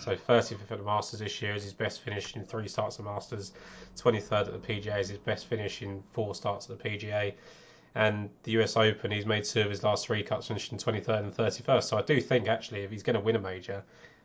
So 0.00 0.16
35th 0.16 0.70
at 0.70 0.78
the 0.78 0.84
Masters 0.84 1.20
this 1.20 1.42
year 1.42 1.54
is 1.54 1.62
his 1.62 1.74
best 1.74 2.00
finish 2.00 2.34
in 2.34 2.44
three 2.44 2.68
starts 2.68 2.98
at 2.98 3.04
Masters. 3.04 3.52
23rd 3.96 4.46
at 4.46 4.52
the 4.52 4.58
PGA 4.58 4.98
is 4.98 5.10
his 5.10 5.18
best 5.18 5.46
finish 5.46 5.82
in 5.82 6.02
four 6.12 6.34
starts 6.34 6.70
at 6.70 6.78
the 6.78 6.88
PGA. 6.88 7.34
And 7.94 8.30
the 8.44 8.52
US 8.52 8.76
Open, 8.76 9.10
he's 9.10 9.26
made 9.26 9.44
two 9.44 9.60
of 9.60 9.70
his 9.70 9.82
last 9.82 10.06
three 10.06 10.22
cuts, 10.22 10.46
finishing 10.46 10.78
23rd 10.78 11.20
and 11.20 11.34
31st. 11.34 11.82
So 11.84 11.98
I 11.98 12.02
do 12.02 12.20
think 12.20 12.48
actually, 12.48 12.82
if 12.82 12.90
he's 12.90 13.02
going 13.02 13.14
to 13.14 13.20
win 13.20 13.36
a 13.36 13.40
major, 13.40 13.82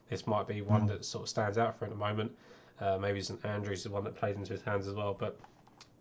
this 0.10 0.26
might 0.28 0.48
be 0.48 0.62
one 0.62 0.86
that 0.88 1.04
sort 1.04 1.24
of 1.24 1.30
stands 1.30 1.58
out 1.58 1.78
for 1.78 1.86
him 1.86 1.92
at 1.92 1.98
the 1.98 2.06
moment. 2.06 2.32
Uh, 2.80 2.98
maybe 2.98 3.22
St 3.22 3.44
Andrews 3.46 3.80
is 3.80 3.84
the 3.86 3.90
one 3.90 4.04
that 4.04 4.16
plays 4.16 4.36
into 4.36 4.54
his 4.54 4.62
hands 4.62 4.88
as 4.88 4.94
well. 4.94 5.14
But 5.14 5.38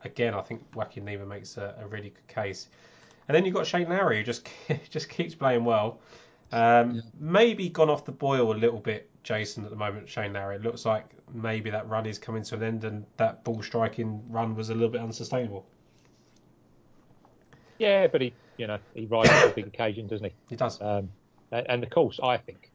again, 0.05 0.35
I 0.35 0.43
think 0.43 0.63
Wacky 0.73 1.03
Niemann 1.03 1.29
makes 1.29 1.57
a, 1.57 1.75
a 1.81 1.87
really 1.87 2.11
good 2.11 2.29
case. 2.29 2.69
And 3.27 3.35
then 3.35 3.45
you've 3.45 3.55
got 3.55 3.67
Shane 3.67 3.89
Lowry, 3.89 4.19
who 4.19 4.23
just 4.25 4.49
just 4.91 5.09
keeps 5.09 5.35
playing 5.35 5.65
well. 5.65 6.01
Um, 6.53 6.97
Yeah. 6.97 7.01
Maybe 7.19 7.69
gone 7.69 7.89
off 7.91 8.05
the 8.05 8.13
boil 8.13 8.53
a 8.53 8.59
little 8.59 8.81
bit, 8.81 9.09
Jason, 9.25 9.65
at 9.65 9.71
the 9.71 9.77
moment, 9.77 10.09
Shane 10.09 10.35
Lowry. 10.35 10.57
It 10.57 10.63
looks 10.63 10.85
like 10.85 11.07
maybe 11.33 11.71
that 11.71 11.89
run 11.89 12.07
is 12.07 12.19
coming 12.19 12.43
to 12.45 12.55
an 12.55 12.63
end 12.63 12.85
and 12.85 13.05
that 13.17 13.43
ball 13.43 13.63
striking 13.63 14.23
run 14.29 14.55
was 14.55 14.71
a 14.71 14.75
little 14.75 14.91
bit 14.91 15.01
unsustainable. 15.01 15.67
Yeah, 17.79 18.07
but 18.07 18.21
he, 18.21 18.33
you 18.59 18.67
know, 18.67 18.79
he 18.95 19.07
rises 19.07 19.41
to 19.41 19.49
the 19.49 19.55
big 19.55 19.67
occasion, 19.67 20.07
doesn't 20.07 20.27
he? 20.27 20.33
He 20.51 20.57
does. 20.57 20.81
Um, 20.81 21.11
and 21.51 21.67
and 21.69 21.83
the 21.83 21.89
course, 21.89 22.21
I 22.23 22.37
think, 22.37 22.71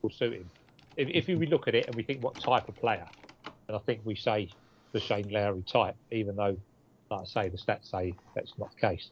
will 0.00 0.10
suit 0.10 0.34
him. 0.34 0.48
If, 0.96 1.08
if 1.08 1.38
we 1.38 1.46
look 1.46 1.68
at 1.68 1.74
it 1.74 1.86
and 1.86 1.94
we 1.94 2.02
think 2.02 2.22
what 2.22 2.34
type 2.36 2.68
of 2.68 2.76
player, 2.76 3.06
and 3.66 3.76
I 3.76 3.80
think 3.80 4.00
we 4.04 4.14
say 4.14 4.48
the 4.92 5.00
Shane 5.00 5.28
Lowry 5.30 5.62
type, 5.62 5.96
even 6.12 6.36
though, 6.36 6.56
like 7.10 7.20
I 7.20 7.24
say, 7.24 7.48
the 7.48 7.58
stats 7.58 7.90
say 7.90 8.14
that's 8.34 8.54
not 8.56 8.70
the 8.70 8.88
case. 8.88 9.10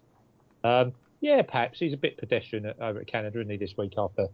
Um, 0.64 0.92
yeah, 1.20 1.42
perhaps 1.42 1.78
he's 1.78 1.92
a 1.92 1.96
bit 1.96 2.16
pedestrian 2.16 2.72
over 2.80 3.00
at 3.00 3.06
Canada, 3.06 3.40
isn't 3.40 3.50
he, 3.50 3.56
this 3.56 3.76
week 3.76 3.94
after 3.98 4.28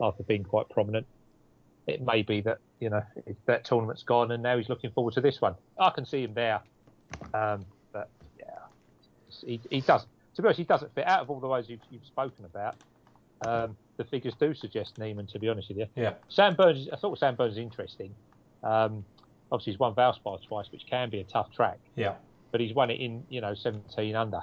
after 0.00 0.22
being 0.22 0.44
quite 0.44 0.68
prominent. 0.68 1.06
It 1.88 2.02
may 2.04 2.22
be 2.22 2.42
that 2.42 2.58
you 2.80 2.90
know 2.90 3.02
that 3.46 3.64
tournament's 3.64 4.02
gone 4.02 4.30
and 4.30 4.42
now 4.42 4.56
he's 4.58 4.68
looking 4.68 4.90
forward 4.90 5.14
to 5.14 5.20
this 5.22 5.40
one. 5.40 5.54
I 5.80 5.90
can 5.90 6.04
see 6.04 6.22
him 6.22 6.34
there, 6.34 6.60
um, 7.34 7.64
but 7.92 8.10
yeah, 8.38 8.44
he, 9.44 9.58
he 9.70 9.80
doesn't. 9.80 10.08
To 10.36 10.42
be 10.42 10.46
honest, 10.46 10.58
he 10.58 10.64
doesn't 10.64 10.94
fit 10.94 11.06
out 11.06 11.20
of 11.22 11.30
all 11.30 11.40
the 11.40 11.48
ways 11.48 11.64
you've, 11.68 11.80
you've 11.90 12.04
spoken 12.04 12.44
about. 12.44 12.76
Um, 13.44 13.76
the 13.96 14.04
figures 14.04 14.34
do 14.38 14.54
suggest 14.54 14.98
Niemann, 14.98 15.26
to 15.28 15.38
be 15.38 15.48
honest 15.48 15.68
with 15.68 15.78
you. 15.78 15.86
Yeah. 15.96 16.12
Sam 16.28 16.54
Burns, 16.54 16.88
I 16.92 16.96
thought 16.96 17.18
Sam 17.18 17.34
Burns 17.34 17.52
is 17.54 17.58
interesting. 17.58 18.14
Um, 18.62 19.04
obviously, 19.50 19.72
he's 19.72 19.80
won 19.80 19.94
Valspar 19.94 20.38
twice, 20.46 20.66
which 20.70 20.86
can 20.86 21.08
be 21.10 21.20
a 21.20 21.24
tough 21.24 21.50
track, 21.52 21.78
Yeah. 21.96 22.14
but 22.52 22.60
he's 22.60 22.72
won 22.74 22.90
it 22.90 23.00
in, 23.00 23.24
you 23.30 23.40
know, 23.40 23.54
17 23.54 24.14
under. 24.14 24.42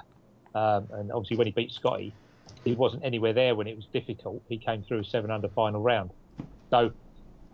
Um, 0.54 0.88
and 0.92 1.12
obviously, 1.12 1.36
when 1.38 1.46
he 1.46 1.52
beat 1.52 1.72
Scotty, 1.72 2.12
he 2.64 2.74
wasn't 2.74 3.04
anywhere 3.04 3.32
there 3.32 3.54
when 3.54 3.66
it 3.66 3.76
was 3.76 3.86
difficult. 3.86 4.42
He 4.48 4.58
came 4.58 4.82
through 4.82 5.00
a 5.00 5.04
seven 5.04 5.30
under 5.30 5.48
final 5.48 5.80
round. 5.80 6.10
So 6.70 6.90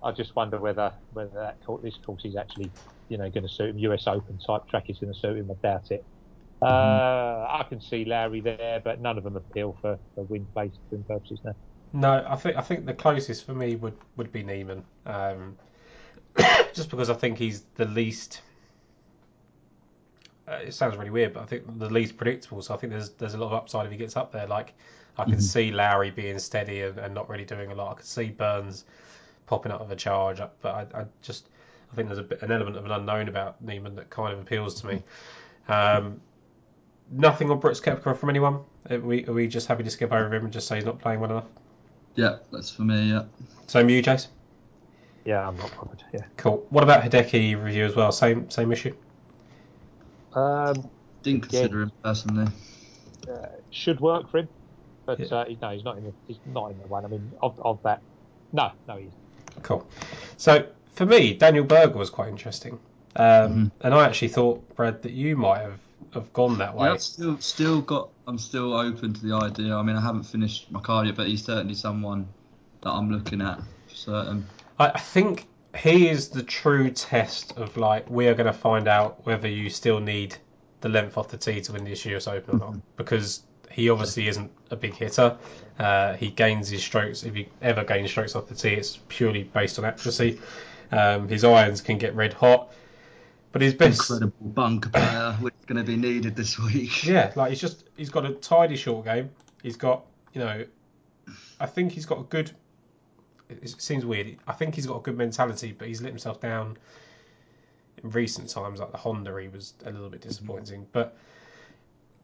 I 0.05 0.13
just 0.13 0.35
wonder 0.35 0.59
whether 0.59 0.93
whether 1.13 1.35
that 1.35 1.59
this 1.83 1.97
course 2.05 2.25
is 2.25 2.37
actually, 2.37 2.71
you 3.09 3.19
know, 3.19 3.31
going 3.31 3.47
to 3.47 3.53
suit 3.53 3.71
him. 3.71 3.79
US 3.79 4.07
Open 4.07 4.39
type 4.39 4.69
track 4.69 4.91
is 4.91 4.99
going 4.99 5.13
to 5.13 5.19
suit 5.19 5.39
him. 5.39 5.51
I 5.51 5.55
doubt 5.63 5.91
it. 5.91 6.05
Uh, 6.61 7.47
I 7.51 7.67
can 7.69 7.81
see 7.81 8.05
Lowry 8.05 8.41
there, 8.41 8.81
but 8.85 9.01
none 9.01 9.19
of 9.19 9.25
them 9.25 9.37
appeal 9.37 9.77
for, 9.81 9.99
for 10.15 10.23
win 10.25 10.47
place 10.55 10.71
win 10.91 11.03
purposes 11.03 11.41
now. 11.45 11.55
No, 11.93 12.25
I 12.27 12.37
think 12.37 12.57
I 12.57 12.61
think 12.61 12.87
the 12.87 12.95
closest 12.95 13.45
for 13.45 13.55
me 13.55 13.77
would, 13.77 13.97
would 14.17 14.33
be 14.33 14.43
Niemann, 14.43 14.85
um, 15.05 15.57
just 16.73 16.89
because 16.89 17.11
I 17.11 17.15
think 17.15 17.39
he's 17.39 17.63
the 17.75 17.85
least. 17.85 18.43
Uh, 20.49 20.61
it 20.67 20.75
sounds 20.75 20.97
really 20.97 21.11
weird, 21.11 21.35
but 21.35 21.43
I 21.43 21.47
think 21.47 21.79
the 21.79 21.91
least 21.91 22.17
predictable. 22.17 22.63
So 22.63 22.75
I 22.75 22.77
think 22.77 22.93
there's 22.93 23.11
there's 23.11 23.35
a 23.35 23.39
lot 23.39 23.49
of 23.49 23.55
upside 23.55 23.87
if 23.87 23.93
he 23.93 23.99
gets 23.99 24.17
up 24.17 24.33
there. 24.33 24.47
Like 24.47 24.75
I 25.19 25.25
can 25.25 25.41
see 25.41 25.71
Lowry 25.73 26.11
being 26.11 26.39
steady 26.39 26.83
and, 26.83 26.99
and 26.99 27.15
not 27.15 27.29
really 27.29 27.45
doing 27.45 27.71
a 27.71 27.75
lot. 27.75 27.93
I 27.93 27.95
can 27.95 28.05
see 28.05 28.29
Burns 28.29 28.85
popping 29.47 29.72
up 29.72 29.80
with 29.80 29.90
a 29.93 29.97
charge, 29.97 30.40
but 30.61 30.74
I, 30.95 31.01
I 31.01 31.05
just 31.22 31.49
I 31.93 31.95
think 31.97 32.09
there's 32.09 32.18
a 32.18 32.22
bit, 32.22 32.43
an 32.43 32.51
element 32.51 32.76
of 32.76 32.84
an 32.84 32.90
unknown 32.90 33.28
about 33.28 33.62
Niemann 33.62 33.95
that 33.97 34.09
kind 34.11 34.32
of 34.32 34.40
appeals 34.40 34.80
to 34.80 34.86
me. 34.86 35.03
Um, 35.68 36.20
nothing 37.11 37.51
on 37.51 37.61
Brooks 37.61 37.80
Koepka 37.80 38.16
from 38.16 38.30
anyone. 38.30 38.61
Are 38.90 38.99
we, 38.99 39.26
are 39.26 39.32
we 39.32 39.47
just 39.47 39.68
happy 39.68 39.84
to 39.84 39.90
skip 39.90 40.11
over 40.11 40.34
him 40.34 40.45
and 40.45 40.53
just 40.53 40.66
say 40.66 40.76
he's 40.76 40.84
not 40.84 40.99
playing 40.99 41.20
well 41.20 41.30
enough? 41.30 41.47
Yeah, 42.14 42.38
that's 42.51 42.70
for 42.70 42.82
me. 42.82 43.11
Yeah. 43.11 43.24
Same 43.66 43.86
with 43.86 43.95
you, 43.95 44.03
Jace. 44.03 44.28
Yeah, 45.24 45.47
I'm 45.47 45.57
not 45.57 45.70
bothered. 45.76 46.03
Yeah. 46.12 46.20
Cool. 46.36 46.66
What 46.70 46.82
about 46.82 47.03
Hideki 47.03 47.62
review 47.62 47.84
as 47.84 47.95
well? 47.95 48.11
Same 48.11 48.51
same 48.51 48.72
issue. 48.72 48.95
Um, 50.34 50.90
Didn't 51.22 51.43
consider 51.43 51.82
him 51.82 51.93
personally. 52.03 52.51
should 53.70 54.01
work 54.01 54.28
for 54.30 54.38
him, 54.38 54.49
but 55.07 55.20
Yeah. 55.20 55.26
uh, 55.26 55.45
no, 55.61 55.70
he's 55.70 55.84
not 55.84 55.97
in 55.97 56.05
the 56.05 56.12
he's 56.26 56.38
not 56.47 56.72
in 56.72 56.78
the 56.78 56.86
one. 56.88 57.05
I 57.05 57.09
mean, 57.09 57.30
of, 57.40 57.59
of 57.61 57.80
that, 57.84 58.03
no, 58.53 58.72
no, 58.88 58.97
he's 58.97 59.12
Cool. 59.63 59.87
So 60.37 60.67
for 60.95 61.07
me, 61.07 61.35
Daniel 61.35 61.65
Berger 61.65 61.99
was 61.99 62.11
quite 62.11 62.29
interesting, 62.29 62.79
um, 63.17 63.71
and 63.81 63.95
I 63.95 64.07
actually 64.07 64.29
thought, 64.29 64.77
Brad, 64.77 65.03
that 65.03 65.13
you 65.13 65.37
might 65.37 65.61
have, 65.61 65.79
have 66.15 66.33
gone 66.33 66.59
that 66.59 66.75
way. 66.75 66.87
Yeah, 66.87 66.95
I've 66.95 67.03
still 67.03 67.39
still 67.39 67.81
got 67.81 68.09
I'm 68.27 68.39
still 68.39 68.75
open 68.75 69.13
to 69.15 69.27
the 69.27 69.35
idea. 69.35 69.77
I 69.77 69.83
mean, 69.83 69.97
I 69.97 70.01
haven't 70.01 70.25
finished 70.25 70.71
my 70.71 70.81
cardio, 70.81 71.15
but 71.15 71.29
he's 71.29 71.45
certainly 71.45 71.75
someone 71.75 72.29
that 72.83 72.91
I'm 72.91 73.11
looking 73.11 73.41
at 73.41 73.61
certain. 73.89 74.47
I, 74.79 74.89
I 74.89 74.99
think 74.99 75.47
he 75.77 76.09
is 76.09 76.29
the 76.29 76.43
true 76.43 76.91
test 76.91 77.57
of 77.57 77.77
like 77.77 78.09
we 78.11 78.29
are 78.29 78.35
going 78.35 78.47
to 78.47 78.53
find 78.53 78.89
out 78.89 79.25
whether 79.27 79.49
you 79.49 79.71
still 79.71 80.01
need 80.01 80.37
the 80.81 80.89
length 80.89 81.17
off 81.17 81.29
the 81.29 81.39
tee 81.39 81.61
to 81.63 81.73
win 81.73 81.85
the 81.85 81.93
US 81.93 82.27
Open 82.27 82.57
or 82.57 82.59
not 82.59 82.77
because 82.97 83.43
he 83.73 83.91
obviously 83.91 84.29
isn't 84.29 84.51
a 84.70 84.77
big 84.77 84.95
hitter. 84.95 85.37
Uh, 85.79 86.14
he 86.14 86.31
gains 86.31 86.68
his 86.68 86.83
strokes 86.83 87.25
if 87.25 87.35
he 87.35 87.49
ever 87.61 87.85
gains 87.85 88.11
strokes 88.11 88.37
off 88.37 88.47
the 88.47 88.55
tee. 88.55 88.75
It's 88.75 88.99
purely 89.09 89.45
based 89.45 89.79
on 89.79 89.85
accuracy. 89.85 90.41
Um, 90.91 91.29
his 91.29 91.45
irons 91.45 91.81
can 91.81 91.99
get 91.99 92.14
red 92.14 92.35
hot, 92.35 92.73
but 93.51 93.62
his 93.62 93.75
best 93.75 94.11
Incredible 94.11 94.47
bunker 94.49 94.91
player, 94.91 95.33
which 95.41 95.55
is 95.59 95.64
going 95.66 95.85
to 95.85 95.91
be 95.91 95.97
needed 95.97 96.37
this 96.37 96.59
week. 96.59 97.05
yeah, 97.05 97.33
like 97.35 97.51
he's 97.51 97.61
just 97.61 97.85
he's 97.97 98.11
got 98.11 98.27
a 98.27 98.33
tidy 98.35 98.77
short 98.77 99.07
game. 99.07 99.31
He's 99.62 99.77
got 99.77 100.05
you 100.33 100.41
know, 100.41 100.64
I 101.61 101.66
think 101.66 101.93
he's 101.93 102.07
got 102.07 102.20
a 102.20 102.25
good. 102.25 102.51
It 103.49 103.81
seems 103.81 104.05
weird. 104.05 104.37
I 104.47 104.53
think 104.53 104.75
he's 104.75 104.87
got 104.87 104.97
a 104.97 105.03
good 105.03 105.16
mentality, 105.16 105.75
but 105.77 105.89
he's 105.89 106.01
let 106.01 106.09
himself 106.09 106.41
down 106.41 106.79
in 108.03 108.11
recent 108.11 108.49
times. 108.49 108.81
Like 108.81 108.93
the 108.93 108.99
Honda, 108.99 109.39
he 109.41 109.49
was 109.49 109.75
a 109.85 109.91
little 109.91 110.09
bit 110.09 110.23
disappointing. 110.23 110.87
But 110.93 111.16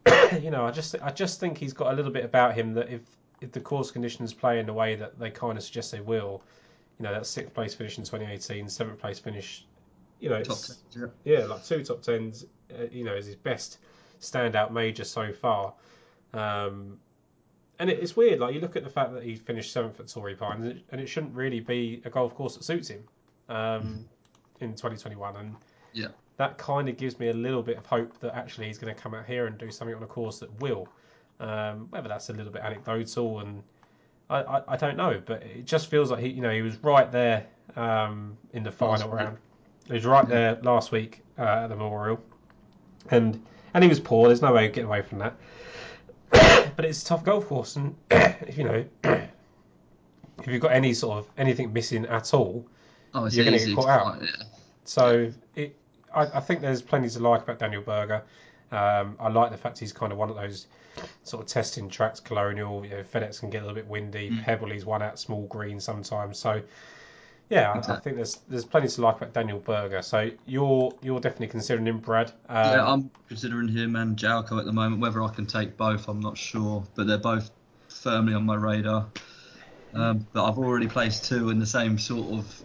you 0.40 0.50
know, 0.50 0.64
I 0.64 0.70
just 0.70 0.94
I 1.02 1.10
just 1.10 1.40
think 1.40 1.58
he's 1.58 1.72
got 1.72 1.92
a 1.92 1.96
little 1.96 2.12
bit 2.12 2.24
about 2.24 2.54
him 2.54 2.74
that 2.74 2.88
if 2.90 3.02
if 3.40 3.52
the 3.52 3.60
course 3.60 3.90
conditions 3.90 4.32
play 4.32 4.58
in 4.58 4.66
the 4.66 4.72
way 4.72 4.96
that 4.96 5.18
they 5.18 5.30
kind 5.30 5.56
of 5.56 5.64
suggest 5.64 5.92
they 5.92 6.00
will, 6.00 6.42
you 6.98 7.04
know, 7.04 7.12
that 7.12 7.26
sixth 7.26 7.54
place 7.54 7.74
finish 7.74 7.98
in 7.98 8.04
2018, 8.04 8.68
seventh 8.68 8.98
place 8.98 9.18
finish, 9.18 9.64
you 10.20 10.28
know, 10.28 10.42
Top 10.42 10.56
it's, 10.56 10.78
ten, 10.92 11.10
yeah. 11.24 11.38
yeah, 11.38 11.44
like 11.46 11.64
two 11.64 11.84
top 11.84 12.02
tens, 12.02 12.44
uh, 12.76 12.84
you 12.90 13.04
know, 13.04 13.14
is 13.14 13.26
his 13.26 13.36
best 13.36 13.78
standout 14.20 14.72
major 14.72 15.04
so 15.04 15.32
far. 15.32 15.72
Um, 16.32 16.98
and 17.78 17.88
it, 17.88 18.00
it's 18.00 18.16
weird, 18.16 18.40
like 18.40 18.54
you 18.54 18.60
look 18.60 18.76
at 18.76 18.82
the 18.82 18.90
fact 18.90 19.14
that 19.14 19.22
he 19.22 19.36
finished 19.36 19.72
seventh 19.72 20.00
at 20.00 20.08
Torrey 20.08 20.34
Pines, 20.34 20.64
and 20.64 20.72
it, 20.72 20.82
and 20.90 21.00
it 21.00 21.06
shouldn't 21.06 21.34
really 21.34 21.60
be 21.60 22.02
a 22.04 22.10
golf 22.10 22.34
course 22.34 22.56
that 22.56 22.64
suits 22.64 22.88
him 22.88 23.04
um, 23.48 24.04
in 24.60 24.70
2021. 24.70 25.36
And 25.36 25.56
Yeah. 25.92 26.08
That 26.38 26.56
kind 26.58 26.88
of 26.88 26.96
gives 26.96 27.18
me 27.20 27.28
a 27.28 27.32
little 27.34 27.62
bit 27.62 27.76
of 27.76 27.84
hope 27.86 28.18
that 28.20 28.34
actually 28.34 28.66
he's 28.68 28.78
going 28.78 28.94
to 28.94 29.00
come 29.00 29.12
out 29.14 29.26
here 29.26 29.46
and 29.46 29.58
do 29.58 29.70
something 29.70 29.94
on 29.94 30.02
a 30.02 30.06
course 30.06 30.38
that 30.40 30.50
will. 30.60 30.88
Um, 31.40 31.86
whether 31.90 32.08
that's 32.08 32.30
a 32.30 32.32
little 32.32 32.50
bit 32.52 32.62
anecdotal 32.62 33.40
and 33.40 33.62
I, 34.30 34.42
I, 34.42 34.62
I 34.68 34.76
don't 34.76 34.96
know, 34.96 35.22
but 35.24 35.42
it 35.42 35.64
just 35.66 35.88
feels 35.88 36.10
like 36.10 36.20
he, 36.20 36.28
you 36.30 36.40
know, 36.42 36.50
he 36.50 36.62
was 36.62 36.76
right 36.82 37.10
there 37.12 37.46
um, 37.76 38.36
in 38.52 38.62
the 38.64 38.72
final 38.72 39.08
Last 39.08 39.10
week. 39.10 39.14
round. 39.20 39.36
He 39.86 39.92
was 39.94 40.04
right 40.04 40.28
there 40.28 40.58
last 40.62 40.90
week 40.92 41.22
uh, 41.38 41.42
at 41.42 41.68
the 41.68 41.76
Memorial, 41.76 42.20
and 43.10 43.42
and 43.72 43.82
he 43.84 43.88
was 43.88 43.98
poor. 44.00 44.26
There's 44.28 44.42
no 44.42 44.52
way 44.52 44.66
of 44.66 44.72
getting 44.74 44.88
away 44.88 45.00
from 45.02 45.18
that. 45.20 45.34
but 46.76 46.84
it's 46.84 47.02
a 47.02 47.06
tough 47.06 47.24
golf 47.24 47.46
course, 47.46 47.76
and 47.76 47.94
if 48.10 48.58
you 48.58 48.64
know, 48.64 48.84
if 49.04 50.46
you've 50.46 50.60
got 50.60 50.72
any 50.72 50.92
sort 50.92 51.18
of 51.18 51.30
anything 51.38 51.72
missing 51.72 52.04
at 52.06 52.34
all, 52.34 52.66
Oh, 53.14 53.26
You're 53.28 53.44
gonna 53.46 53.58
get 53.58 53.74
caught 53.74 53.88
out. 53.88 54.20
yeah. 54.22 54.28
so 54.84 55.32
it, 55.54 55.74
I, 56.14 56.22
I 56.22 56.40
think 56.40 56.60
there's 56.60 56.82
plenty 56.82 57.08
to 57.10 57.18
like 57.20 57.42
about 57.42 57.58
Daniel 57.58 57.82
Berger. 57.82 58.22
Um, 58.70 59.16
I 59.18 59.28
like 59.28 59.50
the 59.50 59.56
fact 59.56 59.78
he's 59.78 59.92
kind 59.92 60.12
of 60.12 60.18
one 60.18 60.30
of 60.30 60.36
those 60.36 60.66
sort 61.22 61.42
of 61.42 61.48
testing 61.48 61.88
tracks. 61.88 62.20
Colonial, 62.20 62.84
you 62.84 62.90
know, 62.90 63.02
FedEx 63.02 63.40
can 63.40 63.50
get 63.50 63.58
a 63.58 63.66
little 63.66 63.74
bit 63.74 63.86
windy. 63.86 64.30
Mm. 64.30 64.44
Pebble, 64.44 64.70
one 64.84 65.02
out 65.02 65.18
small 65.18 65.46
green 65.46 65.80
sometimes. 65.80 66.38
So 66.38 66.62
yeah, 67.50 67.72
I, 67.72 67.94
I 67.94 68.00
think 68.00 68.16
there's 68.16 68.40
there's 68.48 68.64
plenty 68.64 68.88
to 68.88 69.00
like 69.00 69.16
about 69.16 69.32
Daniel 69.32 69.58
Berger. 69.58 70.02
So 70.02 70.30
you're 70.46 70.92
you're 71.02 71.20
definitely 71.20 71.48
considering 71.48 71.86
him, 71.86 71.98
Brad. 71.98 72.32
Um, 72.48 72.56
yeah, 72.56 72.86
I'm 72.86 73.10
considering 73.28 73.68
him 73.68 73.96
and 73.96 74.16
Joaco 74.16 74.58
at 74.58 74.66
the 74.66 74.72
moment. 74.72 75.00
Whether 75.00 75.22
I 75.22 75.28
can 75.28 75.46
take 75.46 75.76
both, 75.76 76.08
I'm 76.08 76.20
not 76.20 76.36
sure, 76.36 76.84
but 76.94 77.06
they're 77.06 77.16
both 77.16 77.50
firmly 77.88 78.34
on 78.34 78.44
my 78.44 78.54
radar. 78.54 79.06
Um, 79.94 80.26
but 80.34 80.44
I've 80.44 80.58
already 80.58 80.86
placed 80.86 81.24
two 81.24 81.48
in 81.48 81.58
the 81.58 81.66
same 81.66 81.98
sort 81.98 82.30
of 82.32 82.64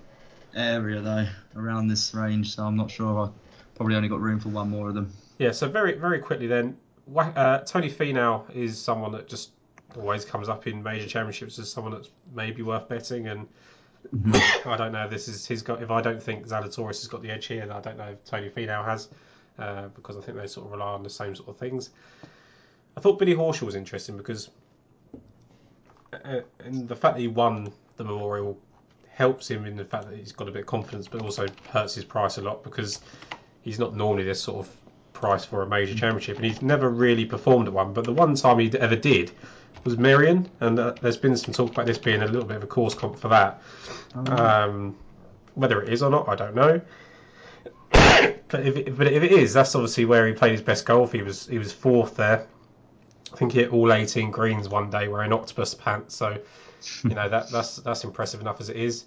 area 0.56 1.02
though, 1.02 1.28
around 1.56 1.88
this 1.88 2.14
range, 2.14 2.56
so 2.56 2.64
I'm 2.64 2.76
not 2.76 2.92
sure. 2.92 3.28
I 3.28 3.30
probably 3.76 3.96
only 3.96 4.10
got 4.10 4.22
room 4.22 4.40
for 4.40 4.50
one 4.50 4.70
more 4.70 4.90
of 4.90 4.96
them. 4.96 5.12
Yeah, 5.40 5.52
so 5.52 5.68
very 5.68 5.94
very 5.94 6.20
quickly 6.20 6.48
then, 6.48 6.78
uh, 7.16 7.60
Tony 7.60 7.90
Finau 7.90 8.50
is 8.56 8.80
someone 8.80 9.12
that 9.14 9.28
just 9.28 9.52
always 9.96 10.26
comes 10.26 10.50
up 10.50 10.68
in 10.68 10.82
major 10.82 11.08
championships 11.08 11.60
as 11.60 11.72
someone 11.72 11.94
that's 11.94 12.10
maybe 12.34 12.62
worth 12.62 12.88
betting, 12.88 13.28
and 13.28 13.48
I 14.66 14.76
don't 14.78 14.92
know 14.92 15.06
if 15.06 15.12
this 15.12 15.28
is 15.28 15.46
his 15.46 15.62
got. 15.62 15.82
If 15.82 15.92
I 15.92 16.02
don't 16.02 16.22
think 16.22 16.48
Zalatoris 16.48 17.00
has 17.00 17.08
got 17.08 17.22
the 17.22 17.32
edge 17.32 17.46
here, 17.46 17.66
then 17.66 17.72
I 17.72 17.82
don't 17.82 17.98
know 17.98 18.10
if 18.10 18.24
Tony 18.26 18.50
Finau 18.50 18.84
has, 18.86 19.10
uh, 19.60 19.88
because 19.90 20.18
I 20.18 20.22
think 20.22 20.38
they 20.38 20.48
sort 20.48 20.68
of 20.68 20.72
rely 20.72 20.94
on 20.94 21.04
the 21.04 21.10
same 21.10 21.36
sort 21.36 21.50
of 21.50 21.58
things. 21.58 21.92
I 22.96 23.02
thought 23.02 23.18
Billy 23.18 23.34
Horschel 23.34 23.64
was 23.64 23.76
interesting 23.76 24.18
because, 24.18 24.50
uh, 26.14 26.42
and 26.60 26.88
the 26.88 26.96
fact 26.96 27.16
that 27.16 27.22
he 27.22 27.28
won 27.28 27.72
the 27.98 28.04
Memorial 28.04 28.58
helps 29.14 29.50
him 29.50 29.66
in 29.66 29.76
the 29.76 29.86
fact 29.86 30.10
that 30.10 30.18
he's 30.18 30.32
got 30.32 30.48
a 30.48 30.52
bit 30.52 30.62
of 30.62 30.66
confidence, 30.66 31.08
but 31.08 31.22
also 31.22 31.46
hurts 31.70 31.96
his 31.96 32.04
price 32.04 32.38
a 32.38 32.42
lot 32.42 32.64
because 32.64 33.00
he's 33.62 33.80
not 33.80 33.96
normally 33.96 34.24
this 34.24 34.42
sort 34.42 34.66
of 34.66 34.76
price 35.14 35.46
for 35.46 35.62
a 35.62 35.68
major 35.68 35.94
championship, 35.94 36.38
and 36.38 36.46
he's 36.46 36.62
never 36.62 36.90
really 36.90 37.26
performed 37.26 37.68
at 37.68 37.74
one. 37.74 37.94
But 37.94 38.06
the 38.06 38.12
one 38.12 38.36
time 38.36 38.60
he 38.60 38.72
ever 38.80 38.96
did 38.96 39.32
was 39.84 39.98
Merion, 39.98 40.50
and 40.60 40.80
uh, 40.80 40.96
there's 41.02 41.18
been 41.18 41.38
some 41.38 41.54
talk 41.54 41.72
about 41.72 41.86
this 41.86 41.98
being 41.98 42.24
a 42.24 42.28
little 42.28 42.46
bit 42.46 42.58
of 42.58 42.64
a 42.64 42.68
course 42.68 42.96
comp 42.96 43.20
for 43.20 43.28
that. 43.28 43.62
Um, 44.16 44.96
whether 45.54 45.82
it 45.82 45.90
is 45.90 46.02
or 46.02 46.10
not, 46.10 46.28
I 46.28 46.36
don't 46.36 46.56
know. 46.56 46.82
but 47.92 48.66
if 48.66 48.76
it, 48.76 48.98
but 48.98 49.08
if 49.08 49.22
it 49.22 49.32
is, 49.32 49.54
that's 49.54 49.76
obviously 49.76 50.06
where 50.06 50.26
he 50.26 50.34
played 50.34 50.54
his 50.54 50.62
best 50.62 50.86
golf. 50.86 51.12
He 51.12 51.22
was 51.22 51.46
he 51.48 51.60
was 51.60 51.72
fourth 51.72 52.16
there. 52.16 52.48
I 53.32 53.36
think 53.36 53.52
he 53.52 53.60
hit 53.60 53.74
all 53.74 53.92
18 53.94 54.32
greens 54.32 54.70
one 54.70 54.90
day 54.90 55.08
wearing 55.08 55.34
octopus 55.34 55.74
pants. 55.76 56.16
So 56.16 56.40
you 57.04 57.16
know 57.16 57.30
that 57.30 57.50
that's 57.52 57.78
that's 57.78 58.04
impressive 58.04 58.42
enough 58.42 58.60
as 58.60 58.70
it 58.70 58.78
is. 58.78 59.06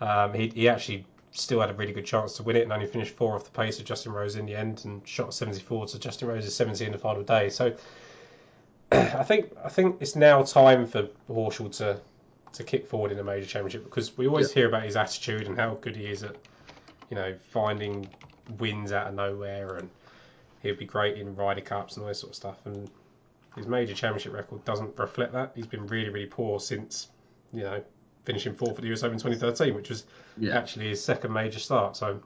Um, 0.00 0.34
he 0.34 0.48
he 0.48 0.68
actually 0.68 1.04
still 1.32 1.60
had 1.60 1.70
a 1.70 1.74
really 1.74 1.92
good 1.92 2.06
chance 2.06 2.36
to 2.36 2.42
win 2.42 2.56
it 2.56 2.62
and 2.62 2.72
only 2.72 2.86
finished 2.86 3.14
four 3.14 3.34
off 3.34 3.44
the 3.44 3.50
pace 3.50 3.78
of 3.78 3.84
Justin 3.84 4.12
Rose 4.12 4.36
in 4.36 4.46
the 4.46 4.56
end 4.56 4.82
and 4.84 5.06
shot 5.06 5.34
74 5.34 5.86
to 5.88 5.98
Justin 5.98 6.28
Rose's 6.28 6.54
70 6.54 6.86
in 6.86 6.92
the 6.92 6.98
final 6.98 7.22
day. 7.22 7.50
So 7.50 7.74
I 8.92 9.22
think 9.22 9.52
I 9.64 9.68
think 9.68 9.96
it's 10.00 10.16
now 10.16 10.42
time 10.42 10.86
for 10.86 11.08
Horschel 11.30 11.74
to 11.78 12.00
to 12.52 12.64
kick 12.64 12.86
forward 12.86 13.12
in 13.12 13.18
a 13.18 13.24
major 13.24 13.46
championship 13.46 13.84
because 13.84 14.16
we 14.16 14.26
always 14.26 14.50
hear 14.50 14.66
about 14.66 14.82
his 14.82 14.96
attitude 14.96 15.46
and 15.46 15.58
how 15.58 15.74
good 15.80 15.94
he 15.94 16.06
is 16.06 16.22
at 16.22 16.36
you 17.10 17.16
know 17.16 17.34
finding 17.50 18.08
wins 18.58 18.92
out 18.92 19.08
of 19.08 19.14
nowhere 19.14 19.76
and 19.76 19.90
he'll 20.62 20.76
be 20.76 20.86
great 20.86 21.18
in 21.18 21.36
Ryder 21.36 21.60
Cups 21.60 21.96
and 21.96 22.02
all 22.02 22.08
this 22.08 22.20
sort 22.20 22.30
of 22.30 22.36
stuff 22.36 22.64
and 22.64 22.90
his 23.56 23.66
major 23.66 23.94
championship 23.94 24.32
record 24.32 24.64
doesn't 24.64 24.98
reflect 24.98 25.32
that. 25.32 25.52
He's 25.54 25.66
been 25.66 25.86
really 25.86 26.10
really 26.10 26.26
poor 26.26 26.60
since 26.60 27.08
you 27.52 27.62
know 27.62 27.82
finishing 28.24 28.54
fourth 28.54 28.76
at 28.76 28.82
the 28.82 28.92
US 28.92 29.02
Open 29.02 29.18
2013, 29.18 29.74
which 29.74 29.88
was 29.88 30.04
Yeah. 30.36 30.56
actually 30.56 30.88
his 30.88 31.02
second 31.02 31.32
major 31.32 31.58
start. 31.58 31.96
So 31.96 32.20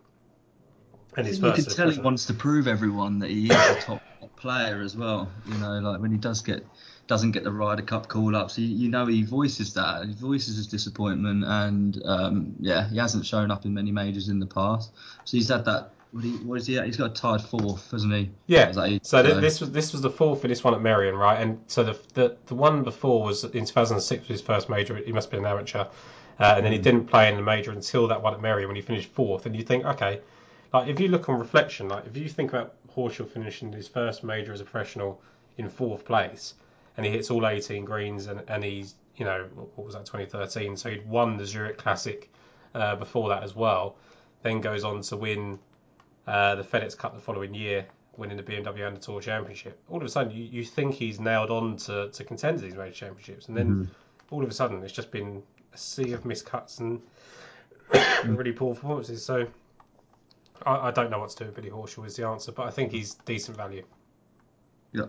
and 1.16 1.26
his 1.26 1.39
you 1.41 1.53
can 1.53 1.64
tell 1.64 1.91
he 1.91 2.01
wants 2.01 2.26
to 2.26 2.35
prove 2.35 2.66
everyone 2.68 3.18
that 3.20 3.31
he 3.31 3.47
is 3.47 3.51
a 3.51 3.81
top 3.81 4.03
player 4.37 4.81
as 4.81 4.97
well. 4.97 5.31
You 5.47 5.59
know, 5.59 5.78
like 5.78 6.01
when 6.01 6.11
he 6.11 6.18
does 6.18 6.43
get 6.43 6.66
doesn't 7.07 7.33
get 7.33 7.45
the 7.45 7.51
Ryder 7.51 7.83
Cup 7.83 8.09
call 8.09 8.37
ups, 8.37 8.59
you, 8.59 8.66
you 8.66 8.89
know 8.89 9.07
he 9.07 9.22
voices 9.22 9.74
that. 9.74 10.07
He 10.07 10.14
voices 10.14 10.57
his 10.57 10.66
disappointment, 10.66 11.45
and 11.45 12.01
um, 12.05 12.55
yeah, 12.61 12.89
he 12.89 12.99
hasn't 12.99 13.26
shown 13.26 13.51
up 13.51 13.64
in 13.64 13.74
many 13.74 13.93
majors 13.93 14.28
in 14.28 14.39
the 14.39 14.47
past. 14.47 14.91
So 15.24 15.37
he's 15.37 15.49
had 15.49 15.64
that. 15.64 15.91
What, 16.12 16.24
he, 16.24 16.30
what 16.38 16.58
is 16.58 16.66
he? 16.66 16.78
At? 16.78 16.86
He's 16.86 16.96
got 16.96 17.11
a 17.12 17.14
tied 17.14 17.42
fourth, 17.42 17.90
hasn't 17.90 18.12
he? 18.12 18.30
Yeah. 18.46 18.72
Eight? 18.82 19.06
So 19.06 19.22
th- 19.22 19.40
this 19.40 19.61
was 19.61 19.70
this 19.70 19.92
was 19.92 20.02
the 20.02 20.11
fourth 20.11 20.40
for 20.42 20.48
this 20.48 20.64
one 20.64 20.74
at 20.74 20.80
Merion, 20.80 21.16
right? 21.16 21.40
And 21.40 21.61
so 21.66 21.84
the 21.84 21.98
the, 22.14 22.36
the 22.46 22.54
one 22.54 22.82
before 22.82 23.22
was 23.22 23.44
in 23.44 23.64
2006 23.64 24.22
was 24.22 24.28
his 24.28 24.40
first 24.40 24.68
major. 24.68 24.96
He 24.96 25.12
must 25.12 25.26
have 25.26 25.30
been 25.30 25.46
an 25.46 25.50
amateur, 25.50 25.84
uh, 26.40 26.54
and 26.56 26.64
then 26.64 26.72
he 26.72 26.78
didn't 26.78 27.06
play 27.06 27.28
in 27.28 27.36
the 27.36 27.42
major 27.42 27.70
until 27.70 28.08
that 28.08 28.20
one 28.20 28.34
at 28.34 28.40
Merion 28.40 28.68
when 28.68 28.76
he 28.76 28.82
finished 28.82 29.11
fourth. 29.11 29.46
And 29.46 29.54
you 29.54 29.62
think, 29.62 29.84
okay, 29.84 30.20
like 30.72 30.88
if 30.88 30.98
you 30.98 31.08
look 31.08 31.28
on 31.28 31.38
reflection, 31.38 31.88
like 31.88 32.06
if 32.06 32.16
you 32.16 32.28
think 32.28 32.50
about 32.50 32.74
Horschel 32.94 33.28
finishing 33.28 33.72
his 33.72 33.86
first 33.86 34.24
major 34.24 34.52
as 34.52 34.61
a 34.61 34.64
professional 34.64 35.20
in 35.58 35.68
fourth 35.68 36.04
place, 36.04 36.54
and 36.96 37.06
he 37.06 37.12
hits 37.12 37.30
all 37.30 37.46
18 37.46 37.84
greens, 37.84 38.26
and 38.26 38.42
and 38.48 38.64
he's 38.64 38.94
you 39.16 39.24
know 39.24 39.46
what 39.54 39.86
was 39.86 39.94
that 39.94 40.06
2013? 40.06 40.76
So 40.76 40.90
he'd 40.90 41.08
won 41.08 41.36
the 41.36 41.46
Zurich 41.46 41.78
Classic 41.78 42.28
uh, 42.74 42.96
before 42.96 43.28
that 43.28 43.44
as 43.44 43.54
well. 43.54 43.96
Then 44.42 44.61
goes 44.61 44.84
on 44.84 45.02
to 45.02 45.16
win 45.16 45.58
uh, 46.27 46.55
the 46.55 46.62
FedEx 46.62 46.97
Cup 46.97 47.14
the 47.14 47.21
following 47.21 47.55
year, 47.55 47.87
winning 48.16 48.37
the 48.37 48.43
BMW 48.43 48.87
Under 48.87 49.01
Tour 49.01 49.21
Championship. 49.21 49.81
All 49.89 49.99
of 49.99 50.05
a 50.05 50.09
sudden, 50.09 50.33
you, 50.33 50.45
you 50.45 50.64
think 50.64 50.95
he's 50.95 51.21
nailed 51.21 51.51
on 51.51 51.77
to, 51.79 52.11
to 52.11 52.25
contend 52.25 52.59
to 52.59 52.64
these 52.64 52.75
major 52.75 52.93
championships, 52.93 53.49
and 53.49 53.57
then 53.57 53.91
all 54.31 54.43
of 54.43 54.49
a 54.49 54.55
sudden, 54.55 54.83
it's 54.83 54.93
just 54.93 55.11
been 55.11 55.43
a 55.73 55.79
sea 55.79 56.12
of 56.12 56.25
miscuts 56.25 56.81
and 56.81 57.01
really 58.39 58.53
poor 58.53 58.75
performances. 58.75 59.25
So 59.25 59.47
I, 60.64 60.89
I 60.89 60.91
don't 60.91 61.11
know 61.11 61.18
what 61.18 61.31
to 61.31 61.37
do 61.37 61.45
with 61.47 61.57
Billy 61.57 61.71
Horschel 61.71 62.07
is 62.07 62.16
the 62.16 62.27
answer, 62.27 62.53
but 62.53 62.66
I 62.66 62.71
think 62.71 62.93
he's 62.93 63.14
decent 63.14 63.57
value. 63.57 63.85
Yeah. 64.93 65.07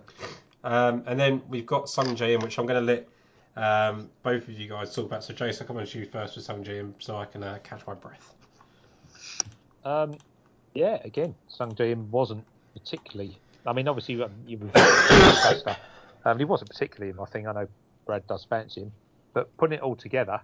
Um, 0.63 1.03
and 1.07 1.19
then 1.19 1.41
we've 1.49 1.65
got 1.65 1.89
Sung 1.89 2.15
Jae 2.15 2.35
Im, 2.35 2.41
which 2.41 2.59
I'm 2.59 2.65
going 2.65 2.85
to 2.85 2.93
let 2.93 3.07
um, 3.55 4.09
both 4.23 4.47
of 4.47 4.51
you 4.51 4.69
guys 4.69 4.93
talk 4.93 5.05
about. 5.05 5.23
So, 5.23 5.33
Jason, 5.33 5.67
come 5.67 5.77
on 5.77 5.85
to 5.85 5.99
you 5.99 6.05
first 6.05 6.35
with 6.35 6.45
Sung 6.45 6.63
Jae 6.63 6.79
Im 6.79 6.95
so 6.99 7.17
I 7.17 7.25
can 7.25 7.43
uh, 7.43 7.59
catch 7.63 7.85
my 7.87 7.93
breath. 7.93 8.33
Um, 9.83 10.17
yeah, 10.73 10.99
again, 11.03 11.35
Sung 11.47 11.73
Jae 11.75 11.91
Im 11.91 12.11
wasn't 12.11 12.45
particularly. 12.73 13.37
I 13.65 13.73
mean, 13.73 13.87
obviously, 13.87 14.21
um, 14.21 14.31
you 14.45 14.57
Augusta. 14.57 15.77
Um, 16.23 16.37
he 16.37 16.45
wasn't 16.45 16.69
particularly 16.69 17.09
in 17.09 17.15
my 17.15 17.25
thing. 17.25 17.47
I 17.47 17.51
know 17.51 17.67
Brad 18.05 18.27
does 18.27 18.45
fancy 18.47 18.81
him, 18.81 18.91
but 19.33 19.57
putting 19.57 19.79
it 19.79 19.81
all 19.81 19.95
together, 19.95 20.39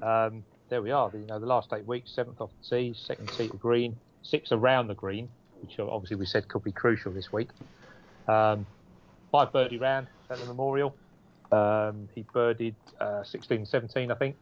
um, 0.00 0.44
there 0.68 0.80
we 0.80 0.92
are. 0.92 1.10
You 1.12 1.26
know, 1.26 1.40
the 1.40 1.46
last 1.46 1.72
eight 1.72 1.84
weeks, 1.84 2.12
seventh 2.12 2.40
off 2.40 2.50
the 2.62 2.76
tee, 2.76 2.94
second 2.96 3.32
tee 3.32 3.48
to 3.48 3.56
green, 3.56 3.96
six 4.22 4.52
around 4.52 4.86
the 4.86 4.94
green, 4.94 5.28
which 5.60 5.80
obviously 5.80 6.14
we 6.16 6.26
said 6.26 6.46
could 6.46 6.62
be 6.62 6.70
crucial 6.70 7.10
this 7.12 7.32
week. 7.32 7.48
Um, 8.28 8.66
five 9.32 9.52
birdie 9.52 9.78
round 9.78 10.06
at 10.30 10.38
the 10.38 10.46
Memorial. 10.46 10.94
Um, 11.52 12.08
he 12.14 12.24
birdied 12.34 12.74
uh, 13.00 13.22
16 13.22 13.66
17, 13.66 14.10
I 14.10 14.14
think, 14.14 14.36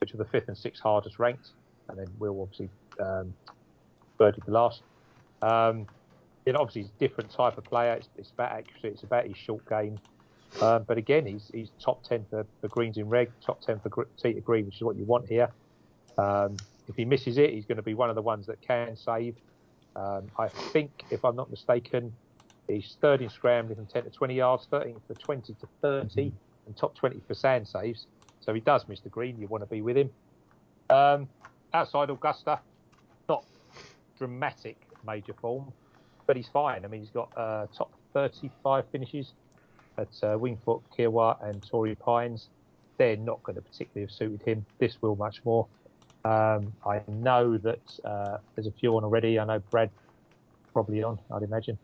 which 0.00 0.14
are 0.14 0.18
the 0.18 0.24
fifth 0.24 0.48
and 0.48 0.56
sixth 0.56 0.82
hardest 0.82 1.18
ranked. 1.18 1.48
And 1.88 1.98
then 1.98 2.06
Will 2.18 2.40
obviously 2.40 2.70
um, 3.00 3.34
birdied 4.24 4.44
the 4.44 4.52
last. 4.52 4.82
Um, 5.42 5.86
it 6.46 6.56
obviously 6.56 6.82
is 6.82 6.88
a 6.88 6.98
different 6.98 7.30
type 7.30 7.58
of 7.58 7.64
player. 7.64 7.94
It's, 7.94 8.08
it's 8.16 8.30
about 8.30 8.52
accuracy. 8.52 8.88
it's 8.88 9.02
about 9.02 9.26
his 9.26 9.36
short 9.36 9.68
game. 9.68 9.98
Um, 10.60 10.84
but 10.86 10.98
again, 10.98 11.26
he's 11.26 11.50
he's 11.52 11.70
top 11.80 12.04
10 12.04 12.26
for, 12.30 12.46
for 12.60 12.68
greens 12.68 12.96
in 12.96 13.08
reg, 13.08 13.30
top 13.44 13.60
10 13.60 13.80
for 13.80 14.06
tee 14.22 14.34
to 14.34 14.40
green, 14.40 14.66
which 14.66 14.76
is 14.76 14.82
what 14.82 14.96
you 14.96 15.04
want 15.04 15.26
here. 15.28 15.48
Um, 16.16 16.56
if 16.86 16.94
he 16.96 17.04
misses 17.04 17.38
it, 17.38 17.50
he's 17.50 17.64
going 17.64 17.76
to 17.76 17.82
be 17.82 17.94
one 17.94 18.08
of 18.08 18.14
the 18.14 18.22
ones 18.22 18.46
that 18.46 18.60
can 18.60 18.96
save. 18.96 19.34
Um, 19.96 20.30
I 20.38 20.48
think, 20.48 20.90
if 21.10 21.24
I'm 21.24 21.34
not 21.34 21.50
mistaken, 21.50 22.12
he's 22.68 22.96
third 23.00 23.22
in 23.22 23.30
scrambling 23.30 23.76
from 23.76 23.86
10 23.86 24.04
to 24.04 24.10
20 24.10 24.34
yards, 24.34 24.66
13 24.70 24.96
for 25.06 25.14
20 25.14 25.54
to 25.54 25.68
30, 25.80 26.32
and 26.66 26.76
top 26.76 26.94
20 26.94 27.20
for 27.26 27.34
sand 27.34 27.66
saves. 27.66 28.06
So 28.40 28.52
he 28.52 28.60
does 28.60 28.86
miss 28.86 29.00
the 29.00 29.08
green. 29.08 29.38
You 29.40 29.48
want 29.48 29.62
to 29.62 29.70
be 29.70 29.82
with 29.82 29.96
him. 29.96 30.10
Um, 30.90 31.28
outside 31.72 32.10
Augusta, 32.10 32.60
dramatic 34.18 34.76
major 35.06 35.34
form, 35.40 35.72
but 36.26 36.36
he's 36.36 36.48
fine. 36.48 36.84
I 36.84 36.88
mean, 36.88 37.00
he's 37.00 37.10
got 37.10 37.30
uh, 37.36 37.66
top 37.76 37.90
35 38.12 38.84
finishes 38.90 39.32
at 39.98 40.08
uh, 40.22 40.36
Winged 40.38 40.58
Foot, 40.64 40.80
Kiawah, 40.96 41.42
and 41.48 41.62
Torrey 41.66 41.94
Pines. 41.94 42.48
They're 42.98 43.16
not 43.16 43.42
going 43.42 43.56
to 43.56 43.62
particularly 43.62 44.06
have 44.06 44.10
suited 44.16 44.42
him. 44.42 44.64
This 44.78 44.96
will 45.02 45.16
much 45.16 45.44
more. 45.44 45.66
Um, 46.24 46.72
I 46.86 47.02
know 47.08 47.58
that 47.58 47.80
uh, 48.04 48.38
there's 48.54 48.66
a 48.66 48.72
few 48.72 48.96
on 48.96 49.04
already. 49.04 49.38
I 49.38 49.44
know 49.44 49.58
Brad 49.70 49.90
probably 50.72 51.02
on, 51.02 51.18
I'd 51.32 51.42
imagine. 51.42 51.76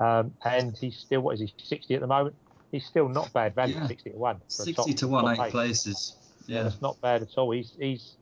Um, 0.00 0.32
and 0.44 0.76
he's 0.76 0.96
still, 0.96 1.20
what 1.20 1.34
is 1.34 1.40
he, 1.40 1.52
60 1.62 1.94
at 1.94 2.00
the 2.00 2.06
moment? 2.06 2.34
He's 2.72 2.84
still 2.84 3.08
not 3.08 3.32
bad 3.32 3.54
value, 3.54 3.76
Yeah. 3.76 3.86
60 3.86 4.10
to 4.10 4.16
1. 4.16 4.40
60 4.48 4.72
top- 4.74 4.86
to 4.96 5.08
1, 5.08 5.24
top 5.24 5.32
eight 5.38 5.46
eight. 5.46 5.50
places. 5.52 6.16
Yeah, 6.46 6.56
Yeah. 6.56 6.62
that's 6.64 6.82
not 6.82 7.00
bad 7.00 7.22
at 7.22 7.28
all. 7.38 7.52
He's, 7.52 7.72
he's 7.78 8.14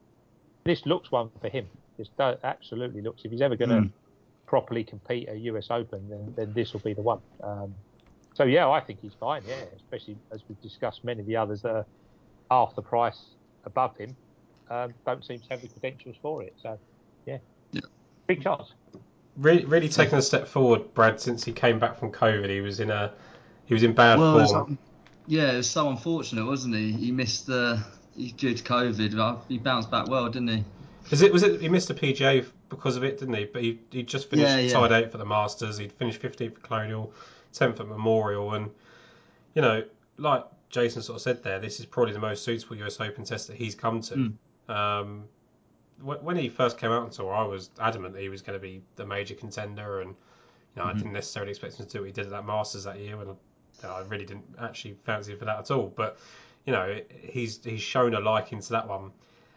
this 0.64 0.84
looks 0.86 1.10
one 1.10 1.30
for 1.40 1.48
him. 1.48 1.66
This 2.02 2.10
do, 2.18 2.34
absolutely 2.42 3.00
looks. 3.02 3.24
If 3.24 3.30
he's 3.30 3.42
ever 3.42 3.56
going 3.56 3.70
to 3.70 3.76
Mm. 3.76 3.92
properly 4.46 4.82
compete 4.84 5.28
at 5.28 5.38
US 5.38 5.70
Open, 5.70 6.08
then, 6.10 6.34
then 6.36 6.52
this 6.52 6.72
will 6.72 6.80
be 6.80 6.94
the 6.94 7.02
one. 7.02 7.20
Um, 7.42 7.74
so 8.34 8.42
yeah, 8.44 8.68
I 8.68 8.80
think 8.80 9.00
he's 9.00 9.14
fine. 9.20 9.42
Yeah, 9.46 9.62
especially 9.76 10.16
as 10.32 10.42
we've 10.48 10.60
discussed, 10.60 11.04
many 11.04 11.20
of 11.20 11.26
the 11.26 11.36
others 11.36 11.62
that 11.62 11.70
are 11.76 11.86
half 12.50 12.74
the 12.74 12.82
price 12.82 13.20
above 13.64 13.96
him 13.96 14.16
um, 14.68 14.94
don't 15.06 15.24
seem 15.24 15.38
to 15.40 15.46
have 15.50 15.62
the 15.62 15.68
credentials 15.68 16.16
for 16.20 16.42
it. 16.42 16.54
So 16.60 16.78
yeah, 17.24 17.38
Yeah. 17.70 17.82
big 18.26 18.42
chance. 18.42 18.72
Really, 19.36 19.64
really 19.64 19.88
taken 19.88 20.18
a 20.18 20.22
step 20.22 20.46
forward, 20.48 20.92
Brad, 20.92 21.20
since 21.20 21.44
he 21.44 21.52
came 21.52 21.78
back 21.78 21.96
from 21.98 22.10
COVID. 22.12 22.50
He 22.50 22.60
was 22.60 22.80
in 22.80 22.90
a 22.90 23.12
he 23.66 23.74
was 23.74 23.84
in 23.84 23.92
bad 23.94 24.18
Well, 24.18 24.46
form. 24.48 24.78
yeah, 25.26 25.52
it 25.52 25.56
was 25.58 25.70
so 25.70 25.88
unfortunate, 25.88 26.44
wasn't 26.44 26.74
he? 26.74 26.92
He 26.92 27.12
missed 27.12 27.46
the. 27.46 27.82
He 28.14 28.32
due 28.32 28.54
to 28.54 28.62
COVID. 28.62 29.16
but 29.16 29.44
He 29.48 29.56
bounced 29.56 29.90
back 29.90 30.08
well, 30.08 30.28
didn't 30.28 30.48
he? 30.48 30.64
Was 31.10 31.22
it 31.22 31.32
was 31.32 31.42
it 31.42 31.60
he 31.60 31.68
missed 31.68 31.90
a 31.90 31.94
PGA 31.94 32.44
because 32.68 32.96
of 32.96 33.04
it, 33.04 33.18
didn't 33.18 33.34
he? 33.34 33.44
But 33.44 33.62
he 33.62 33.78
he 33.90 34.02
just 34.02 34.30
finished 34.30 34.48
Yeah, 34.48 34.58
yeah. 34.58 34.72
tied 34.72 34.92
eight 34.92 35.12
for 35.12 35.18
the 35.18 35.24
Masters. 35.24 35.76
He'd 35.78 35.92
finished 35.92 36.20
15th 36.20 36.56
at 36.56 36.62
Colonial, 36.62 37.12
10th 37.52 37.80
at 37.80 37.86
Memorial, 37.86 38.54
and 38.54 38.70
you 39.54 39.62
know, 39.62 39.84
like 40.16 40.44
Jason 40.70 41.02
sort 41.02 41.16
of 41.16 41.22
said 41.22 41.42
there, 41.42 41.58
this 41.58 41.80
is 41.80 41.86
probably 41.86 42.12
the 42.12 42.18
most 42.18 42.44
suitable 42.44 42.76
US 42.76 43.00
Open 43.00 43.24
test 43.24 43.48
that 43.48 43.56
he's 43.56 43.74
come 43.74 44.00
to. 44.02 44.14
Mm. 44.14 44.34
Um, 44.74 45.24
when 46.00 46.36
he 46.36 46.48
first 46.48 46.78
came 46.78 46.90
out 46.90 47.02
on 47.02 47.10
tour, 47.10 47.32
I 47.32 47.44
was 47.44 47.70
adamant 47.78 48.14
that 48.14 48.22
he 48.22 48.28
was 48.28 48.42
going 48.42 48.58
to 48.58 48.62
be 48.62 48.82
the 48.96 49.04
major 49.06 49.34
contender, 49.34 50.00
and 50.00 50.10
you 50.10 50.82
know, 50.82 50.88
I 50.88 50.92
Mhm. 50.92 50.98
didn't 50.98 51.12
necessarily 51.12 51.50
expect 51.50 51.78
him 51.78 51.86
to 51.86 51.92
do 51.92 51.98
what 52.00 52.06
he 52.06 52.12
did 52.12 52.24
at 52.24 52.30
that 52.30 52.44
Masters 52.46 52.84
that 52.84 52.98
year, 52.98 53.20
and 53.20 53.28
you 53.28 53.88
know, 53.88 53.90
I 53.90 54.00
really 54.02 54.24
didn't 54.24 54.46
actually 54.58 54.94
fancy 55.04 55.32
him 55.32 55.38
for 55.38 55.44
that 55.44 55.58
at 55.58 55.70
all. 55.70 55.92
But 55.94 56.18
you 56.64 56.72
know, 56.72 57.00
he's 57.10 57.62
he's 57.62 57.82
shown 57.82 58.14
a 58.14 58.20
liking 58.20 58.60
to 58.60 58.68
that 58.70 58.88
one. 58.88 59.12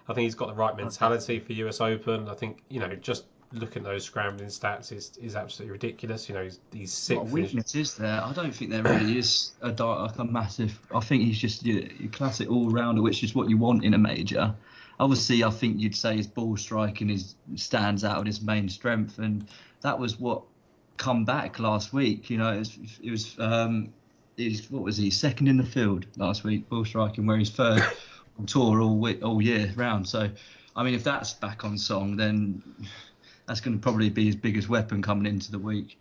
I 0.08 0.14
think 0.14 0.26
he's 0.26 0.36
got 0.36 0.48
the 0.48 0.54
right 0.54 0.76
mentality 0.76 1.40
for 1.40 1.54
US 1.54 1.82
Open. 1.82 2.30
I 2.30 2.34
think 2.36 2.62
you 2.70 2.80
know, 2.80 2.94
just 2.96 3.26
looking 3.52 3.84
at 3.84 3.90
those 3.90 4.04
scrambling 4.04 4.50
stats 4.50 4.92
is 4.92 5.18
is 5.22 5.36
absolutely 5.36 5.74
ridiculous. 5.74 6.30
You 6.30 6.36
know, 6.36 6.44
he's 6.44 6.60
he's 6.72 7.10
What 7.10 7.22
a 7.22 7.24
weakness 7.24 7.76
is 7.76 7.96
there? 7.96 8.22
I 8.24 8.32
don't 8.34 8.54
think 8.54 8.72
there 8.72 8.84
really 8.84 9.18
is 9.18 9.54
a, 9.62 9.70
like 9.70 10.18
a 10.18 10.26
massive. 10.26 10.78
I 10.94 11.00
think 11.00 11.24
he's 11.24 11.40
just 11.40 11.66
your, 11.66 11.82
your 11.82 12.12
classic 12.12 12.50
all 12.50 12.70
rounder, 12.70 13.02
which 13.02 13.24
is 13.24 13.34
what 13.34 13.50
you 13.50 13.58
want 13.58 13.84
in 13.84 13.94
a 13.94 13.98
major. 13.98 14.54
Obviously, 15.00 15.44
I 15.44 15.50
think 15.50 15.80
you'd 15.80 15.96
say 15.96 16.16
his 16.16 16.28
ball 16.28 16.56
striking 16.56 17.10
is 17.10 17.36
stands 17.56 18.04
out 18.04 18.20
and 18.20 18.28
his 18.28 18.42
main 18.42 18.70
strength, 18.70 19.18
and 19.18 19.46
that 19.82 20.00
was 20.00 20.20
what 20.20 20.44
come 20.98 21.26
back 21.26 21.60
last 21.60 21.94
week. 21.94 22.30
You 22.30 22.38
know, 22.38 22.54
it 22.54 22.60
was, 22.60 22.78
it 23.04 23.12
was 23.12 23.36
um, 23.40 23.94
he's 24.38 24.70
what 24.70 24.84
was 24.84 24.98
he 24.98 25.10
second 25.10 25.48
in 25.48 25.58
the 25.58 25.66
field 25.66 26.06
last 26.18 26.44
week 26.44 26.70
ball 26.70 26.86
striking, 26.86 27.26
where 27.26 27.38
he's 27.38 27.50
third 27.50 27.84
on 28.40 28.46
tour 28.46 28.82
all 28.82 29.14
all 29.24 29.42
year 29.42 29.72
round. 29.76 30.08
So, 30.08 30.30
I 30.76 30.84
mean, 30.84 30.94
if 30.94 31.04
that's 31.04 31.34
back 31.34 31.64
on 31.64 31.78
song, 31.78 32.16
then 32.16 32.62
that's 33.46 33.62
going 33.62 33.78
to 33.78 33.82
probably 33.82 34.10
be 34.10 34.26
his 34.26 34.36
biggest 34.36 34.70
weapon 34.70 35.02
coming 35.02 35.26
into 35.26 35.52
the 35.52 35.60
week. 35.60 35.98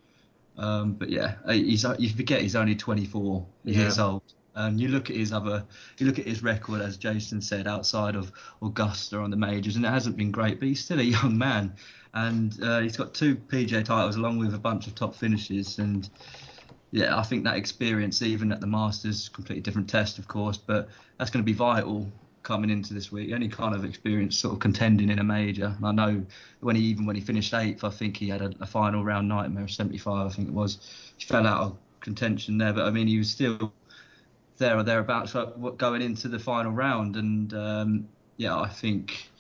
Um, 0.57 0.95
but 0.95 1.11
yeah, 1.11 1.35
he's 1.49 1.85
you 1.99 2.09
forget 2.11 2.41
he's 2.41 2.57
only 2.57 2.77
24 2.77 3.45
years 3.65 3.99
old. 3.99 4.23
And 4.57 4.81
you 4.81 4.87
look 4.87 5.11
at 5.11 5.17
his 5.17 5.33
other, 5.33 5.65
you 5.99 6.07
look 6.07 6.21
at 6.21 6.27
his 6.27 6.45
record, 6.45 6.81
as 6.81 6.97
Jason 6.97 7.41
said, 7.41 7.67
outside 7.67 8.15
of 8.15 8.31
Augusta 8.63 9.19
on 9.19 9.31
the 9.31 9.37
majors, 9.37 9.75
and 9.75 9.85
it 9.85 9.89
hasn't 9.89 10.17
been 10.17 10.31
great. 10.31 10.61
But 10.61 10.69
he's 10.69 10.85
still 10.85 11.01
a 11.01 11.03
young 11.17 11.37
man, 11.37 11.75
and 12.13 12.57
uh, 12.63 12.79
he's 12.79 12.97
got 12.97 13.15
two 13.15 13.35
PJ 13.35 13.85
titles 13.85 14.15
along 14.15 14.39
with 14.39 14.55
a 14.55 14.59
bunch 14.59 14.87
of 14.87 14.95
top 14.95 15.17
finishes. 15.17 15.81
And 15.81 16.09
yeah, 16.93 17.19
I 17.19 17.25
think 17.25 17.43
that 17.43 17.57
experience, 17.57 18.23
even 18.23 18.53
at 18.53 18.61
the 18.61 18.69
Masters, 18.69 19.29
completely 19.29 19.61
different 19.61 19.89
test, 19.89 20.21
of 20.21 20.29
course, 20.29 20.57
but 20.57 20.89
that's 21.19 21.31
going 21.31 21.45
to 21.45 21.47
be 21.47 21.53
vital 21.53 22.07
coming 22.45 22.71
into 22.71 22.95
this 22.95 23.11
week. 23.11 23.33
Any 23.33 23.49
kind 23.49 23.75
of 23.75 23.85
experience, 23.85 24.39
sort 24.39 24.55
of 24.55 24.61
contending 24.61 25.11
in 25.11 25.19
a 25.19 25.25
major. 25.25 25.75
And 25.77 25.87
I 25.87 25.93
know 25.93 26.25
when 26.61 26.77
he 26.77 26.83
even 26.83 27.07
when 27.07 27.17
he 27.17 27.23
finished 27.23 27.53
eighth, 27.53 27.83
I 27.83 27.91
think 27.91 28.17
he 28.17 28.29
had 28.29 28.43
a, 28.43 28.53
a 28.61 28.67
final 28.67 29.03
round 29.03 29.27
nightmare, 29.29 29.67
75, 29.67 30.27
I 30.27 30.31
think 30.31 30.49
it 30.49 30.55
was. 30.55 30.79
He 31.17 31.27
fell 31.27 31.47
out 31.47 31.63
of 31.63 31.77
contention 32.01 32.59
there, 32.59 32.73
but 32.73 32.85
I 32.85 32.91
mean 32.91 33.09
he 33.09 33.19
was 33.19 33.31
still 33.31 33.73
there 34.59 34.79
or 34.79 34.85
thereabouts 34.85 35.35
uh, 35.35 35.47
going 35.77 36.03
into 36.03 36.29
the 36.29 36.39
final 36.39 36.71
round. 36.71 37.17
And 37.17 37.53
um, 37.55 38.09
yeah, 38.37 38.57
I 38.57 38.69
think. 38.69 39.31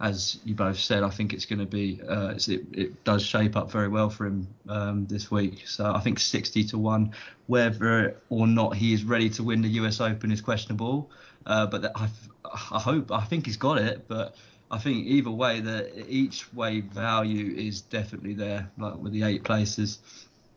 As 0.00 0.38
you 0.44 0.54
both 0.54 0.78
said, 0.78 1.02
I 1.02 1.10
think 1.10 1.32
it's 1.32 1.44
going 1.44 1.58
to 1.58 1.66
be 1.66 2.00
uh, 2.08 2.34
it, 2.46 2.64
it 2.72 3.02
does 3.02 3.20
shape 3.20 3.56
up 3.56 3.72
very 3.72 3.88
well 3.88 4.08
for 4.08 4.26
him 4.26 4.46
um, 4.68 5.06
this 5.06 5.28
week. 5.28 5.66
So 5.66 5.92
I 5.92 5.98
think 5.98 6.20
60 6.20 6.62
to 6.66 6.78
one, 6.78 7.10
whether 7.48 8.16
or 8.28 8.46
not 8.46 8.76
he 8.76 8.92
is 8.92 9.02
ready 9.02 9.28
to 9.30 9.42
win 9.42 9.60
the 9.60 9.68
US 9.70 10.00
Open 10.00 10.30
is 10.30 10.40
questionable. 10.40 11.10
Uh, 11.48 11.66
but 11.66 11.82
that- 11.82 11.92
I, 11.96 12.08
I 12.44 12.78
hope, 12.78 13.10
I 13.10 13.24
think 13.24 13.46
he's 13.46 13.56
got 13.56 13.78
it. 13.78 14.06
But 14.06 14.36
I 14.70 14.78
think 14.78 15.06
either 15.06 15.30
way, 15.30 15.60
the 15.60 16.06
each 16.08 16.52
way 16.52 16.80
value 16.80 17.54
is 17.56 17.80
definitely 17.80 18.34
there, 18.34 18.70
like 18.78 18.94
with 18.96 19.12
the 19.12 19.22
eight 19.24 19.42
places. 19.42 19.98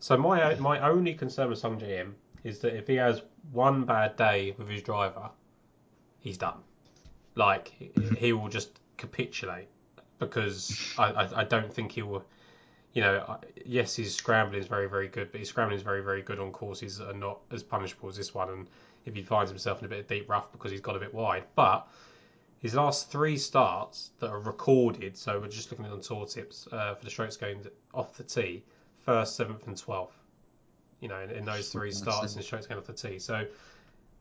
So 0.00 0.16
my 0.16 0.54
my 0.56 0.78
only 0.80 1.14
concern 1.14 1.48
with 1.48 1.58
Sung 1.58 1.80
Im 1.80 2.14
is 2.44 2.58
that 2.60 2.76
if 2.76 2.86
he 2.86 2.96
has 2.96 3.22
one 3.52 3.84
bad 3.84 4.16
day 4.16 4.54
with 4.58 4.68
his 4.68 4.82
driver, 4.82 5.30
he's 6.20 6.38
done. 6.38 6.58
Like 7.34 7.68
he- 7.78 7.92
he 8.18 8.32
will 8.32 8.48
just 8.48 8.78
capitulate 8.98 9.68
because 10.18 10.94
I, 10.98 11.04
I, 11.12 11.40
I 11.40 11.44
don't 11.44 11.72
think 11.72 11.92
he 11.92 12.02
will. 12.02 12.24
You 12.94 13.00
know, 13.00 13.38
yes, 13.64 13.96
his 13.96 14.14
scrambling 14.14 14.60
is 14.60 14.66
very 14.66 14.88
very 14.88 15.08
good, 15.08 15.32
but 15.32 15.38
his 15.40 15.48
scrambling 15.48 15.78
is 15.78 15.82
very 15.82 16.02
very 16.02 16.20
good 16.20 16.38
on 16.38 16.52
courses 16.52 16.98
that 16.98 17.08
are 17.08 17.18
not 17.18 17.38
as 17.50 17.62
punishable 17.62 18.10
as 18.10 18.16
this 18.16 18.34
one. 18.34 18.50
And 18.50 18.66
if 19.04 19.14
he 19.14 19.22
finds 19.22 19.50
himself 19.50 19.80
in 19.80 19.86
a 19.86 19.88
bit 19.88 20.00
of 20.00 20.06
deep 20.06 20.28
rough 20.28 20.50
because 20.52 20.70
he's 20.70 20.80
got 20.80 20.96
a 20.96 20.98
bit 20.98 21.12
wide, 21.12 21.44
but 21.54 21.88
his 22.58 22.74
last 22.74 23.10
three 23.10 23.36
starts 23.36 24.10
that 24.20 24.30
are 24.30 24.38
recorded, 24.38 25.16
so 25.16 25.40
we're 25.40 25.48
just 25.48 25.70
looking 25.70 25.84
at 25.84 25.90
on 25.90 26.00
tour 26.00 26.26
tips 26.26 26.68
uh, 26.70 26.94
for 26.94 27.04
the 27.04 27.10
strokes 27.10 27.36
going 27.36 27.66
off 27.92 28.16
the 28.16 28.22
tee, 28.22 28.62
first, 29.00 29.34
seventh, 29.34 29.66
and 29.66 29.76
twelfth. 29.76 30.16
You 31.00 31.08
know, 31.08 31.18
in, 31.18 31.30
in 31.30 31.44
those 31.44 31.70
three 31.70 31.90
That's 31.90 31.98
starts 31.98 32.36
and 32.36 32.44
strokes 32.44 32.66
going 32.66 32.80
off 32.80 32.86
the 32.86 32.92
tee. 32.92 33.18
So 33.18 33.44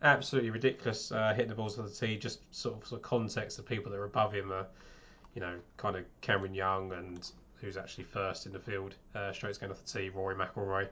absolutely 0.02 0.50
ridiculous 0.50 1.12
uh, 1.12 1.34
hitting 1.36 1.50
the 1.50 1.56
balls 1.56 1.78
off 1.78 1.86
the 1.86 2.08
tee. 2.08 2.18
Just 2.18 2.40
sort 2.54 2.82
of, 2.82 2.88
sort 2.88 3.02
of 3.02 3.04
context 3.08 3.60
of 3.60 3.68
people 3.68 3.92
that 3.92 3.98
are 4.00 4.06
above 4.06 4.34
him 4.34 4.52
are, 4.52 4.66
you 5.36 5.42
know, 5.42 5.54
kind 5.78 5.96
of 5.96 6.06
Cameron 6.22 6.56
Young 6.56 6.92
and 6.94 7.30
who's 7.58 7.78
actually 7.78 8.06
first 8.06 8.48
in 8.48 8.54
the 8.54 8.60
field. 8.60 8.96
Uh, 9.14 9.32
strokes 9.32 9.60
going 9.60 9.72
off 9.72 9.86
the 9.86 10.00
tee, 10.00 10.10
Rory 10.10 10.34
McIlroy, 10.34 10.88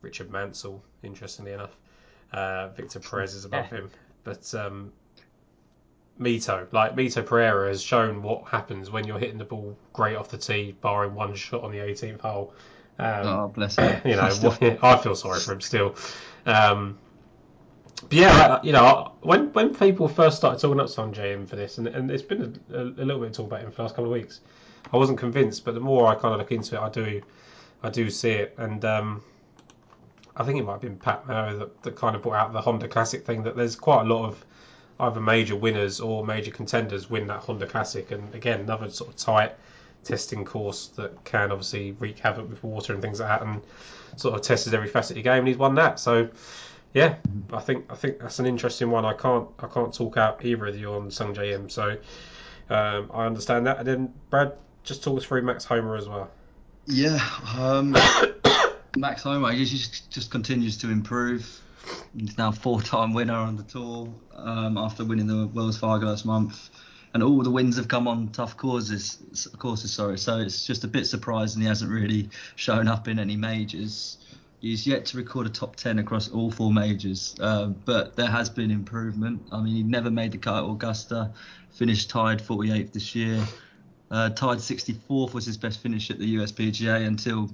Richard 0.00 0.30
Mansell, 0.30 0.82
interestingly 1.02 1.52
enough. 1.52 1.76
Uh, 2.32 2.68
Victor 2.68 3.00
Perez 3.00 3.34
is 3.34 3.44
above 3.44 3.66
him, 3.66 3.90
but 4.24 4.54
um, 4.54 4.92
Mito, 6.20 6.70
like 6.72 6.94
Mito 6.96 7.24
Pereira, 7.24 7.68
has 7.68 7.82
shown 7.82 8.22
what 8.22 8.48
happens 8.48 8.90
when 8.90 9.06
you're 9.06 9.18
hitting 9.18 9.38
the 9.38 9.44
ball 9.44 9.76
great 9.92 10.16
off 10.16 10.28
the 10.28 10.38
tee, 10.38 10.76
barring 10.80 11.14
one 11.14 11.34
shot 11.34 11.62
on 11.62 11.70
the 11.72 11.78
18th 11.78 12.20
hole. 12.20 12.52
Um, 12.98 13.26
oh, 13.26 13.48
bless 13.54 13.76
him. 13.76 14.00
you 14.04 14.16
know, 14.16 14.22
I 14.22 14.28
still- 14.30 14.56
I 14.82 14.96
feel 14.98 15.14
sorry 15.14 15.40
for 15.40 15.52
him 15.52 15.60
still. 15.60 15.94
Um, 16.46 16.98
But 18.02 18.12
yeah, 18.12 18.60
you 18.62 18.72
know, 18.72 19.12
when 19.22 19.52
when 19.52 19.74
people 19.74 20.08
first 20.08 20.36
started 20.36 20.60
talking 20.60 20.80
up 20.80 20.88
Sung 20.88 21.12
Jae 21.12 21.48
for 21.48 21.56
this, 21.56 21.78
and, 21.78 21.86
and 21.88 22.10
it's 22.10 22.22
been 22.22 22.60
a, 22.70 22.76
a, 22.76 22.82
a, 22.82 23.04
little 23.04 23.20
bit 23.20 23.30
of 23.30 23.36
talk 23.36 23.46
about 23.46 23.60
him 23.62 23.70
for 23.70 23.76
the 23.76 23.82
last 23.82 23.94
couple 23.96 24.06
of 24.06 24.12
weeks, 24.12 24.40
I 24.92 24.96
wasn't 24.96 25.18
convinced. 25.18 25.64
But 25.64 25.74
the 25.74 25.80
more 25.80 26.06
I 26.08 26.14
kind 26.14 26.32
of 26.34 26.38
look 26.40 26.52
into 26.52 26.76
it, 26.76 26.80
I 26.80 26.88
do, 26.90 27.22
I 27.82 27.90
do 27.90 28.08
see 28.10 28.30
it, 28.30 28.54
and 28.58 28.84
um, 28.84 29.22
I 30.38 30.44
think 30.44 30.58
it 30.58 30.62
might 30.62 30.72
have 30.72 30.80
been 30.80 30.96
Pat 30.96 31.26
Mayo 31.26 31.58
that, 31.58 31.82
that 31.82 31.96
kind 31.96 32.14
of 32.14 32.22
brought 32.22 32.36
out 32.36 32.52
the 32.52 32.60
Honda 32.60 32.88
Classic 32.88 33.26
thing. 33.26 33.42
That 33.42 33.56
there's 33.56 33.76
quite 33.76 34.02
a 34.02 34.04
lot 34.04 34.26
of 34.26 34.44
either 35.00 35.20
major 35.20 35.56
winners 35.56 36.00
or 36.00 36.24
major 36.24 36.50
contenders 36.50 37.10
win 37.10 37.26
that 37.26 37.40
Honda 37.40 37.66
Classic, 37.66 38.10
and 38.10 38.34
again 38.34 38.60
another 38.60 38.88
sort 38.90 39.10
of 39.10 39.16
tight 39.16 39.54
testing 40.04 40.44
course 40.44 40.86
that 40.96 41.24
can 41.24 41.50
obviously 41.50 41.92
wreak 41.92 42.18
havoc 42.20 42.48
with 42.48 42.62
water 42.62 42.92
and 42.92 43.02
things 43.02 43.20
like 43.20 43.28
that, 43.28 43.46
and 43.46 43.62
sort 44.16 44.34
of 44.34 44.42
tested 44.42 44.74
every 44.74 44.88
facet 44.88 45.12
of 45.12 45.16
the 45.16 45.22
game, 45.22 45.40
and 45.40 45.48
he's 45.48 45.58
won 45.58 45.74
that. 45.74 45.98
So 45.98 46.28
yeah, 46.94 47.16
I 47.52 47.60
think 47.60 47.86
I 47.90 47.94
think 47.94 48.20
that's 48.20 48.38
an 48.38 48.46
interesting 48.46 48.90
one. 48.90 49.04
I 49.04 49.14
can't 49.14 49.48
I 49.58 49.66
can't 49.66 49.92
talk 49.92 50.16
out 50.16 50.44
either 50.44 50.66
of 50.66 50.78
you 50.78 50.92
on 50.92 51.10
Sung 51.10 51.34
Jae 51.34 51.52
Im, 51.52 51.68
so 51.68 51.96
um, 52.70 53.10
I 53.12 53.26
understand 53.26 53.66
that. 53.66 53.78
And 53.78 53.86
then 53.86 54.14
Brad, 54.30 54.52
just 54.84 55.02
talk 55.02 55.18
us 55.18 55.24
through 55.24 55.42
Max 55.42 55.64
Homa 55.64 55.94
as 55.96 56.08
well. 56.08 56.30
Yeah, 56.86 57.20
um, 57.58 57.94
Max 58.96 59.22
Homa 59.22 59.52
he 59.52 59.64
just 59.64 60.10
just 60.10 60.30
continues 60.30 60.76
to 60.78 60.90
improve. 60.90 61.60
He's 62.16 62.36
now 62.36 62.50
four-time 62.50 63.14
winner 63.14 63.34
on 63.34 63.56
the 63.56 63.62
tour 63.62 64.12
um, 64.34 64.76
after 64.76 65.04
winning 65.04 65.26
the 65.26 65.46
Wells 65.46 65.78
Fargo 65.78 66.06
last 66.06 66.26
month, 66.26 66.70
and 67.14 67.22
all 67.22 67.42
the 67.42 67.50
wins 67.50 67.76
have 67.76 67.88
come 67.88 68.06
on 68.08 68.28
tough 68.28 68.56
courses. 68.56 69.48
Courses, 69.58 69.92
sorry. 69.92 70.18
So 70.18 70.38
it's 70.38 70.66
just 70.66 70.84
a 70.84 70.88
bit 70.88 71.06
surprising 71.06 71.62
he 71.62 71.68
hasn't 71.68 71.90
really 71.90 72.28
shown 72.56 72.88
up 72.88 73.08
in 73.08 73.18
any 73.18 73.36
majors. 73.36 74.18
He's 74.60 74.86
yet 74.86 75.06
to 75.06 75.16
record 75.16 75.46
a 75.46 75.50
top 75.50 75.76
10 75.76 76.00
across 76.00 76.28
all 76.28 76.50
four 76.50 76.72
majors, 76.72 77.36
uh, 77.40 77.66
but 77.66 78.16
there 78.16 78.26
has 78.26 78.50
been 78.50 78.72
improvement. 78.72 79.40
I 79.52 79.60
mean, 79.60 79.76
he 79.76 79.82
never 79.84 80.10
made 80.10 80.32
the 80.32 80.38
cut 80.38 80.64
at 80.64 80.68
Augusta, 80.68 81.32
finished 81.70 82.10
tied 82.10 82.40
48th 82.40 82.92
this 82.92 83.14
year. 83.14 83.46
Uh, 84.10 84.30
tied 84.30 84.58
64th 84.58 85.32
was 85.32 85.46
his 85.46 85.56
best 85.56 85.80
finish 85.80 86.10
at 86.10 86.18
the 86.18 86.36
USPGA 86.36 87.06
until 87.06 87.48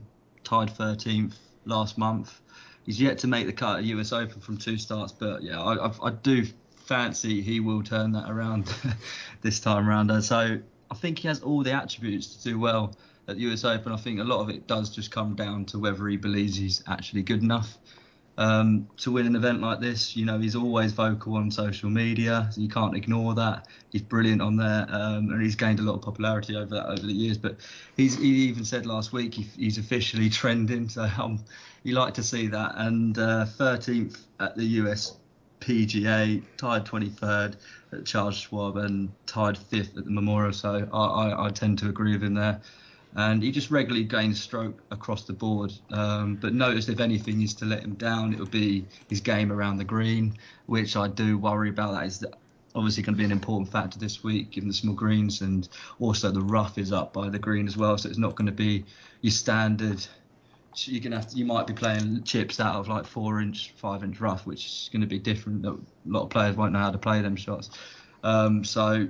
tied 0.45 0.71
13th 0.71 1.35
last 1.65 1.99
month. 1.99 2.41
He's 2.85 3.01
yet 3.01 3.19
to 3.19 3.27
make 3.27 3.47
the 3.47 3.53
cut 3.53 3.79
at 3.79 3.85
US 3.85 4.13
Open 4.13 4.41
from 4.41 4.57
two 4.57 4.77
starts, 4.77 5.13
but 5.13 5.43
yeah, 5.43 5.61
I, 5.61 5.87
I, 5.87 5.93
I 6.05 6.11
do 6.11 6.47
fancy 6.77 7.41
he 7.41 7.61
will 7.61 7.83
turn 7.83 8.13
that 8.13 8.31
around 8.31 8.73
this 9.41 9.59
time 9.59 9.89
around. 9.89 10.23
So 10.23 10.59
I 10.91 10.95
think 10.95 11.19
he 11.19 11.29
has 11.29 11.41
all 11.41 11.63
the 11.63 11.73
attributes 11.73 12.37
to 12.37 12.51
do 12.51 12.59
well 12.59 12.95
at 13.27 13.37
the 13.37 13.43
US 13.53 13.65
Open. 13.65 13.93
I 13.93 13.97
think 13.97 14.21
a 14.21 14.25
lot 14.25 14.41
of 14.41 14.51
it 14.51 14.67
does 14.67 14.91
just 14.91 15.11
come 15.11 15.35
down 15.35 15.65
to 15.67 15.79
whether 15.79 16.07
he 16.09 16.17
believes 16.17 16.57
he's 16.57 16.83
actually 16.87 17.23
good 17.23 17.43
enough 17.43 17.79
um, 18.37 18.89
to 18.99 19.13
win 19.13 19.27
an 19.27 19.37
event 19.37 19.61
like 19.61 19.81
this. 19.81 20.17
You 20.17 20.25
know, 20.25 20.39
he's 20.39 20.57
always 20.57 20.93
vocal 20.93 21.37
on 21.37 21.51
social 21.51 21.91
media. 21.91 22.49
So 22.51 22.61
you 22.61 22.69
can't 22.69 22.97
ignore 22.97 23.35
that. 23.35 23.69
He's 23.91 24.03
brilliant 24.03 24.43
on 24.43 24.57
there, 24.57 24.87
um, 24.89 25.31
and 25.31 25.43
he's 25.43 25.55
gained 25.55 25.79
a 25.79 25.83
lot 25.83 25.95
of 25.95 26.03
popularity 26.03 26.57
over 26.57 26.75
that 26.75 26.87
over 26.87 27.03
the 27.03 27.13
years. 27.13 27.39
But 27.39 27.57
he's 27.97 28.17
he 28.17 28.29
even 28.49 28.65
said 28.65 28.87
last 28.87 29.13
week 29.13 29.35
he, 29.35 29.43
he's 29.57 29.79
officially 29.79 30.29
trending. 30.31 30.89
So 30.89 31.09
um, 31.19 31.45
you 31.83 31.95
like 31.95 32.15
to 32.15 32.23
see 32.23 32.49
that. 32.49 32.73
And 32.77 33.17
uh, 33.19 33.47
13th 33.59 34.21
at 34.41 34.57
the 34.57 34.65
US 34.65 35.17
PGA, 35.61 36.43
tied 36.57 36.85
23rd 36.85 37.57
at 37.93 38.05
Charles 38.05 38.37
Schwab, 38.37 38.77
and 38.77 39.11
tied 39.27 39.57
fifth 39.57 39.97
at 39.97 40.05
the 40.05 40.11
Memorial. 40.11 40.53
So 40.53 40.89
I, 40.93 40.99
I, 40.99 41.47
I 41.47 41.51
tend 41.51 41.79
to 41.79 41.89
agree 41.89 42.13
with 42.13 42.25
him 42.25 42.35
there 42.35 42.61
and 43.17 43.43
he 43.43 43.53
just 43.53 43.71
regularly 43.71 44.05
gains 44.05 44.43
stroke 44.43 44.83
across 44.91 45.25
the 45.25 45.33
board. 45.33 45.73
Um, 45.91 46.37
but 46.37 46.53
notice 46.53 46.89
if 46.89 47.01
anything 47.01 47.43
is 47.43 47.55
to 47.55 47.65
let 47.65 47.83
him 47.83 47.95
down, 47.95 48.33
it 48.33 48.39
would 48.41 48.51
be 48.51 48.87
his 49.09 49.21
game 49.21 49.53
around 49.53 49.77
the 49.77 49.85
green, 49.85 50.37
which 50.67 50.97
I 50.97 51.09
do 51.09 51.39
worry 51.39 51.69
about. 51.69 51.93
That 51.93 52.07
is 52.07 52.25
obviously 52.75 53.05
going 53.05 53.15
to 53.15 53.19
be 53.19 53.25
an 53.25 53.33
important 53.33 53.71
factor 53.71 53.99
this 53.99 54.25
week, 54.25 54.51
given 54.51 54.69
the 54.69 54.75
small 54.75 54.95
greens, 54.95 55.43
and 55.43 55.69
also 56.01 56.31
the 56.31 56.41
rough 56.41 56.77
is 56.77 56.93
up 56.93 57.13
by 57.13 57.29
the 57.29 57.39
green 57.39 57.69
as 57.69 57.77
well, 57.77 57.97
so 57.97 58.09
it's 58.09 58.19
not 58.19 58.35
going 58.35 58.47
to 58.47 58.53
be 58.53 58.85
your 59.21 59.31
standard. 59.31 60.05
You're 60.77 61.01
gonna 61.01 61.17
have 61.17 61.29
to, 61.29 61.37
you 61.37 61.45
might 61.45 61.69
be 61.69 61.73
playing 61.73 62.25
chips 62.25 62.59
out 62.59 62.75
of 62.75 62.89
like 62.89 63.07
four 63.07 63.41
inch, 63.41 63.73
five 63.77 64.03
inch 64.03 64.21
rough, 64.21 64.45
which 64.45 64.67
is 64.67 64.91
going 64.93 65.03
to 65.03 65.07
be 65.07 65.21
different. 65.21 65.65
A 65.65 65.79
lot 66.05 66.25
of 66.25 66.31
players 66.31 66.57
won't 66.57 66.73
know 66.73 66.81
how 66.81 66.91
to 66.91 66.99
play 66.99 67.23
them 67.23 67.37
shots, 67.37 67.71
um, 68.25 68.65
so 68.65 69.07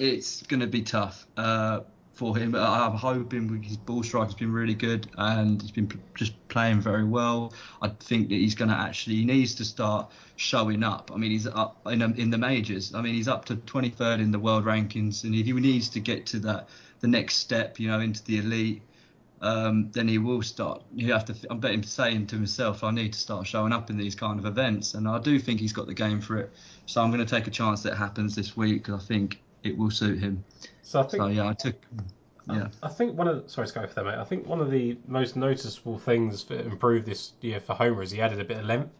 it's 0.00 0.42
going 0.42 0.58
to 0.58 0.66
be 0.66 0.82
tough. 0.82 1.24
Uh, 1.36 1.80
for 2.18 2.36
him. 2.36 2.56
I'm 2.56 2.94
hoping 2.96 3.62
his 3.62 3.76
ball 3.76 4.02
strike 4.02 4.24
has 4.24 4.34
been 4.34 4.52
really 4.52 4.74
good 4.74 5.08
and 5.16 5.62
he's 5.62 5.70
been 5.70 5.88
just 6.16 6.32
playing 6.48 6.80
very 6.80 7.04
well. 7.04 7.54
I 7.80 7.90
think 7.90 8.28
that 8.30 8.34
he's 8.34 8.56
going 8.56 8.70
to 8.70 8.74
actually 8.74 9.14
he 9.16 9.24
needs 9.24 9.54
to 9.54 9.64
start 9.64 10.10
showing 10.34 10.82
up. 10.82 11.12
I 11.14 11.16
mean, 11.16 11.30
he's 11.30 11.46
up 11.46 11.80
in 11.86 12.02
in 12.02 12.30
the 12.30 12.36
majors. 12.36 12.92
I 12.92 13.02
mean, 13.02 13.14
he's 13.14 13.28
up 13.28 13.44
to 13.46 13.54
23rd 13.54 14.18
in 14.20 14.32
the 14.32 14.38
world 14.40 14.64
rankings, 14.64 15.22
and 15.22 15.32
if 15.32 15.46
he 15.46 15.52
needs 15.52 15.88
to 15.90 16.00
get 16.00 16.26
to 16.26 16.40
that 16.40 16.68
the 16.98 17.06
next 17.06 17.36
step, 17.36 17.78
you 17.78 17.88
know, 17.88 18.00
into 18.00 18.24
the 18.24 18.38
elite. 18.38 18.82
Um, 19.40 19.92
then 19.92 20.08
he 20.08 20.18
will 20.18 20.42
start. 20.42 20.82
You 20.92 21.12
have 21.12 21.24
to. 21.26 21.34
I 21.48 21.54
bet 21.54 21.70
him 21.70 21.84
saying 21.84 22.26
to 22.26 22.34
himself, 22.34 22.82
"I 22.82 22.90
need 22.90 23.12
to 23.12 23.18
start 23.20 23.46
showing 23.46 23.72
up 23.72 23.88
in 23.88 23.96
these 23.96 24.16
kind 24.16 24.40
of 24.40 24.46
events," 24.46 24.94
and 24.94 25.06
I 25.06 25.20
do 25.20 25.38
think 25.38 25.60
he's 25.60 25.72
got 25.72 25.86
the 25.86 25.94
game 25.94 26.20
for 26.20 26.38
it. 26.38 26.52
So 26.86 27.00
I'm 27.00 27.12
going 27.12 27.24
to 27.24 27.34
take 27.36 27.46
a 27.46 27.52
chance 27.52 27.84
that 27.84 27.96
happens 27.96 28.34
this 28.34 28.56
week 28.56 28.82
because 28.82 29.00
I 29.00 29.06
think 29.06 29.40
it 29.62 29.76
will 29.76 29.90
suit 29.90 30.18
him. 30.18 30.44
So 30.82 31.00
I 31.00 31.02
think. 31.04 31.22
So 31.22 31.26
yeah, 31.28 31.48
I 31.48 31.52
took. 31.52 31.76
Yeah. 32.50 32.68
I 32.82 32.88
think 32.88 33.16
one 33.16 33.28
of 33.28 33.42
the, 33.42 33.48
sorry 33.48 33.68
go 33.68 33.86
for 33.86 33.94
that, 33.94 34.04
mate. 34.04 34.14
I 34.14 34.24
think 34.24 34.46
one 34.46 34.60
of 34.60 34.70
the 34.70 34.96
most 35.06 35.36
noticeable 35.36 35.98
things 35.98 36.44
that 36.44 36.64
improved 36.64 37.04
this 37.04 37.32
year 37.42 37.60
for 37.60 37.74
Homa 37.74 38.00
is 38.00 38.10
he 38.10 38.22
added 38.22 38.40
a 38.40 38.44
bit 38.44 38.56
of 38.58 38.64
length, 38.64 38.90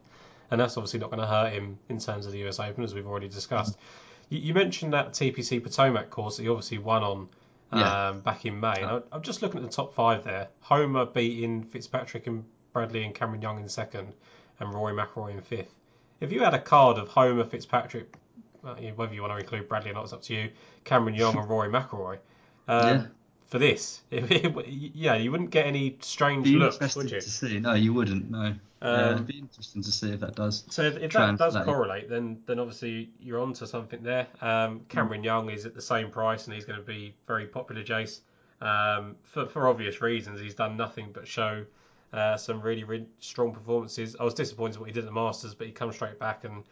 and 0.50 0.60
that's 0.60 0.76
obviously 0.76 1.00
not 1.00 1.10
going 1.10 1.20
to 1.20 1.26
hurt 1.26 1.52
him 1.52 1.78
in 1.88 1.98
terms 1.98 2.26
of 2.26 2.32
the 2.32 2.46
US 2.46 2.60
Open 2.60 2.84
as 2.84 2.94
we've 2.94 3.06
already 3.06 3.28
discussed. 3.28 3.74
Mm-hmm. 3.74 4.34
You, 4.34 4.40
you, 4.40 4.54
mentioned 4.54 4.92
that 4.92 5.12
TPC 5.12 5.62
Potomac 5.62 6.10
course 6.10 6.36
that 6.36 6.42
he 6.42 6.48
obviously 6.50 6.76
won 6.76 7.02
on 7.02 7.28
um, 7.72 7.80
yeah. 7.80 8.12
back 8.22 8.44
in 8.44 8.60
May. 8.60 8.84
I, 8.84 9.00
I'm 9.12 9.22
just 9.22 9.40
looking 9.40 9.60
at 9.60 9.64
the 9.64 9.74
top 9.74 9.94
five 9.94 10.24
there. 10.24 10.48
Homa 10.60 11.06
beating 11.06 11.62
Fitzpatrick 11.62 12.26
and 12.26 12.44
Bradley 12.74 13.04
and 13.04 13.14
Cameron 13.14 13.40
Young 13.40 13.58
in 13.58 13.68
second, 13.68 14.12
and 14.60 14.74
Rory 14.74 14.92
McIlroy 14.94 15.32
in 15.32 15.40
fifth. 15.40 15.74
If 16.20 16.32
you 16.32 16.40
had 16.40 16.52
a 16.52 16.60
card 16.60 16.98
of 16.98 17.08
Homa, 17.08 17.44
Fitzpatrick, 17.44 18.16
whether 18.62 19.14
you 19.14 19.22
want 19.22 19.32
to 19.32 19.38
include 19.38 19.68
Bradley 19.68 19.90
or 19.90 19.94
not, 19.94 20.04
it's 20.04 20.12
up 20.12 20.22
to 20.22 20.34
you. 20.34 20.50
Cameron 20.84 21.14
Young 21.14 21.36
and 21.36 21.48
Rory 21.48 21.68
McIlroy. 21.68 22.18
Um, 22.70 22.86
yeah. 22.86 23.06
For 23.46 23.58
this, 23.58 24.02
yeah, 24.10 25.14
you 25.14 25.30
wouldn't 25.30 25.48
get 25.48 25.64
any 25.64 25.96
strange 26.00 26.44
be 26.44 26.56
looks, 26.56 26.94
would 26.94 27.10
you? 27.10 27.18
To 27.18 27.30
see, 27.30 27.58
no, 27.58 27.72
you 27.72 27.94
wouldn't. 27.94 28.30
No, 28.30 28.38
um, 28.40 28.58
yeah, 28.82 29.12
it'd 29.12 29.26
be 29.26 29.38
interesting 29.38 29.82
to 29.84 29.90
see 29.90 30.12
if 30.12 30.20
that 30.20 30.34
does. 30.34 30.64
So 30.68 30.82
if, 30.82 30.98
if 30.98 31.12
that 31.14 31.38
does 31.38 31.56
correlate, 31.64 32.10
then 32.10 32.42
then 32.44 32.58
obviously 32.58 33.08
you're 33.22 33.40
onto 33.40 33.64
something 33.64 34.02
there. 34.02 34.26
Um, 34.42 34.82
Cameron 34.90 35.22
mm. 35.22 35.24
Young 35.24 35.48
is 35.48 35.64
at 35.64 35.74
the 35.74 35.80
same 35.80 36.10
price, 36.10 36.44
and 36.44 36.54
he's 36.54 36.66
going 36.66 36.78
to 36.78 36.84
be 36.84 37.14
very 37.26 37.46
popular, 37.46 37.82
Jace. 37.82 38.20
Um, 38.60 39.16
for 39.22 39.46
for 39.46 39.66
obvious 39.66 40.02
reasons, 40.02 40.42
he's 40.42 40.54
done 40.54 40.76
nothing 40.76 41.08
but 41.14 41.26
show 41.26 41.64
uh, 42.12 42.36
some 42.36 42.60
really, 42.60 42.84
really 42.84 43.06
strong 43.20 43.52
performances. 43.52 44.16
I 44.18 44.24
was 44.24 44.34
disappointed 44.34 44.78
what 44.78 44.86
he 44.86 44.92
did 44.92 45.00
at 45.00 45.06
the 45.06 45.12
Masters, 45.12 45.54
but 45.54 45.66
he 45.66 45.72
comes 45.72 45.94
straight 45.96 46.18
back 46.18 46.44
and 46.44 46.64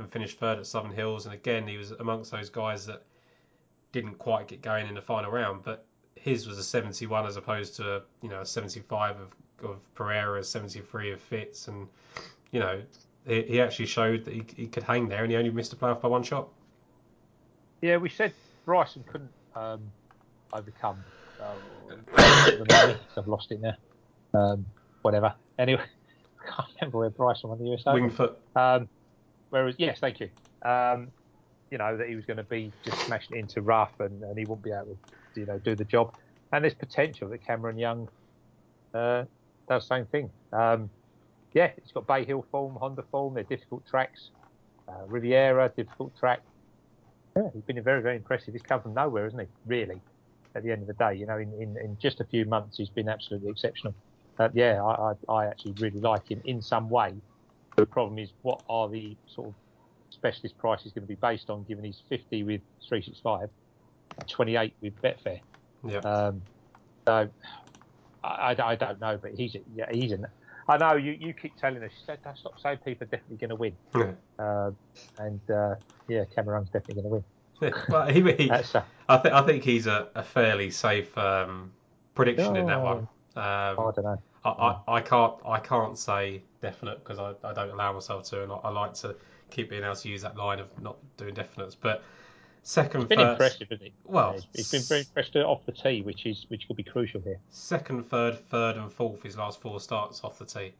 and 0.00 0.10
finished 0.10 0.38
third 0.38 0.58
at 0.58 0.66
Southern 0.66 0.92
Hills. 0.92 1.26
And 1.26 1.34
again, 1.34 1.66
he 1.66 1.76
was 1.76 1.92
amongst 1.92 2.30
those 2.30 2.50
guys 2.50 2.86
that 2.86 3.02
didn't 3.92 4.18
quite 4.18 4.48
get 4.48 4.62
going 4.62 4.88
in 4.88 4.94
the 4.94 5.02
final 5.02 5.30
round, 5.30 5.62
but 5.62 5.84
his 6.14 6.46
was 6.46 6.58
a 6.58 6.62
71 6.62 7.26
as 7.26 7.36
opposed 7.36 7.76
to 7.76 8.02
you 8.22 8.28
know 8.28 8.40
a 8.40 8.46
75 8.46 9.20
of 9.20 9.34
of 9.62 9.94
Pereira, 9.94 10.42
73 10.42 11.12
of 11.12 11.20
Fitz, 11.20 11.68
and 11.68 11.86
you 12.50 12.60
know 12.60 12.80
he, 13.26 13.42
he 13.42 13.60
actually 13.60 13.86
showed 13.86 14.24
that 14.24 14.34
he, 14.34 14.42
he 14.56 14.66
could 14.66 14.82
hang 14.82 15.08
there, 15.08 15.22
and 15.22 15.30
he 15.30 15.36
only 15.36 15.50
missed 15.50 15.72
a 15.72 15.76
playoff 15.76 16.00
by 16.00 16.08
one 16.08 16.22
shot. 16.22 16.48
Yeah, 17.82 17.96
we 17.98 18.08
said 18.08 18.32
Bryson 18.64 19.04
couldn't 19.06 19.30
um, 19.54 19.80
overcome 20.52 21.02
uh. 21.40 21.54
I've 23.16 23.28
lost 23.28 23.50
it 23.52 23.60
now. 23.60 23.74
Um, 24.34 24.66
whatever. 25.02 25.34
Anyway, 25.58 25.82
I 26.40 26.46
can't 26.50 26.68
remember 26.80 26.98
where 26.98 27.10
Bryson 27.10 27.50
won 27.50 27.58
the 27.58 27.72
US 27.72 27.82
Open. 27.86 28.02
Winged 28.02 28.14
Foot. 28.14 28.38
Um, 28.54 28.88
Whereas, 29.50 29.74
yes, 29.78 29.98
thank 30.00 30.20
you. 30.20 30.30
Um, 30.62 31.08
you 31.70 31.78
know 31.78 31.96
that 31.96 32.08
he 32.08 32.16
was 32.16 32.24
going 32.24 32.36
to 32.36 32.42
be 32.42 32.72
just 32.84 33.00
smashing 33.02 33.36
it 33.36 33.40
into 33.40 33.62
rough, 33.62 33.98
and, 34.00 34.22
and 34.22 34.38
he 34.38 34.44
wouldn't 34.44 34.64
be 34.64 34.72
able 34.72 34.98
to, 35.34 35.40
you 35.40 35.46
know, 35.46 35.58
do 35.58 35.74
the 35.74 35.84
job. 35.84 36.14
And 36.52 36.64
there's 36.64 36.74
potential 36.74 37.28
that 37.28 37.46
Cameron 37.46 37.78
Young 37.78 38.08
uh, 38.92 39.24
does 39.68 39.88
the 39.88 39.94
same 39.96 40.06
thing. 40.06 40.30
Um, 40.52 40.90
yeah, 41.52 41.70
it's 41.76 41.92
got 41.92 42.06
Bay 42.06 42.24
Hill 42.24 42.44
form, 42.50 42.74
Honda 42.74 43.04
form. 43.10 43.34
They're 43.34 43.44
difficult 43.44 43.86
tracks. 43.86 44.30
Uh, 44.88 45.06
Riviera, 45.06 45.68
difficult 45.76 46.16
track. 46.18 46.40
Yeah, 47.36 47.48
he's 47.54 47.62
been 47.62 47.80
very, 47.82 48.02
very 48.02 48.16
impressive. 48.16 48.54
He's 48.54 48.62
come 48.62 48.82
from 48.82 48.94
nowhere, 48.94 49.26
isn't 49.26 49.38
he? 49.38 49.46
Really, 49.66 50.00
at 50.54 50.64
the 50.64 50.72
end 50.72 50.82
of 50.82 50.88
the 50.88 50.94
day, 50.94 51.14
you 51.14 51.26
know, 51.26 51.38
in, 51.38 51.52
in, 51.54 51.76
in 51.76 51.96
just 52.00 52.20
a 52.20 52.24
few 52.24 52.44
months, 52.44 52.76
he's 52.76 52.88
been 52.88 53.08
absolutely 53.08 53.50
exceptional. 53.50 53.94
Uh, 54.38 54.48
yeah, 54.52 54.82
I, 54.82 55.12
I, 55.12 55.32
I, 55.32 55.46
actually 55.46 55.72
really 55.78 56.00
like 56.00 56.28
him 56.28 56.40
in 56.44 56.62
some 56.62 56.88
way. 56.88 57.12
The 57.76 57.86
problem 57.86 58.18
is, 58.18 58.30
what 58.42 58.62
are 58.68 58.88
the 58.88 59.16
sort 59.26 59.48
of 59.48 59.54
specialist 60.10 60.58
prices 60.58 60.92
going 60.92 61.02
to 61.02 61.08
be 61.08 61.14
based 61.14 61.50
on, 61.50 61.64
given 61.64 61.84
he's 61.84 62.02
50 62.08 62.42
with 62.42 62.60
365, 62.88 63.48
28 64.28 64.74
with 64.80 65.02
Betfair? 65.02 65.40
Yeah. 65.86 65.98
Um, 65.98 66.42
so 67.06 67.28
I, 68.22 68.56
I, 68.62 68.74
don't 68.76 69.00
know, 69.00 69.18
but 69.20 69.32
he's 69.32 69.56
yeah, 69.74 69.86
he's 69.90 70.12
an 70.12 70.26
I 70.68 70.76
know 70.76 70.94
you, 70.94 71.16
you 71.18 71.32
keep 71.32 71.56
telling 71.56 71.82
us. 71.82 71.90
She 71.98 72.04
said, 72.06 72.22
"Don't 72.22 72.38
stop 72.38 72.60
saying 72.60 72.78
people 72.84 73.04
are 73.04 73.10
definitely 73.10 73.36
going 73.38 73.50
to 73.50 73.56
win." 73.56 73.76
Yeah. 73.96 74.12
Uh, 74.38 74.70
and 75.18 75.40
uh, 75.50 75.74
yeah, 76.06 76.24
Cameron's 76.34 76.70
definitely 76.70 77.02
going 77.02 77.22
to 77.22 77.24
win. 77.60 77.74
well, 77.88 78.06
he, 78.06 78.20
he, 78.32 78.48
That's 78.48 78.74
I 79.08 79.18
think 79.18 79.34
I 79.34 79.42
think 79.42 79.64
he's 79.64 79.86
a, 79.86 80.08
a 80.14 80.22
fairly 80.22 80.70
safe 80.70 81.16
um, 81.18 81.72
prediction 82.14 82.56
in 82.56 82.66
that 82.66 82.80
one. 82.80 82.98
Um, 82.98 83.08
I 83.36 83.74
don't 83.74 84.02
know. 84.04 84.22
I, 84.44 84.48
I, 84.48 84.80
I 84.88 85.00
can't 85.00 85.34
I 85.44 85.58
can't 85.58 85.98
say 85.98 86.42
definite 86.62 87.02
because 87.04 87.18
I, 87.18 87.32
I 87.48 87.52
don't 87.52 87.70
allow 87.70 87.92
myself 87.92 88.24
to, 88.30 88.42
and 88.42 88.52
I, 88.52 88.56
I 88.56 88.70
like 88.70 88.94
to 88.94 89.16
keep 89.50 89.70
being 89.70 89.84
able 89.84 89.96
to 89.96 90.08
use 90.08 90.22
that 90.22 90.36
line 90.36 90.58
of 90.58 90.66
not 90.82 90.96
doing 91.16 91.34
definites. 91.34 91.76
But 91.80 92.02
second, 92.62 93.02
It's 93.02 93.08
been 93.08 93.18
first, 93.18 93.32
impressive, 93.32 93.68
isn't 93.70 93.86
it? 93.86 93.92
Well, 94.04 94.34
Yeah, 94.36 94.42
he's 94.54 94.70
been 94.70 94.82
very 94.82 95.00
impressed 95.00 95.36
off 95.36 95.64
the 95.66 95.72
tee, 95.72 96.02
which 96.02 96.26
is 96.26 96.44
which 96.48 96.68
will 96.68 96.76
be 96.76 96.84
crucial 96.84 97.20
here. 97.20 97.38
second, 97.50 98.04
third, 98.04 98.38
third, 98.48 98.76
and 98.76 98.92
fourth. 98.92 99.22
His 99.22 99.36
last 99.36 99.60
four 99.60 99.80
starts 99.80 100.22
off 100.24 100.38
the 100.38 100.44
tee. 100.44 100.72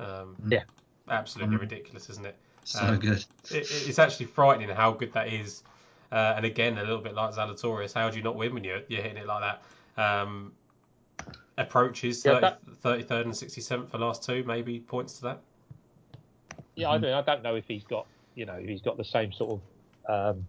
Um, 0.00 0.36
Yeah. 0.48 0.62
absolutely 1.08 1.56
Mm. 1.56 1.60
ridiculous, 1.60 2.10
isn't 2.10 2.26
it? 2.26 2.36
So 2.64 2.80
Um, 2.80 2.98
good. 2.98 3.24
it, 3.50 3.70
it's 3.70 3.98
actually 3.98 4.26
frightening 4.26 4.68
how 4.68 4.92
good 4.92 5.12
that 5.14 5.28
is. 5.28 5.62
Uh, 6.10 6.34
and 6.36 6.44
again, 6.46 6.78
a 6.78 6.82
little 6.82 7.00
bit 7.00 7.14
like 7.14 7.34
Zalatoris, 7.34 7.92
how 7.92 8.08
do 8.08 8.16
you 8.16 8.22
not 8.22 8.34
win 8.36 8.54
when 8.54 8.64
you're, 8.64 8.80
you're 8.88 9.02
hitting 9.02 9.18
it 9.18 9.26
like 9.26 9.42
that? 9.96 10.02
Um, 10.02 10.52
approaches 11.58 12.24
Yeah, 12.24 12.40
30, 12.40 12.40
that- 12.40 13.08
33rd 13.08 13.22
and 13.22 13.32
67th 13.32 13.90
for 13.90 13.98
last 13.98 14.22
two, 14.22 14.44
maybe 14.44 14.80
points 14.80 15.14
to 15.18 15.22
that. 15.22 15.40
Yeah, 16.74 16.90
I, 16.90 16.98
don't, 16.98 17.12
I 17.12 17.22
don't 17.22 17.42
know 17.42 17.56
if 17.56 17.64
he's 17.66 17.82
got 17.84 18.06
you 18.36 18.46
know 18.46 18.54
if 18.54 18.68
he's 18.68 18.80
got 18.82 18.96
the 18.96 19.04
same 19.04 19.32
sort 19.32 19.60
of 20.06 20.32
um, 20.36 20.46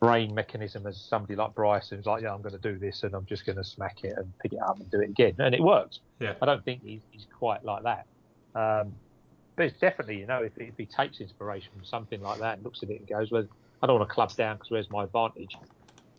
brain 0.00 0.34
mechanism 0.34 0.86
as 0.86 0.96
somebody 0.96 1.36
like 1.36 1.54
Bryson. 1.54 1.98
Who's 1.98 2.06
like, 2.06 2.22
yeah, 2.22 2.32
I'm 2.32 2.42
going 2.42 2.54
to 2.54 2.72
do 2.72 2.78
this 2.78 3.02
and 3.02 3.14
I'm 3.14 3.26
just 3.26 3.44
going 3.46 3.56
to 3.56 3.64
smack 3.64 4.02
it 4.04 4.14
and 4.16 4.32
pick 4.38 4.52
it 4.54 4.60
up 4.60 4.78
and 4.80 4.90
do 4.90 5.00
it 5.00 5.10
again, 5.10 5.34
and 5.38 5.54
it 5.54 5.62
works. 5.62 6.00
Yeah. 6.20 6.34
I 6.40 6.46
don't 6.46 6.64
think 6.64 6.82
he's, 6.82 7.00
he's 7.10 7.26
quite 7.38 7.64
like 7.64 7.82
that. 7.84 8.06
Um, 8.54 8.92
but 9.56 9.66
it's 9.66 9.78
definitely, 9.78 10.18
you 10.18 10.26
know, 10.26 10.42
if, 10.42 10.52
if 10.58 10.76
he 10.76 10.86
takes 10.86 11.20
inspiration 11.20 11.70
from 11.76 11.84
something 11.84 12.20
like 12.22 12.40
that 12.40 12.56
and 12.56 12.64
looks 12.64 12.82
at 12.82 12.90
it 12.90 13.00
and 13.00 13.08
goes, 13.08 13.30
well, 13.30 13.46
I 13.82 13.86
don't 13.86 13.98
want 13.98 14.08
to 14.08 14.14
club 14.14 14.34
down 14.34 14.56
because 14.56 14.70
where's 14.70 14.90
my 14.90 15.04
advantage? 15.04 15.56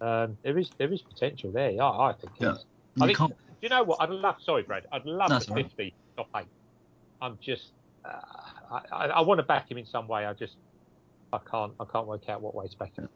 Um, 0.01 0.37
there 0.43 0.57
is 0.57 0.69
there 0.77 0.91
is 0.91 1.01
potential 1.01 1.51
there. 1.51 1.71
Yeah, 1.71 1.85
I 1.89 2.13
think. 2.13 2.33
Yeah. 2.39 2.51
he's- 2.51 2.65
I 3.01 3.05
think, 3.07 3.17
can't. 3.17 3.31
do 3.31 3.35
you 3.65 3.69
know 3.69 3.83
what? 3.83 3.99
I'd 3.99 4.11
love. 4.11 4.35
Sorry, 4.43 4.61
Brad. 4.61 4.85
I'd 4.91 5.05
love 5.05 5.29
That's 5.29 5.47
the 5.47 5.51
all 5.53 5.57
right. 5.57 5.65
50 5.65 5.93
top 6.17 6.27
eight. 6.37 6.45
I'm 7.21 7.37
just. 7.41 7.69
Uh, 8.05 8.09
I, 8.71 8.81
I, 8.91 9.05
I 9.07 9.21
want 9.21 9.39
to 9.39 9.43
back 9.43 9.69
him 9.71 9.79
in 9.79 9.85
some 9.87 10.07
way. 10.07 10.23
I 10.25 10.33
just. 10.33 10.55
I 11.33 11.39
can't. 11.49 11.73
I 11.79 11.85
can't 11.85 12.05
work 12.05 12.29
out 12.29 12.41
what 12.41 12.53
way 12.53 12.67
to 12.67 12.77
back 12.77 12.95
him. 12.95 13.09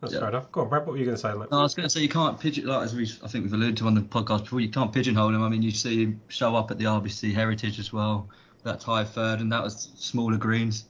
That's 0.00 0.12
Yeah. 0.14 0.20
fair 0.20 0.28
enough. 0.28 0.52
Go 0.52 0.60
on, 0.60 0.68
Brad, 0.68 0.86
what 0.86 0.92
were 0.92 0.98
you 0.98 1.04
going 1.04 1.16
to 1.16 1.20
say 1.20 1.30
on 1.30 1.40
that? 1.40 1.50
No, 1.50 1.58
I 1.58 1.62
was 1.62 1.74
going 1.74 1.88
to 1.88 1.90
say 1.90 2.00
you 2.00 2.08
can't 2.08 2.38
pigeon 2.38 2.66
like 2.66 2.84
as 2.84 2.94
we 2.94 3.02
I 3.24 3.26
think 3.26 3.44
we've 3.44 3.52
alluded 3.52 3.76
to 3.78 3.86
on 3.88 3.94
the 3.94 4.02
podcast 4.02 4.44
before. 4.44 4.60
You 4.60 4.68
can't 4.68 4.92
pigeonhole 4.92 5.34
him. 5.34 5.42
I 5.42 5.48
mean, 5.48 5.62
you 5.62 5.72
see 5.72 6.04
him 6.04 6.20
show 6.28 6.54
up 6.54 6.70
at 6.70 6.78
the 6.78 6.84
RBC 6.84 7.34
Heritage 7.34 7.80
as 7.80 7.92
well. 7.92 8.28
That 8.62 8.78
tie 8.80 9.02
third, 9.04 9.40
and 9.40 9.50
that 9.52 9.62
was 9.62 9.90
smaller 9.96 10.36
greens. 10.36 10.84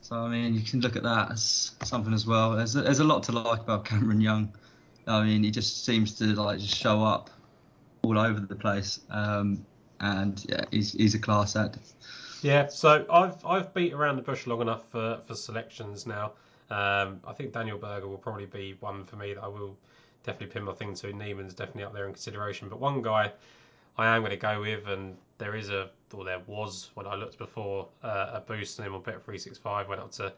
So 0.00 0.16
I 0.16 0.28
mean, 0.30 0.54
you 0.54 0.62
can 0.62 0.80
look 0.80 0.96
at 0.96 1.02
that 1.02 1.30
as 1.32 1.72
something 1.84 2.14
as 2.14 2.26
well. 2.26 2.52
There's 2.56 2.74
a, 2.74 2.80
there's 2.80 3.00
a 3.00 3.04
lot 3.04 3.22
to 3.24 3.32
like 3.32 3.60
about 3.60 3.84
Cameron 3.84 4.20
Young. 4.22 4.52
I 5.06 5.22
mean, 5.24 5.42
he 5.44 5.50
just 5.50 5.84
seems 5.84 6.14
to 6.18 6.24
like 6.24 6.58
just 6.58 6.74
show 6.74 7.02
up 7.04 7.28
all 8.02 8.18
over 8.18 8.40
the 8.40 8.56
place. 8.56 9.00
Um, 9.10 9.64
and 10.00 10.44
yeah, 10.48 10.64
he's 10.70 10.92
he's 10.92 11.14
a 11.14 11.18
class 11.18 11.56
act. 11.56 11.78
Yeah, 12.42 12.68
so 12.68 13.04
I've 13.10 13.44
I've 13.44 13.74
beat 13.74 13.92
around 13.92 14.16
the 14.16 14.22
bush 14.22 14.46
long 14.46 14.62
enough 14.62 14.88
for, 14.90 15.20
for 15.26 15.34
selections 15.34 16.06
now. 16.06 16.32
Um, 16.70 17.20
I 17.26 17.32
think 17.36 17.52
Daniel 17.52 17.78
Berger 17.78 18.08
will 18.08 18.16
probably 18.16 18.46
be 18.46 18.76
one 18.80 19.04
for 19.04 19.16
me 19.16 19.34
that 19.34 19.42
I 19.42 19.48
will 19.48 19.76
definitely 20.22 20.52
pin 20.54 20.64
my 20.64 20.72
thing 20.72 20.94
to. 20.94 21.12
Niemann's 21.12 21.54
definitely 21.54 21.84
up 21.84 21.92
there 21.92 22.06
in 22.06 22.12
consideration, 22.12 22.68
but 22.68 22.78
one 22.80 23.02
guy 23.02 23.32
I 23.98 24.06
am 24.14 24.22
going 24.22 24.30
to 24.30 24.36
go 24.36 24.60
with, 24.60 24.86
and 24.88 25.16
there 25.38 25.54
is 25.54 25.68
a 25.68 25.90
or 26.14 26.24
there 26.24 26.40
was 26.46 26.90
when 26.94 27.06
I 27.06 27.14
looked 27.14 27.38
before 27.38 27.88
uh, 28.02 28.30
a 28.34 28.40
boost 28.40 28.80
on 28.80 28.86
him 28.86 28.94
on 28.94 29.02
Bet 29.02 29.24
three 29.24 29.38
six 29.38 29.58
five 29.58 29.88
went 29.88 30.00
up 30.00 30.12
to 30.12 30.32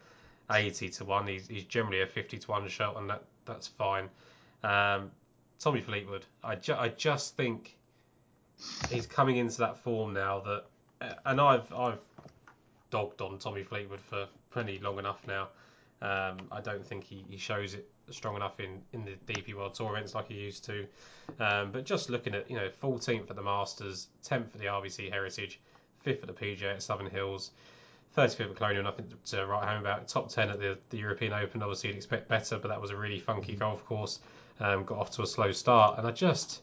eighty 0.51 0.89
to 0.89 1.05
one. 1.05 1.27
He's, 1.29 1.47
he's 1.47 1.65
generally 1.65 2.03
a 2.03 2.07
fifty 2.07 2.39
to 2.39 2.51
one 2.51 2.67
shot, 2.69 2.97
and 2.97 3.09
that 3.11 3.23
that's 3.45 3.69
fine. 3.69 4.09
Um, 4.65 5.11
Tommy 5.63 5.81
Fleetwood, 5.81 6.27
I 6.43 6.57
ju- 6.57 6.77
I 6.77 6.89
just 6.89 7.37
think 7.37 7.77
he's 8.91 9.07
coming 9.07 9.37
into 9.37 9.59
that 9.59 9.79
form 9.79 10.13
now 10.13 10.41
that 10.41 10.65
uh, 11.01 11.15
and 11.27 11.41
I've 11.41 11.73
I've 11.73 12.01
dogged 12.91 13.23
on 13.23 13.39
Tommy 13.39 13.63
Fleetwood 13.63 14.01
for 14.01 14.27
plenty 14.51 14.81
long 14.81 14.99
enough 14.99 15.25
now. 15.27 15.49
Um, 16.03 16.39
I 16.51 16.61
don't 16.61 16.85
think 16.85 17.05
he, 17.05 17.25
he 17.29 17.37
shows 17.37 17.75
it 17.75 17.89
strong 18.11 18.35
enough 18.35 18.59
in, 18.59 18.83
in 18.93 19.05
the 19.05 19.13
DP 19.33 19.55
World 19.55 19.75
Tour 19.75 19.93
events 19.93 20.17
like 20.17 20.27
he 20.27 20.35
used 20.35 20.65
to. 20.65 20.85
Um, 21.39 21.71
but 21.71 21.85
just 21.85 22.11
looking 22.11 22.35
at 22.35 22.51
you 22.51 22.57
know 22.57 22.69
14th 22.83 23.31
at 23.31 23.37
the 23.37 23.43
Masters, 23.43 24.09
10th 24.25 24.55
at 24.55 24.59
the 24.59 24.67
RBC 24.67 25.13
Heritage, 25.13 25.61
5th 26.05 26.23
at 26.23 26.27
the 26.27 26.33
PGA 26.33 26.75
at 26.75 26.83
Southern 26.83 27.09
Hills, 27.09 27.53
35th 28.17 28.51
at 28.51 28.57
Colonial, 28.57 28.83
nothing 28.83 29.07
to 29.27 29.47
write 29.47 29.69
home 29.69 29.81
about. 29.81 30.09
Top 30.09 30.29
10 30.29 30.51
at 30.51 30.59
the, 30.59 30.77
the 30.91 30.99
European 30.99 31.33
Open, 31.33 31.63
obviously 31.63 31.91
you'd 31.91 31.97
expect 31.97 32.29
better, 32.29 32.59
but 32.59 32.67
that 32.67 32.81
was 32.81 32.91
a 32.91 32.97
really 32.97 33.21
funky 33.21 33.55
golf 33.55 33.85
course. 33.87 34.19
Um, 34.63 34.85
got 34.85 34.99
off 34.99 35.11
to 35.13 35.23
a 35.23 35.27
slow 35.27 35.53
start, 35.53 35.99
and 35.99 36.07
I 36.07 36.13
just. 36.13 36.63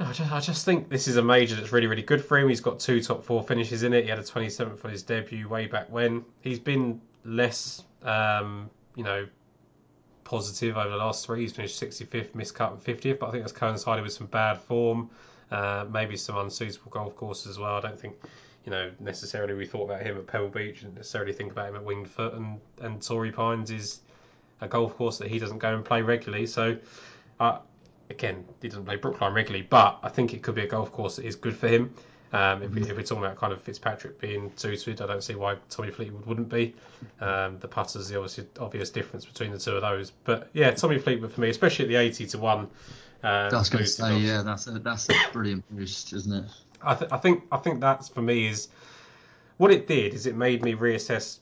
I 0.00 0.12
just, 0.12 0.32
I 0.32 0.40
just 0.40 0.64
think 0.64 0.88
this 0.88 1.06
is 1.06 1.16
a 1.16 1.22
major 1.22 1.54
that's 1.54 1.70
really, 1.70 1.86
really 1.86 2.02
good 2.02 2.24
for 2.24 2.36
him. 2.36 2.48
He's 2.48 2.60
got 2.60 2.80
two 2.80 3.00
top 3.00 3.24
four 3.24 3.40
finishes 3.44 3.84
in 3.84 3.92
it. 3.92 4.02
He 4.02 4.10
had 4.10 4.18
a 4.18 4.22
27th 4.22 4.78
for 4.78 4.88
his 4.88 5.04
debut 5.04 5.48
way 5.48 5.66
back 5.66 5.92
when. 5.92 6.24
He's 6.40 6.58
been 6.58 7.00
less, 7.24 7.84
um, 8.02 8.68
you 8.96 9.04
know, 9.04 9.28
positive 10.24 10.76
over 10.76 10.88
the 10.88 10.96
last 10.96 11.24
three. 11.24 11.42
He's 11.42 11.52
finished 11.52 11.80
65th, 11.80 12.34
missed 12.34 12.54
cut, 12.54 12.72
and 12.72 12.80
50th, 12.82 13.20
but 13.20 13.28
I 13.28 13.30
think 13.30 13.44
that's 13.44 13.52
coincided 13.52 14.02
with 14.02 14.12
some 14.12 14.26
bad 14.26 14.58
form, 14.58 15.10
uh, 15.52 15.84
maybe 15.88 16.16
some 16.16 16.36
unsuitable 16.36 16.90
golf 16.90 17.14
courses 17.14 17.48
as 17.48 17.58
well. 17.58 17.76
I 17.76 17.80
don't 17.80 18.00
think, 18.00 18.16
you 18.64 18.70
know, 18.70 18.90
necessarily 18.98 19.54
we 19.54 19.66
thought 19.66 19.84
about 19.84 20.02
him 20.02 20.16
at 20.16 20.26
Pebble 20.26 20.48
Beach 20.48 20.82
and 20.82 20.94
necessarily 20.96 21.32
think 21.32 21.52
about 21.52 21.68
him 21.68 21.76
at 21.76 21.84
Winged 21.84 22.10
Foot, 22.10 22.34
and, 22.34 22.60
and 22.80 23.00
Torrey 23.00 23.30
Pines 23.30 23.70
is 23.70 24.00
a 24.62 24.68
golf 24.68 24.96
course 24.96 25.18
that 25.18 25.28
he 25.28 25.38
doesn't 25.38 25.58
go 25.58 25.74
and 25.74 25.84
play 25.84 26.00
regularly. 26.00 26.46
So, 26.46 26.78
uh, 27.40 27.58
again, 28.08 28.44
he 28.62 28.68
doesn't 28.68 28.84
play 28.84 28.96
Brookline 28.96 29.34
regularly, 29.34 29.66
but 29.68 29.98
I 30.02 30.08
think 30.08 30.32
it 30.32 30.42
could 30.42 30.54
be 30.54 30.62
a 30.62 30.66
golf 30.66 30.92
course 30.92 31.16
that 31.16 31.26
is 31.26 31.36
good 31.36 31.56
for 31.56 31.68
him. 31.68 31.94
Um, 32.32 32.62
if, 32.62 32.70
we, 32.70 32.80
if 32.80 32.96
we're 32.96 33.02
talking 33.02 33.24
about 33.24 33.36
kind 33.36 33.52
of 33.52 33.60
Fitzpatrick 33.60 34.18
being 34.18 34.50
suited, 34.56 35.02
I 35.02 35.06
don't 35.06 35.22
see 35.22 35.34
why 35.34 35.56
Tommy 35.68 35.90
Fleetwood 35.90 36.24
wouldn't 36.24 36.48
be. 36.48 36.74
Um, 37.20 37.58
the 37.58 37.68
putter's 37.68 38.08
the 38.08 38.16
obviously 38.16 38.46
obvious 38.58 38.88
difference 38.88 39.26
between 39.26 39.50
the 39.50 39.58
two 39.58 39.72
of 39.72 39.82
those. 39.82 40.12
But 40.24 40.48
yeah, 40.54 40.70
Tommy 40.70 40.98
Fleetwood 40.98 41.30
for 41.32 41.42
me, 41.42 41.50
especially 41.50 41.84
at 41.84 41.88
the 41.88 41.96
80 41.96 42.26
to 42.28 42.38
1. 42.38 42.58
Um, 42.58 42.70
I 43.22 43.50
was 43.52 43.68
going 43.68 43.84
to 43.84 43.90
say, 43.90 44.18
yeah, 44.18 44.42
that's 44.42 44.66
a 44.66 44.78
that's 44.78 45.08
a 45.10 45.14
brilliant 45.32 45.64
boost, 45.70 46.12
isn't 46.12 46.32
it? 46.32 46.50
I, 46.82 46.94
th- 46.94 47.12
I 47.12 47.18
think 47.18 47.44
I 47.52 47.58
think 47.58 47.80
that's 47.80 48.08
for 48.08 48.22
me 48.22 48.48
is 48.48 48.68
what 49.58 49.70
it 49.70 49.86
did 49.86 50.14
is 50.14 50.26
it 50.26 50.34
made 50.34 50.64
me 50.64 50.74
reassess 50.74 51.38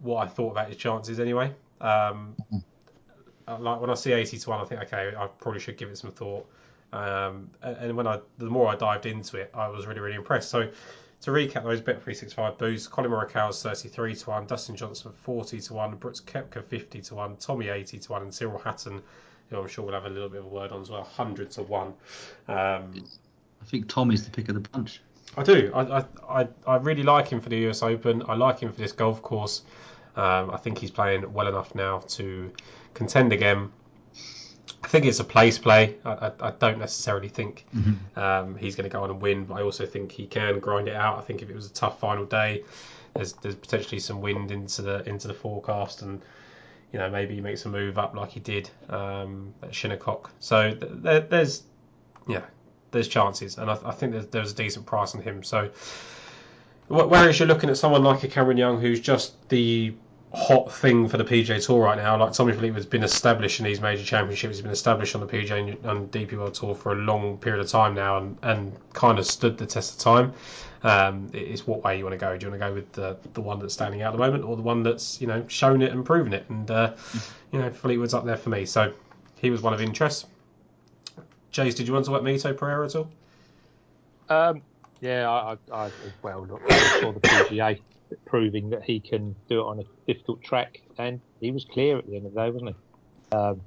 what 0.00 0.16
I 0.16 0.26
thought 0.28 0.50
about 0.50 0.68
his 0.68 0.76
chances 0.76 1.18
anyway. 1.18 1.54
Um, 1.84 2.34
uh, 3.46 3.58
like 3.58 3.80
when 3.80 3.90
I 3.90 3.94
see 3.94 4.12
80 4.12 4.38
to 4.38 4.50
1, 4.50 4.60
I 4.60 4.64
think, 4.64 4.80
okay, 4.82 5.12
I 5.16 5.26
probably 5.26 5.60
should 5.60 5.76
give 5.76 5.90
it 5.90 5.98
some 5.98 6.10
thought. 6.10 6.48
Um, 6.92 7.50
and, 7.62 7.96
when 7.96 8.06
I, 8.06 8.20
the 8.38 8.46
more 8.46 8.68
I 8.68 8.76
dived 8.76 9.06
into 9.06 9.36
it, 9.36 9.50
I 9.52 9.68
was 9.68 9.86
really, 9.86 10.00
really 10.00 10.16
impressed. 10.16 10.48
So 10.48 10.70
to 11.22 11.30
recap 11.30 11.64
those 11.64 11.82
Bet365 11.82 12.56
boosts, 12.56 12.88
Collin 12.88 13.10
Morikawa's 13.10 13.62
33 13.62 14.14
to 14.14 14.30
1, 14.30 14.46
Dustin 14.46 14.76
Johnson 14.76 15.12
40 15.12 15.60
to 15.60 15.74
1, 15.74 15.96
Brooks 15.96 16.20
Koepka 16.20 16.64
50 16.64 17.02
to 17.02 17.14
1, 17.16 17.36
Tommy 17.36 17.68
80 17.68 17.98
to 17.98 18.12
1, 18.12 18.22
and 18.22 18.32
Tyrrell 18.32 18.58
Hatton, 18.58 19.02
who 19.50 19.58
I'm 19.58 19.68
sure 19.68 19.84
we'll 19.84 19.94
have 19.94 20.06
a 20.06 20.10
little 20.10 20.28
bit 20.28 20.40
of 20.40 20.46
a 20.46 20.48
word 20.48 20.72
on 20.72 20.80
as 20.80 20.90
well, 20.90 21.00
100 21.00 21.50
to 21.52 21.62
1. 21.62 21.86
Um, 21.86 21.94
I 22.48 23.64
think 23.66 23.88
Tommy's 23.88 24.24
the 24.24 24.30
pick 24.30 24.48
of 24.48 24.54
the 24.54 24.68
bunch. 24.68 25.00
I 25.36 25.42
do. 25.42 25.70
I, 25.74 25.98
I, 25.98 26.04
I, 26.28 26.48
I 26.66 26.76
really 26.76 27.02
like 27.02 27.28
him 27.28 27.40
for 27.40 27.48
the 27.48 27.68
US 27.68 27.82
Open. 27.82 28.22
I 28.28 28.34
like 28.34 28.60
him 28.60 28.72
for 28.72 28.78
this 28.78 28.92
golf 28.92 29.20
course. 29.20 29.62
Um, 30.16 30.50
I 30.50 30.56
think 30.56 30.78
he's 30.78 30.90
playing 30.90 31.32
well 31.32 31.48
enough 31.48 31.74
now 31.74 31.98
to 31.98 32.52
contend 32.94 33.32
again. 33.32 33.70
I 34.82 34.86
think 34.86 35.06
it's 35.06 35.18
a 35.18 35.24
place 35.24 35.58
play. 35.58 35.96
I, 36.04 36.10
I, 36.10 36.32
I 36.40 36.50
don't 36.50 36.78
necessarily 36.78 37.28
think 37.28 37.66
um, 38.16 38.56
he's 38.56 38.76
going 38.76 38.88
to 38.88 38.92
go 38.92 39.02
on 39.02 39.10
and 39.10 39.20
win, 39.20 39.44
but 39.46 39.54
I 39.54 39.62
also 39.62 39.86
think 39.86 40.12
he 40.12 40.26
can 40.26 40.60
grind 40.60 40.88
it 40.88 40.94
out. 40.94 41.18
I 41.18 41.22
think 41.22 41.42
if 41.42 41.50
it 41.50 41.54
was 41.54 41.66
a 41.66 41.72
tough 41.72 41.98
final 41.98 42.24
day, 42.24 42.62
there's 43.14 43.32
there's 43.34 43.54
potentially 43.54 43.98
some 43.98 44.20
wind 44.20 44.50
into 44.50 44.82
the 44.82 45.08
into 45.08 45.26
the 45.26 45.34
forecast, 45.34 46.02
and 46.02 46.20
you 46.92 46.98
know 46.98 47.08
maybe 47.10 47.34
he 47.34 47.40
makes 47.40 47.64
a 47.64 47.68
move 47.68 47.98
up 47.98 48.14
like 48.14 48.30
he 48.30 48.40
did 48.40 48.70
um, 48.90 49.54
at 49.62 49.74
Shinnecock. 49.74 50.30
So 50.38 50.74
th- 50.74 50.92
there, 50.96 51.20
there's 51.20 51.62
yeah, 52.28 52.42
there's 52.90 53.08
chances, 53.08 53.58
and 53.58 53.70
I, 53.70 53.78
I 53.84 53.92
think 53.92 54.12
there's, 54.12 54.26
there's 54.28 54.52
a 54.52 54.54
decent 54.54 54.86
price 54.86 55.14
on 55.14 55.22
him. 55.22 55.42
So, 55.42 55.70
whereas 56.88 57.38
you're 57.38 57.48
looking 57.48 57.70
at 57.70 57.76
someone 57.76 58.04
like 58.04 58.22
a 58.22 58.28
Cameron 58.28 58.56
Young, 58.56 58.80
who's 58.80 59.00
just 59.00 59.48
the 59.48 59.94
hot 60.34 60.72
thing 60.72 61.08
for 61.08 61.16
the 61.16 61.24
PJ 61.24 61.64
Tour 61.66 61.82
right 61.84 61.96
now, 61.96 62.18
like 62.18 62.32
Tommy 62.32 62.52
Fleetwood's 62.52 62.86
been 62.86 63.04
established 63.04 63.60
in 63.60 63.64
these 63.64 63.80
major 63.80 64.04
championships, 64.04 64.56
he's 64.56 64.62
been 64.62 64.70
established 64.72 65.14
on 65.14 65.20
the 65.20 65.26
PJ 65.26 65.50
and- 65.50 65.84
and 65.84 66.10
DP 66.10 66.36
World 66.36 66.54
Tour 66.54 66.74
for 66.74 66.92
a 66.92 66.96
long 66.96 67.38
period 67.38 67.60
of 67.64 67.70
time 67.70 67.94
now, 67.94 68.18
and, 68.18 68.36
and 68.42 68.72
kind 68.92 69.18
of 69.18 69.26
stood 69.26 69.56
the 69.58 69.66
test 69.66 69.94
of 69.94 69.98
time. 70.00 70.32
Um, 70.82 71.30
it's 71.32 71.66
what 71.66 71.82
way 71.82 71.96
you 71.96 72.04
want 72.04 72.12
to 72.12 72.18
go. 72.18 72.36
Do 72.36 72.44
you 72.46 72.50
want 72.50 72.60
to 72.62 72.68
go 72.68 72.74
with 72.74 72.92
the 72.92 73.16
the 73.32 73.40
one 73.40 73.58
that's 73.58 73.72
standing 73.72 74.02
out 74.02 74.08
at 74.08 74.12
the 74.12 74.18
moment, 74.18 74.44
or 74.44 74.54
the 74.56 74.62
one 74.62 74.82
that's 74.82 75.18
you 75.20 75.26
know 75.26 75.42
shown 75.48 75.80
it 75.80 75.92
and 75.92 76.04
proven 76.04 76.34
it? 76.34 76.44
And 76.50 76.70
uh, 76.70 76.92
you 77.52 77.58
know 77.58 77.70
Fleetwood's 77.70 78.12
up 78.12 78.26
there 78.26 78.36
for 78.36 78.50
me, 78.50 78.66
so 78.66 78.92
he 79.40 79.48
was 79.50 79.62
one 79.62 79.72
of 79.72 79.80
interest. 79.80 80.26
Jace, 81.52 81.74
did 81.74 81.86
you 81.86 81.94
want 81.94 82.04
to 82.04 82.10
talk 82.10 82.20
about 82.20 82.30
Mito 82.30 82.54
Pereira 82.54 82.84
at 82.84 82.96
all? 82.96 83.08
Um, 84.28 84.60
Yeah, 85.00 85.30
I, 85.30 85.56
I, 85.72 85.86
I 85.86 85.90
well 86.22 86.44
look, 86.46 86.60
I 86.68 87.00
saw 87.00 87.12
the 87.12 87.20
PGA 87.20 87.80
proving 88.24 88.70
that 88.70 88.82
he 88.82 89.00
can 89.00 89.34
do 89.48 89.60
it 89.60 89.64
on 89.64 89.80
a 89.80 90.12
difficult 90.12 90.42
track, 90.42 90.80
and 90.98 91.20
he 91.40 91.50
was 91.50 91.64
clear 91.64 91.98
at 91.98 92.06
the 92.06 92.16
end 92.16 92.26
of 92.26 92.34
the 92.34 92.40
day, 92.40 92.50
wasn't 92.50 92.70
he? 92.70 93.36
Um, 93.36 93.60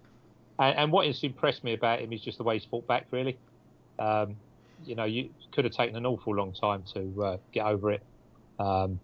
and, 0.60 0.78
and 0.78 0.92
what 0.92 1.06
has 1.06 1.24
impressed 1.24 1.64
me 1.64 1.74
about 1.74 2.00
him 2.00 2.14
is 2.14 2.22
just 2.22 2.38
the 2.38 2.44
way 2.44 2.58
he's 2.58 2.66
fought 2.66 2.88
back. 2.88 3.08
Really, 3.12 3.38
um, 4.00 4.36
you 4.86 4.96
know, 4.96 5.06
you 5.06 5.30
could 5.52 5.66
have 5.66 5.74
taken 5.74 5.96
an 5.96 6.06
awful 6.06 6.36
long 6.36 6.54
time 6.54 6.84
to 6.94 7.24
uh, 7.24 7.38
get 7.52 7.66
over 7.66 7.92
it. 7.92 8.04
Um, 8.60 9.00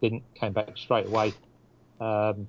didn't 0.00 0.22
came 0.34 0.52
back 0.52 0.76
straight 0.76 1.06
away. 1.06 1.34
Um, 2.00 2.46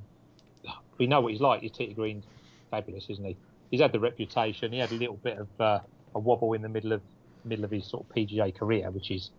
we 0.97 1.07
know 1.07 1.21
what 1.21 1.31
he's 1.31 1.41
like. 1.41 1.61
He's 1.61 1.71
tee 1.71 1.87
to 1.87 1.93
green, 1.93 2.23
fabulous, 2.69 3.05
isn't 3.09 3.25
he? 3.25 3.37
He's 3.71 3.81
had 3.81 3.91
the 3.91 3.99
reputation. 3.99 4.71
He 4.71 4.79
had 4.79 4.91
a 4.91 4.95
little 4.95 5.17
bit 5.17 5.37
of 5.37 5.47
uh, 5.59 5.79
a 6.15 6.19
wobble 6.19 6.53
in 6.53 6.61
the 6.61 6.69
middle 6.69 6.91
of 6.91 7.01
middle 7.45 7.65
of 7.65 7.71
his 7.71 7.85
sort 7.85 8.05
of 8.05 8.15
PGA 8.15 8.55
career, 8.55 8.91
which 8.91 9.11
is 9.11 9.31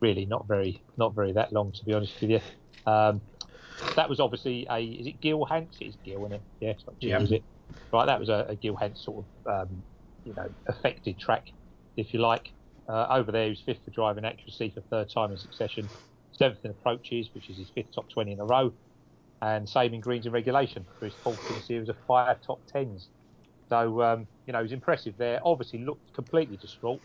really 0.00 0.26
not 0.26 0.46
very 0.48 0.84
not 0.96 1.14
very 1.14 1.32
that 1.32 1.52
long 1.52 1.72
to 1.72 1.84
be 1.84 1.92
honest 1.94 2.14
with 2.20 2.30
you. 2.30 2.40
Um, 2.86 3.22
that 3.96 4.08
was 4.08 4.20
obviously 4.20 4.66
a 4.70 4.78
is 4.80 5.06
it 5.06 5.20
Gil 5.20 5.44
Hanse? 5.44 5.76
It's 5.80 5.96
Gil, 6.04 6.24
isn't 6.26 6.34
it? 6.38 6.44
Yeah, 6.60 6.70
it's 6.70 6.84
not 6.86 6.98
Gil, 7.00 7.10
Yeah. 7.10 7.22
is 7.22 7.32
it? 7.32 7.44
Right, 7.92 8.06
that 8.06 8.20
was 8.20 8.28
a, 8.28 8.46
a 8.50 8.56
Gil 8.56 8.76
Hanse 8.76 9.02
sort 9.04 9.26
of 9.46 9.68
um, 9.68 9.84
you 10.24 10.34
know 10.34 10.48
affected 10.68 11.18
track, 11.18 11.46
if 11.96 12.14
you 12.14 12.20
like. 12.20 12.50
Uh, 12.88 13.06
over 13.10 13.30
there, 13.32 13.44
he 13.44 13.50
was 13.50 13.62
fifth 13.64 13.84
for 13.84 13.90
driving 13.92 14.24
accuracy 14.24 14.70
for 14.70 14.80
third 14.82 15.08
time 15.14 15.30
in 15.30 15.36
succession, 15.38 15.90
seventh 16.32 16.60
in 16.64 16.70
approaches, 16.72 17.30
which 17.34 17.48
is 17.50 17.58
his 17.58 17.70
fifth 17.74 17.92
top 17.94 18.08
20 18.12 18.32
in 18.32 18.40
a 18.40 18.44
row, 18.46 18.72
and 19.42 19.68
same 19.68 19.94
in 19.94 20.00
greens 20.00 20.26
and 20.26 20.34
regulation 20.34 20.86
for 20.98 21.06
his 21.06 21.16
fourth 21.22 21.42
in 21.48 21.56
a 21.56 21.62
series 21.62 21.88
of 21.88 21.96
five 22.06 22.38
top 22.46 22.62
tens. 22.68 23.08
So 23.68 24.02
um, 24.02 24.28
you 24.46 24.52
know, 24.52 24.60
he 24.60 24.64
was 24.64 24.72
impressive 24.72 25.16
there. 25.18 25.40
Obviously, 25.44 25.80
looked 25.80 26.12
completely 26.14 26.56
distraught, 26.56 27.02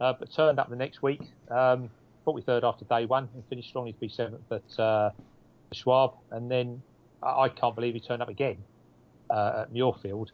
uh, 0.00 0.14
but 0.18 0.32
turned 0.34 0.58
up 0.58 0.70
the 0.70 0.76
next 0.76 1.02
week, 1.02 1.22
um, 1.50 1.90
43rd 2.32 2.64
after 2.64 2.84
day 2.84 3.06
one, 3.06 3.28
and 3.34 3.44
finished 3.48 3.68
strongly 3.68 3.92
to 3.92 4.00
be 4.00 4.08
seventh 4.08 4.50
at 4.50 4.80
uh, 4.80 5.10
Schwab. 5.72 6.14
And 6.30 6.50
then 6.50 6.82
I, 7.22 7.42
I 7.42 7.48
can't 7.48 7.74
believe 7.74 7.94
he 7.94 8.00
turned 8.00 8.22
up 8.22 8.28
again 8.28 8.58
uh, 9.30 9.62
at 9.62 9.72
Muirfield. 9.72 10.28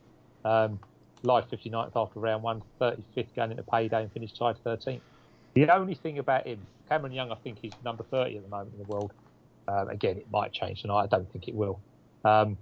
Um, 0.45 0.79
live 1.23 1.49
59th 1.51 1.93
after 1.97 2.21
round 2.21 2.43
one, 2.43 2.63
35th 2.81 3.35
going 3.35 3.51
into 3.51 3.63
payday, 3.63 4.03
and 4.03 4.13
finished 4.13 4.37
tied 4.37 4.57
13th. 4.65 5.01
The 5.55 5.75
only 5.75 5.95
thing 5.95 6.19
about 6.19 6.47
him, 6.47 6.61
Cameron 6.89 7.13
Young, 7.13 7.33
I 7.33 7.37
think 7.37 7.59
he's 7.61 7.73
number 7.85 8.05
30 8.05 8.37
at 8.37 8.43
the 8.43 8.49
moment 8.49 8.75
in 8.75 8.79
the 8.79 8.85
world. 8.85 9.13
Um, 9.69 9.89
again, 9.89 10.19
it 10.19 10.31
might 10.31 10.53
change 10.53 10.83
tonight. 10.83 11.03
I 11.03 11.07
don't 11.07 11.31
think 11.33 11.49
it 11.49 11.55
will. 11.55 11.81
Um, 12.25 12.57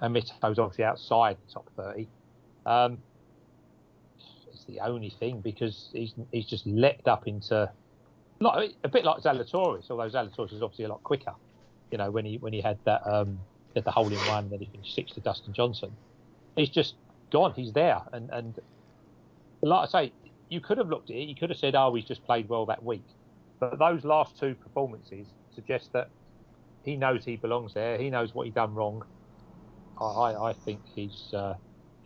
and 0.00 0.14
Mito's 0.14 0.58
obviously 0.58 0.84
outside 0.84 1.36
the 1.46 1.52
top 1.52 1.68
30. 1.76 2.06
Um, 2.66 2.98
it's 4.52 4.64
the 4.64 4.80
only 4.80 5.10
thing 5.10 5.40
because 5.40 5.88
he's 5.92 6.14
he's 6.30 6.46
just 6.46 6.66
leapt 6.66 7.08
up 7.08 7.26
into 7.26 7.70
like 8.40 8.72
a 8.84 8.88
bit 8.88 9.04
like 9.04 9.22
Zalatoris, 9.22 9.90
although 9.90 10.08
Zalatoris 10.08 10.52
is 10.52 10.62
obviously 10.62 10.86
a 10.86 10.88
lot 10.88 11.02
quicker. 11.02 11.34
You 11.90 11.98
know, 11.98 12.10
when 12.10 12.24
he 12.24 12.38
when 12.38 12.52
he 12.52 12.60
had 12.60 12.78
that 12.84 13.06
um, 13.06 13.38
had 13.74 13.84
the 13.84 13.90
hole 13.90 14.08
in 14.08 14.18
one, 14.28 14.48
then 14.50 14.60
he 14.60 14.66
finished 14.66 14.94
sixth 14.94 15.14
to 15.14 15.20
Dustin 15.20 15.52
Johnson. 15.52 15.92
He's 16.56 16.70
just 16.70 16.94
gone. 17.30 17.52
He's 17.54 17.72
there, 17.72 18.00
and 18.12 18.30
and 18.30 18.58
like 19.62 19.88
I 19.88 19.90
say, 19.90 20.12
you 20.48 20.60
could 20.60 20.78
have 20.78 20.88
looked 20.88 21.10
at 21.10 21.16
it. 21.16 21.28
You 21.28 21.34
could 21.34 21.50
have 21.50 21.58
said, 21.58 21.74
"Oh, 21.74 21.94
he's 21.94 22.04
just 22.04 22.24
played 22.24 22.48
well 22.48 22.66
that 22.66 22.82
week," 22.82 23.04
but 23.58 23.78
those 23.78 24.04
last 24.04 24.38
two 24.38 24.54
performances 24.54 25.26
suggest 25.54 25.92
that 25.92 26.08
he 26.84 26.96
knows 26.96 27.24
he 27.24 27.36
belongs 27.36 27.74
there. 27.74 27.98
He 27.98 28.10
knows 28.10 28.34
what 28.34 28.46
he 28.46 28.50
done 28.50 28.74
wrong. 28.74 29.04
I, 30.00 30.34
I, 30.34 30.52
think 30.64 30.80
he's 30.94 31.34
uh, 31.34 31.54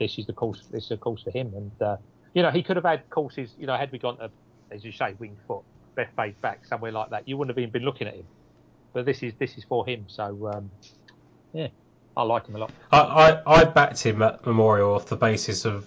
this 0.01 0.19
is 0.19 0.27
the 0.27 0.33
course. 0.33 0.67
This 0.71 0.87
is 0.87 0.91
a 0.93 0.97
course 0.97 1.23
for 1.23 1.31
him, 1.31 1.53
and 1.55 1.83
uh, 1.83 1.97
you 2.35 2.43
know 2.43 2.51
he 2.51 2.63
could 2.63 2.77
have 2.77 2.85
had 2.85 3.09
courses. 3.11 3.55
You 3.59 3.67
know, 3.67 3.77
had 3.77 3.93
we 3.93 3.99
gone 3.99 4.19
to, 4.19 4.31
as 4.73 4.85
you 4.85 4.91
say, 4.91 5.15
winged 5.19 5.39
foot, 5.47 5.63
Bethpage, 5.97 6.67
somewhere 6.69 6.93
like 6.93 7.11
that, 7.11 7.29
you 7.29 7.37
wouldn't 7.37 7.57
have 7.57 7.63
even 7.63 7.71
been 7.71 7.85
looking 7.85 8.09
at 8.09 8.15
him. 8.15 8.27
But 8.93 9.07
this 9.07 9.23
is 9.23 9.33
this 9.39 9.57
is 9.59 9.65
for 9.65 9.87
him. 9.87 10.05
So 10.09 10.51
um, 10.53 10.71
yeah, 11.53 11.69
I 12.17 12.23
like 12.23 12.47
him 12.47 12.57
a 12.57 12.59
lot. 12.59 12.73
I, 12.93 12.99
I, 12.99 13.61
I 13.61 13.65
backed 13.65 14.03
him 14.03 14.23
at 14.23 14.45
Memorial 14.47 14.95
off 14.95 15.07
the 15.07 15.17
basis 15.17 15.65
of 15.65 15.87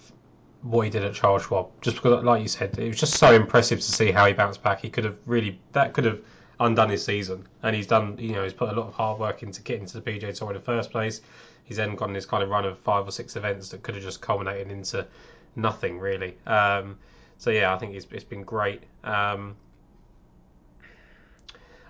what 0.62 0.82
he 0.82 0.90
did 0.90 1.04
at 1.04 1.14
Charles 1.14 1.44
Schwab. 1.44 1.70
Just 1.80 1.96
because, 1.96 2.22
like 2.24 2.42
you 2.42 2.48
said, 2.48 2.78
it 2.78 2.88
was 2.88 2.98
just 2.98 3.14
so 3.14 3.32
impressive 3.32 3.80
to 3.80 3.92
see 3.92 4.10
how 4.10 4.26
he 4.26 4.32
bounced 4.32 4.62
back. 4.62 4.80
He 4.80 4.90
could 4.90 5.04
have 5.04 5.16
really 5.26 5.58
that 5.72 5.94
could 5.94 6.04
have 6.04 6.20
undone 6.60 6.90
his 6.90 7.04
season, 7.04 7.46
and 7.62 7.74
he's 7.74 7.86
done. 7.86 8.16
You 8.18 8.32
know, 8.32 8.44
he's 8.44 8.52
put 8.52 8.68
a 8.68 8.72
lot 8.72 8.88
of 8.88 8.94
hard 8.94 9.18
work 9.18 9.42
into 9.42 9.62
getting 9.62 9.86
to 9.86 10.00
the 10.00 10.10
PGA 10.10 10.36
Tour 10.36 10.50
in 10.50 10.54
the 10.54 10.60
first 10.60 10.90
place. 10.90 11.20
He's 11.64 11.76
then 11.76 11.96
gone 11.96 12.12
this 12.12 12.26
kind 12.26 12.42
of 12.42 12.48
run 12.48 12.64
of 12.64 12.78
five 12.78 13.06
or 13.06 13.10
six 13.10 13.36
events 13.36 13.68
that 13.70 13.82
could 13.82 13.94
have 13.94 14.02
just 14.02 14.20
culminated 14.22 14.70
into 14.70 15.06
nothing 15.54 15.98
really. 15.98 16.36
Um, 16.46 16.98
so 17.36 17.50
yeah, 17.50 17.74
I 17.74 17.78
think 17.78 17.94
it's, 17.94 18.06
it's 18.10 18.24
been 18.24 18.42
great. 18.42 18.82
Um, 19.04 19.54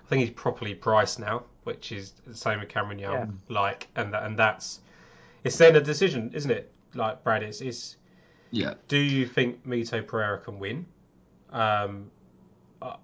I 0.08 0.10
think 0.10 0.20
he's 0.20 0.30
properly 0.30 0.74
priced 0.74 1.18
now, 1.18 1.42
which 1.64 1.92
is 1.92 2.12
the 2.26 2.34
same 2.34 2.60
with 2.60 2.70
Cameron 2.70 2.98
Young. 2.98 3.40
Like, 3.50 3.88
and 3.94 4.14
that, 4.14 4.22
and 4.22 4.38
that's 4.38 4.80
it's 5.44 5.58
then 5.58 5.76
a 5.76 5.82
decision, 5.82 6.30
isn't 6.32 6.50
it? 6.50 6.72
Like 6.94 7.22
Brad, 7.22 7.42
it's, 7.42 7.60
it's 7.60 7.96
Yeah. 8.50 8.72
do 8.88 8.96
you 8.96 9.26
think 9.26 9.66
Mito 9.66 10.06
Pereira 10.06 10.38
can 10.38 10.58
win? 10.58 10.86
Um, 11.50 12.10
uh, 12.80 12.96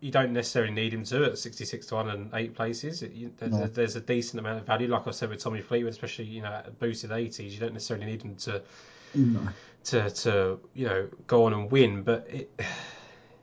you 0.00 0.10
don't 0.10 0.34
necessarily 0.34 0.72
need 0.72 0.92
him 0.92 1.02
to 1.04 1.24
at 1.24 1.38
66 1.38 1.86
to 1.86 1.94
1 1.94 2.10
and 2.10 2.30
eight 2.34 2.54
places. 2.54 3.02
It, 3.02 3.12
you, 3.12 3.32
there's, 3.38 3.52
No. 3.52 3.62
a, 3.64 3.68
there's 3.68 3.96
a 3.96 4.00
decent 4.02 4.40
amount 4.40 4.58
of 4.60 4.66
value, 4.66 4.88
like 4.88 5.06
I 5.06 5.12
said 5.12 5.30
with 5.30 5.38
Tommy 5.42 5.62
Fleetwood, 5.62 5.92
especially 5.94 6.26
you 6.26 6.42
know 6.42 6.52
at 6.52 6.78
boosted 6.78 7.08
80s. 7.10 7.50
You 7.50 7.58
don't 7.58 7.72
necessarily 7.72 8.04
need 8.04 8.20
him 8.20 8.36
to 8.36 8.62
No. 9.14 9.48
to 9.84 10.10
to 10.10 10.60
you 10.74 10.86
know 10.86 11.08
go 11.26 11.44
on 11.44 11.54
and 11.54 11.70
win, 11.72 12.02
but 12.02 12.26
it, 12.28 12.50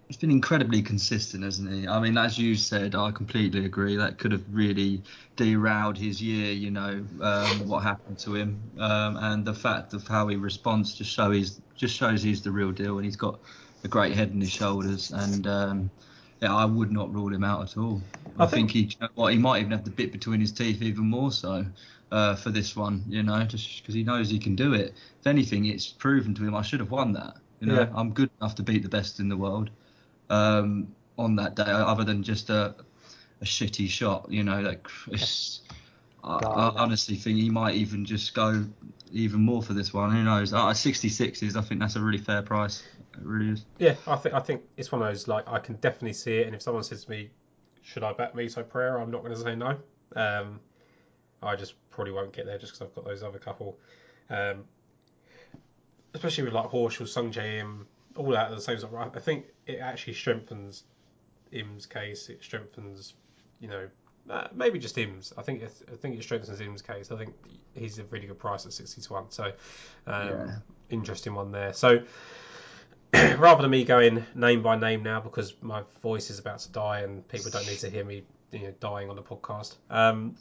He's 0.07 0.15
been 0.17 0.31
incredibly 0.31 0.81
consistent, 0.81 1.43
hasn't 1.43 1.69
he? 1.69 1.85
I 1.85 1.99
mean, 1.99 2.17
as 2.17 2.37
you 2.37 2.55
said, 2.55 2.95
I 2.95 3.11
completely 3.11 3.65
agree. 3.65 3.97
That 3.97 4.17
could 4.17 4.31
have 4.31 4.43
really 4.49 5.03
derailed 5.35 5.97
his 5.97 6.21
year, 6.21 6.53
you 6.53 6.71
know, 6.71 7.05
um, 7.21 7.67
what 7.67 7.83
happened 7.83 8.17
to 8.19 8.35
him, 8.35 8.71
um, 8.79 9.17
and 9.17 9.43
the 9.45 9.53
fact 9.53 9.93
of 9.93 10.07
how 10.07 10.29
he 10.29 10.37
responds 10.37 10.93
just 10.95 11.11
show 11.11 11.31
he's 11.31 11.59
just 11.75 11.93
shows 11.95 12.23
he's 12.23 12.41
the 12.41 12.51
real 12.51 12.71
deal, 12.71 12.95
and 12.97 13.05
he's 13.05 13.17
got 13.17 13.41
a 13.83 13.89
great 13.89 14.13
head 14.13 14.31
on 14.31 14.39
his 14.39 14.51
shoulders, 14.51 15.11
and 15.11 15.45
um, 15.45 15.91
yeah, 16.41 16.55
I 16.55 16.63
would 16.63 16.91
not 16.91 17.13
rule 17.13 17.33
him 17.33 17.43
out 17.43 17.63
at 17.63 17.77
all. 17.77 18.01
I, 18.39 18.45
I 18.45 18.47
think, 18.47 18.71
think- 18.71 18.71
he, 18.71 19.07
well, 19.17 19.27
he 19.27 19.37
might 19.37 19.59
even 19.59 19.71
have 19.71 19.83
the 19.83 19.91
bit 19.91 20.13
between 20.13 20.39
his 20.39 20.53
teeth 20.53 20.81
even 20.81 21.05
more 21.05 21.31
so. 21.33 21.65
Uh, 22.09 22.33
for 22.37 22.51
this 22.51 22.73
one, 22.73 23.03
you 23.09 23.21
know, 23.21 23.43
just 23.43 23.81
because 23.81 23.93
he 23.93 24.01
knows 24.01 24.29
he 24.29 24.39
can 24.39 24.55
do 24.55 24.73
it. 24.73 24.95
If 25.19 25.27
anything, 25.27 25.65
it's 25.65 25.89
proven 25.89 26.33
to 26.35 26.43
him 26.45 26.55
I 26.55 26.61
should 26.61 26.79
have 26.79 26.91
won 26.91 27.11
that. 27.13 27.33
You 27.59 27.67
know, 27.67 27.81
Yeah. 27.81 27.89
I'm 27.93 28.13
good 28.13 28.29
enough 28.39 28.55
to 28.55 28.63
beat 28.63 28.83
the 28.83 28.87
best 28.87 29.19
in 29.19 29.27
the 29.27 29.35
world 29.35 29.71
um, 30.29 30.87
on 31.17 31.35
that 31.37 31.55
day, 31.55 31.63
other 31.65 32.03
than 32.03 32.23
just 32.23 32.49
a, 32.49 32.75
a 33.41 33.45
shitty 33.45 33.89
shot. 33.89 34.27
You 34.29 34.43
know, 34.43 34.61
like 34.61 34.87
it's, 35.11 35.61
I, 36.23 36.35
I 36.35 36.73
honestly 36.77 37.15
think 37.15 37.37
he 37.37 37.49
might 37.49 37.75
even 37.75 38.05
just 38.05 38.33
go 38.33 38.65
even 39.11 39.41
more 39.41 39.61
for 39.61 39.73
this 39.73 39.93
one. 39.93 40.11
Who 40.11 40.23
knows? 40.23 40.53
Uh, 40.53 40.73
66 40.73 41.43
is, 41.43 41.55
I 41.55 41.61
think 41.61 41.79
that's 41.79 41.95
a 41.95 42.01
really 42.01 42.17
fair 42.17 42.41
price. 42.41 42.83
It 43.13 43.23
really 43.23 43.51
is. 43.51 43.65
yeah, 43.79 43.95
I 44.05 44.15
think 44.15 44.35
I 44.35 44.39
think 44.39 44.61
it's 44.77 44.91
one 44.91 45.01
of 45.01 45.07
those 45.07 45.27
like 45.27 45.47
I 45.47 45.59
can 45.59 45.75
definitely 45.75 46.13
see 46.13 46.37
it. 46.37 46.47
And 46.47 46.55
if 46.55 46.61
someone 46.61 46.83
says 46.83 47.05
to 47.05 47.11
me, 47.11 47.31
"Should 47.81 48.03
I 48.03 48.13
back 48.13 48.33
Mito 48.33 48.67
Pereira?" 48.67 49.01
I'm 49.01 49.11
not 49.11 49.23
going 49.23 49.33
to 49.33 49.41
say 49.41 49.55
no. 49.55 49.77
Um, 50.15 50.59
I 51.41 51.55
just 51.55 51.75
probably 51.89 52.13
won't 52.13 52.33
get 52.33 52.45
there 52.45 52.57
just 52.57 52.73
because 52.73 52.87
I've 52.87 52.95
got 52.95 53.05
those 53.05 53.23
other 53.23 53.39
couple. 53.39 53.77
Um, 54.29 54.65
especially 56.13 56.43
with 56.43 56.53
like 56.53 56.69
Horschel, 56.69 57.07
Sung 57.07 57.31
Jae 57.31 57.59
Im, 57.59 57.87
all 58.17 58.29
that 58.31 58.49
at 58.51 58.55
the 58.55 58.61
same 58.61 58.77
time. 58.79 59.11
I 59.13 59.19
think 59.19 59.45
it 59.65 59.79
actually 59.79 60.13
strengthens 60.13 60.83
Im's 61.51 61.85
case. 61.85 62.29
It 62.29 62.43
strengthens, 62.43 63.13
you 63.59 63.67
know, 63.67 63.87
uh, 64.29 64.47
maybe 64.53 64.79
just 64.79 64.97
Im's. 64.97 65.33
I 65.37 65.41
think 65.41 65.61
it, 65.61 65.71
I 65.91 65.95
think 65.95 66.17
it 66.17 66.23
strengthens 66.23 66.59
Im's 66.59 66.81
case. 66.81 67.11
I 67.11 67.17
think 67.17 67.33
he's 67.73 67.99
a 67.99 68.03
really 68.05 68.27
good 68.27 68.39
price 68.39 68.65
at 68.65 68.73
sixty 68.73 69.01
to 69.01 69.13
one. 69.13 69.29
So, 69.29 69.45
um, 70.07 70.29
Yeah. 70.29 70.55
interesting 70.89 71.33
one 71.33 71.51
there. 71.51 71.73
So. 71.73 72.01
rather 73.37 73.61
than 73.61 73.71
me 73.71 73.85
going 73.85 74.25
name 74.35 74.61
by 74.61 74.75
name 74.75 75.01
now 75.01 75.17
because 75.17 75.53
my 75.61 75.81
voice 76.01 76.29
is 76.29 76.39
about 76.39 76.59
to 76.59 76.69
die 76.73 76.99
and 76.99 77.25
people 77.29 77.49
don't 77.49 77.65
need 77.65 77.79
to 77.79 77.89
hear 77.89 78.03
me 78.03 78.21
you 78.51 78.59
know, 78.63 78.73
dying 78.81 79.09
on 79.09 79.15
the 79.15 79.21
podcast. 79.21 79.75
Um, 79.89 80.35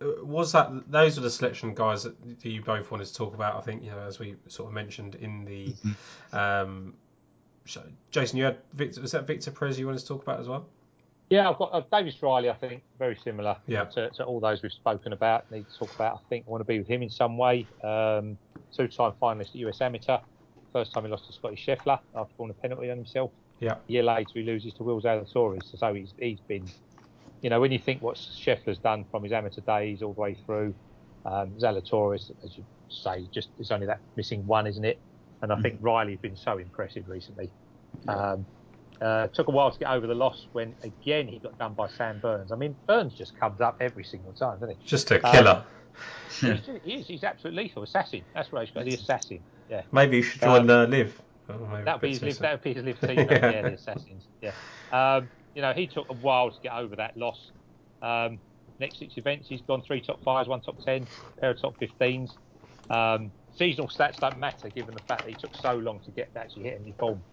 was 0.00 0.52
that 0.52 0.70
those 0.90 1.16
were 1.16 1.22
the 1.22 1.30
selection 1.30 1.74
guys 1.74 2.02
that 2.02 2.14
you 2.42 2.62
both 2.62 2.90
wanted 2.90 3.06
to 3.06 3.14
talk 3.14 3.34
about? 3.34 3.56
I 3.56 3.60
think 3.60 3.82
you 3.82 3.90
know 3.90 3.98
as 4.00 4.18
we 4.18 4.36
sort 4.48 4.68
of 4.68 4.74
mentioned 4.74 5.14
in 5.16 5.44
the 5.44 5.74
um, 6.36 6.94
show. 7.64 7.82
Jason, 8.10 8.38
you 8.38 8.44
had 8.44 8.58
Victor. 8.74 9.00
Was 9.00 9.12
that 9.12 9.26
Victor 9.26 9.50
Perez 9.50 9.78
you 9.78 9.86
wanted 9.86 10.00
to 10.00 10.06
talk 10.06 10.22
about 10.22 10.40
as 10.40 10.48
well? 10.48 10.66
Yeah, 11.30 11.48
I've 11.48 11.56
got 11.56 11.70
uh, 11.72 11.82
Davis 11.90 12.22
Riley. 12.22 12.50
I 12.50 12.54
think 12.54 12.82
very 12.98 13.16
similar 13.16 13.56
Yeah. 13.66 13.84
to, 13.84 14.10
to 14.10 14.24
all 14.24 14.40
those 14.40 14.62
we've 14.62 14.70
spoken 14.72 15.12
about. 15.14 15.50
Need 15.50 15.66
to 15.70 15.78
talk 15.78 15.94
about. 15.94 16.16
I 16.16 16.28
think 16.28 16.44
I 16.46 16.50
want 16.50 16.60
to 16.60 16.66
be 16.66 16.78
with 16.78 16.86
him 16.86 17.02
in 17.02 17.08
some 17.08 17.38
way. 17.38 17.66
Um, 17.82 18.36
two-time 18.76 19.12
finalist 19.22 19.48
at 19.50 19.54
US 19.56 19.80
Amateur. 19.80 20.18
First 20.72 20.92
time 20.92 21.04
he 21.04 21.10
lost 21.10 21.26
to 21.28 21.32
Scotty 21.32 21.56
Scheffler 21.56 21.98
after 22.14 22.34
pulling 22.36 22.50
a 22.50 22.54
penalty 22.54 22.90
on 22.90 22.98
himself. 22.98 23.30
Yeah. 23.60 23.72
A 23.74 23.78
year 23.86 24.02
later, 24.02 24.30
he 24.34 24.42
loses 24.42 24.74
to 24.74 24.82
Will 24.82 25.00
Zalatoris. 25.00 25.76
So 25.78 25.94
he's 25.94 26.12
he's 26.18 26.40
been, 26.40 26.68
you 27.44 27.50
know, 27.50 27.60
when 27.60 27.70
you 27.70 27.78
think 27.78 28.00
what 28.00 28.16
Scheffler's 28.16 28.78
done 28.78 29.04
from 29.10 29.22
his 29.22 29.30
amateur 29.30 29.60
days 29.60 30.00
all 30.02 30.14
the 30.14 30.20
way 30.20 30.34
through, 30.46 30.74
um, 31.26 31.50
Zalatoris, 31.60 32.30
as 32.42 32.56
you 32.56 32.64
say, 32.88 33.28
just 33.34 33.50
it's 33.58 33.70
only 33.70 33.84
that 33.84 34.00
missing 34.16 34.46
one, 34.46 34.66
isn't 34.66 34.84
it? 34.84 34.98
And 35.42 35.52
I 35.52 35.60
think 35.60 35.76
Riley's 35.82 36.18
been 36.20 36.38
so 36.38 36.56
impressive 36.56 37.06
recently. 37.06 37.50
Um, 38.08 38.46
Uh, 39.00 39.26
took 39.26 39.48
a 39.48 39.50
while 39.50 39.72
to 39.72 39.78
get 39.78 39.88
over 39.88 40.06
the 40.06 40.14
loss 40.14 40.46
when 40.52 40.72
again 40.84 41.26
he 41.26 41.38
got 41.40 41.58
done 41.58 41.74
by 41.74 41.88
Sam 41.88 42.20
Burns. 42.20 42.50
I 42.52 42.56
mean, 42.56 42.76
Burns 42.86 43.12
just 43.12 43.38
comes 43.38 43.60
up 43.60 43.76
every 43.80 44.04
single 44.04 44.32
time, 44.32 44.58
doesn't 44.60 44.78
he? 44.80 44.86
Just 44.86 45.10
a 45.10 45.18
killer. 45.18 45.64
He's, 46.40 46.60
he 46.84 46.94
is. 46.94 47.06
He's 47.06 47.24
absolute 47.24 47.56
lethal 47.56 47.82
assassin. 47.82 48.22
That's 48.32 48.52
right. 48.52 48.66
He's 48.66 48.74
got 48.74 48.84
the 48.84 48.94
assassin. 48.94 49.40
Yeah. 49.68 49.82
Maybe 49.92 50.18
you 50.18 50.22
should 50.22 50.40
join 50.40 50.70
uh, 50.70 50.86
Liv. 50.86 51.20
Oh, 51.48 51.82
that 51.84 51.94
would 51.94 52.00
be 52.00 52.10
his 52.10 52.22
live. 52.22 52.38
That 52.38 52.52
would 52.52 52.62
be 52.62 52.72
his 52.72 52.84
live 52.84 53.00
team. 53.00 53.18
yeah. 53.30 53.50
yeah, 53.50 53.62
the 53.62 53.74
assassins. 53.74 54.24
Yeah. 54.40 54.52
Um, 54.92 55.28
you 55.54 55.62
know, 55.62 55.72
he 55.72 55.86
took 55.86 56.06
a 56.10 56.14
while 56.14 56.50
to 56.50 56.58
get 56.62 56.72
over 56.72 56.96
that 56.96 57.16
loss. 57.16 57.52
Um, 58.02 58.40
next 58.78 58.98
six 58.98 59.14
events, 59.16 59.48
he's 59.48 59.62
gone 59.62 59.82
three 59.82 60.00
top 60.02 60.22
fives, 60.24 60.48
one 60.48 60.60
top 60.62 60.78
ten, 60.84 61.08
pair 61.40 61.50
of 61.50 61.60
top 61.60 61.76
15s. 61.78 62.38
Um, 62.90 63.32
seasonal 63.52 63.88
stats 63.88 64.18
don't 64.20 64.38
matter 64.38 64.70
given 64.70 64.94
the 64.94 65.00
fact 65.02 65.24
that 65.24 65.30
he 65.30 65.36
took 65.36 65.54
so 65.54 65.74
long 65.74 66.00
to 66.04 66.12
get 66.12 66.32
to 66.32 66.40
actually 66.40 66.64
hit 66.64 66.78
any 66.80 66.94
form 66.98 67.24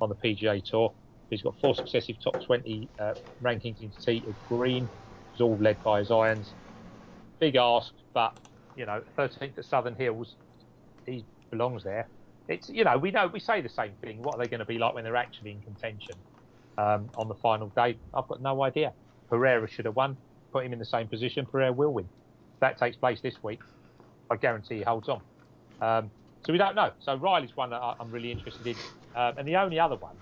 on 0.00 0.08
the 0.08 0.16
PGA 0.16 0.60
Tour. 0.62 0.94
He's 1.30 1.42
got 1.42 1.58
four 1.60 1.74
successive 1.74 2.16
top 2.22 2.38
20 2.46 2.90
uh, 2.98 3.14
rankings 3.42 3.80
in 3.80 3.92
T 4.04 4.26
of 4.28 4.36
green. 4.44 4.90
It's 5.32 5.40
all 5.40 5.58
led 5.60 5.82
by 5.82 6.00
his 6.00 6.10
irons. 6.10 6.54
Big 7.40 7.56
ask, 7.56 7.92
but 8.14 8.32
you 8.74 8.86
know, 8.86 9.02
13th 9.18 9.58
at 9.58 9.64
Southern 9.64 9.96
Hills, 9.96 10.36
he 11.06 11.26
belongs 11.50 11.84
there. 11.84 12.10
It's 12.48 12.68
you 12.68 12.84
know 12.84 12.98
we 12.98 13.10
know 13.12 13.28
we 13.28 13.40
say 13.40 13.60
the 13.62 13.68
same 13.68 13.96
thing. 13.96 14.22
What 14.22 14.34
are 14.34 14.38
they 14.38 14.48
going 14.48 14.60
to 14.60 14.66
be 14.66 14.78
like 14.78 14.94
when 14.94 15.04
they're 15.04 15.16
actually 15.16 15.52
in 15.52 15.62
contention 15.62 16.16
um, 16.80 17.10
on 17.16 17.28
the 17.28 17.34
final 17.34 17.68
day? 17.76 17.98
I've 18.14 18.28
got 18.28 18.40
no 18.40 18.62
idea. 18.62 18.92
Pereira 19.28 19.68
should 19.68 19.84
have 19.84 19.96
won. 19.96 20.16
Put 20.52 20.64
him 20.64 20.72
in 20.72 20.78
the 20.78 20.84
same 20.84 21.08
position. 21.08 21.46
Pereira 21.46 21.72
will 21.72 21.92
win. 21.92 22.06
If 22.06 22.60
that 22.60 22.78
takes 22.78 22.96
place 22.96 23.20
this 23.20 23.34
week. 23.42 23.60
I 24.30 24.36
guarantee 24.36 24.76
he 24.76 24.82
holds 24.82 25.08
on. 25.08 25.20
Um, 25.80 26.10
so 26.46 26.52
we 26.52 26.58
don't 26.58 26.74
know. 26.74 26.90
So 27.00 27.16
Riley's 27.16 27.56
one 27.56 27.70
that 27.70 27.80
I'm 27.80 28.10
really 28.10 28.30
interested 28.30 28.66
in, 28.66 28.76
um, 29.14 29.34
and 29.38 29.46
the 29.46 29.56
only 29.56 29.78
other 29.78 29.96
one, 29.96 30.14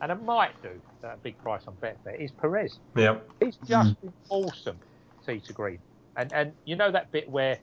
and 0.00 0.12
it 0.12 0.22
might 0.22 0.60
do 0.62 0.80
a 1.02 1.16
big 1.16 1.36
price 1.38 1.62
on 1.66 1.74
Betfair, 1.76 2.20
is 2.20 2.30
Perez. 2.32 2.78
Yeah, 2.96 3.16
he's 3.40 3.56
just 3.66 4.00
been 4.00 4.12
awesome, 4.28 4.78
to 5.26 5.52
green, 5.52 5.78
and 6.16 6.32
and 6.32 6.52
you 6.64 6.76
know 6.76 6.90
that 6.90 7.10
bit 7.12 7.28
where, 7.28 7.58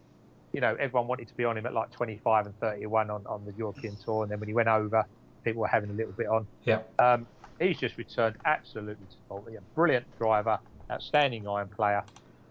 you 0.53 0.61
know, 0.61 0.75
everyone 0.79 1.07
wanted 1.07 1.27
to 1.27 1.35
be 1.35 1.43
on 1.43 1.57
him 1.57 1.65
at 1.65 1.73
like 1.73 1.91
25 1.91 2.47
and 2.47 2.55
31 2.59 3.09
on 3.09 3.25
on 3.27 3.45
the 3.45 3.53
European 3.53 3.97
tour, 4.03 4.23
and 4.23 4.31
then 4.31 4.39
when 4.39 4.47
he 4.47 4.55
went 4.55 4.69
over, 4.69 5.05
people 5.43 5.61
were 5.61 5.67
having 5.67 5.89
a 5.89 5.93
little 5.93 6.13
bit 6.13 6.27
on. 6.27 6.47
Yeah. 6.65 6.79
Um, 6.99 7.27
he's 7.59 7.77
just 7.77 7.97
returned 7.97 8.35
absolutely 8.45 9.05
to 9.09 9.15
fault. 9.27 9.47
A 9.47 9.61
brilliant 9.75 10.05
driver, 10.17 10.59
outstanding 10.91 11.47
iron 11.47 11.67
player. 11.69 12.03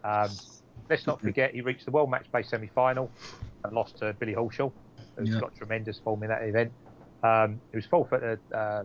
Um, 0.04 0.30
let's 0.88 1.06
not 1.06 1.20
forget 1.20 1.54
he 1.54 1.60
reached 1.60 1.84
the 1.84 1.90
World 1.90 2.10
Match 2.10 2.26
Play 2.30 2.42
semi-final 2.42 3.10
and 3.64 3.72
lost 3.72 3.98
to 3.98 4.12
Billy 4.14 4.34
Horschel, 4.34 4.72
who's 5.16 5.30
yeah. 5.30 5.40
got 5.40 5.54
tremendous 5.56 5.98
form 5.98 6.22
in 6.22 6.28
that 6.28 6.42
event. 6.42 6.72
Um, 7.22 7.60
he 7.70 7.76
was 7.76 7.86
fourth 7.86 8.12
at 8.12 8.20
the 8.20 8.56
uh, 8.56 8.84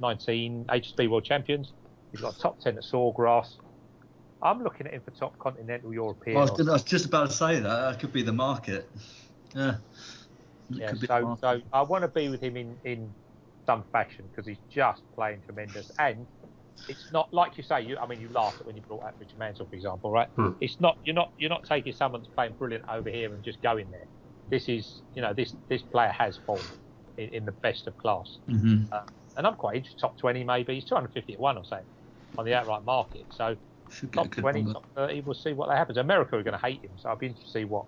19 0.00 0.66
HSBC 0.68 1.08
World 1.08 1.24
Champions. 1.24 1.72
He's 2.10 2.20
got 2.20 2.36
a 2.36 2.38
top 2.38 2.60
10 2.60 2.76
at 2.76 2.84
Sawgrass. 2.84 3.56
I'm 4.42 4.62
looking 4.62 4.86
at 4.86 4.92
him 4.92 5.02
for 5.02 5.12
top 5.12 5.38
continental 5.38 5.92
European. 5.94 6.36
Well, 6.36 6.48
I, 6.48 6.52
was, 6.52 6.68
I 6.68 6.72
was 6.72 6.82
just 6.82 7.06
about 7.06 7.30
to 7.30 7.36
say 7.36 7.60
that. 7.60 7.62
That 7.62 7.98
could 8.00 8.12
be 8.12 8.22
the 8.22 8.32
market. 8.32 8.90
Yeah. 9.54 9.76
yeah, 10.70 10.92
so, 10.94 11.38
so 11.40 11.60
I 11.72 11.82
want 11.82 12.02
to 12.02 12.08
be 12.08 12.28
with 12.28 12.42
him 12.42 12.56
in, 12.56 12.76
in 12.84 13.12
some 13.66 13.84
fashion 13.92 14.24
because 14.30 14.46
he's 14.46 14.58
just 14.70 15.02
playing 15.14 15.40
tremendous. 15.46 15.90
And 15.98 16.26
it's 16.88 17.12
not 17.12 17.32
like 17.32 17.56
you 17.56 17.62
say. 17.62 17.82
You, 17.82 17.98
I 17.98 18.06
mean, 18.06 18.20
you 18.20 18.28
laugh 18.28 18.56
at 18.60 18.66
when 18.66 18.76
you 18.76 18.82
brought 18.82 19.04
up 19.04 19.14
Richard 19.18 19.38
Mansell, 19.38 19.66
for 19.66 19.74
example, 19.74 20.10
right? 20.10 20.28
Hmm. 20.36 20.50
It's 20.60 20.80
not 20.80 20.98
you're 21.04 21.14
not 21.14 21.32
you're 21.38 21.50
not 21.50 21.64
taking 21.64 21.92
someone 21.92 22.22
that's 22.22 22.34
playing 22.34 22.54
brilliant 22.58 22.84
over 22.88 23.10
here 23.10 23.32
and 23.32 23.42
just 23.42 23.62
going 23.62 23.90
there. 23.90 24.06
This 24.50 24.68
is 24.68 25.02
you 25.14 25.22
know 25.22 25.32
this 25.32 25.54
this 25.68 25.82
player 25.82 26.10
has 26.10 26.38
form 26.44 26.60
in, 27.16 27.28
in 27.30 27.44
the 27.44 27.52
best 27.52 27.86
of 27.86 27.96
class, 27.98 28.38
mm-hmm. 28.48 28.92
uh, 28.92 29.02
and 29.36 29.46
I'm 29.46 29.54
quite 29.54 29.76
interested. 29.76 30.00
Top 30.00 30.18
20 30.18 30.44
maybe. 30.44 30.74
He's 30.74 30.84
250 30.84 31.34
at 31.34 31.40
one 31.40 31.56
or 31.56 31.64
something 31.64 31.86
on 32.38 32.44
the 32.44 32.54
outright 32.54 32.84
market. 32.84 33.26
So 33.30 33.56
top 34.12 34.30
20, 34.30 34.72
top 34.72 34.86
30. 34.94 35.20
We'll 35.20 35.34
see 35.34 35.52
what 35.52 35.68
that 35.68 35.76
happens. 35.76 35.98
America 35.98 36.36
are 36.36 36.42
going 36.42 36.58
to 36.58 36.64
hate 36.64 36.82
him, 36.82 36.90
so 36.96 37.08
I'll 37.08 37.16
be 37.16 37.26
interested 37.26 37.52
to 37.52 37.58
see 37.60 37.64
what 37.64 37.84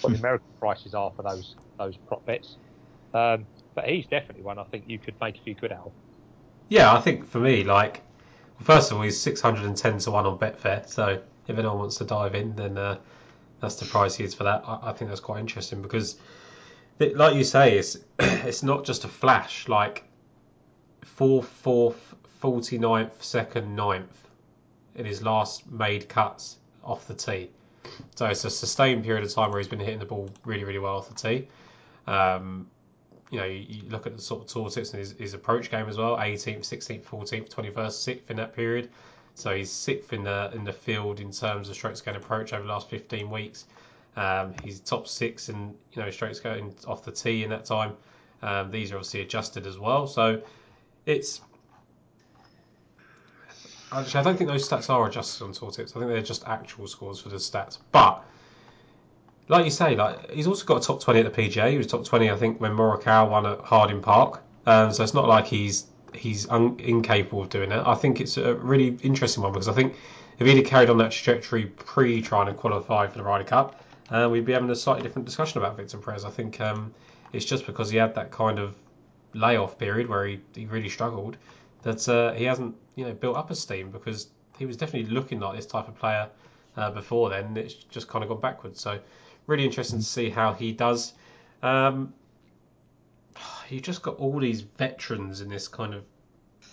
what 0.00 0.12
the 0.12 0.18
American 0.24 0.48
prices 0.60 0.94
are 0.94 1.12
for 1.16 1.22
those 1.22 1.56
those 1.78 1.96
prop 2.08 2.24
bets. 2.26 2.56
Um, 3.14 3.46
but 3.74 3.88
he's 3.88 4.06
definitely 4.06 4.42
one 4.42 4.58
I 4.58 4.64
think 4.64 4.84
you 4.86 4.98
could 4.98 5.14
make 5.20 5.36
a 5.36 5.42
few 5.42 5.54
good 5.54 5.72
out. 5.72 5.92
Yeah, 6.68 6.94
I 6.94 7.00
think 7.00 7.26
for 7.26 7.38
me, 7.38 7.64
like 7.64 8.02
First 8.62 8.90
of 8.90 8.98
all, 8.98 9.02
he's 9.02 9.20
610 9.20 9.98
to 9.98 10.10
1 10.10 10.26
on 10.26 10.38
Betfair, 10.38 10.88
so 10.88 11.20
if 11.48 11.58
anyone 11.58 11.78
wants 11.78 11.96
to 11.96 12.04
dive 12.04 12.34
in, 12.34 12.54
then 12.54 12.78
uh, 12.78 12.98
that's 13.60 13.76
the 13.76 13.84
price 13.84 14.14
he 14.14 14.24
is 14.24 14.34
for 14.34 14.44
that. 14.44 14.62
I, 14.66 14.90
I 14.90 14.92
think 14.92 15.10
that's 15.10 15.20
quite 15.20 15.40
interesting 15.40 15.82
because, 15.82 16.16
it, 16.98 17.16
like 17.16 17.34
you 17.34 17.44
say, 17.44 17.76
it's, 17.76 17.98
it's 18.18 18.62
not 18.62 18.84
just 18.84 19.04
a 19.04 19.08
flash. 19.08 19.68
Like, 19.68 20.04
4th, 21.18 21.46
4th, 21.62 21.96
49th, 22.40 23.18
2nd, 23.18 23.74
9th 23.74 24.04
in 24.94 25.04
his 25.04 25.22
last 25.22 25.70
made 25.70 26.08
cuts 26.08 26.56
off 26.84 27.06
the 27.08 27.14
tee. 27.14 27.50
So 28.14 28.26
it's 28.26 28.44
a 28.44 28.50
sustained 28.50 29.04
period 29.04 29.24
of 29.24 29.32
time 29.32 29.50
where 29.50 29.58
he's 29.58 29.68
been 29.68 29.80
hitting 29.80 29.98
the 29.98 30.06
ball 30.06 30.30
really, 30.44 30.64
really 30.64 30.78
well 30.78 30.96
off 30.96 31.08
the 31.08 31.14
tee. 31.14 31.48
Um, 32.06 32.68
you 33.30 33.38
know, 33.38 33.46
you, 33.46 33.82
look 33.88 34.06
at 34.06 34.16
the 34.16 34.22
sort 34.22 34.42
of 34.42 34.48
tour 34.48 34.70
tips 34.70 34.90
and 34.90 35.00
his, 35.00 35.12
his 35.12 35.34
approach 35.34 35.70
game 35.70 35.88
as 35.88 35.96
well 35.96 36.16
18th, 36.16 36.60
16th, 36.60 37.02
14th, 37.02 37.48
21st, 37.48 37.72
6th 37.74 38.30
in 38.30 38.36
that 38.36 38.54
period. 38.54 38.90
So 39.34 39.54
he's 39.54 39.70
sixth 39.70 40.12
in 40.12 40.22
the 40.22 40.50
in 40.54 40.64
the 40.64 40.72
field 40.72 41.18
in 41.20 41.32
terms 41.32 41.68
of 41.68 41.74
strokes 41.74 42.00
gain 42.00 42.14
approach 42.14 42.52
over 42.52 42.62
the 42.62 42.68
last 42.68 42.88
15 42.88 43.28
weeks. 43.30 43.66
Um, 44.16 44.54
he's 44.62 44.78
top 44.78 45.08
six 45.08 45.48
in 45.48 45.74
you 45.92 46.02
know 46.02 46.10
strokes 46.10 46.38
going 46.38 46.74
off 46.86 47.04
the 47.04 47.10
tee 47.10 47.42
in 47.42 47.50
that 47.50 47.64
time. 47.64 47.94
Um, 48.42 48.70
these 48.70 48.92
are 48.92 48.96
obviously 48.96 49.22
adjusted 49.22 49.66
as 49.66 49.78
well. 49.78 50.06
So 50.06 50.40
it's 51.04 51.40
actually 53.90 54.20
I 54.20 54.22
don't 54.22 54.36
think 54.36 54.48
those 54.48 54.68
stats 54.68 54.88
are 54.88 55.08
adjusted 55.08 55.44
on 55.44 55.52
tour 55.52 55.72
tips. 55.72 55.96
I 55.96 55.98
think 55.98 56.12
they're 56.12 56.22
just 56.22 56.46
actual 56.46 56.86
scores 56.86 57.20
for 57.20 57.28
the 57.28 57.36
stats. 57.36 57.78
But 57.90 58.24
like 59.48 59.64
you 59.64 59.70
say, 59.70 59.96
like 59.96 60.30
he's 60.30 60.46
also 60.46 60.64
got 60.64 60.82
a 60.82 60.86
top 60.86 61.02
20 61.02 61.20
at 61.20 61.34
the 61.34 61.42
PGA. 61.42 61.70
He 61.70 61.78
was 61.78 61.86
top 61.86 62.04
20, 62.04 62.30
I 62.30 62.36
think, 62.36 62.60
when 62.60 62.72
Morikawa 62.72 63.28
won 63.28 63.46
at 63.46 63.60
Harding 63.60 64.00
Park. 64.00 64.42
Um, 64.66 64.92
so 64.92 65.02
it's 65.02 65.14
not 65.14 65.28
like 65.28 65.46
he's 65.46 65.86
he's 66.14 66.48
un- 66.48 66.78
incapable 66.78 67.42
of 67.42 67.48
doing 67.48 67.72
it. 67.72 67.82
I 67.84 67.94
think 67.94 68.20
it's 68.20 68.36
a 68.36 68.54
really 68.54 68.96
interesting 69.02 69.42
one 69.42 69.52
because 69.52 69.68
I 69.68 69.72
think 69.72 69.96
if 70.38 70.46
he'd 70.46 70.56
have 70.56 70.66
carried 70.66 70.90
on 70.90 70.98
that 70.98 71.10
trajectory 71.12 71.66
pre 71.66 72.22
trying 72.22 72.46
to 72.46 72.54
qualify 72.54 73.06
for 73.06 73.18
the 73.18 73.24
Ryder 73.24 73.44
Cup, 73.44 73.82
uh, 74.10 74.28
we'd 74.30 74.44
be 74.44 74.52
having 74.52 74.70
a 74.70 74.76
slightly 74.76 75.02
different 75.02 75.26
discussion 75.26 75.58
about 75.58 75.76
Victor 75.76 75.98
Perez. 75.98 76.24
I 76.24 76.30
think 76.30 76.60
um, 76.60 76.94
it's 77.32 77.44
just 77.44 77.66
because 77.66 77.90
he 77.90 77.96
had 77.96 78.14
that 78.14 78.30
kind 78.30 78.58
of 78.58 78.74
layoff 79.34 79.78
period 79.78 80.08
where 80.08 80.26
he, 80.26 80.40
he 80.54 80.66
really 80.66 80.88
struggled 80.88 81.36
that 81.82 82.08
uh, 82.08 82.32
he 82.32 82.44
hasn't 82.44 82.74
you 82.94 83.04
know 83.04 83.12
built 83.12 83.36
up 83.36 83.50
a 83.50 83.54
steam 83.54 83.90
because 83.90 84.28
he 84.58 84.66
was 84.66 84.76
definitely 84.76 85.12
looking 85.12 85.40
like 85.40 85.56
this 85.56 85.66
type 85.66 85.88
of 85.88 85.98
player 85.98 86.28
uh, 86.76 86.90
before 86.90 87.30
then. 87.30 87.56
It's 87.56 87.74
just 87.74 88.08
kind 88.08 88.22
of 88.22 88.28
gone 88.28 88.40
backwards. 88.40 88.80
So 88.80 88.98
really 89.46 89.64
interesting 89.64 89.98
to 89.98 90.04
see 90.04 90.30
how 90.30 90.52
he 90.52 90.72
does. 90.72 91.14
Um, 91.62 92.12
you 93.68 93.80
just 93.80 94.02
got 94.02 94.16
all 94.16 94.38
these 94.38 94.62
veterans 94.62 95.40
in 95.40 95.48
this 95.48 95.68
kind 95.68 95.94
of 95.94 96.04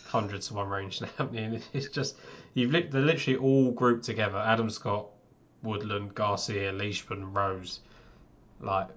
hundreds 0.06 0.48
to 0.50 0.54
one 0.54 0.70
range 0.70 1.02
now. 1.02 1.10
I 1.20 1.24
mean, 1.26 1.62
it's 1.74 1.88
just 1.88 2.18
you've 2.54 2.72
li- 2.72 2.88
they're 2.90 3.02
literally 3.02 3.38
all 3.38 3.72
grouped 3.72 4.04
together. 4.04 4.38
Adam 4.38 4.70
Scott, 4.70 5.08
Woodland, 5.64 6.14
Garcia, 6.16 6.72
Leishman, 6.72 7.34
Rose. 7.34 7.80
Like, 8.60 8.90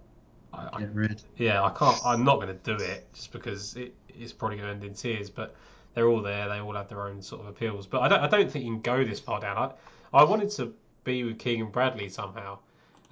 I, 0.52 0.68
I, 0.72 0.88
yeah, 1.36 1.62
I 1.62 1.70
can't. 1.70 1.98
I'm 2.04 2.24
not 2.24 2.36
going 2.36 2.48
to 2.48 2.54
do 2.54 2.82
it 2.82 3.06
just 3.12 3.32
because 3.32 3.76
it, 3.76 3.94
it's 4.08 4.32
probably 4.32 4.58
going 4.58 4.68
to 4.68 4.74
end 4.74 4.84
in 4.84 4.94
tears. 4.94 5.30
But 5.30 5.54
they're 5.94 6.08
all 6.08 6.22
there. 6.22 6.48
They 6.48 6.60
all 6.60 6.74
have 6.74 6.88
their 6.88 7.06
own 7.06 7.22
sort 7.22 7.42
of 7.42 7.48
appeals. 7.48 7.86
But 7.86 8.02
I 8.02 8.08
don't. 8.08 8.20
I 8.20 8.28
don't 8.28 8.50
think 8.50 8.64
you 8.64 8.72
can 8.72 8.80
go 8.80 9.04
this 9.04 9.20
far 9.20 9.40
down. 9.40 9.56
I, 9.56 10.18
I 10.18 10.24
wanted 10.24 10.50
to 10.52 10.74
be 11.04 11.24
with 11.24 11.38
Keegan 11.38 11.70
Bradley 11.70 12.08
somehow 12.08 12.58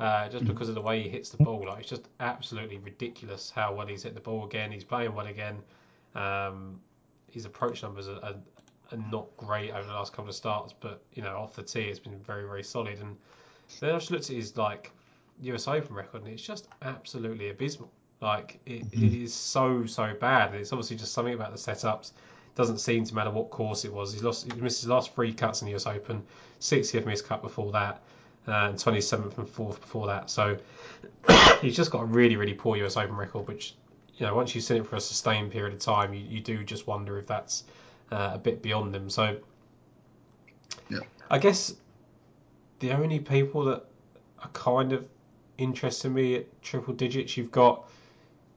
uh, 0.02 0.28
just 0.28 0.44
because 0.46 0.68
of 0.68 0.74
the 0.74 0.80
way 0.80 1.00
he 1.00 1.08
hits 1.08 1.30
the 1.30 1.42
ball. 1.44 1.64
Like 1.64 1.80
it's 1.80 1.88
just 1.88 2.08
absolutely 2.18 2.78
ridiculous 2.78 3.52
how 3.54 3.72
well 3.72 3.86
he's 3.86 4.02
hit 4.02 4.14
the 4.14 4.20
ball 4.20 4.44
again. 4.44 4.72
He's 4.72 4.82
playing 4.82 5.14
well 5.14 5.28
again. 5.28 5.58
Um, 6.16 6.80
his 7.30 7.44
approach 7.44 7.84
numbers 7.84 8.08
are, 8.08 8.16
are, 8.16 8.34
are, 8.90 8.98
not 9.10 9.28
great 9.36 9.70
over 9.70 9.86
the 9.86 9.94
last 9.94 10.12
couple 10.12 10.28
of 10.28 10.34
starts, 10.34 10.74
but 10.78 11.02
you 11.14 11.22
know 11.22 11.36
off 11.36 11.54
the 11.54 11.62
tee 11.62 11.82
it's 11.82 12.00
been 12.00 12.18
very 12.18 12.44
very 12.44 12.64
solid. 12.64 12.98
And 12.98 13.16
then 13.78 13.90
I 13.90 13.98
just 13.98 14.10
looked 14.10 14.28
at 14.28 14.34
his 14.34 14.56
like 14.56 14.90
US 15.42 15.68
Open 15.68 15.94
record, 15.94 16.22
and 16.22 16.32
it's 16.32 16.42
just 16.42 16.66
absolutely 16.82 17.50
abysmal. 17.50 17.90
Like 18.20 18.58
it, 18.66 18.84
mm-hmm. 18.90 19.04
it 19.04 19.14
is 19.14 19.32
so 19.32 19.86
so 19.86 20.14
bad. 20.20 20.52
It's 20.56 20.72
obviously 20.72 20.96
just 20.96 21.12
something 21.12 21.34
about 21.34 21.52
the 21.52 21.58
setups. 21.58 22.10
It 22.10 22.56
doesn't 22.56 22.78
seem 22.78 23.04
to 23.04 23.14
matter 23.14 23.30
what 23.30 23.50
course 23.50 23.84
it 23.84 23.92
was. 23.92 24.12
He's 24.12 24.24
lost. 24.24 24.52
He 24.52 24.60
missed 24.60 24.80
his 24.80 24.90
last 24.90 25.14
three 25.14 25.32
cuts 25.32 25.62
in 25.62 25.68
the 25.68 25.76
US 25.76 25.86
Open. 25.86 26.24
60th 26.60 27.06
missed 27.06 27.24
cut 27.24 27.40
before 27.40 27.70
that 27.70 28.02
and 28.46 28.76
27th 28.76 29.38
and 29.38 29.46
4th 29.46 29.80
before 29.80 30.06
that. 30.08 30.30
So 30.30 30.58
he's 31.60 31.76
just 31.76 31.90
got 31.90 32.02
a 32.02 32.06
really, 32.06 32.36
really 32.36 32.54
poor 32.54 32.76
US 32.78 32.96
Open 32.96 33.16
record, 33.16 33.46
which, 33.46 33.74
you 34.16 34.26
know, 34.26 34.34
once 34.34 34.54
you've 34.54 34.64
seen 34.64 34.78
it 34.78 34.86
for 34.86 34.96
a 34.96 35.00
sustained 35.00 35.52
period 35.52 35.74
of 35.74 35.80
time, 35.80 36.12
you, 36.14 36.20
you 36.20 36.40
do 36.40 36.64
just 36.64 36.86
wonder 36.86 37.18
if 37.18 37.26
that's 37.26 37.64
uh, 38.10 38.32
a 38.34 38.38
bit 38.38 38.62
beyond 38.62 38.94
him. 38.94 39.08
So 39.10 39.36
yeah. 40.88 41.00
I 41.30 41.38
guess 41.38 41.74
the 42.80 42.92
only 42.92 43.20
people 43.20 43.64
that 43.64 43.84
are 44.40 44.50
kind 44.52 44.92
of 44.92 45.08
interesting 45.58 46.14
me 46.14 46.36
at 46.36 46.62
triple 46.62 46.94
digits, 46.94 47.36
you've 47.36 47.52
got 47.52 47.88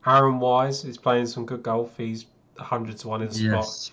Aaron 0.06 0.40
Wise, 0.40 0.82
who's 0.82 0.98
playing 0.98 1.28
some 1.28 1.46
good 1.46 1.64
golf. 1.64 1.96
He's 1.98 2.26
100 2.58 2.98
to 3.00 3.08
1 3.08 3.22
in 3.22 3.30
the 3.30 3.40
yes. 3.40 3.92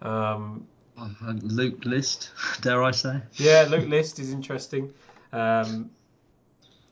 spot. 0.00 0.08
Um, 0.08 0.66
Uh, 0.98 1.08
Luke 1.42 1.84
List, 1.84 2.30
dare 2.62 2.82
I 2.82 2.90
say? 2.90 3.20
yeah, 3.34 3.66
Luke 3.68 3.88
List 3.88 4.18
is 4.18 4.30
interesting. 4.32 4.92
Um, 5.32 5.90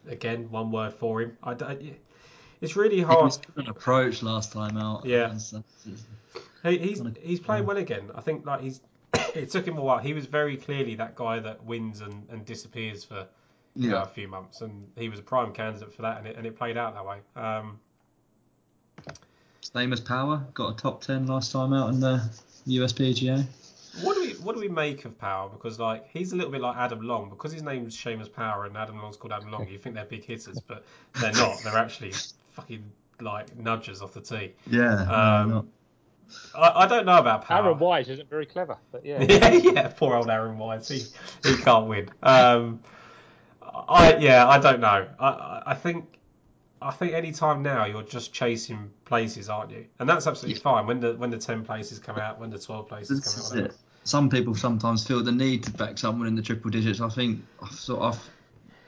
again, 0.09 0.51
one 0.51 0.71
word 0.71 0.93
for 0.95 1.23
him. 1.23 1.37
I, 1.43 1.55
don't- 1.55 1.81
it's 2.61 2.77
really 2.77 3.01
hard. 3.01 3.37
an 3.57 3.69
approach 3.69 4.23
last 4.23 4.53
time 4.53 4.77
out. 4.77 5.05
Yeah. 5.05 5.35
He, 6.65 6.79
he's 6.79 7.03
he's 7.23 7.41
playing 7.41 7.67
well 7.67 7.77
again. 7.77 8.11
I 8.15 8.21
think 8.21 8.47
like 8.47 8.61
he's. 8.63 8.81
it 9.35 9.51
took 9.51 9.67
him 9.67 9.77
a 9.79 9.83
while. 9.83 9.99
He 9.99 10.13
was 10.15 10.27
very 10.27 10.57
clearly 10.57 10.95
that 10.97 11.15
guy 11.15 11.39
that 11.41 11.63
wins 11.65 12.01
and, 12.01 12.27
and 12.31 12.45
disappears 12.45 13.05
for 13.05 13.27
you 13.77 13.91
know, 13.91 13.97
Yeah. 13.97 14.03
a 14.03 14.07
few 14.07 14.29
months, 14.29 14.61
and 14.61 14.89
he 14.97 15.09
was 15.09 15.19
a 15.19 15.23
prime 15.23 15.53
candidate 15.53 15.93
for 15.93 16.03
that, 16.03 16.19
and 16.19 16.27
it, 16.27 16.37
and 16.37 16.47
it 16.47 16.57
played 16.57 16.77
out 16.77 16.95
that 16.95 17.05
way. 17.05 17.19
Um, 17.37 17.79
Seamus 19.63 20.05
Power, 20.05 20.45
got 20.55 20.75
a 20.75 20.77
top 20.77 21.01
10 21.03 21.27
last 21.27 21.53
time 21.53 21.73
out 21.73 21.91
in 21.91 22.01
the 22.01 22.23
USPGA. 22.67 23.45
What 24.03 24.15
do 24.15 24.23
we 24.23 24.33
what 24.35 24.55
do 24.55 24.61
we 24.61 24.69
make 24.69 25.05
of 25.05 25.19
Power? 25.19 25.49
Because 25.49 25.79
like 25.79 26.09
he's 26.09 26.33
a 26.33 26.37
little 26.37 26.51
bit 26.51 26.61
like 26.61 26.77
Adam 26.77 27.01
Long 27.03 27.29
because 27.29 27.53
his 27.53 27.63
name's 27.63 27.97
Seamus 27.97 28.33
Power 28.33 28.67
and 28.67 28.77
Adam 28.77 29.01
Long's 29.01 29.17
called 29.17 29.33
Adam 29.33 29.51
Long. 29.51 29.69
You 29.69 29.79
think 29.79 29.95
they're 29.95 30.05
big 30.05 30.25
hitters, 30.25 30.61
but 30.61 30.85
they're 31.21 31.33
not. 31.33 31.59
They're 31.63 31.79
actually 31.79 32.13
fucking 32.53 32.85
like 33.21 33.57
nudgers 33.57 34.03
off 34.03 34.15
the 34.15 34.21
tee. 34.21 34.53
Yeah. 34.69 35.03
Um, 35.03 35.69
I, 36.55 36.85
I 36.85 36.87
don't 36.87 37.07
know 37.07 37.19
about 37.19 37.45
Power. 37.45 37.67
Aaron 37.67 37.79
Wise 37.79 38.09
isn't 38.09 38.29
very 38.29 38.47
clever, 38.47 38.77
but 38.91 39.05
yeah. 39.05 39.23
yeah, 39.29 39.53
yeah, 39.53 39.89
poor 39.89 40.15
old 40.17 40.31
Aaron 40.31 40.59
Wise. 40.59 40.89
He, 40.89 41.05
he 41.49 41.57
can't 41.63 41.87
win. 41.87 42.09
Um, 42.23 42.81
I 43.63 44.17
yeah, 44.17 44.49
I 44.49 44.59
don't 44.59 44.81
know. 44.81 45.07
I, 45.19 45.27
I 45.27 45.63
I 45.67 45.75
think 45.75 46.19
I 46.81 46.91
think 46.91 47.13
any 47.13 47.33
time 47.33 47.63
now 47.63 47.87
you're 47.87 48.03
just 48.03 48.33
chasing 48.33 48.91
places, 49.05 49.49
aren't 49.49 49.71
you? 49.71 49.87
And 49.99 50.09
that's 50.09 50.27
absolutely 50.27 50.61
fine 50.61 50.87
when 50.87 51.01
the 51.01 51.15
when 51.15 51.31
the 51.31 51.39
ten 51.39 51.65
places 51.65 51.99
come 51.99 52.17
out, 52.17 52.39
when 52.39 52.51
the 52.51 52.59
twelve 52.59 52.89
places 52.89 53.23
This 53.23 53.51
come 53.51 53.65
out. 53.65 53.71
Is 54.05 54.15
Whatever. 54.15 54.29
it. 54.29 54.29
Some 54.29 54.29
people 54.31 54.55
sometimes 54.55 55.07
feel 55.07 55.23
the 55.23 55.33
need 55.33 55.65
to 55.65 55.73
back 55.73 55.99
someone 55.99 56.29
in 56.29 56.35
the 56.37 56.43
triple 56.43 56.71
digits. 56.71 57.01
I 57.01 57.09
think 57.09 57.45
I've 57.63 57.73
sort 57.73 58.03
of 58.03 58.31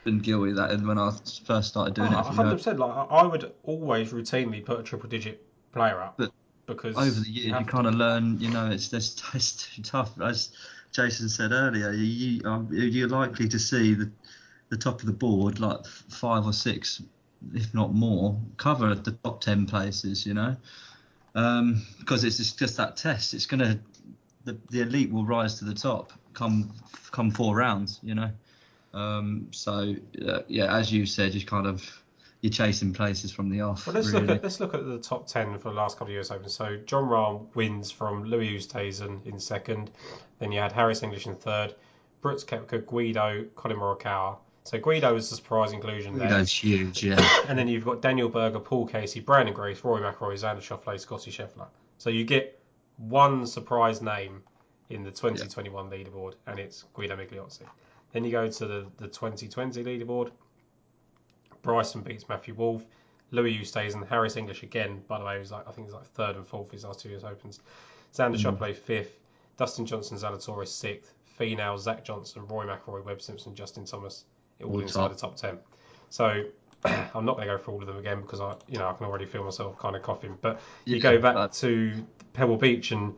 been 0.05 0.19
guilty 0.21 0.51
of 0.51 0.57
that 0.57 0.81
when 0.83 0.99
I 0.99 1.13
first 1.45 1.69
started 1.69 1.95
doing 1.95 2.13
Oh, 2.13 2.19
it. 2.19 2.27
hundred 2.27 2.57
percent. 2.57 2.79
Like 2.79 3.09
I 3.11 3.27
would 3.27 3.53
always 3.63 4.13
routinely 4.13 4.65
put 4.65 4.81
a 4.81 4.83
triple 4.83 5.09
digit 5.09 5.43
player 5.73 6.01
up 6.03 6.17
But 6.19 6.33
because 6.67 6.97
Over 6.97 7.21
the 7.21 7.31
years, 7.31 7.47
you, 7.47 7.65
to. 7.65 7.65
kind 7.65 7.87
of 7.87 7.95
learn. 7.95 8.39
You 8.41 8.51
know, 8.51 8.71
it's 8.71 8.89
just 8.89 9.23
it's 9.35 9.75
too 9.75 9.83
tough. 9.83 10.21
As 10.21 10.51
Jason 10.93 11.29
said 11.29 11.53
earlier, 11.53 11.93
you, 11.93 12.05
you 12.05 12.41
um, 12.45 12.69
you're 12.73 13.09
likely 13.09 13.49
to 13.49 13.59
see 13.59 13.95
the 13.95 14.11
the 14.69 14.77
top 14.77 15.01
of 15.01 15.07
the 15.07 15.13
board, 15.13 15.61
like 15.61 15.87
five 15.87 16.45
or 16.47 16.53
six, 16.53 17.03
if 17.55 17.73
not 17.75 17.95
more, 17.95 18.41
cover 18.57 18.95
the 18.95 19.13
top 19.25 19.41
ten 19.41 19.67
places. 19.67 20.27
You 20.27 20.35
know, 20.35 20.57
um, 21.35 21.83
because 21.99 22.25
it's 22.25 22.39
just, 22.39 22.59
just 22.59 22.77
that 22.79 22.97
test. 22.97 23.35
It's 23.35 23.47
gonna 23.47 23.79
the 24.47 24.57
the 24.71 24.81
elite 24.81 25.13
will 25.13 25.27
rise 25.27 25.59
to 25.59 25.67
the 25.67 25.75
top 25.75 26.13
come 26.33 26.73
come 27.11 27.31
four 27.31 27.55
rounds. 27.57 28.01
You 28.03 28.15
know, 28.15 28.31
um, 28.95 29.49
so 29.51 29.95
uh, 30.27 30.41
yeah, 30.49 30.75
as 30.75 30.91
you 30.91 31.05
said, 31.05 31.35
you 31.35 31.45
kind 31.45 31.67
of 31.67 32.03
you're 32.41 32.53
chasing 32.53 32.95
places 32.95 33.33
from 33.33 33.51
the 33.51 33.61
off. 33.61 33.87
Well, 33.87 33.95
let's 33.95 34.09
really. 34.09 34.27
look 34.27 34.37
at 34.37 34.43
let's 34.45 34.61
look 34.61 34.75
at 34.75 34.87
the 34.87 34.99
top 34.99 35.27
ten 35.27 35.59
for 35.59 35.71
the 35.71 35.75
last 35.75 35.99
couple 35.99 36.09
of 36.09 36.13
years 36.13 36.31
Open. 36.31 36.49
So 36.49 36.77
Jon 36.87 37.05
Rahm 37.05 37.47
wins 37.55 37.91
from 37.91 38.25
Louis 38.25 38.57
Oosthuizen 38.57 39.27
in 39.27 39.39
second. 39.39 39.91
Then 40.39 40.53
you 40.53 40.61
had 40.61 40.73
Harris 40.73 41.03
English 41.03 41.27
in 41.27 41.35
third. 41.35 41.75
Brooks 42.23 42.45
Koepka, 42.45 42.85
Guido, 42.87 43.45
Collin 43.55 43.77
Morikawa. 43.77 44.39
So 44.65 44.79
Guido 44.81 45.15
was 45.15 45.31
the 45.31 45.37
surprise 45.37 45.73
inclusion 45.73 46.19
there. 46.19 46.27
Guido's 46.27 46.51
huge, 46.51 47.05
yeah. 47.05 47.25
And 47.47 47.57
then 47.57 47.69
you've 47.69 47.85
got 47.85 48.03
Daniel 48.03 48.29
Berger, 48.29 48.59
Paul 48.59 48.89
Casey, 48.89 49.23
Branden 49.23 49.55
Grace, 49.55 49.85
Rory 49.85 50.03
McIlroy, 50.03 50.35
Xander 50.35 50.61
Schauffele, 50.61 50.99
Scotty 50.99 51.31
Scheffler. 51.31 51.69
So 51.99 52.11
you 52.11 52.25
get 52.25 52.56
one 52.97 53.47
surprise 53.47 54.03
name 54.03 54.43
in 54.91 55.03
the 55.03 55.11
2021 55.11 55.91
leaderboard, 55.91 56.35
and 56.47 56.59
it's 56.59 56.85
Guido 56.95 57.17
Migliozzi. 57.17 57.63
Then 58.13 58.25
you 58.25 58.31
go 58.31 58.49
to 58.49 58.67
the, 58.67 58.87
the 58.99 59.09
2020 59.09 59.83
leaderboard. 59.85 60.31
Bryson 61.63 62.03
beats 62.03 62.29
Matthew 62.29 62.55
Wolff. 62.55 62.85
Louis 63.33 63.59
Oosthuizen 63.59 63.97
and 63.97 64.05
Harris 64.05 64.37
English 64.37 64.63
again. 64.63 65.03
By 65.09 65.19
the 65.19 65.25
way, 65.25 65.35
he 65.35 65.41
was 65.41 65.51
like 65.51 65.67
I 65.67 65.73
think 65.73 65.89
he's 65.89 65.95
like 65.95 66.07
third 66.07 66.37
and 66.37 66.47
fourth 66.47 66.71
his 66.71 66.85
last 66.85 67.01
two 67.01 67.09
years 67.09 67.25
opens. 67.25 67.61
Xander 68.15 68.41
hmm. 68.41 68.49
Schauffele 68.49 68.75
fifth. 68.75 69.19
Dustin 69.57 69.87
Johnson, 69.87 70.17
Zalatoris 70.17 70.69
sixth. 70.69 71.13
Finau, 71.39 71.79
Zach 71.79 72.05
Johnson, 72.05 72.47
Roy 72.47 72.65
McIlroy, 72.65 73.05
Webb 73.05 73.21
Simpson, 73.21 73.55
Justin 73.55 73.85
Thomas, 73.85 74.25
all 74.63 74.71
All 74.71 74.81
inside 74.81 75.09
top. 75.09 75.13
the 75.13 75.19
top 75.19 75.37
ten. 75.37 75.59
So 76.09 76.45
I'm 77.15 77.25
not 77.25 77.37
going 77.37 77.49
to 77.49 77.55
go 77.57 77.59
through 77.63 77.75
all 77.75 77.81
of 77.81 77.87
them 77.87 77.99
again 77.99 78.21
because 78.21 78.41
I, 78.41 78.55
you 78.69 78.79
know, 78.79 78.89
I 78.89 78.93
can 78.93 79.07
already 79.07 79.27
feel 79.27 79.45
myself 79.45 79.79
kind 79.79 79.97
of 79.97 80.03
coughing. 80.03 80.37
But 80.41 80.61
you 80.85 80.97
Yeah, 80.97 81.03
go 81.03 81.19
back 81.21 81.35
but- 81.35 81.53
to 81.55 82.05
Pebble 82.33 82.57
Beach 82.57 82.93
and 82.93 83.15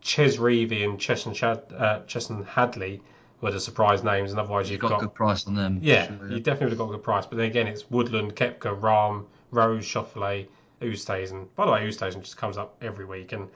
Chez 0.00 0.36
Reavie 0.38 0.84
and 0.84 0.98
Chesson, 0.98 1.34
Shad, 1.34 1.62
uh, 1.76 2.00
Chesson 2.06 2.44
Hadley 2.46 3.02
were 3.40 3.50
the 3.50 3.60
surprise 3.60 4.02
names, 4.04 4.30
and 4.30 4.40
otherwise 4.40 4.70
You've 4.70 4.82
you've 4.82 4.90
got, 4.90 4.90
got, 4.90 5.02
a 5.02 5.06
good 5.06 5.14
price 5.14 5.46
on 5.46 5.54
them. 5.54 5.78
yeah, 5.82 6.06
sure, 6.06 6.30
you 6.30 6.40
definitely 6.40 6.66
would 6.66 6.70
have 6.72 6.78
got 6.78 6.88
a 6.88 6.92
good 6.92 7.02
price. 7.02 7.26
But 7.26 7.36
then 7.36 7.46
again, 7.46 7.66
it's 7.66 7.90
Woodland, 7.90 8.34
Koepka, 8.36 8.80
Rahm, 8.80 9.24
Rose, 9.50 9.84
Schauffele, 9.84 10.46
Oosthuizen. 10.80 11.46
By 11.54 11.66
the 11.66 11.72
way, 11.72 11.80
Oosthuizen 11.86 12.22
just 12.22 12.36
comes 12.36 12.56
up 12.56 12.76
every 12.82 13.04
week, 13.04 13.32
and 13.32 13.48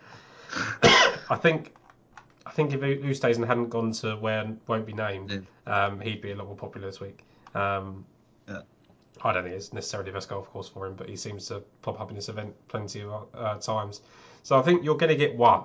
I 0.83 1.37
think. 1.41 1.75
I 2.47 2.53
think 2.53 2.73
if 2.73 2.81
Oosthuizen 2.81 3.47
hadn't 3.47 3.69
gone 3.69 3.93
to 3.93 4.17
where 4.17 4.45
won't 4.67 4.85
be 4.85 4.93
named, 4.93 5.47
um, 5.69 6.01
he'd 6.01 6.21
be 6.21 6.33
a 6.33 6.35
lot 6.37 6.47
more 6.49 6.57
popular 6.57 6.89
this 6.89 6.99
week. 6.99 7.21
Um, 7.55 8.05
Yeah. 8.49 8.63
I 9.23 9.33
don't 9.33 9.45
think 9.45 9.55
it's 9.55 9.73
necessarily 9.73 10.11
the 10.11 10.15
best 10.15 10.29
golf 10.29 10.49
course 10.51 10.69
for 10.69 10.87
him, 10.87 10.95
but 10.95 11.09
he 11.09 11.17
seems 11.17 11.47
to 11.49 11.63
pop 11.83 12.01
up 12.01 12.11
in 12.11 12.17
this 12.17 12.29
event 12.29 12.55
plenty 12.69 13.03
of 13.03 13.27
uh, 13.35 13.57
times. 13.59 14.01
So 14.43 14.59
I 14.59 14.63
think 14.63 14.85
you're 14.85 14.97
going 14.97 15.11
to 15.11 15.17
get 15.17 15.37
one. 15.37 15.65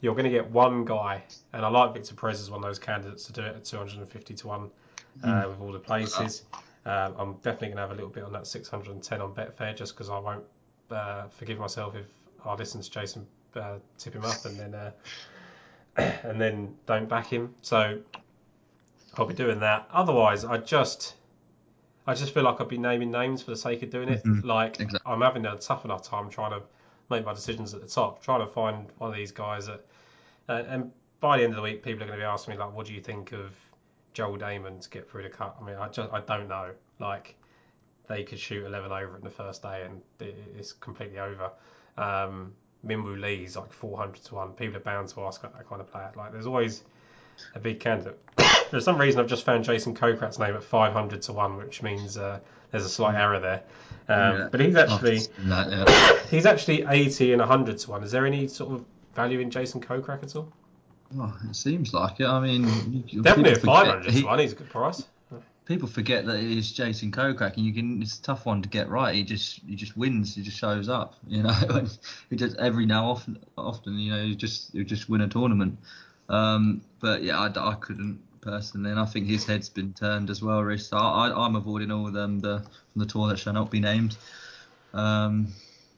You're 0.00 0.14
going 0.14 0.24
to 0.24 0.30
get 0.30 0.50
one 0.50 0.84
guy, 0.84 1.22
and 1.52 1.64
I 1.64 1.68
like 1.68 1.94
Victor 1.94 2.14
Perez 2.14 2.40
as 2.40 2.50
one 2.50 2.58
of 2.58 2.64
those 2.64 2.78
candidates 2.78 3.24
to 3.26 3.32
do 3.32 3.42
it 3.42 3.56
at 3.56 3.64
250 3.64 4.34
to 4.34 4.46
one 4.46 4.70
uh, 5.22 5.44
with 5.48 5.60
all 5.60 5.72
the 5.72 5.78
places. 5.78 6.42
Um, 6.84 7.14
I'm 7.16 7.32
definitely 7.34 7.68
going 7.68 7.76
to 7.76 7.82
have 7.82 7.90
a 7.92 7.94
little 7.94 8.10
bit 8.10 8.24
on 8.24 8.32
that 8.32 8.46
610 8.46 9.20
on 9.20 9.32
Betfair 9.32 9.76
just 9.76 9.94
because 9.94 10.10
I 10.10 10.18
won't 10.18 10.44
uh, 10.90 11.28
forgive 11.28 11.58
myself 11.58 11.94
if 11.94 12.06
I 12.44 12.54
listen 12.54 12.82
to 12.82 12.90
Jason 12.90 13.26
uh, 13.56 13.76
tip 13.98 14.14
him 14.14 14.24
up 14.24 14.44
and 14.44 14.58
then 14.58 14.74
uh, 14.74 14.90
and 15.96 16.40
then 16.40 16.74
don't 16.86 17.08
back 17.08 17.26
him. 17.26 17.54
So 17.62 18.00
I'll 19.16 19.26
be 19.26 19.34
doing 19.34 19.60
that. 19.60 19.88
Otherwise, 19.92 20.44
I 20.44 20.58
just 20.58 21.14
I 22.06 22.14
just 22.14 22.34
feel 22.34 22.42
like 22.42 22.60
I'd 22.60 22.68
be 22.68 22.78
naming 22.78 23.10
names 23.10 23.42
for 23.42 23.50
the 23.50 23.56
sake 23.56 23.82
of 23.82 23.90
doing 23.90 24.08
it. 24.08 24.24
Mhm. 24.24 24.44
Like 24.44 24.80
Exactly. 24.80 25.12
I'm 25.12 25.20
having 25.20 25.46
a 25.46 25.56
tough 25.56 25.84
enough 25.84 26.02
time 26.02 26.30
trying 26.30 26.50
to 26.50 26.62
make 27.10 27.24
my 27.24 27.32
decisions 27.32 27.74
at 27.74 27.80
the 27.80 27.86
top, 27.86 28.22
trying 28.22 28.40
to 28.40 28.46
find 28.52 28.90
one 28.98 29.10
of 29.10 29.16
these 29.16 29.32
guys 29.32 29.66
that. 29.66 29.84
Uh, 30.48 30.64
and 30.66 30.92
by 31.20 31.38
the 31.38 31.44
end 31.44 31.52
of 31.52 31.56
the 31.56 31.62
week, 31.62 31.82
people 31.82 32.02
are 32.02 32.06
going 32.06 32.18
to 32.18 32.22
be 32.22 32.26
asking 32.26 32.54
me 32.54 32.60
like, 32.60 32.72
"What 32.74 32.86
do 32.86 32.92
you 32.92 33.00
think 33.00 33.32
of 33.32 33.54
Joel 34.12 34.36
Dahmen 34.38 34.80
to 34.80 34.90
get 34.90 35.08
through 35.08 35.22
the 35.22 35.28
cut?" 35.28 35.56
I 35.60 35.64
mean, 35.64 35.76
I 35.76 35.88
just 35.88 36.12
I 36.12 36.20
don't 36.20 36.48
know. 36.48 36.70
Like 36.98 37.36
they 38.08 38.24
could 38.24 38.38
shoot 38.38 38.66
11 38.66 38.90
over 38.90 39.16
in 39.16 39.22
the 39.22 39.30
first 39.30 39.62
day 39.62 39.84
and 39.84 40.02
it's 40.20 40.72
completely 40.72 41.20
over. 41.20 41.50
Um, 41.96 42.52
Minwoo 42.84 43.20
Lee's 43.20 43.56
like 43.56 43.72
400 43.72 44.22
to 44.24 44.34
1. 44.34 44.52
People 44.54 44.76
are 44.76 44.80
bound 44.80 45.08
to 45.10 45.22
ask 45.22 45.40
that 45.42 45.52
kind 45.68 45.80
of 45.80 45.90
player. 45.90 46.10
Like, 46.16 46.32
there's 46.32 46.46
always 46.46 46.82
a 47.54 47.60
big 47.60 47.78
candidate. 47.78 48.18
For 48.72 48.80
some 48.80 48.96
reason, 48.98 49.20
I've 49.20 49.26
just 49.26 49.44
found 49.44 49.64
Jason 49.64 49.94
Kokrak's 49.94 50.38
name 50.38 50.54
at 50.54 50.64
500 50.64 51.20
to 51.22 51.32
1, 51.34 51.56
which 51.58 51.82
means 51.82 52.16
uh, 52.16 52.40
there's 52.70 52.86
a 52.86 52.88
slight 52.88 53.16
error 53.16 53.38
there. 53.38 53.62
Um, 54.08 54.38
Yeah. 54.38 54.48
But 54.50 54.60
he's 54.60 54.74
actually 54.76 55.18
That, 55.40 55.70
yeah. 55.70 56.18
he's 56.30 56.46
actually 56.46 56.86
80 56.88 57.32
and 57.34 57.40
100 57.40 57.76
to 57.78 57.90
1. 57.90 58.02
Is 58.02 58.10
there 58.12 58.24
any 58.24 58.48
sort 58.48 58.72
of 58.72 58.84
value 59.14 59.40
in 59.40 59.50
Jason 59.50 59.80
Kokrak 59.82 60.22
at 60.22 60.34
all? 60.36 60.50
Oh, 61.18 61.36
it 61.50 61.54
seems 61.54 61.92
like 61.92 62.18
it. 62.20 62.26
I 62.26 62.40
mean, 62.40 62.62
Definitely 62.62 63.52
at 63.52 63.60
people 63.60 63.74
forget- 63.76 63.86
500 64.04 64.10
he- 64.10 64.20
to 64.22 64.26
1. 64.26 64.38
He's 64.38 64.52
a 64.52 64.56
good 64.56 64.70
price. 64.70 65.04
People 65.66 65.86
forget 65.86 66.24
that 66.26 66.36
it 66.40 66.50
is 66.58 66.72
Jason 66.72 67.12
Kokrak, 67.12 67.56
and 67.56 67.64
you 67.64 67.72
can. 67.72 68.02
It's 68.02 68.18
a 68.18 68.22
tough 68.22 68.46
one 68.46 68.62
to 68.62 68.68
get 68.68 68.88
right. 68.88 69.14
He 69.14 69.22
just 69.22 69.60
he 69.64 69.76
just 69.76 69.96
wins. 69.96 70.34
He 70.34 70.42
just 70.42 70.58
shows 70.58 70.88
up. 70.88 71.14
You 71.28 71.44
know, 71.44 71.52
he 72.30 72.36
does 72.36 72.56
every 72.56 72.84
now 72.84 73.08
often. 73.10 73.38
Often, 73.56 73.96
you 73.98 74.10
know, 74.10 74.22
you 74.22 74.34
just 74.34 74.74
you 74.74 74.82
just 74.82 75.08
win 75.08 75.20
a 75.20 75.28
tournament. 75.28 75.78
Um, 76.28 76.80
but 77.00 77.22
yeah, 77.22 77.38
I, 77.38 77.46
I 77.46 77.74
couldn't 77.76 78.20
personally, 78.42 78.90
and 78.90 79.00
I 79.00 79.06
think 79.06 79.26
his 79.26 79.46
head's 79.46 79.70
been 79.70 79.94
turned 79.94 80.28
as 80.28 80.42
well, 80.42 80.60
Rhys. 80.62 80.88
So 80.88 80.98
I, 80.98 81.28
I, 81.28 81.46
I'm 81.46 81.56
avoiding 81.56 81.90
all 81.90 82.06
of 82.06 82.12
them 82.12 82.40
the 82.40 82.58
from 82.92 83.00
the 83.00 83.06
tour 83.06 83.28
that 83.28 83.38
shall 83.38 83.54
not 83.54 83.70
be 83.70 83.80
named. 83.80 84.16
Um, 84.92 85.48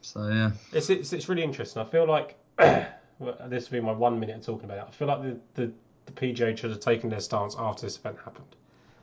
so 0.01 0.27
yeah, 0.27 0.51
It's, 0.71 0.89
it's 0.89 1.11
it's 1.11 1.27
really 1.27 1.43
interesting. 1.43 1.81
I 1.81 1.85
feel 1.85 2.07
like 2.07 2.37
this 2.57 3.69
will 3.69 3.79
be 3.79 3.81
my 3.81 3.91
one 3.91 4.19
minute 4.19 4.37
of 4.37 4.45
talking 4.45 4.65
about 4.65 4.77
it. 4.77 4.85
I 4.87 4.91
feel 4.91 5.07
like 5.07 5.21
the, 5.21 5.39
the, 5.55 5.71
the 6.05 6.11
PGA 6.13 6.57
should 6.57 6.69
have 6.69 6.79
taken 6.79 7.09
their 7.09 7.19
stance 7.19 7.55
after 7.59 7.85
this 7.85 7.97
event 7.97 8.17
happened. 8.23 8.55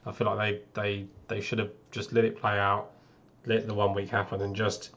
I 0.07 0.13
feel 0.13 0.29
like 0.35 0.39
they, 0.75 0.81
they 0.81 1.07
they 1.29 1.41
should 1.41 1.59
have 1.59 1.71
just 1.91 2.13
let 2.13 2.25
it 2.25 2.37
play 2.37 2.59
out, 2.59 2.93
let 3.45 3.67
the 3.67 3.75
one 3.75 3.93
week 3.95 4.09
happen, 4.09 4.41
and 4.41 4.55
just 4.57 4.91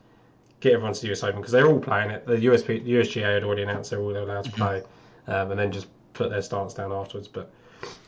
get 0.59 0.73
everyone 0.73 0.93
to 0.93 1.01
the 1.01 1.11
US 1.11 1.23
Open 1.23 1.41
because 1.41 1.51
they're 1.51 1.67
all 1.67 1.79
playing 1.79 2.11
it. 2.11 2.25
The 2.25 2.37
USP, 2.37 2.83
the 2.83 2.93
USGA 2.93 3.33
had 3.35 3.43
already 3.43 3.63
announced 3.63 3.89
they're 3.89 3.99
all 3.99 4.15
allowed 4.15 4.45
to 4.45 4.51
play, 4.51 4.83
um, 5.27 5.51
and 5.51 5.59
then 5.59 5.71
just 5.71 5.87
put 6.13 6.29
their 6.29 6.41
stance 6.41 6.73
down 6.73 6.91
afterwards. 6.91 7.27
But 7.27 7.51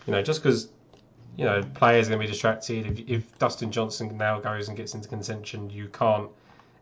you 0.06 0.14
know, 0.14 0.22
just 0.22 0.42
because 0.42 0.70
you 1.38 1.46
know 1.46 1.64
players 1.76 2.08
are 2.08 2.12
going 2.12 2.22
to 2.22 2.28
be 2.28 2.32
distracted, 2.32 2.86
if, 2.86 3.10
if 3.10 3.40
Dustin 3.40 3.72
Johnson 3.72 4.18
now 4.18 4.40
goes 4.40 4.68
and 4.68 4.78
gets 4.78 4.94
into 4.94 5.08
contention, 5.08 5.70
you 5.70 5.88
can't 5.88 6.30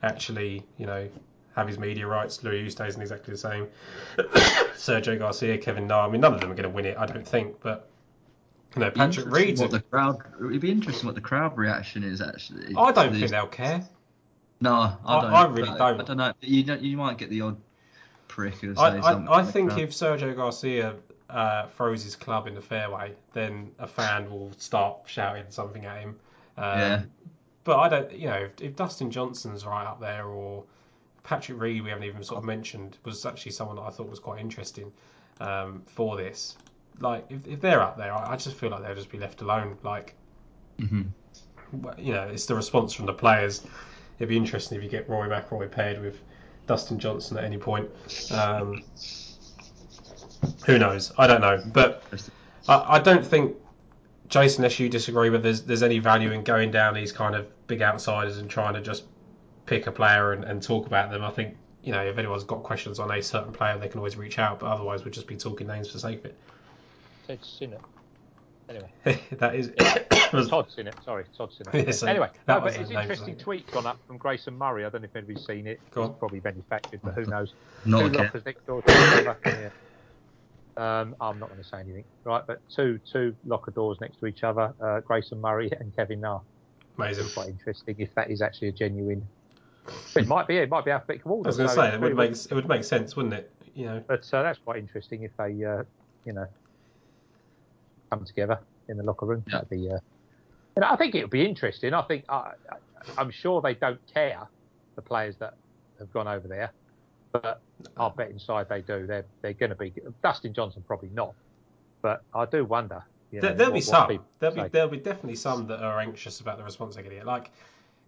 actually 0.04 0.64
you 0.78 0.86
know 0.86 1.08
have 1.56 1.68
his 1.68 1.80
media 1.80 2.06
rights. 2.06 2.44
Louis 2.44 2.68
Oosthuizen 2.68 3.02
exactly 3.02 3.34
the 3.34 3.38
same. 3.38 3.68
Sergio 4.76 5.18
Garcia, 5.18 5.58
Kevin 5.58 5.88
Na. 5.88 6.06
I 6.06 6.10
mean, 6.10 6.22
none 6.22 6.34
of 6.34 6.42
them 6.42 6.52
are 6.52 6.56
going 6.56 6.70
to 6.70 6.76
win 6.76 6.86
it, 6.86 6.98
I 6.98 7.06
don't 7.06 7.28
think. 7.28 7.62
But 7.62 7.90
you 8.76 8.82
know, 8.82 8.92
Patrick 8.92 9.28
Reed's. 9.28 9.62
What 9.62 9.72
the 9.72 9.80
crowd? 9.80 10.22
It'd 10.40 10.62
be 10.62 10.72
interesting 10.72 11.06
what 11.06 11.16
the 11.16 11.22
crowd 11.22 11.58
reaction 11.58 12.04
is 12.04 12.22
actually. 12.22 12.76
I 12.78 12.92
don't 12.92 13.14
think 13.14 13.32
they'll 13.32 13.48
care. 13.48 13.88
No, 14.62 14.74
I 14.74 14.98
I- 15.06 15.22
don't. 15.22 15.34
I 15.34 15.46
really 15.46 15.68
don't. 15.68 15.82
I 15.82 16.04
don't 16.04 16.18
know. 16.18 16.34
You 16.42 16.66
know, 16.66 16.76
you 16.76 16.98
might 16.98 17.18
get 17.18 17.30
the 17.30 17.42
odd 17.42 17.58
prick 18.28 18.56
who 18.56 18.76
say 18.76 18.82
I, 18.82 19.02
something. 19.02 19.28
I, 19.30 19.40
I 19.40 19.44
think 19.44 19.78
if 19.78 19.92
Sergio 19.92 20.36
Garcia 20.36 20.96
uh, 21.30 21.68
throws 21.68 22.04
his 22.04 22.16
club 22.16 22.48
in 22.48 22.56
the 22.56 22.62
fairway, 22.62 23.14
then 23.34 23.72
a 23.80 23.88
fan 23.88 24.30
will 24.30 24.52
start 24.58 24.98
shouting 25.06 25.46
something 25.50 25.86
at 25.86 25.98
him. 26.00 26.20
Um, 26.58 26.80
Yeah. 26.80 27.02
But 27.64 27.80
I 27.80 27.90
don't, 27.90 28.12
you 28.12 28.28
know, 28.28 28.36
if, 28.36 28.62
if 28.62 28.76
Dustin 28.76 29.10
Johnson's 29.10 29.66
right 29.66 29.88
up 29.88 30.00
there 30.00 30.26
or 30.28 30.64
Patrick 31.24 31.60
Reed, 31.60 31.84
we 31.84 31.90
haven't 31.90 32.04
even 32.06 32.24
sort 32.24 32.38
of 32.38 32.44
mentioned, 32.46 33.00
was 33.04 33.26
actually 33.26 33.54
someone 33.54 33.78
that 33.78 33.82
I 33.82 33.90
thought 33.90 34.08
was 34.08 34.20
quite 34.20 34.40
interesting 34.40 34.92
um, 35.40 35.82
for 35.88 36.16
this. 36.16 36.58
Like, 37.00 37.26
if, 37.30 37.48
if 37.48 37.62
they're 37.62 37.82
up 37.82 37.98
there, 37.98 38.14
I, 38.14 38.34
I 38.34 38.36
just 38.36 38.56
feel 38.56 38.70
like 38.70 38.84
they'll 38.84 38.94
just 38.94 39.10
be 39.10 39.18
left 39.18 39.42
alone. 39.42 39.78
Like, 39.82 40.14
Mhm. 40.80 41.08
you 41.98 42.14
know, 42.14 42.28
it's 42.28 42.46
the 42.46 42.54
response 42.54 42.94
from 42.94 43.08
the 43.08 43.14
players. 43.14 43.66
It'd 44.20 44.30
be 44.30 44.38
interesting 44.38 44.78
if 44.78 44.84
you 44.84 44.90
get 44.90 45.10
Rory 45.10 45.28
McIlroy 45.30 45.72
paired 45.72 46.00
with 46.02 46.20
Dustin 46.68 47.00
Johnson 47.00 47.36
at 47.38 47.44
any 47.44 47.58
point. 47.58 47.90
Um, 48.32 48.84
who 50.66 50.78
knows? 50.78 51.12
I 51.18 51.28
don't 51.28 51.42
know, 51.42 51.62
but 51.74 52.04
I, 52.68 52.96
I 52.96 53.00
don't 53.00 53.26
think 53.26 53.56
Jason, 54.28 54.64
unless 54.64 54.80
you 54.80 54.90
disagree, 54.90 55.30
but 55.30 55.44
there's 55.44 55.64
there's 55.64 55.84
any 55.84 56.00
value 56.00 56.32
in 56.32 56.44
going 56.44 56.72
down 56.72 56.94
these 56.94 57.12
kind 57.12 57.36
of 57.36 57.48
big 57.68 57.82
outsiders 57.82 58.38
and 58.38 58.50
trying 58.50 58.74
to 58.74 58.82
just 58.82 59.04
pick 59.66 59.88
a 59.88 59.92
player 59.92 60.34
and, 60.34 60.44
and 60.44 60.62
talk 60.62 60.88
about 60.88 61.12
them. 61.12 61.24
I 61.24 61.32
think 61.32 61.56
you 61.84 61.92
know 61.92 62.02
if 62.02 62.18
anyone's 62.18 62.44
got 62.44 62.64
questions 62.64 63.00
on 63.00 63.12
a 63.12 63.22
certain 63.22 63.54
player, 63.54 63.78
they 63.78 63.88
can 63.88 64.00
always 64.00 64.16
reach 64.16 64.40
out. 64.40 64.60
But 64.60 64.68
otherwise, 64.68 65.06
we'd 65.06 65.14
just 65.14 65.28
be 65.28 65.36
talking 65.36 65.68
names 65.68 65.88
for 65.88 65.94
the 65.94 66.00
sake 66.00 66.20
of 66.20 66.26
it. 66.26 66.38
Ted 67.28 67.40
Sinnott. 67.44 67.82
Anyway, 68.68 68.90
that 69.38 69.56
is. 69.56 69.72
Todd 70.50 70.68
Sinnott. 70.76 70.96
Sorry, 71.06 71.26
Todd 71.38 71.52
Sinnott. 71.54 71.86
Yeah, 71.88 71.92
so 71.92 72.08
anyway, 72.08 72.30
that 72.46 72.58
no, 72.58 72.66
was 72.66 72.74
but 72.74 72.82
it's 72.82 72.90
the 72.90 72.96
name, 72.96 73.04
interesting 73.04 73.36
tweet 73.36 73.70
gone 73.72 73.86
up 73.86 74.00
from 74.08 74.18
Grayson 74.18 74.58
Murray. 74.58 74.86
I 74.86 74.90
don't 74.90 75.02
know 75.02 75.06
if 75.06 75.16
anybody's 75.16 75.46
seen 75.46 75.68
it. 75.68 75.80
Go 75.92 76.04
on. 76.04 76.10
It's 76.10 76.20
probably 76.20 76.42
manufactured, 76.44 77.02
but 77.04 77.14
who 77.14 77.26
knows? 77.26 77.54
Not 77.86 78.00
two 78.00 78.06
again. 78.08 78.24
lockers 78.24 78.46
next 78.46 78.66
door 78.66 78.82
to 78.82 78.92
each 78.92 79.28
other. 79.28 79.38
Yeah. 79.46 79.70
Um, 80.78 81.16
I'm 81.22 81.40
not 81.40 81.50
going 81.50 81.62
to 81.62 81.68
say 81.68 81.80
anything, 81.80 82.04
right? 82.26 82.44
But 82.46 82.62
two 82.70 83.00
two 83.12 83.36
locker 83.46 83.72
doors 83.72 83.98
next 84.02 84.20
to 84.20 84.26
each 84.26 84.44
other, 84.44 84.74
uh, 84.82 85.00
Grayson 85.02 85.40
Murray 85.40 85.72
and 85.80 85.96
Kevin 85.96 86.22
Na. 86.22 86.40
Amazing. 86.98 87.28
Quite 87.34 87.50
interesting 87.50 87.96
if 88.00 88.14
that 88.16 88.30
is 88.30 88.42
actually 88.42 88.70
a 88.70 88.72
genuine. 88.72 89.26
It 90.16 90.28
might 90.28 90.48
be. 90.48 90.58
It 90.58 90.70
might 90.70 90.86
be 90.86 90.92
alphabetical 90.92 91.42
I 91.46 91.48
was 91.48 91.58
going 91.58 91.70
to 91.70 91.76
so 91.76 91.82
say 91.82 91.94
it 91.94 92.02
would 92.02 92.16
make 92.16 92.32
it 92.32 92.52
would 92.54 92.68
make 92.68 92.84
sense, 92.84 93.16
wouldn't 93.16 93.36
it? 93.36 93.52
You 93.74 93.86
know. 93.86 94.04
But 94.06 94.28
uh, 94.34 94.44
that's 94.44 94.60
quite 94.60 94.78
interesting 94.78 95.24
if 95.24 95.32
they, 95.38 95.64
uh, 95.64 95.84
you 96.26 96.34
know, 96.34 96.48
come 98.10 98.26
together 98.26 98.60
in 98.88 98.98
the 98.98 99.04
locker 99.04 99.26
room. 99.26 99.44
Yeah. 99.48 99.54
That'd 99.54 99.70
be. 99.70 99.90
Uh, 99.90 100.00
you 100.76 100.82
know, 100.82 100.88
I 100.90 100.96
think 100.98 101.16
it 101.16 101.22
would 101.22 101.32
be 101.32 101.46
interesting. 101.46 101.94
I 101.94 102.02
think 102.02 102.26
I, 102.28 102.54
I'm 103.18 103.32
sure 103.32 103.62
they 103.62 103.76
don't 103.76 104.00
care 104.14 104.48
the 104.96 105.02
players 105.02 105.36
that 105.40 105.56
have 106.00 106.12
gone 106.12 106.28
over 106.28 106.48
there, 106.48 106.72
but 107.42 107.62
I'll 107.98 108.10
bet 108.12 108.30
inside 108.30 108.70
they 108.70 108.82
do. 108.82 109.06
They're 109.06 109.26
they're 109.42 109.54
going 109.54 109.70
to 109.72 109.76
be. 109.76 109.94
Dustin 110.24 110.54
Johnson 110.54 110.84
probably 110.86 111.10
not, 111.14 111.34
but 112.02 112.24
I 112.34 112.46
do 112.46 112.66
wonder. 112.66 113.04
You 113.32 113.42
know, 113.42 113.48
There, 113.50 113.58
there'll 113.58 113.72
what- 113.74 113.78
be 113.78 113.82
some. 113.82 114.20
There'll 114.40 114.56
be 114.56 114.70
there'll 114.70 114.90
be 114.90 114.98
definitely 114.98 115.36
some 115.36 115.68
that 115.68 115.80
are 115.82 116.00
anxious 116.00 116.40
about 116.40 116.58
the 116.58 116.64
response 116.64 116.96
they're 116.96 117.04
going 117.04 117.16
to 117.16 117.20
get. 117.20 117.28
Like 117.28 117.52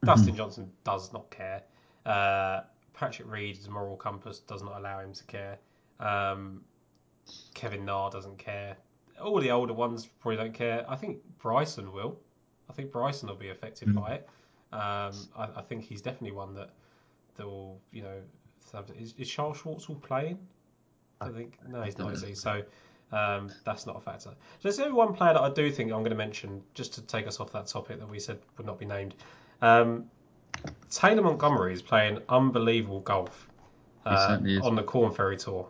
Dustin 0.04 0.36
Johnson 0.36 0.72
does 0.84 1.12
not 1.14 1.30
care. 1.30 1.64
Uh, 2.06 2.62
Patrick 2.94 3.30
Reed's 3.30 3.68
moral 3.70 3.96
compass 3.98 4.40
does 4.40 4.64
not 4.64 4.78
allow 4.78 5.00
him 5.00 5.14
to 5.14 5.24
care. 5.26 5.58
Um, 6.00 6.62
Kevin 7.54 7.86
Na 7.86 8.10
doesn't 8.10 8.38
care. 8.38 8.78
All 9.22 9.40
the 9.40 9.52
older 9.52 9.74
ones 9.74 10.06
probably 10.20 10.38
don't 10.38 10.54
care. 10.54 10.86
I 10.88 10.96
think 10.96 11.18
Bryson 11.40 11.92
will. 11.92 12.18
I 12.70 12.74
think 12.74 12.92
Bryson 12.92 13.28
will 13.30 13.36
be 13.36 13.50
affected 13.50 13.94
by 13.96 14.14
it. 14.16 14.30
Um, 14.72 15.14
I, 15.36 15.48
I 15.58 15.62
think 15.68 15.84
he's 15.84 16.02
definitely 16.02 16.32
one 16.32 16.54
that 16.56 16.70
that 17.38 17.46
will, 17.46 17.80
you 17.92 18.02
know, 18.04 18.20
have- 18.72 18.92
is, 19.00 19.14
is 19.18 19.30
Charles 19.30 19.58
Schwartzel 19.58 20.02
playing? 20.02 20.38
I 21.22 21.30
think 21.30 21.58
no, 21.68 21.82
he's 21.82 21.98
not. 21.98 22.14
Is 22.14 22.24
he? 22.24 22.36
So 22.36 22.62
um, 23.12 23.52
that's 23.64 23.86
not 23.86 23.98
a 23.98 24.00
factor. 24.00 24.30
So 24.30 24.36
there's 24.62 24.80
only 24.80 24.94
one 24.94 25.14
player 25.14 25.34
that 25.34 25.42
I 25.42 25.50
do 25.50 25.72
think 25.72 25.92
I'm 25.92 26.00
going 26.00 26.12
to 26.12 26.16
mention, 26.16 26.62
just 26.74 26.94
to 26.96 27.02
take 27.02 27.28
us 27.28 27.40
off 27.40 27.52
that 27.54 27.68
topic 27.68 28.00
that 28.00 28.10
we 28.10 28.20
said 28.20 28.40
would 28.58 28.68
not 28.68 28.78
be 28.80 28.86
named. 28.86 29.16
Um, 29.62 30.06
Taylor 30.90 31.22
Montgomery 31.22 31.74
is 31.74 31.82
playing 31.82 32.20
unbelievable 32.30 33.02
golf 33.02 33.48
uh, 34.06 34.40
on 34.64 34.76
the 34.76 34.84
Korn 34.84 35.14
Ferry 35.14 35.38
Tour, 35.38 35.68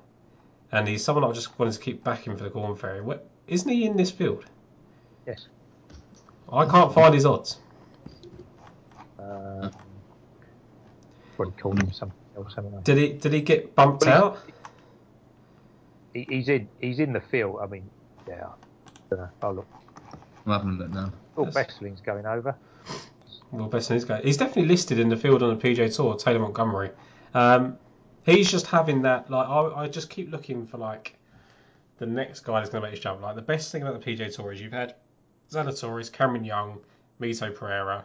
and 0.71 0.87
he's 0.87 1.03
someone 1.03 1.23
I 1.23 1.31
just 1.31 1.57
wanted 1.59 1.73
to 1.73 1.79
keep 1.79 2.03
backing 2.03 2.35
for 2.35 2.43
the 2.43 2.49
Korn 2.49 2.75
Ferry. 2.75 3.01
What, 3.01 3.27
isn't 3.47 3.69
he 3.69 3.85
in 3.85 3.95
this 3.95 4.11
field? 4.11 4.45
Yes. 5.25 5.47
I 6.51 6.65
can't 6.65 6.93
find 6.93 7.13
his 7.13 7.25
odds. 7.25 7.57
Um, 9.19 9.71
probably 11.35 11.53
called 11.61 11.81
him 11.81 11.91
something 11.91 12.17
else. 12.37 12.53
haven't 12.55 12.75
I? 12.75 12.81
Did 12.81 12.97
he 12.97 13.13
did 13.13 13.33
he 13.33 13.41
get 13.41 13.75
bumped 13.75 14.05
Well, 14.05 14.25
out? 14.25 14.39
He, 16.13 16.25
he's 16.29 16.49
in. 16.49 16.67
He's 16.79 16.99
in 16.99 17.13
the 17.13 17.21
field. 17.21 17.59
I 17.61 17.67
mean, 17.67 17.89
yeah. 18.27 18.47
I 19.11 19.15
don't. 19.15 19.29
Oh 19.41 19.51
look, 19.51 19.67
I'm 20.45 20.51
having 20.53 20.69
a 20.69 20.73
look 20.73 20.89
now. 20.91 21.13
oh, 21.37 21.45
Yes. 21.45 21.53
Besseling's 21.53 22.01
going 22.01 22.25
over. 22.25 22.55
Well, 23.51 23.67
best 23.67 23.89
in 23.91 23.95
his. 23.95 24.05
He's 24.23 24.37
definitely 24.37 24.65
listed 24.65 24.99
in 24.99 25.09
the 25.09 25.15
field 25.17 25.41
on 25.43 25.57
the 25.57 25.61
PGA 25.61 25.93
Tour. 25.95 26.15
Taylor 26.17 26.39
Montgomery. 26.39 26.91
Um, 27.33 27.77
he's 28.25 28.51
just 28.51 28.67
having 28.67 29.01
that. 29.03 29.29
Like 29.29 29.47
I, 29.47 29.83
I 29.83 29.87
just 29.87 30.09
keep 30.09 30.31
looking 30.31 30.65
for 30.67 30.77
like 30.77 31.15
the 31.99 32.05
next 32.05 32.41
guy 32.41 32.59
that's 32.59 32.69
going 32.69 32.81
to 32.81 32.87
make 32.87 32.95
this 32.95 33.03
jump. 33.03 33.21
Like 33.21 33.35
the 33.35 33.41
best 33.41 33.71
thing 33.71 33.81
about 33.83 34.01
the 34.03 34.05
PGA 34.15 34.33
Tour 34.33 34.51
is 34.51 34.59
you've 34.61 34.73
had 34.73 34.95
Zalatoris, 35.49 36.11
Cameron 36.11 36.43
Young, 36.43 36.79
Mito 37.21 37.53
Pereira. 37.55 38.03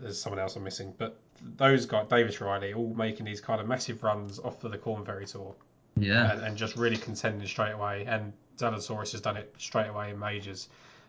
There's 0.00 0.20
someone 0.20 0.38
else 0.40 0.56
I'm 0.56 0.64
missing, 0.64 0.94
but 0.98 1.18
those 1.56 1.86
guys, 1.86 2.06
Davis 2.08 2.40
Riley, 2.40 2.72
all 2.72 2.94
making 2.94 3.26
these 3.26 3.40
kind 3.40 3.60
of 3.60 3.66
massive 3.68 4.02
runs 4.02 4.38
off 4.38 4.62
of 4.64 4.70
the 4.72 4.78
Korn 4.78 5.04
Ferry 5.04 5.26
Tour 5.26 5.54
Yeah. 5.96 6.32
and, 6.32 6.42
and 6.42 6.56
just 6.56 6.76
really 6.76 6.96
contending 6.96 7.46
straight 7.46 7.72
away. 7.72 8.04
And 8.06 8.32
Zalatoris 8.58 9.12
has 9.12 9.20
done 9.20 9.36
it 9.36 9.54
straight 9.58 9.88
away 9.88 10.10
in 10.10 10.18
majors. 10.18 10.68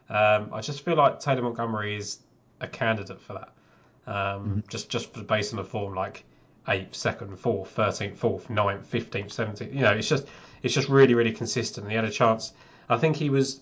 Um, 0.09 0.49
I 0.53 0.61
just 0.61 0.83
feel 0.83 0.95
like 0.95 1.19
Taylor 1.19 1.41
Montgomery 1.41 1.95
is 1.95 2.19
a 2.59 2.67
candidate 2.67 3.21
for 3.21 3.33
that. 3.33 3.53
Um, 4.11 4.63
Just 4.67 4.89
just 4.89 5.13
based 5.27 5.53
on 5.53 5.57
the 5.57 5.63
form, 5.63 5.93
like 5.93 6.23
eighth, 6.67 6.95
second, 6.95 7.37
fourth, 7.39 7.69
thirteenth, 7.69 8.17
fourth, 8.17 8.49
ninth, 8.49 8.85
fifteenth, 8.87 9.31
seventeenth. 9.31 9.73
You 9.73 9.81
know, 9.81 9.91
it's 9.91 10.09
just 10.09 10.27
it's 10.63 10.73
just 10.73 10.89
really 10.89 11.13
really 11.13 11.31
consistent. 11.31 11.87
He 11.87 11.95
had 11.95 12.03
a 12.05 12.09
chance. 12.11 12.53
I 12.89 12.97
think 12.97 13.15
he 13.15 13.29
was 13.29 13.61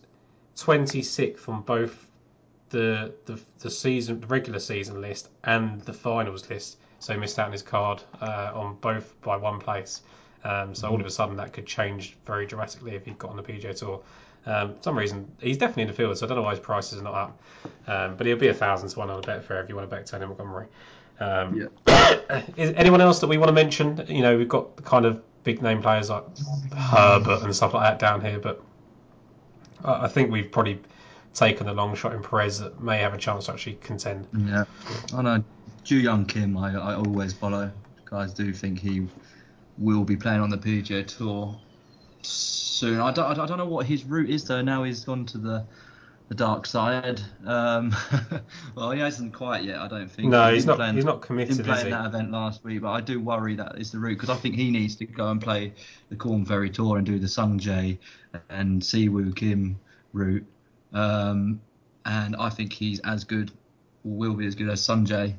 26th 0.58 1.48
on 1.50 1.62
both 1.62 2.09
the 2.70 3.14
the 3.26 3.40
the 3.60 3.70
season 3.70 4.20
the 4.20 4.28
regular 4.28 4.60
season 4.60 5.02
list 5.02 5.30
and 5.44 5.82
the 5.82 5.94
finals 5.94 6.50
list. 6.50 6.78
So 7.00 7.14
he 7.14 7.20
missed 7.20 7.40
out 7.40 7.48
on 7.48 7.52
his 7.52 7.62
card 7.62 8.04
uh, 8.22 8.52
on 8.54 8.76
both 8.82 9.20
by 9.22 9.38
one 9.38 9.60
place. 9.60 10.02
Um, 10.44 10.74
so 10.74 10.90
all 10.90 11.00
of 11.00 11.06
a 11.06 11.10
sudden 11.10 11.36
that 11.38 11.54
could 11.54 11.66
change 11.66 12.18
very 12.26 12.46
dramatically 12.46 12.96
if 12.96 13.06
he 13.06 13.12
got 13.12 13.32
on 13.32 13.38
the 13.38 13.44
PGA 13.44 13.78
Tour. 13.78 14.02
Um, 14.46 14.76
for 14.76 14.84
some 14.84 14.98
reason 14.98 15.30
he's 15.40 15.58
definitely 15.58 15.84
in 15.84 15.88
the 15.90 15.94
field, 15.94 16.18
so 16.18 16.26
I 16.26 16.30
don't 16.30 16.38
know 16.38 16.44
why 16.44 16.52
his 16.52 16.60
prices 16.60 17.00
are 17.00 17.04
not 17.04 17.14
up. 17.14 17.41
Um, 17.88 18.16
but 18.16 18.26
he'll 18.28 18.38
be 18.38 18.48
a 18.48 18.54
thousand 18.54 18.90
to 18.90 19.00
one 19.00 19.10
on 19.10 19.20
a 19.20 19.22
Betfair 19.22 19.64
if 19.64 19.70
you 19.70 19.76
want 19.76 19.90
to 19.90 19.96
bet 19.96 20.06
Tony 20.06 20.26
Montgomery. 20.26 20.68
Um, 21.20 21.70
Is 22.58 22.72
anyone 22.76 23.02
else 23.02 23.20
that 23.20 23.28
we 23.28 23.38
want 23.38 23.50
to 23.50 23.54
mention? 23.54 24.06
You 24.08 24.22
know, 24.22 24.38
we've 24.38 24.48
got 24.48 24.78
the 24.78 24.84
kind 24.84 25.06
of 25.06 25.22
big 25.44 25.62
name 25.62 25.82
players 25.82 26.10
like 26.10 26.24
Herbert 26.74 27.44
and 27.44 27.56
stuff 27.56 27.74
like 27.74 27.84
that 27.84 28.00
down 28.00 28.22
here, 28.22 28.40
but 28.40 28.62
I 29.84 30.08
think 30.08 30.32
we've 30.32 30.52
probably 30.52 30.80
taken 31.34 31.68
a 31.70 31.74
long 31.74 31.96
shot 31.96 32.14
in 32.14 32.22
Perez 32.22 32.60
that 32.60 32.82
may 32.82 32.98
have 33.00 33.14
a 33.14 33.18
chance 33.18 33.46
to 33.46 33.54
actually 33.54 33.76
contend. 33.76 34.28
Yeah. 34.38 34.66
I 35.16 35.22
know. 35.22 35.44
Joohyung 35.86 36.28
Kim, 36.28 36.58
I, 36.58 36.74
I 36.76 36.96
always 36.96 37.34
follow. 37.34 37.72
Guys 38.06 38.34
do 38.34 38.52
think 38.54 38.80
he 38.80 39.08
will 39.78 40.04
be 40.04 40.16
playing 40.18 40.42
on 40.42 40.50
the 40.50 40.58
PGA 40.58 41.06
Tour 41.08 41.58
soon. 42.22 43.00
I 43.00 43.12
don't, 43.12 43.40
I 43.40 43.46
don't 43.46 43.58
know 43.58 43.66
what 43.66 43.86
his 43.86 44.04
route 44.04 44.30
is 44.30 44.44
though. 44.46 44.62
Now 44.62 44.84
he's 44.84 45.04
gone 45.06 45.26
to 45.28 45.38
the 45.38 45.66
the 46.28 46.36
dark 46.36 46.68
side. 46.68 47.20
Um, 47.44 47.96
well, 48.76 48.92
he 48.92 49.00
hasn't 49.00 49.34
quite 49.34 49.64
yet. 49.64 49.80
I 49.80 49.88
don't 49.88 50.12
think. 50.12 50.30
No, 50.30 50.50
He 50.50 50.56
he's 50.56 50.64
didn't 50.66 50.68
not. 50.68 50.78
play 50.78 50.90
in- 50.90 50.96
He's 50.96 51.06
not 51.06 51.22
committed, 51.22 51.66
play 51.66 51.74
is 51.76 51.80
in 51.82 51.86
he? 51.88 51.92
that 51.92 52.06
event 52.06 52.32
last 52.32 52.64
week, 52.64 52.82
but 52.82 52.92
I 52.92 53.02
do 53.02 53.20
worry 53.20 53.56
that 53.56 53.80
is 53.80 53.92
the 53.92 53.98
route 53.98 54.14
because 54.20 54.30
I 54.30 54.36
think 54.36 54.54
he 54.54 54.70
needs 54.70 54.96
to 54.98 55.06
go 55.06 55.30
and 55.32 55.42
play 55.42 55.74
the 56.10 56.16
Korn 56.16 56.46
Ferry 56.46 56.70
Tour 56.70 56.98
and 56.98 57.06
do 57.06 57.18
the 57.18 57.28
Sung 57.28 57.60
Jae 57.60 57.98
and 58.50 58.80
Siwoo 58.82 59.36
Kim 59.36 59.80
route. 60.14 60.46
Um, 60.94 61.61
and 62.06 62.36
I 62.36 62.49
think 62.49 62.74
he's 62.74 62.99
as 63.02 63.24
good, 63.24 63.52
or 64.03 64.11
will 64.11 64.34
be 64.34 64.48
as 64.48 64.56
good 64.56 64.70
as 64.70 64.84
Sung 64.84 65.06
Jae, 65.06 65.36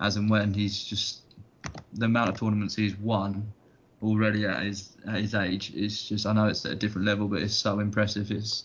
as 0.00 0.16
and 0.16 0.30
when 0.30 0.54
he's 0.54 0.82
just 0.84 1.22
the 1.94 2.06
amount 2.06 2.30
of 2.30 2.38
tournaments 2.38 2.74
he's 2.76 2.96
won 2.98 3.52
already 4.02 4.44
at 4.44 4.62
his 4.62 4.96
at 5.06 5.16
his 5.16 5.34
age 5.34 5.72
is 5.74 6.02
just. 6.08 6.26
I 6.26 6.32
know 6.32 6.46
it's 6.46 6.64
at 6.64 6.72
a 6.72 6.76
different 6.76 7.06
level, 7.06 7.28
but 7.28 7.42
it's 7.42 7.54
so 7.54 7.80
impressive. 7.80 8.30
It's 8.30 8.64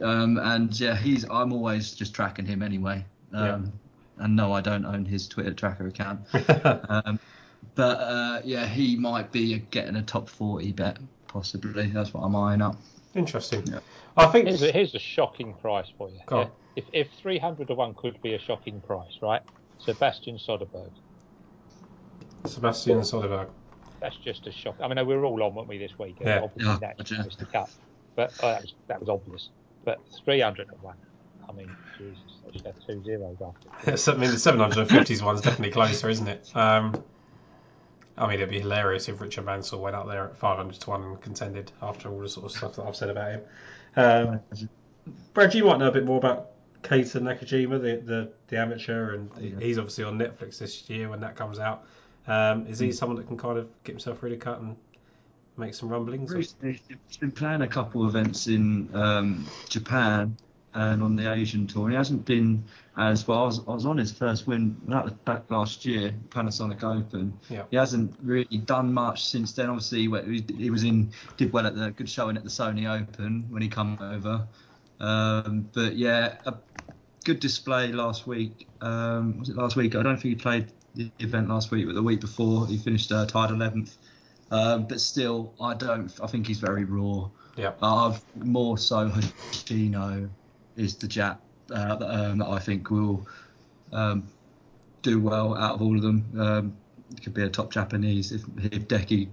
um, 0.00 0.38
and 0.38 0.78
yeah, 0.78 0.96
he's. 0.96 1.24
I'm 1.30 1.52
always 1.52 1.92
just 1.94 2.14
tracking 2.14 2.46
him 2.46 2.62
anyway. 2.62 3.04
Um, 3.32 3.72
And 4.18 4.36
no, 4.36 4.52
I 4.52 4.60
don't 4.60 4.84
own 4.84 5.04
his 5.04 5.26
Twitter 5.26 5.52
tracker 5.52 5.86
account. 5.86 6.20
Um, 6.64 7.18
but 7.74 7.98
uh, 7.98 8.40
yeah, 8.44 8.66
he 8.66 8.96
might 8.96 9.32
be 9.32 9.58
getting 9.70 9.96
a 9.96 10.02
top 10.02 10.28
40 10.28 10.72
bet, 10.72 10.98
possibly. 11.28 11.86
That's 11.86 12.12
what 12.12 12.22
I'm 12.22 12.34
eyeing 12.36 12.60
up. 12.60 12.76
Interesting. 13.14 13.66
Yeah. 13.66 13.78
I 14.16 14.26
think 14.26 14.46
Here's 14.48 14.62
a, 14.62 14.72
here's 14.72 14.94
a 14.94 14.98
shocking 14.98 15.54
price 15.54 15.86
for 15.96 16.08
you. 16.10 16.20
Go 16.26 16.40
on. 16.40 16.50
If 16.76 16.84
if 16.92 17.08
300 17.20 17.68
to 17.68 17.74
one 17.74 17.94
could 17.94 18.20
be 18.22 18.34
a 18.34 18.38
shocking 18.38 18.80
price, 18.80 19.18
right? 19.20 19.42
Sebastian 19.78 20.38
Soderberg. 20.38 20.90
Sebastian 22.46 23.00
Soderberg. 23.00 23.48
That's 24.00 24.16
just 24.16 24.46
a 24.46 24.52
shock. 24.52 24.76
I 24.80 24.88
mean, 24.88 25.06
we 25.06 25.14
were 25.14 25.24
all 25.24 25.42
on, 25.42 25.54
weren't 25.54 25.68
we, 25.68 25.78
this 25.78 25.98
week? 25.98 26.16
Yeah. 26.20 26.40
Obviously, 26.42 26.72
Yeah, 26.72 26.78
that 26.80 26.98
gotcha. 26.98 27.22
missed 27.24 27.38
the 27.38 27.46
cut. 27.46 27.70
But 28.16 28.32
oh, 28.42 28.48
that 28.48 28.62
was 28.62 28.74
that 28.88 29.00
was 29.00 29.08
obvious. 29.08 29.48
But 29.84 30.00
300 30.24 30.68
to 30.68 30.74
one. 30.76 30.96
I 31.48 31.52
mean, 31.52 31.74
Jesus, 31.98 32.18
they 32.44 32.52
should 32.52 32.66
have 32.66 32.86
two 32.86 33.02
zeros 33.04 33.36
after. 33.40 33.68
I 34.12 34.14
mean, 34.14 34.30
the 34.30 34.36
750s 34.36 35.22
one's 35.22 35.40
definitely 35.40 35.72
closer, 35.72 36.08
isn't 36.08 36.28
it? 36.28 36.50
Um, 36.54 37.02
I 38.16 38.26
mean, 38.26 38.36
it'd 38.36 38.50
be 38.50 38.60
hilarious 38.60 39.08
if 39.08 39.20
Richard 39.20 39.44
Mansell 39.44 39.80
went 39.80 39.96
up 39.96 40.06
there 40.06 40.24
at 40.24 40.36
500 40.36 40.80
to 40.80 40.90
1 40.90 41.02
and 41.02 41.20
contended 41.20 41.72
after 41.82 42.10
all 42.10 42.20
the 42.20 42.28
sort 42.28 42.46
of 42.46 42.52
stuff 42.52 42.76
that 42.76 42.84
I've 42.84 42.96
said 42.96 43.10
about 43.10 43.32
him. 43.32 43.40
Um, 43.96 44.40
Brad, 45.34 45.54
you 45.54 45.64
might 45.64 45.78
know 45.78 45.88
a 45.88 45.92
bit 45.92 46.04
more 46.04 46.18
about 46.18 46.50
Keita 46.82 47.20
Nakajima, 47.20 47.80
the, 47.80 48.02
the, 48.04 48.32
the 48.48 48.58
amateur, 48.58 49.14
and 49.14 49.30
Yeah. 49.38 49.58
he's 49.58 49.78
obviously 49.78 50.04
on 50.04 50.18
Netflix 50.18 50.58
this 50.58 50.88
year 50.88 51.08
when 51.08 51.20
that 51.20 51.36
comes 51.36 51.58
out. 51.58 51.84
Um, 52.26 52.66
is 52.66 52.78
he 52.78 52.92
someone 52.92 53.16
that 53.16 53.26
can 53.26 53.36
kind 53.36 53.58
of 53.58 53.68
get 53.84 53.92
himself 53.92 54.22
really 54.22 54.36
cut 54.36 54.60
and 54.60 54.76
make 55.56 55.74
some 55.74 55.88
rumblings? 55.88 56.32
Recently, 56.32 56.80
he's 57.08 57.16
been 57.16 57.32
playing 57.32 57.62
a 57.62 57.68
couple 57.68 58.02
of 58.02 58.14
events 58.14 58.46
in 58.46 58.88
um, 58.94 59.46
Japan 59.68 60.36
and 60.74 61.02
on 61.02 61.16
the 61.16 61.32
Asian 61.32 61.66
tour. 61.66 61.90
He 61.90 61.96
hasn't 61.96 62.24
been 62.24 62.64
as 62.96 63.26
well. 63.26 63.42
I 63.42 63.46
was, 63.46 63.60
I 63.68 63.72
was 63.72 63.86
on 63.86 63.98
his 63.98 64.12
first 64.12 64.46
win 64.46 64.76
that 64.88 65.24
back 65.24 65.50
last 65.50 65.84
year, 65.84 66.14
Panasonic 66.28 66.82
Open. 66.82 67.38
Yeah. 67.48 67.64
He 67.70 67.76
hasn't 67.76 68.14
really 68.22 68.58
done 68.58 68.92
much 68.92 69.24
since 69.24 69.52
then. 69.52 69.68
Obviously, 69.68 70.02
he 70.02 70.44
he 70.56 70.70
was 70.70 70.84
in 70.84 71.12
did 71.36 71.52
well 71.52 71.66
at 71.66 71.74
the 71.74 71.90
good 71.90 72.08
showing 72.08 72.36
at 72.36 72.44
the 72.44 72.50
Sony 72.50 72.88
Open 72.88 73.46
when 73.50 73.62
he 73.62 73.68
come 73.68 73.98
over. 74.00 74.46
Um, 75.00 75.68
but 75.72 75.96
yeah, 75.96 76.36
a 76.46 76.54
good 77.24 77.40
display 77.40 77.92
last 77.92 78.26
week. 78.26 78.68
Um, 78.80 79.38
was 79.40 79.48
it 79.48 79.56
last 79.56 79.76
week? 79.76 79.94
I 79.94 80.02
don't 80.02 80.16
think 80.16 80.36
he 80.36 80.42
played 80.42 80.72
the 80.94 81.10
event 81.18 81.48
last 81.48 81.70
week, 81.70 81.86
but 81.86 81.94
the 81.94 82.02
week 82.02 82.20
before 82.20 82.66
he 82.66 82.78
finished 82.78 83.10
uh, 83.12 83.26
tied 83.26 83.50
11th. 83.50 83.96
Um, 84.50 84.86
but 84.86 85.00
still, 85.00 85.54
I 85.60 85.74
don't. 85.74 86.12
I 86.22 86.26
think 86.26 86.46
he's 86.46 86.60
very 86.60 86.84
raw. 86.84 87.30
Yeah. 87.56 87.72
I've 87.82 88.22
more 88.36 88.76
so 88.78 89.08
Hoshino 89.08 90.28
is 90.76 90.96
the 90.96 91.06
Jap 91.06 91.38
uh, 91.70 91.96
that, 91.96 92.08
um, 92.08 92.38
that 92.38 92.48
I 92.48 92.58
think 92.58 92.90
will 92.90 93.26
um, 93.92 94.24
do 95.02 95.20
well 95.20 95.56
out 95.56 95.74
of 95.74 95.82
all 95.82 95.96
of 95.96 96.02
them. 96.02 96.24
Um, 96.38 96.76
could 97.22 97.34
be 97.34 97.42
a 97.42 97.48
top 97.48 97.70
Japanese 97.70 98.32
if 98.32 98.42
if 98.58 98.88
Deki 98.88 99.28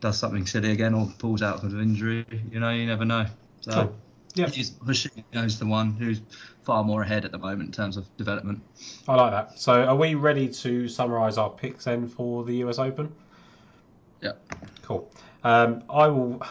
does 0.00 0.18
something 0.18 0.46
silly 0.46 0.72
again 0.72 0.94
or 0.94 1.12
pulls 1.18 1.42
out 1.42 1.62
of 1.62 1.80
injury. 1.80 2.26
You 2.50 2.60
know, 2.60 2.70
you 2.70 2.86
never 2.86 3.04
know. 3.04 3.26
So 3.60 3.72
Cool. 3.72 3.96
Yeah. 4.34 4.46
Hoshino's 4.46 5.58
the 5.58 5.66
one 5.66 5.92
who's 5.92 6.20
far 6.62 6.84
more 6.84 7.02
ahead 7.02 7.24
at 7.24 7.32
the 7.32 7.38
moment 7.38 7.62
in 7.62 7.72
terms 7.72 7.96
of 7.96 8.06
development. 8.16 8.62
I 9.08 9.14
like 9.16 9.32
that. 9.32 9.58
So, 9.58 9.82
are 9.84 9.96
we 9.96 10.14
ready 10.14 10.48
to 10.48 10.88
summarise 10.88 11.36
our 11.36 11.50
picks 11.50 11.84
then 11.84 12.08
for 12.08 12.44
the 12.44 12.56
US 12.64 12.78
Open? 12.78 13.12
Yeah. 14.20 14.32
Cool. 14.82 15.10
Um, 15.42 15.82
I 15.90 16.08
will. 16.08 16.42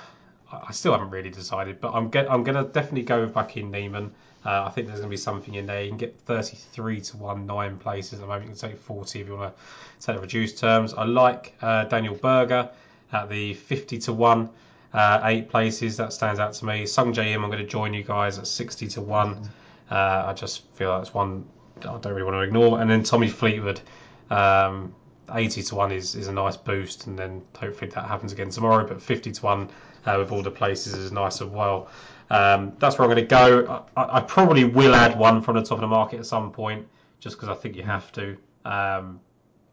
I 0.51 0.71
still 0.71 0.93
haven't 0.93 1.11
really 1.11 1.29
decided, 1.29 1.79
but 1.79 1.93
I'm 1.93 2.09
get, 2.09 2.29
I'm 2.29 2.43
going 2.43 2.57
to 2.57 2.71
definitely 2.71 3.03
go 3.03 3.21
with 3.21 3.35
Joaquin 3.35 3.69
Niemann. 3.69 4.11
Uh, 4.45 4.63
I 4.65 4.69
think 4.69 4.87
there's 4.87 4.99
going 4.99 5.09
to 5.09 5.13
be 5.13 5.17
something 5.17 5.55
in 5.55 5.65
there. 5.65 5.83
You 5.83 5.89
can 5.89 5.97
get 5.97 6.17
33 6.21 7.01
to 7.01 7.17
1, 7.17 7.45
nine 7.45 7.77
places 7.77 8.13
at 8.13 8.19
the 8.21 8.27
moment. 8.27 8.45
You 8.45 8.55
can 8.55 8.69
take 8.69 8.79
40 8.79 9.21
if 9.21 9.27
you 9.27 9.35
want 9.35 9.53
to 9.55 10.05
take 10.05 10.15
the 10.15 10.21
reduced 10.21 10.57
terms. 10.57 10.93
I 10.93 11.03
like 11.03 11.55
uh, 11.61 11.85
Daniel 11.85 12.15
Berger 12.15 12.69
at 13.11 13.29
the 13.29 13.53
50 13.53 13.97
to 13.99 14.13
1, 14.13 14.49
uh, 14.93 15.21
eight 15.25 15.49
places. 15.49 15.97
That 15.97 16.13
stands 16.13 16.39
out 16.39 16.53
to 16.53 16.65
me. 16.65 16.85
Sung 16.85 17.13
Jae 17.13 17.33
Im, 17.33 17.43
I'm 17.43 17.51
going 17.51 17.63
to 17.63 17.69
join 17.69 17.93
you 17.93 18.03
guys 18.03 18.39
at 18.39 18.47
60 18.47 18.87
to 18.87 19.01
1. 19.01 19.49
Uh, 19.91 19.95
I 20.27 20.33
just 20.33 20.65
feel 20.75 20.97
that's 20.97 21.13
one 21.13 21.45
I 21.81 21.97
don't 21.97 22.13
really 22.13 22.23
want 22.23 22.35
to 22.35 22.41
ignore. 22.41 22.81
And 22.81 22.89
then 22.89 23.03
Tommy 23.03 23.27
Fleetwood, 23.27 23.81
um, 24.29 24.93
80 25.31 25.63
to 25.63 25.75
1 25.75 25.91
is, 25.91 26.15
is 26.15 26.27
a 26.27 26.33
nice 26.33 26.57
boost, 26.57 27.07
and 27.07 27.17
then 27.17 27.41
hopefully 27.57 27.91
that 27.91 28.05
happens 28.05 28.31
again 28.31 28.49
tomorrow. 28.49 28.87
But 28.87 29.01
50 29.01 29.31
to 29.31 29.41
1 29.41 29.69
uh, 30.05 30.15
with 30.17 30.31
all 30.31 30.41
the 30.41 30.51
places 30.51 30.93
is 30.93 31.11
nice 31.11 31.41
as 31.41 31.47
well. 31.47 31.89
Um, 32.29 32.73
that's 32.79 32.97
where 32.97 33.07
I'm 33.07 33.13
going 33.13 33.27
to 33.27 33.29
go. 33.29 33.85
I, 33.97 34.17
I 34.17 34.21
probably 34.21 34.63
will 34.63 34.95
add 34.95 35.17
one 35.17 35.41
from 35.41 35.55
the 35.55 35.63
top 35.63 35.73
of 35.73 35.81
the 35.81 35.87
market 35.87 36.19
at 36.19 36.25
some 36.25 36.51
point, 36.51 36.87
just 37.19 37.37
because 37.37 37.49
I 37.49 37.55
think 37.59 37.75
you 37.75 37.83
have 37.83 38.11
to. 38.13 38.37
Um, 38.65 39.19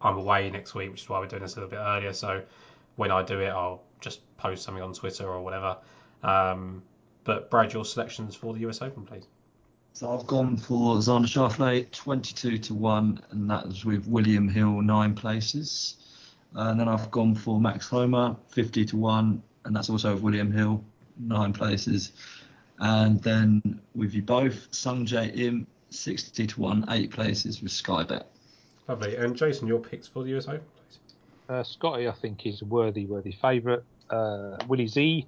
I'm 0.00 0.16
away 0.18 0.50
next 0.50 0.74
week, 0.74 0.90
which 0.90 1.02
is 1.02 1.08
why 1.08 1.18
we're 1.18 1.26
doing 1.26 1.42
this 1.42 1.56
a 1.56 1.60
little 1.60 1.70
bit 1.70 1.80
earlier. 1.80 2.12
So 2.12 2.42
when 2.96 3.10
I 3.10 3.22
do 3.22 3.40
it, 3.40 3.48
I'll 3.48 3.82
just 4.00 4.20
post 4.36 4.62
something 4.62 4.82
on 4.82 4.92
Twitter 4.92 5.26
or 5.26 5.42
whatever. 5.42 5.76
Um, 6.22 6.82
but 7.24 7.50
Brad, 7.50 7.72
your 7.72 7.84
selections 7.84 8.34
for 8.34 8.54
the 8.54 8.60
US 8.68 8.82
Open, 8.82 9.04
please. 9.04 9.26
So 9.92 10.12
I've 10.12 10.26
gone 10.26 10.56
for 10.58 10.96
Xander 10.96 11.26
Schauffele, 11.26 11.90
22 11.90 12.58
to 12.58 12.74
1, 12.74 13.20
and 13.30 13.50
that 13.50 13.66
was 13.66 13.84
with 13.84 14.06
William 14.06 14.46
Hill, 14.46 14.82
nine 14.82 15.14
places. 15.14 15.96
And 16.54 16.78
then 16.78 16.86
I've 16.86 17.10
gone 17.10 17.34
for 17.34 17.58
Max 17.58 17.88
Homa, 17.88 18.36
50 18.50 18.84
to 18.86 18.96
1, 18.96 19.42
and 19.64 19.74
that's 19.74 19.88
also 19.88 20.12
with 20.12 20.22
William 20.22 20.52
Hill, 20.52 20.84
nine 21.18 21.52
places. 21.52 22.12
And 22.78 23.22
then 23.22 23.80
with 23.94 24.14
you 24.14 24.22
both, 24.22 24.68
Sung 24.74 25.06
Jae 25.06 25.34
Im, 25.36 25.66
60 25.90 26.46
to 26.46 26.60
1, 26.60 26.86
eight 26.90 27.10
places 27.10 27.62
with 27.62 27.72
Skybet. 27.72 28.24
Lovely. 28.88 29.16
And 29.16 29.34
Jason, 29.34 29.66
your 29.66 29.80
picks 29.80 30.06
for 30.06 30.22
the 30.22 30.36
US 30.36 30.46
Open, 30.46 30.60
please. 30.74 30.98
Uh, 31.48 31.62
Scotty, 31.62 32.08
I 32.08 32.12
think, 32.12 32.46
is 32.46 32.62
a 32.62 32.64
worthy, 32.64 33.06
worthy 33.06 33.32
favourite. 33.32 33.82
Uh, 34.10 34.56
Willie 34.68 34.86
Z, 34.86 35.26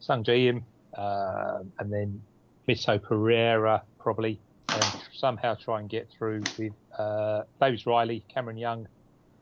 Sung 0.00 0.24
Jae 0.24 0.48
Im, 0.48 0.64
uh, 0.96 1.60
and 1.78 1.92
then 1.92 2.22
Mito 2.68 3.02
Pereira, 3.02 3.82
probably. 3.98 4.40
And 4.68 4.84
somehow 5.12 5.54
try 5.54 5.80
and 5.80 5.88
get 5.88 6.08
through 6.16 6.42
with 6.58 6.72
uh, 6.96 7.42
Davis 7.60 7.86
Riley, 7.86 8.24
Cameron 8.32 8.56
Young, 8.56 8.86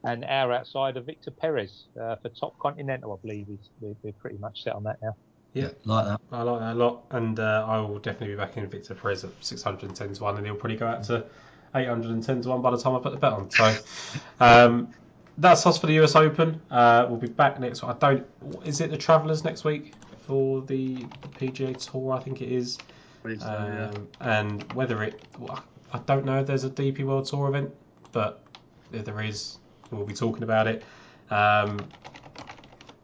and 0.05 0.25
our 0.25 0.53
outsider, 0.53 1.01
Victor 1.01 1.31
Perez, 1.31 1.85
uh, 2.01 2.17
for 2.17 2.29
top 2.31 2.59
continental, 2.59 3.13
I 3.13 3.27
believe. 3.27 3.47
We're, 3.81 3.95
we're 4.03 4.13
pretty 4.13 4.39
much 4.39 4.63
set 4.63 4.75
on 4.75 4.85
that 4.85 5.03
now. 5.03 5.15
Yeah. 5.55 5.71
Like 5.85 6.07
that. 6.07 6.21
I 6.31 6.43
like 6.43 6.61
that 6.61 6.73
a 6.75 6.79
lot, 6.79 7.05
and 7.11 7.41
uh, 7.41 7.65
I 7.67 7.79
will 7.81 7.99
definitely 7.99 8.35
be 8.35 8.37
back 8.37 8.57
in 8.57 8.67
Victor 8.69 8.95
Perez 8.95 9.25
at 9.25 9.31
610 9.41 10.15
to 10.15 10.23
1, 10.23 10.37
and 10.37 10.47
he'll 10.47 10.55
probably 10.55 10.77
go 10.77 10.87
out 10.87 11.05
to 11.05 11.25
810 11.75 12.43
to 12.43 12.49
1 12.49 12.63
by 12.63 12.71
the 12.71 12.79
time 12.79 12.95
I 12.95 13.01
put 13.01 13.13
the 13.13 13.19
bet 13.19 13.33
on. 13.33 13.51
So 13.51 13.77
um, 14.41 14.89
that's 15.39 15.67
us 15.67 15.79
for 15.79 15.87
the 15.87 15.99
US 16.05 16.17
Open. 16.17 16.61
Uh, 16.71 17.07
we'll 17.09 17.19
be 17.19 17.29
back 17.29 17.59
next 17.61 17.83
week. 17.83 17.91
I 17.91 17.99
don't. 17.99 18.27
Is 18.65 18.81
it 18.81 18.91
the 18.91 18.97
Travellers 18.97 19.45
next 19.45 19.65
week 19.65 19.95
for 20.27 20.63
the 20.63 20.97
PGA 21.39 21.77
Tour? 21.91 22.13
I 22.13 22.21
think 22.21 22.43
it 22.43 22.53
is. 22.53 22.79
Um, 23.43 24.09
and 24.21 24.71
whether 24.75 25.03
it. 25.03 25.23
I 25.93 25.99
don't 26.07 26.25
know 26.25 26.41
if 26.41 26.47
there's 26.47 26.65
a 26.65 26.71
DP 26.71 27.05
World 27.05 27.27
Tour 27.27 27.49
event, 27.49 27.73
but 28.13 28.43
if 28.93 29.05
there 29.05 29.21
is, 29.23 29.59
we'll 29.91 30.05
be 30.05 30.15
talking 30.15 30.43
about 30.43 30.67
it. 30.67 30.83
Um, 31.31 31.79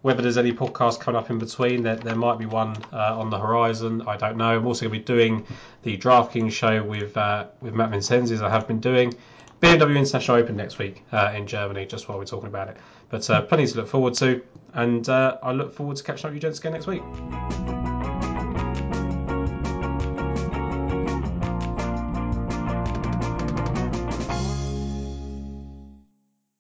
whether 0.05 0.20
there's 0.20 0.36
any 0.36 0.52
podcasts 0.52 1.01
coming 1.01 1.18
up 1.18 1.31
in 1.31 1.39
between, 1.39 1.82
there, 1.82 1.97
there 1.97 2.14
might 2.14 2.39
be 2.39 2.44
one 2.44 2.76
uh, 2.93 3.18
on 3.18 3.31
the 3.31 3.39
horizon. 3.39 4.02
I 4.06 4.18
don't 4.18 4.36
know. 4.36 4.55
I'm 4.55 4.66
also 4.66 4.86
going 4.86 4.93
to 4.93 4.98
be 4.98 5.02
doing 5.02 5.47
the 5.82 5.97
DraftKings 5.97 6.52
show 6.52 6.82
with 6.82 7.16
uh, 7.16 7.47
with 7.62 7.72
Matt 7.72 7.90
Vincenzi, 7.90 8.32
as 8.32 8.43
I 8.43 8.51
have 8.51 8.68
been 8.68 8.81
doing. 8.81 9.14
BMW 9.62 9.97
International 9.97 10.36
Open 10.36 10.56
next 10.56 10.78
week 10.78 11.05
uh, 11.12 11.32
in 11.35 11.47
Germany, 11.47 11.86
just 11.86 12.06
while 12.06 12.18
we're 12.18 12.26
talking 12.26 12.48
about 12.48 12.68
it. 12.68 12.76
But 13.09 13.31
uh, 13.31 13.40
plenty 13.47 13.66
to 13.66 13.78
look 13.78 13.89
forward 13.89 14.12
to, 14.14 14.43
and 14.74 15.09
uh, 15.09 15.39
I 15.43 15.52
look 15.52 15.72
forward 15.72 15.97
to 15.97 16.02
catching 16.02 16.26
up 16.26 16.35
with 16.35 16.35
you 16.35 16.40
gents 16.40 16.59
again 16.59 16.72
next 16.72 16.86
week. 16.86 17.84